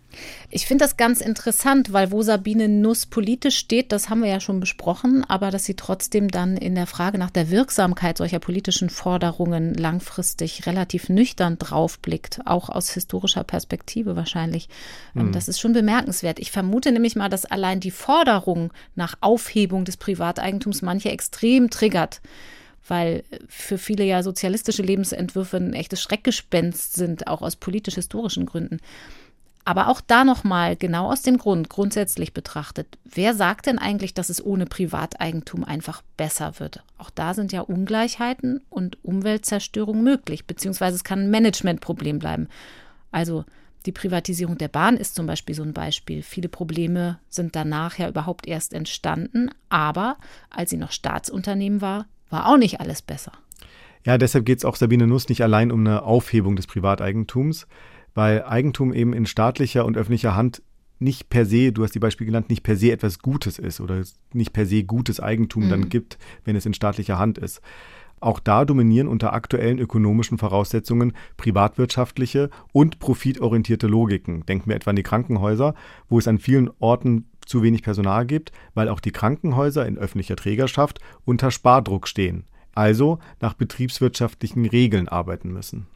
Ich 0.51 0.67
finde 0.67 0.85
das 0.85 0.97
ganz 0.97 1.21
interessant, 1.21 1.93
weil 1.93 2.13
wo 2.13 2.23
Sabine 2.23 2.69
Nuss 2.69 3.07
politisch 3.07 3.57
steht, 3.57 3.93
das 3.93 4.09
haben 4.09 4.23
wir 4.23 4.29
ja 4.29 4.41
schon 4.41 4.61
besprochen, 4.61 5.25
aber 5.27 5.51
dass 5.51 5.65
sie 5.65 5.75
trotzdem 5.75 6.29
dann 6.29 6.57
in 6.57 6.75
der 6.75 6.87
Frage 6.87 7.19
nach 7.19 7.31
der 7.31 7.51
Wirksamkeit 7.51 8.19
solcher 8.19 8.39
politischen 8.39 8.91
Forderungen 8.91 9.75
langfristig 9.75 10.67
relativ 10.67 11.09
nüchtern 11.09 11.59
draufblickt, 11.59 12.41
auch 12.45 12.69
aus 12.69 12.91
historischer 12.91 13.45
Perspektive 13.45 14.17
wahrscheinlich. 14.17 14.69
Mhm. 15.15 15.33
Das 15.33 15.49
ist 15.49 15.61
schon 15.61 15.73
bemerkenswert. 15.73 16.39
Ich 16.39 16.51
vermute 16.51 16.93
nämlich 16.93 17.17
mal, 17.17 17.29
dass 17.29 17.45
allein 17.47 17.81
die 17.81 17.91
Forderung 17.91 18.73
nach 18.95 19.17
Aufhebung 19.21 19.85
des 19.85 19.97
Privateigentums 19.97 20.83
manche 20.83 21.11
extrem 21.11 21.71
triggert 21.71 22.21
weil 22.89 23.25
für 23.49 23.79
viele 23.79 24.05
ja 24.05 24.23
sozialistische 24.23 24.83
Lebensentwürfe 24.83 25.57
ein 25.57 25.73
echtes 25.73 26.03
Schreckgespenst 26.03 26.95
sind, 26.95 27.27
auch 27.27 27.43
aus 27.43 27.57
politisch-historischen 27.57 28.47
Gründen. 28.47 28.81
Aber 29.65 29.89
auch 29.89 30.01
da 30.01 30.23
nochmal, 30.23 30.77
genau 30.77 31.11
aus 31.11 31.23
dem 31.23 31.39
Grund, 31.39 31.69
grundsätzlich 31.69 32.33
betrachtet, 32.33 32.87
wer 33.05 33.35
sagt 33.35 33.67
denn 33.67 33.81
eigentlich, 33.81 34.15
dass 34.15 34.31
es 34.31 34.45
ohne 34.45 34.65
Privateigentum 34.65 35.65
einfach 35.65 36.03
besser 36.17 36.61
wird? 36.61 36.85
Auch 36.99 37.11
da 37.11 37.35
sind 37.35 37.51
ja 37.51 37.63
Ungleichheiten 37.63 38.61
und 38.71 39.05
Umweltzerstörung 39.05 40.05
möglich, 40.05 40.47
beziehungsweise 40.47 40.95
es 40.95 41.03
kann 41.03 41.19
ein 41.25 41.31
Managementproblem 41.31 42.21
bleiben. 42.21 42.49
Also 43.11 43.45
die 43.87 43.93
Privatisierung 43.93 44.57
der 44.57 44.69
Bahn 44.69 44.97
ist 44.97 45.17
zum 45.17 45.27
Beispiel 45.27 45.57
so 45.57 45.65
ein 45.65 45.73
Beispiel. 45.73 46.23
Viele 46.23 46.49
Probleme 46.49 47.19
sind 47.29 47.57
danach 47.57 47.99
ja 47.99 48.09
überhaupt 48.09 48.47
erst 48.47 48.73
entstanden, 48.73 49.51
aber 49.69 50.17
als 50.49 50.71
sie 50.71 50.77
noch 50.77 50.93
Staatsunternehmen 50.93 51.81
war, 51.81 52.07
war 52.31 52.49
auch 52.49 52.57
nicht 52.57 52.81
alles 52.81 53.03
besser. 53.03 53.33
Ja, 54.05 54.19
deshalb 54.19 54.47
geht 54.47 54.59
es 54.59 54.65
auch 54.65 54.77
Sabine 54.77 55.07
Nuss 55.07 55.29
nicht 55.29 55.43
allein 55.43 55.73
um 55.73 55.81
eine 55.81 56.03
Aufhebung 56.03 56.55
des 56.57 56.67
Privateigentums, 56.67 57.67
weil 58.15 58.45
Eigentum 58.45 58.93
eben 58.93 59.13
in 59.13 59.27
staatlicher 59.27 59.85
und 59.85 59.97
öffentlicher 59.97 60.37
Hand 60.37 60.63
nicht 60.99 61.29
per 61.29 61.45
se, 61.45 61.73
du 61.73 61.83
hast 61.83 61.95
die 61.95 61.99
Beispiele 61.99 62.27
genannt, 62.27 62.49
nicht 62.49 62.63
per 62.63 62.77
se 62.77 62.91
etwas 62.91 63.19
Gutes 63.19 63.59
ist 63.59 63.81
oder 63.81 64.03
nicht 64.33 64.53
per 64.53 64.65
se 64.65 64.85
gutes 64.85 65.21
Eigentum 65.21 65.67
mhm. 65.67 65.71
dann 65.71 65.89
gibt, 65.89 66.19
wenn 66.45 66.57
es 66.57 66.67
in 66.67 66.73
staatlicher 66.73 67.19
Hand 67.19 67.37
ist. 67.39 67.61
Auch 68.27 68.41
da 68.41 68.65
dominieren 68.65 69.07
unter 69.07 69.35
aktuellen 69.35 69.79
ökonomischen 69.79 70.37
Voraussetzungen 70.37 71.13
privatwirtschaftliche 71.37 72.51
und 72.73 72.99
profitorientierte 72.99 73.87
Logiken. 73.87 74.45
Denken 74.47 74.69
wir 74.69 74.75
etwa 74.75 74.91
an 74.91 74.97
die 74.97 75.05
Krankenhäuser, 75.05 75.77
wo 76.09 76.19
es 76.19 76.27
an 76.27 76.41
vielen 76.41 76.69
Orten 76.81 77.27
zu 77.47 77.63
wenig 77.63 77.85
Personal 77.85 78.27
gibt, 78.27 78.51
weil 78.75 78.89
auch 78.89 78.99
die 78.99 79.13
Krankenhäuser 79.13 79.87
in 79.87 79.97
öffentlicher 79.97 80.35
Trägerschaft 80.35 80.99
unter 81.25 81.53
Spardruck 81.53 82.09
stehen, 82.09 82.43
also 82.75 83.21
nach 83.41 83.55
betriebswirtschaftlichen 83.55 84.67
Regeln 84.67 85.07
arbeiten 85.07 85.53
müssen. 85.53 85.87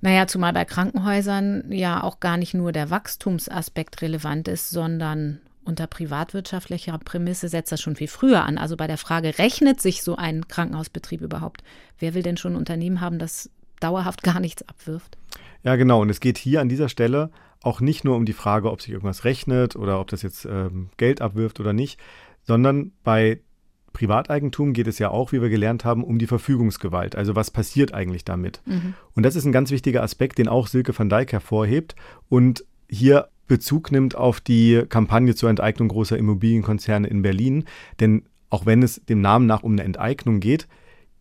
Naja, 0.00 0.26
zumal 0.26 0.54
bei 0.54 0.64
Krankenhäusern 0.64 1.70
ja 1.70 2.02
auch 2.02 2.18
gar 2.18 2.36
nicht 2.36 2.54
nur 2.54 2.72
der 2.72 2.90
Wachstumsaspekt 2.90 4.02
relevant 4.02 4.48
ist, 4.48 4.70
sondern 4.70 5.38
unter 5.64 5.86
privatwirtschaftlicher 5.86 6.98
Prämisse 6.98 7.48
setzt 7.48 7.72
das 7.72 7.80
schon 7.80 7.96
viel 7.96 8.08
früher 8.08 8.44
an. 8.44 8.58
Also 8.58 8.76
bei 8.76 8.86
der 8.86 8.98
Frage, 8.98 9.38
rechnet 9.38 9.80
sich 9.80 10.02
so 10.02 10.16
ein 10.16 10.48
Krankenhausbetrieb 10.48 11.20
überhaupt? 11.20 11.62
Wer 11.98 12.14
will 12.14 12.22
denn 12.22 12.36
schon 12.36 12.52
ein 12.52 12.58
Unternehmen 12.58 13.00
haben, 13.00 13.18
das 13.18 13.50
dauerhaft 13.80 14.22
gar 14.22 14.40
nichts 14.40 14.66
abwirft? 14.68 15.18
Ja, 15.62 15.76
genau. 15.76 16.02
Und 16.02 16.10
es 16.10 16.20
geht 16.20 16.38
hier 16.38 16.60
an 16.60 16.68
dieser 16.68 16.88
Stelle 16.88 17.30
auch 17.62 17.80
nicht 17.80 18.04
nur 18.04 18.16
um 18.16 18.26
die 18.26 18.32
Frage, 18.32 18.70
ob 18.70 18.82
sich 18.82 18.92
irgendwas 18.92 19.24
rechnet 19.24 19.74
oder 19.76 20.00
ob 20.00 20.08
das 20.08 20.22
jetzt 20.22 20.44
ähm, 20.44 20.90
Geld 20.96 21.20
abwirft 21.20 21.60
oder 21.60 21.72
nicht, 21.72 21.98
sondern 22.42 22.92
bei 23.02 23.40
Privateigentum 23.94 24.72
geht 24.72 24.88
es 24.88 24.98
ja 24.98 25.08
auch, 25.10 25.32
wie 25.32 25.40
wir 25.40 25.48
gelernt 25.48 25.84
haben, 25.84 26.04
um 26.04 26.18
die 26.18 26.26
Verfügungsgewalt. 26.26 27.16
Also 27.16 27.36
was 27.36 27.50
passiert 27.50 27.94
eigentlich 27.94 28.24
damit? 28.24 28.60
Mhm. 28.66 28.94
Und 29.14 29.22
das 29.22 29.36
ist 29.36 29.46
ein 29.46 29.52
ganz 29.52 29.70
wichtiger 29.70 30.02
Aspekt, 30.02 30.38
den 30.38 30.48
auch 30.48 30.66
Silke 30.66 30.96
van 30.98 31.08
Dijk 31.08 31.32
hervorhebt 31.32 31.94
und 32.28 32.64
hier 32.88 33.28
Bezug 33.46 33.92
nimmt 33.92 34.14
auf 34.14 34.40
die 34.40 34.82
Kampagne 34.88 35.34
zur 35.34 35.50
Enteignung 35.50 35.88
großer 35.88 36.16
Immobilienkonzerne 36.16 37.08
in 37.08 37.22
Berlin. 37.22 37.64
Denn 38.00 38.24
auch 38.50 38.66
wenn 38.66 38.82
es 38.82 39.02
dem 39.04 39.20
Namen 39.20 39.46
nach 39.46 39.62
um 39.62 39.72
eine 39.72 39.84
Enteignung 39.84 40.40
geht, 40.40 40.68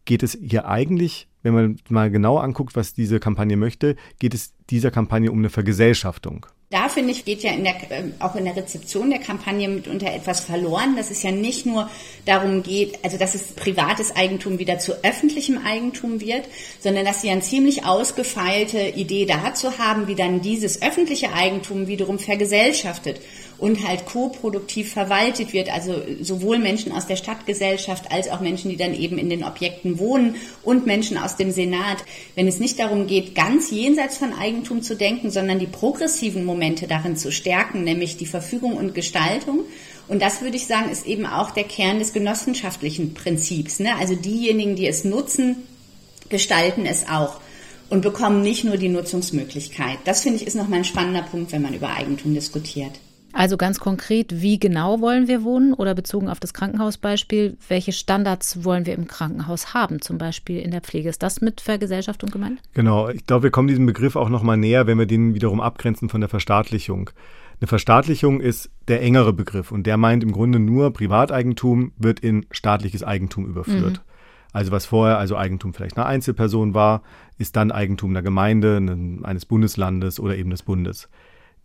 geht 0.05 0.23
es 0.23 0.37
hier 0.41 0.67
eigentlich 0.67 1.27
wenn 1.43 1.53
man 1.53 1.77
mal 1.89 2.09
genau 2.09 2.37
anguckt, 2.37 2.75
was 2.75 2.93
diese 2.93 3.19
Kampagne 3.19 3.57
möchte, 3.57 3.95
geht 4.19 4.33
es 4.33 4.53
dieser 4.69 4.91
Kampagne 4.91 5.31
um 5.31 5.39
eine 5.39 5.49
Vergesellschaftung. 5.49 6.47
Da 6.73 6.89
finde 6.89 7.11
ich, 7.11 7.23
geht 7.23 7.43
ja 7.43 7.51
in 7.51 7.63
der, 7.63 7.75
ähm, 7.91 8.13
auch 8.17 8.35
in 8.35 8.45
der 8.45 8.55
Rezeption 8.55 9.11
der 9.11 9.19
Kampagne 9.19 9.67
mitunter 9.69 10.11
etwas 10.11 10.39
verloren, 10.39 10.95
dass 10.95 11.11
es 11.11 11.21
ja 11.21 11.29
nicht 11.29 11.67
nur 11.67 11.87
darum 12.25 12.63
geht, 12.63 12.97
also 13.03 13.19
dass 13.19 13.35
es 13.35 13.51
privates 13.51 14.15
Eigentum 14.15 14.57
wieder 14.57 14.79
zu 14.79 15.03
öffentlichem 15.03 15.59
Eigentum 15.63 16.19
wird, 16.19 16.47
sondern 16.79 17.05
dass 17.05 17.21
sie 17.21 17.29
eine 17.29 17.41
ziemlich 17.41 17.85
ausgefeilte 17.85 18.79
Idee 18.79 19.27
dazu 19.27 19.77
haben, 19.77 20.07
wie 20.07 20.15
dann 20.15 20.41
dieses 20.41 20.81
öffentliche 20.81 21.31
Eigentum 21.33 21.85
wiederum 21.85 22.17
vergesellschaftet 22.17 23.21
und 23.57 23.87
halt 23.87 24.05
koproduktiv 24.05 24.91
verwaltet 24.91 25.53
wird. 25.53 25.71
Also 25.73 26.01
sowohl 26.21 26.59
Menschen 26.59 26.91
aus 26.91 27.07
der 27.07 27.15
Stadtgesellschaft 27.15 28.11
als 28.11 28.29
auch 28.29 28.39
Menschen, 28.39 28.69
die 28.69 28.77
dann 28.77 28.93
eben 28.93 29.17
in 29.17 29.29
den 29.29 29.43
Objekten 29.43 29.99
wohnen 29.99 30.35
und 30.63 30.85
Menschen 30.85 31.17
aus 31.17 31.35
dem 31.35 31.51
Senat. 31.51 32.03
Wenn 32.35 32.47
es 32.47 32.59
nicht 32.59 32.79
darum 32.79 33.07
geht, 33.07 33.35
ganz 33.35 33.71
jenseits 33.71 34.17
von 34.17 34.33
Eigentum 34.33 34.81
zu 34.81 34.95
denken, 34.95 35.31
sondern 35.31 35.59
die 35.59 35.67
progressiven 35.67 36.45
Momente 36.45 36.87
darin 36.87 37.15
zu 37.15 37.31
stärken, 37.31 37.83
nämlich 37.83 38.17
die 38.17 38.25
Verfügung 38.25 38.73
und 38.73 38.95
Gestaltung. 38.95 39.61
Und 40.07 40.21
das 40.21 40.41
würde 40.41 40.57
ich 40.57 40.67
sagen, 40.67 40.89
ist 40.89 41.05
eben 41.05 41.25
auch 41.25 41.51
der 41.51 41.63
Kern 41.63 41.99
des 41.99 42.13
genossenschaftlichen 42.13 43.13
Prinzips. 43.13 43.79
Ne? 43.79 43.95
Also 43.97 44.15
diejenigen, 44.15 44.75
die 44.75 44.87
es 44.87 45.05
nutzen, 45.05 45.63
gestalten 46.29 46.85
es 46.85 47.07
auch 47.07 47.39
und 47.89 48.01
bekommen 48.01 48.41
nicht 48.41 48.63
nur 48.63 48.77
die 48.77 48.89
Nutzungsmöglichkeit. 48.89 49.99
Das 50.05 50.23
finde 50.23 50.37
ich 50.37 50.47
ist 50.47 50.55
nochmal 50.55 50.79
ein 50.79 50.85
spannender 50.85 51.21
Punkt, 51.21 51.51
wenn 51.51 51.61
man 51.61 51.73
über 51.73 51.93
Eigentum 51.93 52.33
diskutiert. 52.33 52.99
Also 53.33 53.57
ganz 53.57 53.79
konkret, 53.79 54.41
wie 54.41 54.59
genau 54.59 55.01
wollen 55.01 55.27
wir 55.27 55.43
wohnen 55.43 55.73
oder 55.73 55.95
bezogen 55.95 56.29
auf 56.29 56.39
das 56.39 56.53
Krankenhausbeispiel, 56.53 57.57
welche 57.67 57.91
Standards 57.91 58.63
wollen 58.63 58.85
wir 58.85 58.93
im 58.93 59.07
Krankenhaus 59.07 59.73
haben, 59.73 60.01
zum 60.01 60.19
Beispiel 60.19 60.59
in 60.59 60.69
der 60.69 60.81
Pflege? 60.81 61.09
Ist 61.09 61.23
das 61.23 61.41
mit 61.41 61.59
Vergesellschaftung 61.59 62.29
gemeint? 62.29 62.61
Genau, 62.73 63.09
ich 63.09 63.25
glaube, 63.25 63.43
wir 63.43 63.51
kommen 63.51 63.67
diesem 63.67 63.87
Begriff 63.87 64.15
auch 64.15 64.29
nochmal 64.29 64.57
näher, 64.57 64.85
wenn 64.85 64.99
wir 64.99 65.07
den 65.07 65.33
wiederum 65.33 65.61
abgrenzen 65.61 66.09
von 66.09 66.21
der 66.21 66.29
Verstaatlichung. 66.29 67.09
Eine 67.59 67.67
Verstaatlichung 67.67 68.39
ist 68.39 68.69
der 68.87 69.01
engere 69.01 69.33
Begriff 69.33 69.71
und 69.71 69.87
der 69.87 69.97
meint 69.97 70.23
im 70.23 70.31
Grunde 70.31 70.59
nur, 70.59 70.93
Privateigentum 70.93 71.91
wird 71.97 72.19
in 72.19 72.45
staatliches 72.51 73.03
Eigentum 73.03 73.45
überführt. 73.47 73.93
Mhm. 73.93 74.13
Also 74.51 74.71
was 74.71 74.85
vorher 74.85 75.17
also 75.17 75.35
Eigentum 75.35 75.73
vielleicht 75.73 75.97
einer 75.97 76.05
Einzelperson 76.05 76.75
war, 76.75 77.01
ist 77.39 77.55
dann 77.55 77.71
Eigentum 77.71 78.11
einer 78.11 78.21
Gemeinde, 78.21 78.77
eines 79.23 79.45
Bundeslandes 79.45 80.19
oder 80.19 80.37
eben 80.37 80.51
des 80.51 80.61
Bundes. 80.61 81.09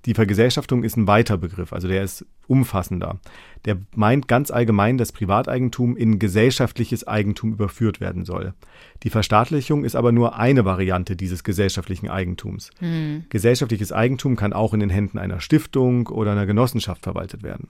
Die 0.09 0.15
Vergesellschaftung 0.15 0.85
ist 0.85 0.97
ein 0.97 1.07
weiter 1.07 1.37
Begriff, 1.37 1.75
also 1.75 1.87
der 1.87 2.03
ist 2.03 2.25
umfassender. 2.47 3.21
Der 3.67 3.77
meint 3.95 4.27
ganz 4.27 4.51
allgemein, 4.51 4.97
dass 4.97 5.13
Privateigentum 5.13 5.99
in 5.99 6.19
gesellschaftliches 6.19 7.07
Eigentum 7.07 7.53
überführt 7.53 8.01
werden 8.01 8.25
soll. 8.25 8.55
Die 9.03 9.11
Verstaatlichung 9.11 9.85
ist 9.85 9.97
aber 9.97 10.11
nur 10.11 10.39
eine 10.39 10.65
Variante 10.65 11.15
dieses 11.15 11.45
gesellschaftlichen 11.45 12.09
Eigentums. 12.09 12.71
Hm. 12.79 13.27
Gesellschaftliches 13.29 13.93
Eigentum 13.93 14.37
kann 14.37 14.55
auch 14.55 14.73
in 14.73 14.81
den 14.81 14.89
Händen 14.89 15.19
einer 15.19 15.41
Stiftung 15.41 16.07
oder 16.07 16.33
einer 16.33 16.47
Genossenschaft 16.47 17.03
verwaltet 17.03 17.43
werden. 17.43 17.69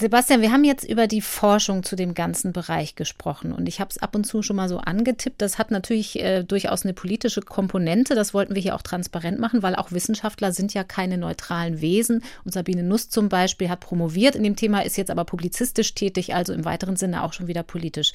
Sebastian, 0.00 0.42
wir 0.42 0.52
haben 0.52 0.62
jetzt 0.62 0.88
über 0.88 1.08
die 1.08 1.20
Forschung 1.20 1.82
zu 1.82 1.96
dem 1.96 2.14
ganzen 2.14 2.52
Bereich 2.52 2.94
gesprochen 2.94 3.52
und 3.52 3.66
ich 3.68 3.80
habe 3.80 3.90
es 3.90 3.98
ab 3.98 4.14
und 4.14 4.24
zu 4.24 4.42
schon 4.42 4.54
mal 4.54 4.68
so 4.68 4.78
angetippt. 4.78 5.42
Das 5.42 5.58
hat 5.58 5.72
natürlich 5.72 6.20
äh, 6.20 6.44
durchaus 6.44 6.84
eine 6.84 6.94
politische 6.94 7.40
Komponente. 7.40 8.14
Das 8.14 8.32
wollten 8.32 8.54
wir 8.54 8.62
hier 8.62 8.76
auch 8.76 8.82
transparent 8.82 9.40
machen, 9.40 9.64
weil 9.64 9.74
auch 9.74 9.90
Wissenschaftler 9.90 10.52
sind 10.52 10.72
ja 10.72 10.84
keine 10.84 11.18
neutralen 11.18 11.80
Wesen. 11.80 12.22
Und 12.44 12.52
Sabine 12.52 12.84
Nuss 12.84 13.08
zum 13.08 13.28
Beispiel 13.28 13.68
hat 13.70 13.80
promoviert 13.80 14.36
in 14.36 14.44
dem 14.44 14.54
Thema, 14.54 14.82
ist 14.84 14.96
jetzt 14.96 15.10
aber 15.10 15.24
publizistisch 15.24 15.94
tätig, 15.94 16.32
also 16.32 16.52
im 16.52 16.64
weiteren 16.64 16.94
Sinne 16.94 17.24
auch 17.24 17.32
schon 17.32 17.48
wieder 17.48 17.64
politisch. 17.64 18.12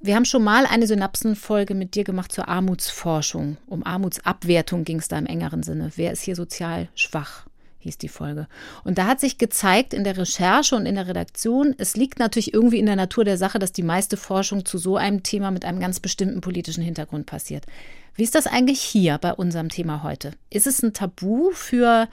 Wir 0.00 0.14
haben 0.14 0.24
schon 0.24 0.44
mal 0.44 0.64
eine 0.64 0.86
Synapsenfolge 0.86 1.74
mit 1.74 1.94
dir 1.94 2.04
gemacht 2.04 2.32
zur 2.32 2.48
Armutsforschung. 2.48 3.58
Um 3.66 3.84
Armutsabwertung 3.84 4.84
ging 4.84 4.98
es 4.98 5.08
da 5.08 5.18
im 5.18 5.26
engeren 5.26 5.62
Sinne. 5.62 5.90
Wer 5.96 6.12
ist 6.12 6.22
hier 6.22 6.36
sozial 6.36 6.88
schwach? 6.94 7.47
Hieß 7.78 7.98
die 7.98 8.08
Folge. 8.08 8.48
Und 8.84 8.98
da 8.98 9.06
hat 9.06 9.20
sich 9.20 9.38
gezeigt 9.38 9.94
in 9.94 10.04
der 10.04 10.16
Recherche 10.16 10.76
und 10.76 10.86
in 10.86 10.96
der 10.96 11.06
Redaktion, 11.06 11.74
es 11.78 11.96
liegt 11.96 12.18
natürlich 12.18 12.52
irgendwie 12.52 12.78
in 12.78 12.86
der 12.86 12.96
Natur 12.96 13.24
der 13.24 13.38
Sache, 13.38 13.58
dass 13.58 13.72
die 13.72 13.82
meiste 13.82 14.16
Forschung 14.16 14.64
zu 14.64 14.78
so 14.78 14.96
einem 14.96 15.22
Thema 15.22 15.50
mit 15.50 15.64
einem 15.64 15.80
ganz 15.80 16.00
bestimmten 16.00 16.40
politischen 16.40 16.82
Hintergrund 16.82 17.26
passiert. 17.26 17.66
Wie 18.14 18.24
ist 18.24 18.34
das 18.34 18.46
eigentlich 18.46 18.80
hier 18.80 19.18
bei 19.18 19.32
unserem 19.32 19.68
Thema 19.68 20.02
heute? 20.02 20.32
Ist 20.50 20.66
es 20.66 20.82
ein 20.82 20.92
Tabu 20.92 21.50
für, 21.52 22.08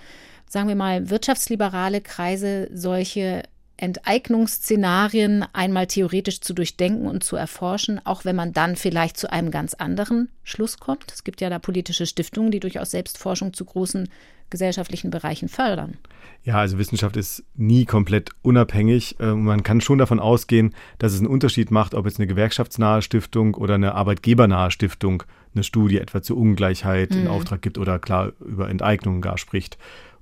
sagen 0.47 0.67
wir 0.67 0.75
mal, 0.75 1.09
wirtschaftsliberale 1.09 2.01
Kreise, 2.01 2.69
solche 2.71 3.43
Enteignungsszenarien 3.77 5.45
einmal 5.51 5.87
theoretisch 5.87 6.39
zu 6.39 6.53
durchdenken 6.53 7.07
und 7.07 7.23
zu 7.23 7.35
erforschen, 7.35 7.99
auch 8.05 8.23
wenn 8.23 8.35
man 8.35 8.53
dann 8.53 8.75
vielleicht 8.75 9.17
zu 9.17 9.31
einem 9.31 9.51
ganz 9.51 9.73
anderen 9.73 10.29
Schluss 10.43 10.79
kommt. 10.79 11.11
Es 11.11 11.23
gibt 11.23 11.41
ja 11.41 11.49
da 11.49 11.59
politische 11.59 12.05
Stiftungen, 12.05 12.51
die 12.51 12.61
durchaus 12.61 12.91
Selbstforschung 12.91 13.53
zu 13.53 13.65
großen 13.65 14.07
gesellschaftlichen 14.49 15.09
Bereichen 15.09 15.49
fördern. 15.49 15.97
Ja, 16.43 16.59
also 16.59 16.77
Wissenschaft 16.77 17.17
ist 17.17 17.43
nie 17.55 17.85
komplett 17.85 18.29
unabhängig. 18.43 19.15
Ähm, 19.19 19.45
man 19.45 19.63
kann 19.63 19.81
schon 19.81 19.97
davon 19.97 20.19
ausgehen, 20.19 20.75
dass 20.99 21.13
es 21.13 21.19
einen 21.19 21.27
Unterschied 21.27 21.71
macht, 21.71 21.95
ob 21.95 22.05
jetzt 22.05 22.19
eine 22.19 22.27
gewerkschaftsnahe 22.27 23.01
Stiftung 23.01 23.55
oder 23.55 23.75
eine 23.75 23.95
arbeitgebernahe 23.95 24.69
Stiftung 24.69 25.23
eine 25.55 25.63
Studie 25.63 25.97
etwa 25.97 26.21
zur 26.21 26.37
Ungleichheit 26.37 27.11
mhm. 27.11 27.21
in 27.21 27.27
Auftrag 27.27 27.61
gibt 27.61 27.77
oder 27.77 27.97
klar 27.97 28.33
über 28.39 28.69
Enteignungen 28.69 29.21
gar 29.21 29.37
spricht. 29.37 29.77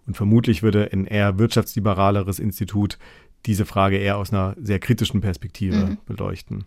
Und 0.06 0.16
vermutlich 0.16 0.64
würde 0.64 0.90
ein 0.92 1.06
eher 1.06 1.40
wirtschaftsliberaleres 1.40 2.40
Institut 2.40 2.98
diese 3.46 3.66
Frage 3.66 3.98
eher 3.98 4.18
aus 4.18 4.32
einer 4.32 4.56
sehr 4.62 4.80
kritischen 4.80 5.20
Perspektive 5.20 5.76
mhm. 5.76 5.98
beleuchten. 6.06 6.66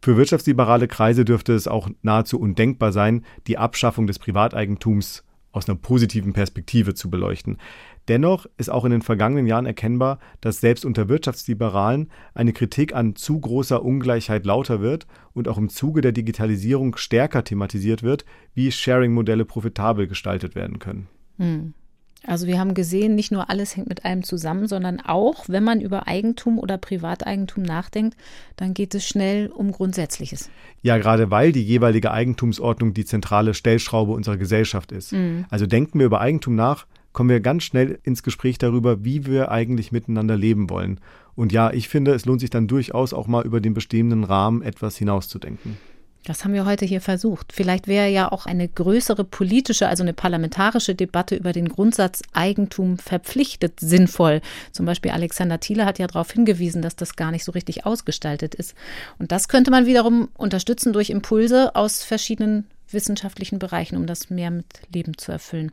Für 0.00 0.16
wirtschaftsliberale 0.16 0.86
Kreise 0.86 1.24
dürfte 1.24 1.54
es 1.54 1.66
auch 1.66 1.88
nahezu 2.02 2.38
undenkbar 2.38 2.92
sein, 2.92 3.24
die 3.46 3.58
Abschaffung 3.58 4.06
des 4.06 4.18
Privateigentums 4.18 5.24
aus 5.54 5.68
einer 5.68 5.78
positiven 5.78 6.32
Perspektive 6.32 6.94
zu 6.94 7.10
beleuchten. 7.10 7.58
Dennoch 8.08 8.46
ist 8.58 8.70
auch 8.70 8.84
in 8.84 8.90
den 8.90 9.02
vergangenen 9.02 9.46
Jahren 9.46 9.66
erkennbar, 9.66 10.18
dass 10.40 10.60
selbst 10.60 10.84
unter 10.84 11.08
Wirtschaftsliberalen 11.08 12.10
eine 12.34 12.52
Kritik 12.52 12.94
an 12.94 13.14
zu 13.14 13.40
großer 13.40 13.82
Ungleichheit 13.82 14.44
lauter 14.44 14.80
wird 14.80 15.06
und 15.32 15.48
auch 15.48 15.56
im 15.56 15.68
Zuge 15.68 16.00
der 16.00 16.12
Digitalisierung 16.12 16.96
stärker 16.96 17.44
thematisiert 17.44 18.02
wird, 18.02 18.24
wie 18.52 18.70
Sharing-Modelle 18.70 19.44
profitabel 19.44 20.06
gestaltet 20.06 20.54
werden 20.54 20.78
können. 20.78 21.08
Hm. 21.38 21.74
Also 22.26 22.46
wir 22.46 22.58
haben 22.58 22.74
gesehen, 22.74 23.14
nicht 23.14 23.32
nur 23.32 23.50
alles 23.50 23.76
hängt 23.76 23.88
mit 23.88 24.04
allem 24.04 24.22
zusammen, 24.22 24.66
sondern 24.66 25.00
auch, 25.00 25.44
wenn 25.48 25.64
man 25.64 25.80
über 25.80 26.06
Eigentum 26.06 26.58
oder 26.58 26.78
Privateigentum 26.78 27.62
nachdenkt, 27.62 28.16
dann 28.56 28.74
geht 28.74 28.94
es 28.94 29.06
schnell 29.06 29.48
um 29.48 29.72
Grundsätzliches. 29.72 30.50
Ja, 30.82 30.98
gerade 30.98 31.30
weil 31.30 31.52
die 31.52 31.62
jeweilige 31.62 32.10
Eigentumsordnung 32.10 32.94
die 32.94 33.04
zentrale 33.04 33.54
Stellschraube 33.54 34.12
unserer 34.12 34.36
Gesellschaft 34.36 34.92
ist. 34.92 35.12
Mhm. 35.12 35.44
Also 35.50 35.66
denken 35.66 35.98
wir 35.98 36.06
über 36.06 36.20
Eigentum 36.20 36.54
nach, 36.54 36.86
kommen 37.12 37.30
wir 37.30 37.40
ganz 37.40 37.62
schnell 37.62 37.98
ins 38.02 38.22
Gespräch 38.22 38.58
darüber, 38.58 39.04
wie 39.04 39.26
wir 39.26 39.50
eigentlich 39.50 39.92
miteinander 39.92 40.36
leben 40.36 40.68
wollen. 40.68 41.00
Und 41.36 41.52
ja, 41.52 41.72
ich 41.72 41.88
finde, 41.88 42.12
es 42.12 42.26
lohnt 42.26 42.40
sich 42.40 42.50
dann 42.50 42.68
durchaus 42.68 43.12
auch 43.12 43.26
mal 43.26 43.44
über 43.44 43.60
den 43.60 43.74
bestehenden 43.74 44.24
Rahmen 44.24 44.62
etwas 44.62 44.96
hinauszudenken. 44.96 45.76
Das 46.24 46.42
haben 46.42 46.54
wir 46.54 46.64
heute 46.64 46.86
hier 46.86 47.02
versucht. 47.02 47.52
Vielleicht 47.52 47.86
wäre 47.86 48.08
ja 48.08 48.32
auch 48.32 48.46
eine 48.46 48.66
größere 48.66 49.24
politische, 49.24 49.88
also 49.88 50.02
eine 50.02 50.14
parlamentarische 50.14 50.94
Debatte 50.94 51.36
über 51.36 51.52
den 51.52 51.68
Grundsatz 51.68 52.22
Eigentum 52.32 52.98
verpflichtet 52.98 53.78
sinnvoll. 53.78 54.40
Zum 54.72 54.86
Beispiel 54.86 55.10
Alexander 55.10 55.60
Thiele 55.60 55.84
hat 55.84 55.98
ja 55.98 56.06
darauf 56.06 56.30
hingewiesen, 56.32 56.80
dass 56.80 56.96
das 56.96 57.16
gar 57.16 57.30
nicht 57.30 57.44
so 57.44 57.52
richtig 57.52 57.84
ausgestaltet 57.84 58.54
ist. 58.54 58.74
Und 59.18 59.32
das 59.32 59.48
könnte 59.48 59.70
man 59.70 59.84
wiederum 59.84 60.30
unterstützen 60.36 60.94
durch 60.94 61.10
Impulse 61.10 61.76
aus 61.76 62.02
verschiedenen 62.02 62.66
wissenschaftlichen 62.90 63.58
Bereichen, 63.58 63.96
um 63.96 64.06
das 64.06 64.30
mehr 64.30 64.50
mit 64.50 64.66
Leben 64.92 65.18
zu 65.18 65.30
erfüllen. 65.30 65.72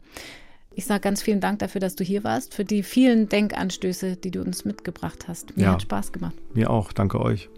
Ich 0.73 0.85
sage 0.85 1.01
ganz 1.01 1.21
vielen 1.21 1.41
Dank 1.41 1.59
dafür, 1.59 1.81
dass 1.81 1.95
du 1.95 2.03
hier 2.03 2.23
warst, 2.23 2.53
für 2.53 2.65
die 2.65 2.83
vielen 2.83 3.29
Denkanstöße, 3.29 4.15
die 4.17 4.31
du 4.31 4.41
uns 4.41 4.65
mitgebracht 4.65 5.27
hast. 5.27 5.55
Mir 5.55 5.63
ja, 5.63 5.73
hat 5.73 5.81
Spaß 5.81 6.11
gemacht. 6.11 6.35
Mir 6.53 6.69
auch. 6.69 6.93
Danke 6.93 7.19
euch. 7.19 7.49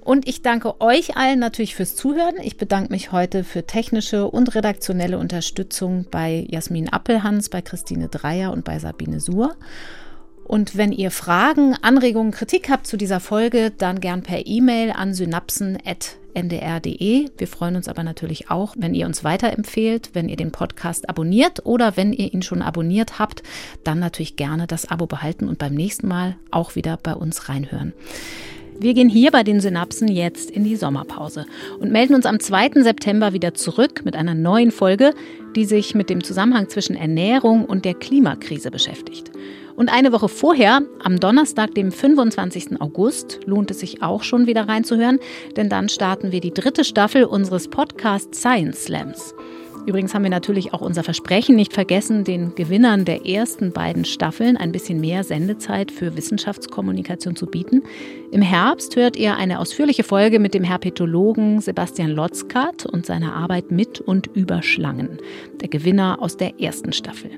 Und 0.00 0.26
ich 0.26 0.42
danke 0.42 0.80
euch 0.80 1.16
allen 1.16 1.38
natürlich 1.38 1.74
fürs 1.74 1.94
Zuhören. 1.94 2.36
Ich 2.42 2.56
bedanke 2.56 2.90
mich 2.90 3.12
heute 3.12 3.44
für 3.44 3.66
technische 3.66 4.26
und 4.26 4.54
redaktionelle 4.54 5.18
Unterstützung 5.18 6.06
bei 6.10 6.46
Jasmin 6.48 6.88
Appelhans, 6.88 7.50
bei 7.50 7.60
Christine 7.60 8.08
Dreier 8.08 8.52
und 8.52 8.64
bei 8.64 8.78
Sabine 8.78 9.20
Suhr. 9.20 9.54
Und 10.50 10.76
wenn 10.76 10.90
ihr 10.90 11.12
Fragen, 11.12 11.76
Anregungen, 11.80 12.32
Kritik 12.32 12.68
habt 12.70 12.88
zu 12.88 12.96
dieser 12.96 13.20
Folge, 13.20 13.70
dann 13.70 14.00
gern 14.00 14.24
per 14.24 14.48
E-Mail 14.48 14.90
an 14.90 15.14
synapsen.ndr.de. 15.14 17.28
Wir 17.38 17.46
freuen 17.46 17.76
uns 17.76 17.86
aber 17.86 18.02
natürlich 18.02 18.50
auch, 18.50 18.74
wenn 18.76 18.92
ihr 18.92 19.06
uns 19.06 19.22
weiterempfehlt, 19.22 20.10
wenn 20.14 20.28
ihr 20.28 20.34
den 20.34 20.50
Podcast 20.50 21.08
abonniert 21.08 21.64
oder 21.66 21.96
wenn 21.96 22.12
ihr 22.12 22.34
ihn 22.34 22.42
schon 22.42 22.62
abonniert 22.62 23.20
habt, 23.20 23.44
dann 23.84 24.00
natürlich 24.00 24.34
gerne 24.34 24.66
das 24.66 24.90
Abo 24.90 25.06
behalten 25.06 25.48
und 25.48 25.58
beim 25.58 25.74
nächsten 25.74 26.08
Mal 26.08 26.34
auch 26.50 26.74
wieder 26.74 26.96
bei 26.96 27.14
uns 27.14 27.48
reinhören. 27.48 27.92
Wir 28.82 28.94
gehen 28.94 29.10
hier 29.10 29.30
bei 29.30 29.42
den 29.42 29.60
Synapsen 29.60 30.08
jetzt 30.08 30.50
in 30.50 30.64
die 30.64 30.74
Sommerpause 30.74 31.44
und 31.80 31.92
melden 31.92 32.14
uns 32.14 32.24
am 32.24 32.40
2. 32.40 32.82
September 32.82 33.34
wieder 33.34 33.52
zurück 33.52 34.06
mit 34.06 34.16
einer 34.16 34.34
neuen 34.34 34.70
Folge, 34.70 35.12
die 35.54 35.66
sich 35.66 35.94
mit 35.94 36.08
dem 36.08 36.24
Zusammenhang 36.24 36.70
zwischen 36.70 36.96
Ernährung 36.96 37.66
und 37.66 37.84
der 37.84 37.92
Klimakrise 37.92 38.70
beschäftigt. 38.70 39.30
Und 39.76 39.90
eine 39.90 40.12
Woche 40.12 40.30
vorher, 40.30 40.80
am 41.04 41.20
Donnerstag, 41.20 41.74
dem 41.74 41.92
25. 41.92 42.80
August, 42.80 43.40
lohnt 43.44 43.70
es 43.70 43.80
sich 43.80 44.02
auch 44.02 44.22
schon 44.22 44.46
wieder 44.46 44.66
reinzuhören, 44.66 45.18
denn 45.56 45.68
dann 45.68 45.90
starten 45.90 46.32
wir 46.32 46.40
die 46.40 46.54
dritte 46.54 46.82
Staffel 46.82 47.24
unseres 47.24 47.68
Podcast 47.68 48.34
Science 48.34 48.84
Slams. 48.84 49.34
Übrigens 49.90 50.14
haben 50.14 50.22
wir 50.22 50.30
natürlich 50.30 50.72
auch 50.72 50.82
unser 50.82 51.02
Versprechen 51.02 51.56
nicht 51.56 51.72
vergessen, 51.72 52.22
den 52.22 52.54
Gewinnern 52.54 53.04
der 53.04 53.26
ersten 53.26 53.72
beiden 53.72 54.04
Staffeln 54.04 54.56
ein 54.56 54.70
bisschen 54.70 55.00
mehr 55.00 55.24
Sendezeit 55.24 55.90
für 55.90 56.16
Wissenschaftskommunikation 56.16 57.34
zu 57.34 57.46
bieten. 57.46 57.82
Im 58.30 58.40
Herbst 58.40 58.94
hört 58.94 59.16
ihr 59.16 59.34
eine 59.34 59.58
ausführliche 59.58 60.04
Folge 60.04 60.38
mit 60.38 60.54
dem 60.54 60.62
Herpetologen 60.62 61.60
Sebastian 61.60 62.12
Lotzkat 62.12 62.86
und 62.86 63.04
seiner 63.04 63.34
Arbeit 63.34 63.72
mit 63.72 64.00
und 64.00 64.28
über 64.28 64.62
Schlangen, 64.62 65.18
der 65.60 65.68
Gewinner 65.68 66.18
aus 66.20 66.36
der 66.36 66.60
ersten 66.60 66.92
Staffel. 66.92 67.32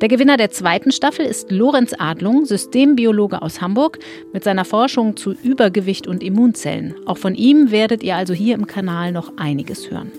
Der 0.00 0.06
Gewinner 0.08 0.36
der 0.36 0.52
zweiten 0.52 0.92
Staffel 0.92 1.26
ist 1.26 1.50
Lorenz 1.50 1.92
Adlung, 1.98 2.44
Systembiologe 2.44 3.42
aus 3.42 3.60
Hamburg, 3.60 3.98
mit 4.32 4.44
seiner 4.44 4.64
Forschung 4.64 5.16
zu 5.16 5.32
Übergewicht 5.32 6.06
und 6.06 6.22
Immunzellen. 6.22 6.94
Auch 7.04 7.18
von 7.18 7.34
ihm 7.34 7.72
werdet 7.72 8.04
ihr 8.04 8.14
also 8.14 8.32
hier 8.32 8.54
im 8.54 8.68
Kanal 8.68 9.10
noch 9.10 9.32
einiges 9.36 9.90
hören. 9.90 10.12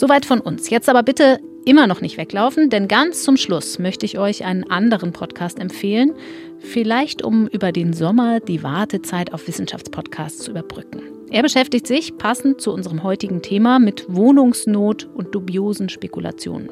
Soweit 0.00 0.24
von 0.24 0.40
uns. 0.40 0.70
Jetzt 0.70 0.88
aber 0.88 1.02
bitte 1.02 1.40
immer 1.66 1.86
noch 1.86 2.00
nicht 2.00 2.16
weglaufen, 2.16 2.70
denn 2.70 2.88
ganz 2.88 3.22
zum 3.22 3.36
Schluss 3.36 3.78
möchte 3.78 4.06
ich 4.06 4.18
euch 4.18 4.46
einen 4.46 4.64
anderen 4.64 5.12
Podcast 5.12 5.58
empfehlen, 5.58 6.14
vielleicht 6.58 7.22
um 7.22 7.46
über 7.48 7.70
den 7.70 7.92
Sommer 7.92 8.40
die 8.40 8.62
Wartezeit 8.62 9.34
auf 9.34 9.46
Wissenschaftspodcasts 9.46 10.44
zu 10.44 10.52
überbrücken. 10.52 11.02
Er 11.30 11.42
beschäftigt 11.42 11.86
sich, 11.86 12.16
passend 12.16 12.62
zu 12.62 12.72
unserem 12.72 13.02
heutigen 13.02 13.42
Thema, 13.42 13.78
mit 13.78 14.06
Wohnungsnot 14.08 15.06
und 15.12 15.34
dubiosen 15.34 15.90
Spekulationen. 15.90 16.70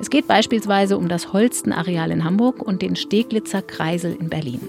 Es 0.00 0.10
geht 0.10 0.26
beispielsweise 0.26 0.98
um 0.98 1.08
das 1.08 1.32
Holstenareal 1.32 2.10
in 2.10 2.24
Hamburg 2.24 2.60
und 2.60 2.82
den 2.82 2.96
Steglitzer 2.96 3.62
Kreisel 3.62 4.16
in 4.18 4.28
Berlin. 4.28 4.60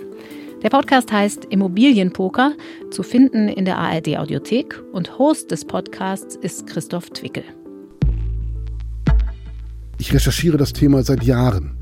Der 0.61 0.69
Podcast 0.69 1.11
heißt 1.11 1.45
Immobilienpoker, 1.45 2.53
zu 2.91 3.01
finden 3.01 3.49
in 3.49 3.65
der 3.65 3.79
ARD 3.79 4.19
Audiothek 4.19 4.79
und 4.91 5.17
Host 5.17 5.49
des 5.49 5.65
Podcasts 5.65 6.35
ist 6.35 6.67
Christoph 6.67 7.09
Twickel. 7.09 7.43
Ich 10.05 10.13
recherchiere 10.13 10.57
das 10.57 10.71
Thema 10.71 11.01
seit 11.01 11.23
Jahren. 11.23 11.77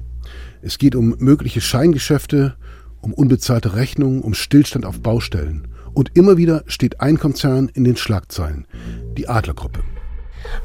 Es 0.61 0.77
geht 0.77 0.95
um 0.95 1.13
mögliche 1.19 1.59
Scheingeschäfte, 1.59 2.55
um 3.01 3.13
unbezahlte 3.13 3.75
Rechnungen, 3.75 4.21
um 4.21 4.33
Stillstand 4.33 4.85
auf 4.85 5.01
Baustellen. 5.01 5.67
Und 5.93 6.15
immer 6.15 6.37
wieder 6.37 6.63
steht 6.67 7.01
ein 7.01 7.19
Konzern 7.19 7.67
in 7.73 7.83
den 7.83 7.97
Schlagzeilen, 7.97 8.65
die 9.17 9.27
Adlergruppe. 9.27 9.81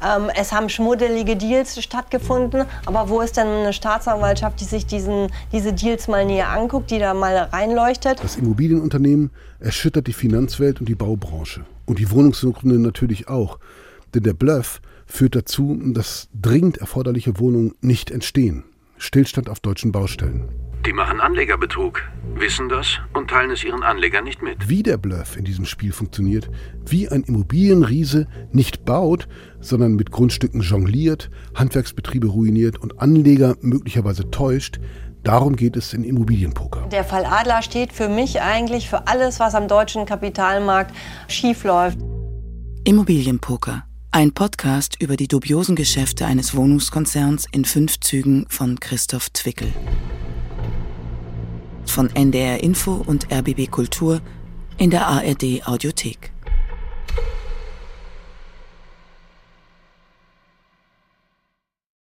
Ähm, 0.06 0.30
es 0.36 0.52
haben 0.52 0.68
schmuddelige 0.68 1.34
Deals 1.34 1.82
stattgefunden, 1.82 2.64
aber 2.86 3.08
wo 3.08 3.22
ist 3.22 3.36
denn 3.36 3.48
eine 3.48 3.72
Staatsanwaltschaft, 3.72 4.60
die 4.60 4.64
sich 4.64 4.86
diesen, 4.86 5.26
diese 5.50 5.72
Deals 5.72 6.06
mal 6.06 6.24
näher 6.24 6.50
anguckt, 6.50 6.92
die 6.92 7.00
da 7.00 7.12
mal 7.12 7.36
reinleuchtet? 7.36 8.22
Das 8.22 8.36
Immobilienunternehmen 8.36 9.32
erschüttert 9.58 10.06
die 10.06 10.12
Finanzwelt 10.12 10.78
und 10.78 10.88
die 10.88 10.94
Baubranche. 10.94 11.64
Und 11.86 11.98
die 11.98 12.08
Wohnungssuchenden 12.08 12.82
natürlich 12.82 13.26
auch. 13.26 13.58
Denn 14.14 14.22
der 14.22 14.34
Bluff 14.34 14.80
führt 15.08 15.34
dazu, 15.34 15.76
dass 15.82 16.28
dringend 16.32 16.78
erforderliche 16.78 17.40
Wohnungen 17.40 17.74
nicht 17.80 18.10
entstehen. 18.10 18.64
Stillstand 18.98 19.48
auf 19.48 19.60
deutschen 19.60 19.90
Baustellen. 19.90 20.48
Die 20.86 20.92
machen 20.92 21.20
Anlegerbetrug, 21.20 22.02
wissen 22.34 22.68
das 22.68 22.98
und 23.12 23.28
teilen 23.28 23.50
es 23.50 23.64
ihren 23.64 23.82
Anlegern 23.82 24.24
nicht 24.24 24.42
mit. 24.42 24.68
Wie 24.68 24.82
der 24.82 24.96
Bluff 24.96 25.36
in 25.36 25.44
diesem 25.44 25.64
Spiel 25.64 25.92
funktioniert, 25.92 26.48
wie 26.86 27.08
ein 27.08 27.22
Immobilienriese 27.24 28.28
nicht 28.52 28.84
baut, 28.84 29.28
sondern 29.60 29.96
mit 29.96 30.12
Grundstücken 30.12 30.60
jongliert, 30.60 31.30
Handwerksbetriebe 31.54 32.28
ruiniert 32.28 32.78
und 32.78 33.00
Anleger 33.00 33.56
möglicherweise 33.60 34.30
täuscht, 34.30 34.78
darum 35.24 35.56
geht 35.56 35.76
es 35.76 35.92
in 35.94 36.04
Immobilienpoker. 36.04 36.86
Der 36.92 37.04
Fall 37.04 37.24
Adler 37.26 37.62
steht 37.62 37.92
für 37.92 38.08
mich 38.08 38.40
eigentlich 38.40 38.88
für 38.88 39.08
alles, 39.08 39.40
was 39.40 39.54
am 39.54 39.66
deutschen 39.68 40.06
Kapitalmarkt 40.06 40.94
schiefläuft. 41.26 41.98
Immobilienpoker 42.84 43.87
ein 44.10 44.32
Podcast 44.32 45.00
über 45.00 45.16
die 45.16 45.28
dubiosen 45.28 45.76
Geschäfte 45.76 46.26
eines 46.26 46.56
Wohnungskonzerns 46.56 47.46
in 47.52 47.64
fünf 47.64 48.00
Zügen 48.00 48.46
von 48.48 48.80
Christoph 48.80 49.30
Twickel. 49.30 49.72
von 51.84 52.14
NDR 52.14 52.62
Info 52.62 53.02
und 53.06 53.32
RBB 53.32 53.70
Kultur 53.70 54.20
in 54.76 54.90
der 54.90 55.06
ARD 55.06 55.66
Audiothek. 55.66 56.32